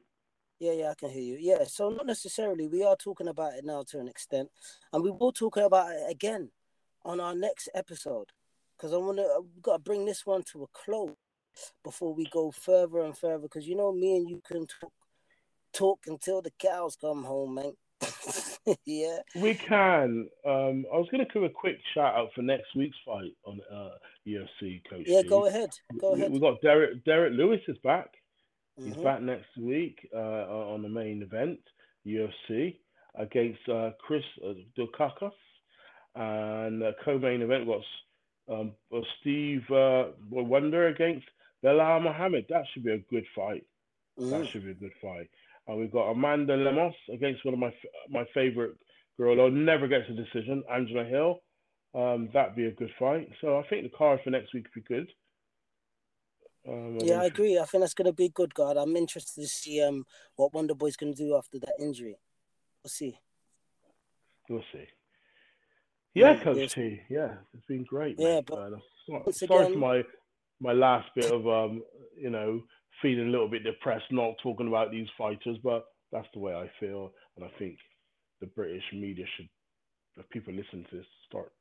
Yeah, 0.59 0.71
yeah, 0.71 0.89
I 0.91 0.95
can 0.95 1.09
hear 1.11 1.21
you. 1.21 1.37
Yeah, 1.39 1.65
so 1.65 1.89
not 1.89 2.07
necessarily. 2.07 2.67
We 2.67 2.83
are 2.83 2.95
talking 2.95 3.27
about 3.27 3.53
it 3.53 3.63
now 3.65 3.83
to 3.89 3.99
an 3.99 4.07
extent, 4.07 4.49
and 4.91 5.03
we 5.03 5.11
will 5.11 5.31
talk 5.31 5.57
about 5.57 5.91
it 5.91 6.09
again 6.09 6.49
on 7.05 7.19
our 7.19 7.35
next 7.35 7.69
episode 7.75 8.29
because 8.75 8.91
I 8.93 8.97
want 8.97 9.17
to. 9.17 9.41
We've 9.53 9.61
got 9.61 9.73
to 9.73 9.79
bring 9.79 10.05
this 10.05 10.25
one 10.25 10.41
to 10.53 10.63
a 10.63 10.67
close 10.73 11.15
before 11.83 12.13
we 12.15 12.25
go 12.31 12.49
further 12.51 13.01
and 13.01 13.15
further. 13.15 13.37
Because 13.43 13.67
you 13.67 13.75
know, 13.75 13.91
me 13.91 14.15
and 14.17 14.27
you 14.27 14.41
can 14.47 14.65
talk, 14.65 14.93
talk 15.73 15.99
until 16.07 16.41
the 16.41 16.51
cows 16.57 16.95
come 16.99 17.23
home, 17.25 17.53
man. 17.55 17.73
yeah. 18.85 19.19
We 19.35 19.55
can. 19.55 20.27
Um, 20.45 20.85
I 20.93 20.97
was 20.97 21.07
going 21.11 21.25
to 21.25 21.31
give 21.33 21.43
a 21.43 21.49
quick 21.49 21.77
shout 21.93 22.15
out 22.15 22.29
for 22.35 22.41
next 22.41 22.75
week's 22.75 22.97
fight 23.05 23.33
on 23.45 23.59
uh, 23.73 23.89
UFC, 24.27 24.81
Coach. 24.89 25.03
Yeah, 25.05 25.19
Steve. 25.19 25.29
go 25.29 25.45
ahead. 25.47 25.69
Go 25.99 26.13
ahead. 26.13 26.31
We 26.31 26.39
got 26.39 26.61
Derek. 26.61 27.03
Derrick 27.05 27.33
Lewis 27.35 27.61
is 27.67 27.77
back. 27.83 28.09
He's 28.83 28.93
Mhm. 28.95 29.03
back 29.03 29.21
next 29.21 29.57
week 29.57 30.07
uh, 30.13 30.17
on 30.73 30.83
the 30.83 30.89
main 30.89 31.23
event, 31.23 31.59
UFC, 32.05 32.77
against 33.15 33.67
uh, 33.69 33.91
Chris 33.99 34.23
uh, 34.45 34.53
Daukaus. 34.77 35.31
And 36.15 36.81
uh, 36.83 36.91
co-main 37.03 37.41
event 37.41 37.65
was 37.67 37.83
um, 38.49 38.73
Steve 39.19 39.69
uh, 39.71 40.05
Wonder 40.29 40.87
against 40.87 41.25
Belal 41.63 42.01
Muhammad. 42.03 42.45
That 42.49 42.63
should 42.73 42.83
be 42.83 42.91
a 42.91 42.97
good 43.09 43.25
fight. 43.35 43.65
That 44.17 44.41
Mhm. 44.43 44.47
should 44.47 44.63
be 44.65 44.71
a 44.71 44.75
good 44.75 44.93
fight. 45.01 45.29
And 45.67 45.77
we've 45.79 45.91
got 45.91 46.11
Amanda 46.11 46.55
Lemos 46.55 46.93
against 47.13 47.43
one 47.45 47.53
of 47.53 47.59
my 47.59 47.67
f- 47.67 48.09
my 48.09 48.23
favorite 48.33 48.75
girl 49.17 49.49
never 49.51 49.87
gets 49.87 50.09
a 50.09 50.13
decision, 50.13 50.63
Angela 50.71 51.03
Hill. 51.03 51.39
Um, 51.93 52.29
that'd 52.33 52.55
be 52.55 52.67
a 52.67 52.71
good 52.71 52.91
fight. 52.99 53.29
So 53.41 53.57
I 53.59 53.67
think 53.67 53.83
the 53.83 53.97
card 53.97 54.19
for 54.23 54.29
next 54.29 54.53
week 54.53 54.65
would 54.73 54.83
be 54.83 54.93
good. 54.95 55.07
Um, 56.67 56.97
Yeah, 57.01 57.21
I 57.21 57.25
agree. 57.25 57.57
I 57.57 57.65
think 57.65 57.81
that's 57.81 57.93
gonna 57.93 58.13
be 58.13 58.29
good, 58.29 58.53
God. 58.53 58.77
I'm 58.77 58.95
interested 58.95 59.41
to 59.41 59.47
see 59.47 59.81
um 59.81 60.05
what 60.35 60.53
Wonder 60.53 60.75
Boy's 60.75 60.95
gonna 60.97 61.13
do 61.13 61.35
after 61.35 61.59
that 61.59 61.75
injury. 61.79 62.17
We'll 62.83 62.89
see. 62.89 63.17
We'll 64.49 64.63
see. 64.71 64.85
Yeah, 66.13 66.33
Yeah, 66.33 66.43
Coach 66.43 66.57
yes. 66.57 66.73
T. 66.73 67.01
Yeah, 67.09 67.35
it's 67.53 67.65
been 67.65 67.83
great. 67.83 68.15
Yeah, 68.19 68.41
but 68.45 68.57
Uh, 68.73 69.31
sorry 69.31 69.65
again- 69.65 69.73
for 69.73 69.79
my 69.79 70.03
my 70.59 70.73
last 70.73 71.13
bit 71.13 71.31
of 71.31 71.47
um, 71.47 71.83
you 72.17 72.29
know, 72.29 72.63
feeling 73.01 73.27
a 73.27 73.31
little 73.31 73.47
bit 73.47 73.63
depressed, 73.63 74.05
not 74.11 74.35
talking 74.41 74.67
about 74.67 74.91
these 74.91 75.07
fighters, 75.17 75.57
but 75.63 75.85
that's 76.11 76.27
the 76.33 76.39
way 76.39 76.53
I 76.53 76.69
feel, 76.79 77.11
and 77.35 77.45
I 77.45 77.49
think 77.59 77.77
the 78.39 78.47
British 78.47 78.83
media 78.93 79.25
should, 79.35 79.49
if 80.17 80.29
people 80.29 80.53
listen 80.53 80.85
to 80.89 80.97
this, 80.97 81.05
start 81.27 81.51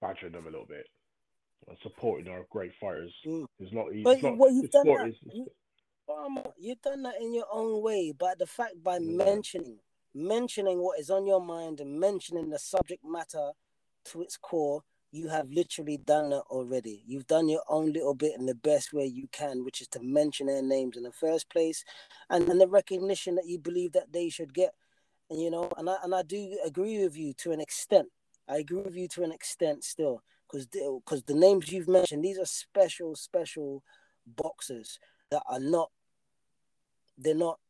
badgering 0.00 0.32
them 0.32 0.46
a 0.46 0.50
little 0.50 0.66
bit 0.66 0.86
and 1.68 1.76
supporting 1.82 2.28
our 2.30 2.44
great 2.50 2.72
fighters. 2.80 3.12
Mm. 3.26 3.46
It's 3.60 3.72
not 3.72 3.92
easy. 3.92 4.02
But 4.02 4.14
It's 4.14 4.22
not, 4.22 4.36
what 4.36 4.52
you've 4.52 4.70
done 4.70 4.86
that, 4.86 5.14
you- 5.32 5.46
Farmer, 6.06 6.42
you've 6.58 6.82
done 6.82 7.02
that 7.04 7.20
in 7.20 7.32
your 7.32 7.46
own 7.52 7.80
way, 7.80 8.12
but 8.12 8.38
the 8.38 8.46
fact 8.46 8.82
by 8.82 8.96
Yeah. 8.96 9.24
mentioning 9.24 9.78
mentioning 10.14 10.78
what 10.82 10.98
is 10.98 11.08
on 11.08 11.24
your 11.26 11.40
mind 11.40 11.80
and 11.80 11.98
mentioning 11.98 12.50
the 12.50 12.58
subject 12.58 13.02
matter 13.02 13.52
to 14.04 14.20
its 14.20 14.36
core, 14.36 14.84
you 15.12 15.28
have 15.28 15.50
literally 15.50 15.98
done 15.98 16.30
that 16.30 16.44
already. 16.48 17.02
You've 17.06 17.26
done 17.26 17.48
your 17.48 17.62
own 17.68 17.92
little 17.92 18.14
bit 18.14 18.32
in 18.38 18.46
the 18.46 18.54
best 18.54 18.94
way 18.94 19.04
you 19.04 19.28
can, 19.30 19.62
which 19.62 19.82
is 19.82 19.88
to 19.88 20.00
mention 20.00 20.46
their 20.46 20.62
names 20.62 20.96
in 20.96 21.02
the 21.02 21.12
first 21.12 21.50
place, 21.50 21.84
and 22.30 22.48
then 22.48 22.56
the 22.56 22.66
recognition 22.66 23.34
that 23.34 23.46
you 23.46 23.58
believe 23.58 23.92
that 23.92 24.12
they 24.12 24.30
should 24.30 24.54
get. 24.54 24.72
And 25.28 25.40
you 25.40 25.50
know, 25.50 25.70
and 25.76 25.88
I 25.88 25.96
and 26.02 26.14
I 26.14 26.22
do 26.22 26.58
agree 26.64 27.02
with 27.02 27.16
you 27.16 27.34
to 27.34 27.52
an 27.52 27.60
extent. 27.60 28.08
I 28.48 28.56
agree 28.56 28.80
with 28.80 28.96
you 28.96 29.06
to 29.08 29.22
an 29.22 29.32
extent 29.32 29.84
still, 29.84 30.22
because 30.50 30.66
because 30.66 31.22
the 31.24 31.34
names 31.34 31.70
you've 31.70 31.88
mentioned, 31.88 32.24
these 32.24 32.38
are 32.38 32.46
special, 32.46 33.14
special 33.14 33.84
boxers 34.26 34.98
that 35.30 35.42
are 35.46 35.60
not. 35.60 35.90
They're 37.18 37.34
not. 37.34 37.60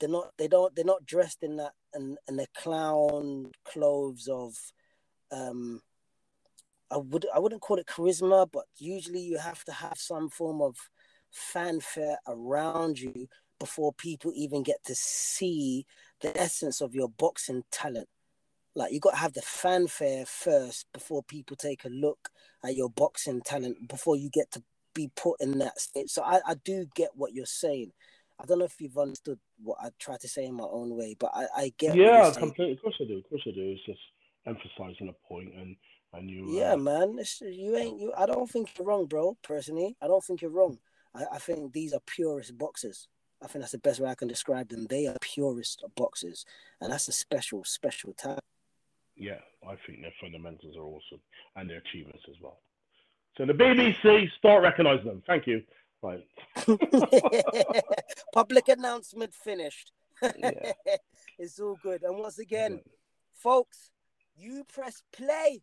They're 0.00 0.08
not. 0.08 0.32
They 0.38 0.48
don't. 0.48 0.74
They're 0.74 0.84
not 0.84 1.04
dressed 1.04 1.42
in 1.42 1.56
that 1.56 1.74
and 1.92 2.16
and 2.26 2.38
the 2.38 2.46
clown 2.56 3.52
clothes 3.66 4.28
of. 4.28 4.54
Um, 5.30 5.82
I 6.90 6.98
would. 6.98 7.26
I 7.34 7.38
wouldn't 7.38 7.62
call 7.62 7.78
it 7.78 7.86
charisma, 7.86 8.46
but 8.50 8.64
usually 8.76 9.20
you 9.20 9.38
have 9.38 9.64
to 9.64 9.72
have 9.72 9.98
some 9.98 10.28
form 10.28 10.62
of 10.62 10.76
fanfare 11.30 12.18
around 12.28 12.98
you 12.98 13.28
before 13.58 13.92
people 13.92 14.32
even 14.34 14.62
get 14.62 14.84
to 14.84 14.94
see 14.94 15.86
the 16.20 16.38
essence 16.38 16.80
of 16.80 16.94
your 16.94 17.08
boxing 17.08 17.62
talent. 17.70 18.08
Like 18.74 18.92
you 18.92 19.00
got 19.00 19.12
to 19.12 19.16
have 19.16 19.32
the 19.32 19.42
fanfare 19.42 20.26
first 20.26 20.86
before 20.92 21.22
people 21.22 21.56
take 21.56 21.84
a 21.84 21.88
look 21.88 22.28
at 22.64 22.76
your 22.76 22.90
boxing 22.90 23.40
talent 23.40 23.88
before 23.88 24.16
you 24.16 24.28
get 24.30 24.50
to 24.52 24.62
be 24.94 25.10
put 25.16 25.40
in 25.40 25.58
that 25.58 25.80
state. 25.80 26.10
So 26.10 26.22
I, 26.22 26.40
I 26.46 26.54
do 26.64 26.86
get 26.94 27.10
what 27.14 27.32
you're 27.32 27.46
saying. 27.46 27.92
I 28.38 28.44
don't 28.44 28.58
know 28.58 28.66
if 28.66 28.80
you've 28.80 28.98
understood 28.98 29.38
what 29.62 29.78
I 29.80 29.88
try 29.98 30.16
to 30.20 30.28
say 30.28 30.44
in 30.44 30.54
my 30.54 30.64
own 30.64 30.94
way, 30.94 31.16
but 31.18 31.30
I, 31.34 31.46
I 31.56 31.72
get. 31.78 31.90
what 31.90 31.98
yeah, 31.98 32.30
completely. 32.36 32.74
Of 32.74 32.82
course 32.82 32.96
I 33.00 33.04
do. 33.04 33.18
Of 33.18 33.28
course 33.30 33.42
I 33.46 33.50
do. 33.50 33.62
It's 33.62 33.86
just 33.86 33.98
emphasizing 34.46 35.08
a 35.08 35.28
point 35.28 35.54
and 35.54 35.74
and 36.12 36.30
you. 36.30 36.46
Yeah, 36.48 36.72
uh, 36.72 36.76
man. 36.78 37.18
You 37.40 37.76
ain't 37.76 38.00
you. 38.00 38.12
I 38.16 38.26
don't 38.26 38.50
think 38.50 38.70
you're 38.76 38.86
wrong, 38.86 39.06
bro. 39.06 39.36
Personally, 39.42 39.96
I 40.00 40.06
don't 40.06 40.24
think 40.24 40.42
you're 40.42 40.50
wrong. 40.50 40.78
I, 41.14 41.24
I 41.32 41.38
think 41.38 41.72
these 41.72 41.92
are 41.92 42.00
purist 42.06 42.56
boxers. 42.56 43.08
I 43.42 43.46
think 43.46 43.62
that's 43.62 43.72
the 43.72 43.78
best 43.78 44.00
way 44.00 44.08
I 44.08 44.14
can 44.14 44.28
describe 44.28 44.68
them. 44.68 44.86
They 44.88 45.06
are 45.06 45.16
purist 45.20 45.84
boxers, 45.94 46.44
and 46.80 46.90
that's 46.90 47.08
a 47.08 47.12
special, 47.12 47.64
special 47.64 48.14
talent. 48.14 48.40
yeah, 49.16 49.40
I 49.66 49.74
think 49.86 50.00
their 50.00 50.12
fundamentals 50.20 50.76
are 50.76 50.84
awesome 50.84 51.20
and 51.56 51.68
their 51.68 51.78
achievements 51.78 52.22
as 52.28 52.36
well. 52.40 52.60
So 53.36 53.44
the 53.44 53.52
BBC 53.52 54.30
start 54.38 54.62
recognizing 54.62 55.06
them. 55.06 55.22
Thank 55.26 55.46
you. 55.46 55.62
Right. 56.02 56.26
Public 58.32 58.68
announcement 58.68 59.34
finished. 59.34 59.92
Yeah. 60.22 60.72
it's 61.38 61.58
all 61.60 61.76
good. 61.82 62.02
And 62.02 62.16
once 62.18 62.38
again, 62.38 62.80
folks, 63.34 63.90
you 64.36 64.64
press 64.64 65.02
play 65.12 65.62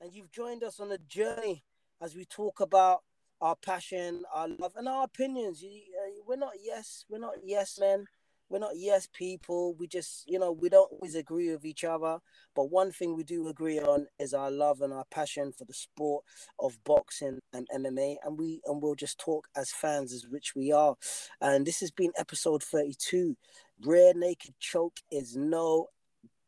and 0.00 0.12
you've 0.12 0.30
joined 0.30 0.62
us 0.62 0.80
on 0.80 0.92
a 0.92 0.98
journey 0.98 1.64
as 2.00 2.14
we 2.14 2.24
talk 2.24 2.60
about 2.60 3.02
our 3.40 3.56
passion, 3.56 4.22
our 4.34 4.48
love, 4.48 4.72
and 4.76 4.88
our 4.88 5.04
opinions. 5.04 5.62
Uh, 5.62 6.22
We're 6.26 6.36
not 6.36 6.54
yes, 6.62 7.04
we're 7.08 7.18
not 7.18 7.34
yes 7.44 7.78
men. 7.78 8.06
We're 8.48 8.60
not 8.60 8.76
yes 8.76 9.08
people. 9.12 9.74
We 9.74 9.88
just, 9.88 10.22
you 10.30 10.38
know, 10.38 10.52
we 10.52 10.68
don't 10.68 10.92
always 10.92 11.16
agree 11.16 11.50
with 11.50 11.64
each 11.64 11.82
other. 11.82 12.18
But 12.54 12.70
one 12.70 12.92
thing 12.92 13.16
we 13.16 13.24
do 13.24 13.48
agree 13.48 13.80
on 13.80 14.06
is 14.20 14.32
our 14.32 14.52
love 14.52 14.82
and 14.82 14.92
our 14.92 15.04
passion 15.10 15.52
for 15.52 15.64
the 15.64 15.74
sport 15.74 16.24
of 16.60 16.78
boxing 16.84 17.40
and 17.52 17.66
MMA. 17.74 18.16
And 18.24 18.38
we 18.38 18.60
and 18.66 18.80
we'll 18.80 18.94
just 18.94 19.18
talk 19.18 19.48
as 19.56 19.72
fans 19.72 20.12
as 20.12 20.28
which 20.28 20.54
we 20.54 20.70
are. 20.70 20.94
And 21.40 21.66
this 21.66 21.80
has 21.80 21.90
been 21.90 22.12
episode 22.16 22.62
32. 22.62 23.36
Rear 23.84 24.12
naked 24.14 24.54
choke 24.60 25.00
is 25.10 25.34
no 25.36 25.88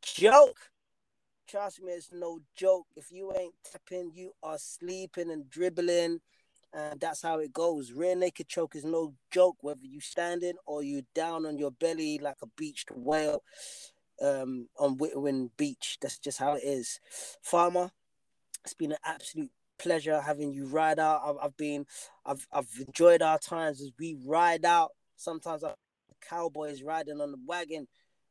joke. 0.01 0.71
Trust 1.49 1.83
me, 1.83 1.93
it's 1.93 2.11
no 2.13 2.41
joke. 2.55 2.87
If 2.95 3.11
you 3.11 3.33
ain't 3.35 3.55
tapping, 3.65 4.11
you 4.15 4.33
are 4.43 4.59
sleeping 4.59 5.31
and 5.31 5.49
dribbling. 5.49 6.21
And 6.75 7.01
that's 7.01 7.23
how 7.23 7.39
it 7.39 7.55
goes. 7.55 7.93
Rear 7.93 8.15
naked 8.15 8.49
choke 8.49 8.77
is 8.77 8.85
no 8.85 9.15
joke, 9.31 9.57
whether 9.63 9.81
you 9.83 10.01
standing 10.01 10.57
or 10.67 10.83
you 10.83 11.05
down 11.15 11.47
on 11.47 11.57
your 11.57 11.71
belly 11.71 12.19
like 12.19 12.37
a 12.43 12.47
beached 12.59 12.91
whale 12.91 13.43
um, 14.23 14.69
on 14.79 14.99
Whitwin 14.99 15.51
Beach. 15.57 15.97
That's 16.03 16.19
just 16.19 16.39
how 16.39 16.53
it 16.53 16.65
is. 16.65 17.01
Farmer, 17.41 17.93
it's 18.63 18.75
been 18.75 18.93
an 18.93 18.99
absolute 19.03 19.51
pleasure 19.79 20.21
having 20.21 20.53
you 20.53 20.67
ride 20.67 20.99
out. 20.99 21.23
I've, 21.25 21.37
I've 21.43 21.57
been, 21.57 21.87
I've, 22.27 22.47
I've 22.53 22.69
enjoyed 22.87 23.23
our 23.23 23.39
times 23.39 23.81
as 23.81 23.91
we 23.99 24.19
ride 24.27 24.67
out. 24.67 24.91
Sometimes 25.17 25.65
I 25.65 25.73
cowboys 26.21 26.83
riding 26.83 27.21
on 27.21 27.33
the 27.33 27.39
wagon, 27.47 27.87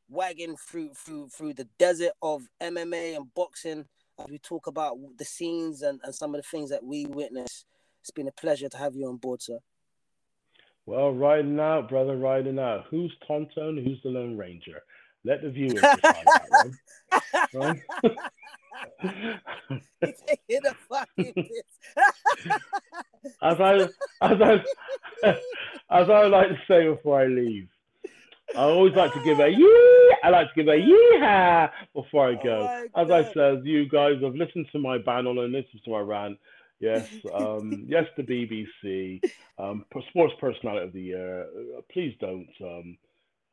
wagon 0.08 0.56
through 0.56 0.90
through 0.94 1.28
through 1.28 1.54
the 1.54 1.68
desert 1.78 2.12
of 2.22 2.48
MMA 2.62 3.16
and 3.16 3.32
boxing 3.34 3.84
as 4.18 4.26
we 4.28 4.38
talk 4.38 4.66
about 4.66 4.96
the 5.16 5.24
scenes 5.24 5.82
and, 5.82 6.00
and 6.02 6.14
some 6.14 6.34
of 6.34 6.42
the 6.42 6.48
things 6.48 6.70
that 6.70 6.84
we 6.84 7.06
witness. 7.06 7.64
It's 8.00 8.10
been 8.10 8.28
a 8.28 8.32
pleasure 8.32 8.68
to 8.68 8.76
have 8.76 8.96
you 8.96 9.08
on 9.08 9.16
board, 9.16 9.42
sir. 9.42 9.58
Well, 10.86 11.12
riding 11.12 11.60
out, 11.60 11.88
brother, 11.88 12.16
riding 12.16 12.58
out. 12.58 12.86
Who's 12.90 13.14
Tonto 13.26 13.68
and 13.68 13.86
who's 13.86 14.00
the 14.02 14.08
Lone 14.08 14.38
Ranger? 14.38 14.80
Let 15.24 15.42
the 15.42 15.50
viewers 15.50 15.74
decide 15.74 16.00
that 16.00 16.48
one. 16.50 16.78
right? 17.54 17.82
You're 20.00 20.12
taking 20.26 20.66
a 20.66 20.74
fucking 20.88 21.34
piss. 21.36 22.06
as 23.42 23.60
I 23.60 23.74
as 24.22 24.40
I 24.40 24.64
as 25.90 26.10
I 26.10 26.26
like 26.26 26.48
to 26.48 26.58
say 26.66 26.88
before 26.88 27.20
I 27.20 27.26
leave, 27.26 27.68
I 28.56 28.62
always 28.62 28.94
like 28.94 29.12
to 29.14 29.20
give 29.24 29.40
a 29.40 29.48
yee. 29.56 30.14
I 30.22 30.30
like 30.30 30.48
to 30.48 30.54
give 30.54 30.68
a 30.68 30.76
yeehaw 30.76 31.70
before 31.94 32.30
I 32.30 32.34
go. 32.42 32.68
Oh 32.94 33.02
as 33.02 33.10
I 33.10 33.32
said, 33.34 33.64
you 33.64 33.88
guys 33.88 34.14
have 34.22 34.34
listened 34.34 34.66
to 34.72 34.78
my 34.78 34.98
banner 34.98 35.30
and 35.30 35.52
listened 35.52 35.82
to 35.84 35.90
my 35.90 36.00
rant. 36.00 36.38
Yes, 36.80 37.08
um, 37.34 37.84
yes, 37.88 38.04
the 38.16 38.22
BBC, 38.22 39.20
um, 39.58 39.84
Sports 40.10 40.34
Personality 40.40 40.86
of 40.86 40.92
the 40.92 41.00
Year. 41.00 41.42
Uh, 41.42 41.80
Please 41.92 42.14
don't 42.20 42.48
um, 42.62 42.98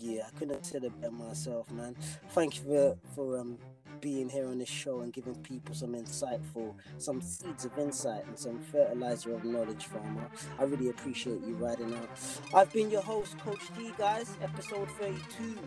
Yeah, 0.00 0.22
I 0.26 0.38
couldn't 0.38 0.54
have 0.54 0.64
said 0.64 0.84
it 0.84 1.00
better 1.00 1.12
myself, 1.12 1.70
man. 1.70 1.96
Thank 2.30 2.56
you 2.56 2.62
for, 2.62 2.96
for 3.14 3.38
um 3.38 3.58
being 4.00 4.28
here 4.28 4.46
on 4.46 4.58
this 4.58 4.68
show 4.68 5.00
and 5.00 5.12
giving 5.12 5.34
people 5.36 5.74
some 5.74 5.94
insightful, 5.94 6.74
some 6.98 7.20
seeds 7.20 7.64
of 7.64 7.76
insight 7.78 8.24
and 8.28 8.38
some 8.38 8.60
fertilizer 8.60 9.34
of 9.34 9.44
knowledge, 9.44 9.86
farmer. 9.86 10.28
I 10.56 10.64
really 10.64 10.90
appreciate 10.90 11.40
you 11.44 11.54
riding 11.56 11.92
out. 11.94 12.08
I've 12.54 12.72
been 12.72 12.90
your 12.92 13.02
host, 13.02 13.36
Coach 13.38 13.62
D, 13.76 13.92
guys. 13.98 14.36
Episode 14.40 14.88
32. 15.00 15.58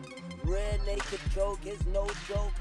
Rare 0.45 0.77
naked 0.85 1.19
joke 1.33 1.59
is 1.65 1.85
no 1.87 2.07
joke. 2.27 2.53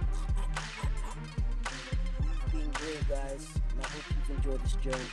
You've 2.52 2.52
been 2.52 2.70
great, 2.72 3.08
guys. 3.08 3.46
And 3.76 3.84
I 3.84 3.88
hope 3.88 4.02
you've 4.28 4.36
enjoyed 4.38 4.64
this 4.64 4.72
journey. 4.74 5.04